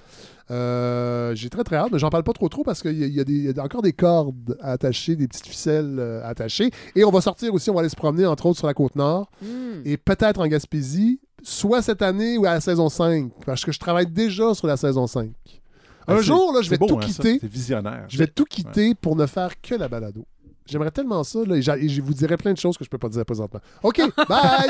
Euh, 0.50 1.34
j'ai 1.34 1.50
très 1.50 1.64
très 1.64 1.76
hâte, 1.76 1.90
mais 1.92 1.98
j'en 1.98 2.08
parle 2.10 2.24
pas 2.24 2.32
trop 2.32 2.48
trop 2.48 2.62
parce 2.64 2.80
qu'il 2.82 2.96
y, 2.98 3.04
a- 3.20 3.24
y 3.26 3.52
y 3.54 3.60
encore 3.60 3.82
des 3.82 3.92
cordes 3.92 4.56
à 4.60 4.72
attacher, 4.72 5.14
des 5.16 5.28
petites 5.28 5.46
ficelles 5.46 5.96
euh, 5.98 6.22
à 6.24 6.28
attacher. 6.28 6.70
Et 6.96 7.04
on 7.04 7.10
va 7.10 7.20
sortir 7.20 7.52
aussi, 7.52 7.68
on 7.70 7.74
va 7.74 7.80
aller 7.80 7.88
se 7.88 7.96
promener 7.96 8.24
entre 8.26 8.46
autres 8.46 8.58
sur 8.58 8.66
la 8.66 8.74
côte 8.74 8.96
nord 8.96 9.30
Mm. 9.42 9.82
et 9.84 9.96
peut-être 9.96 10.40
en 10.40 10.46
Gaspésie, 10.46 11.20
soit 11.42 11.82
cette 11.82 12.02
année 12.02 12.38
ou 12.38 12.46
à 12.46 12.54
la 12.54 12.60
saison 12.60 12.88
5, 12.88 13.30
parce 13.46 13.64
que 13.64 13.72
je 13.72 13.78
travaille 13.78 14.06
déjà 14.06 14.54
sur 14.54 14.66
la 14.66 14.76
saison 14.76 15.06
5. 15.06 15.30
Ah, 16.06 16.14
Un 16.14 16.20
jour, 16.22 16.52
là, 16.54 16.62
je 16.62 16.70
vais 16.70 16.78
beau, 16.78 16.86
tout 16.86 16.96
hein, 16.96 17.02
ça. 17.02 17.06
quitter. 17.08 17.38
C'est 17.40 17.46
visionnaire. 17.52 18.06
Je 18.08 18.16
vais 18.16 18.26
tout 18.26 18.44
quitter 18.46 18.94
pour 18.94 19.14
ne 19.16 19.26
faire 19.26 19.60
que 19.60 19.74
la 19.74 19.88
balado. 19.88 20.24
J'aimerais 20.64 20.90
tellement 20.90 21.22
ça, 21.24 21.40
là, 21.46 21.56
et 21.56 21.84
et 21.84 21.88
je 21.88 22.02
vous 22.02 22.12
dirai 22.14 22.36
plein 22.38 22.52
de 22.52 22.58
choses 22.58 22.76
que 22.78 22.84
je 22.84 22.90
peux 22.90 22.98
pas 22.98 23.08
dire 23.08 23.24
présentement. 23.24 23.60
OK, 23.82 24.00
bye! 24.28 24.68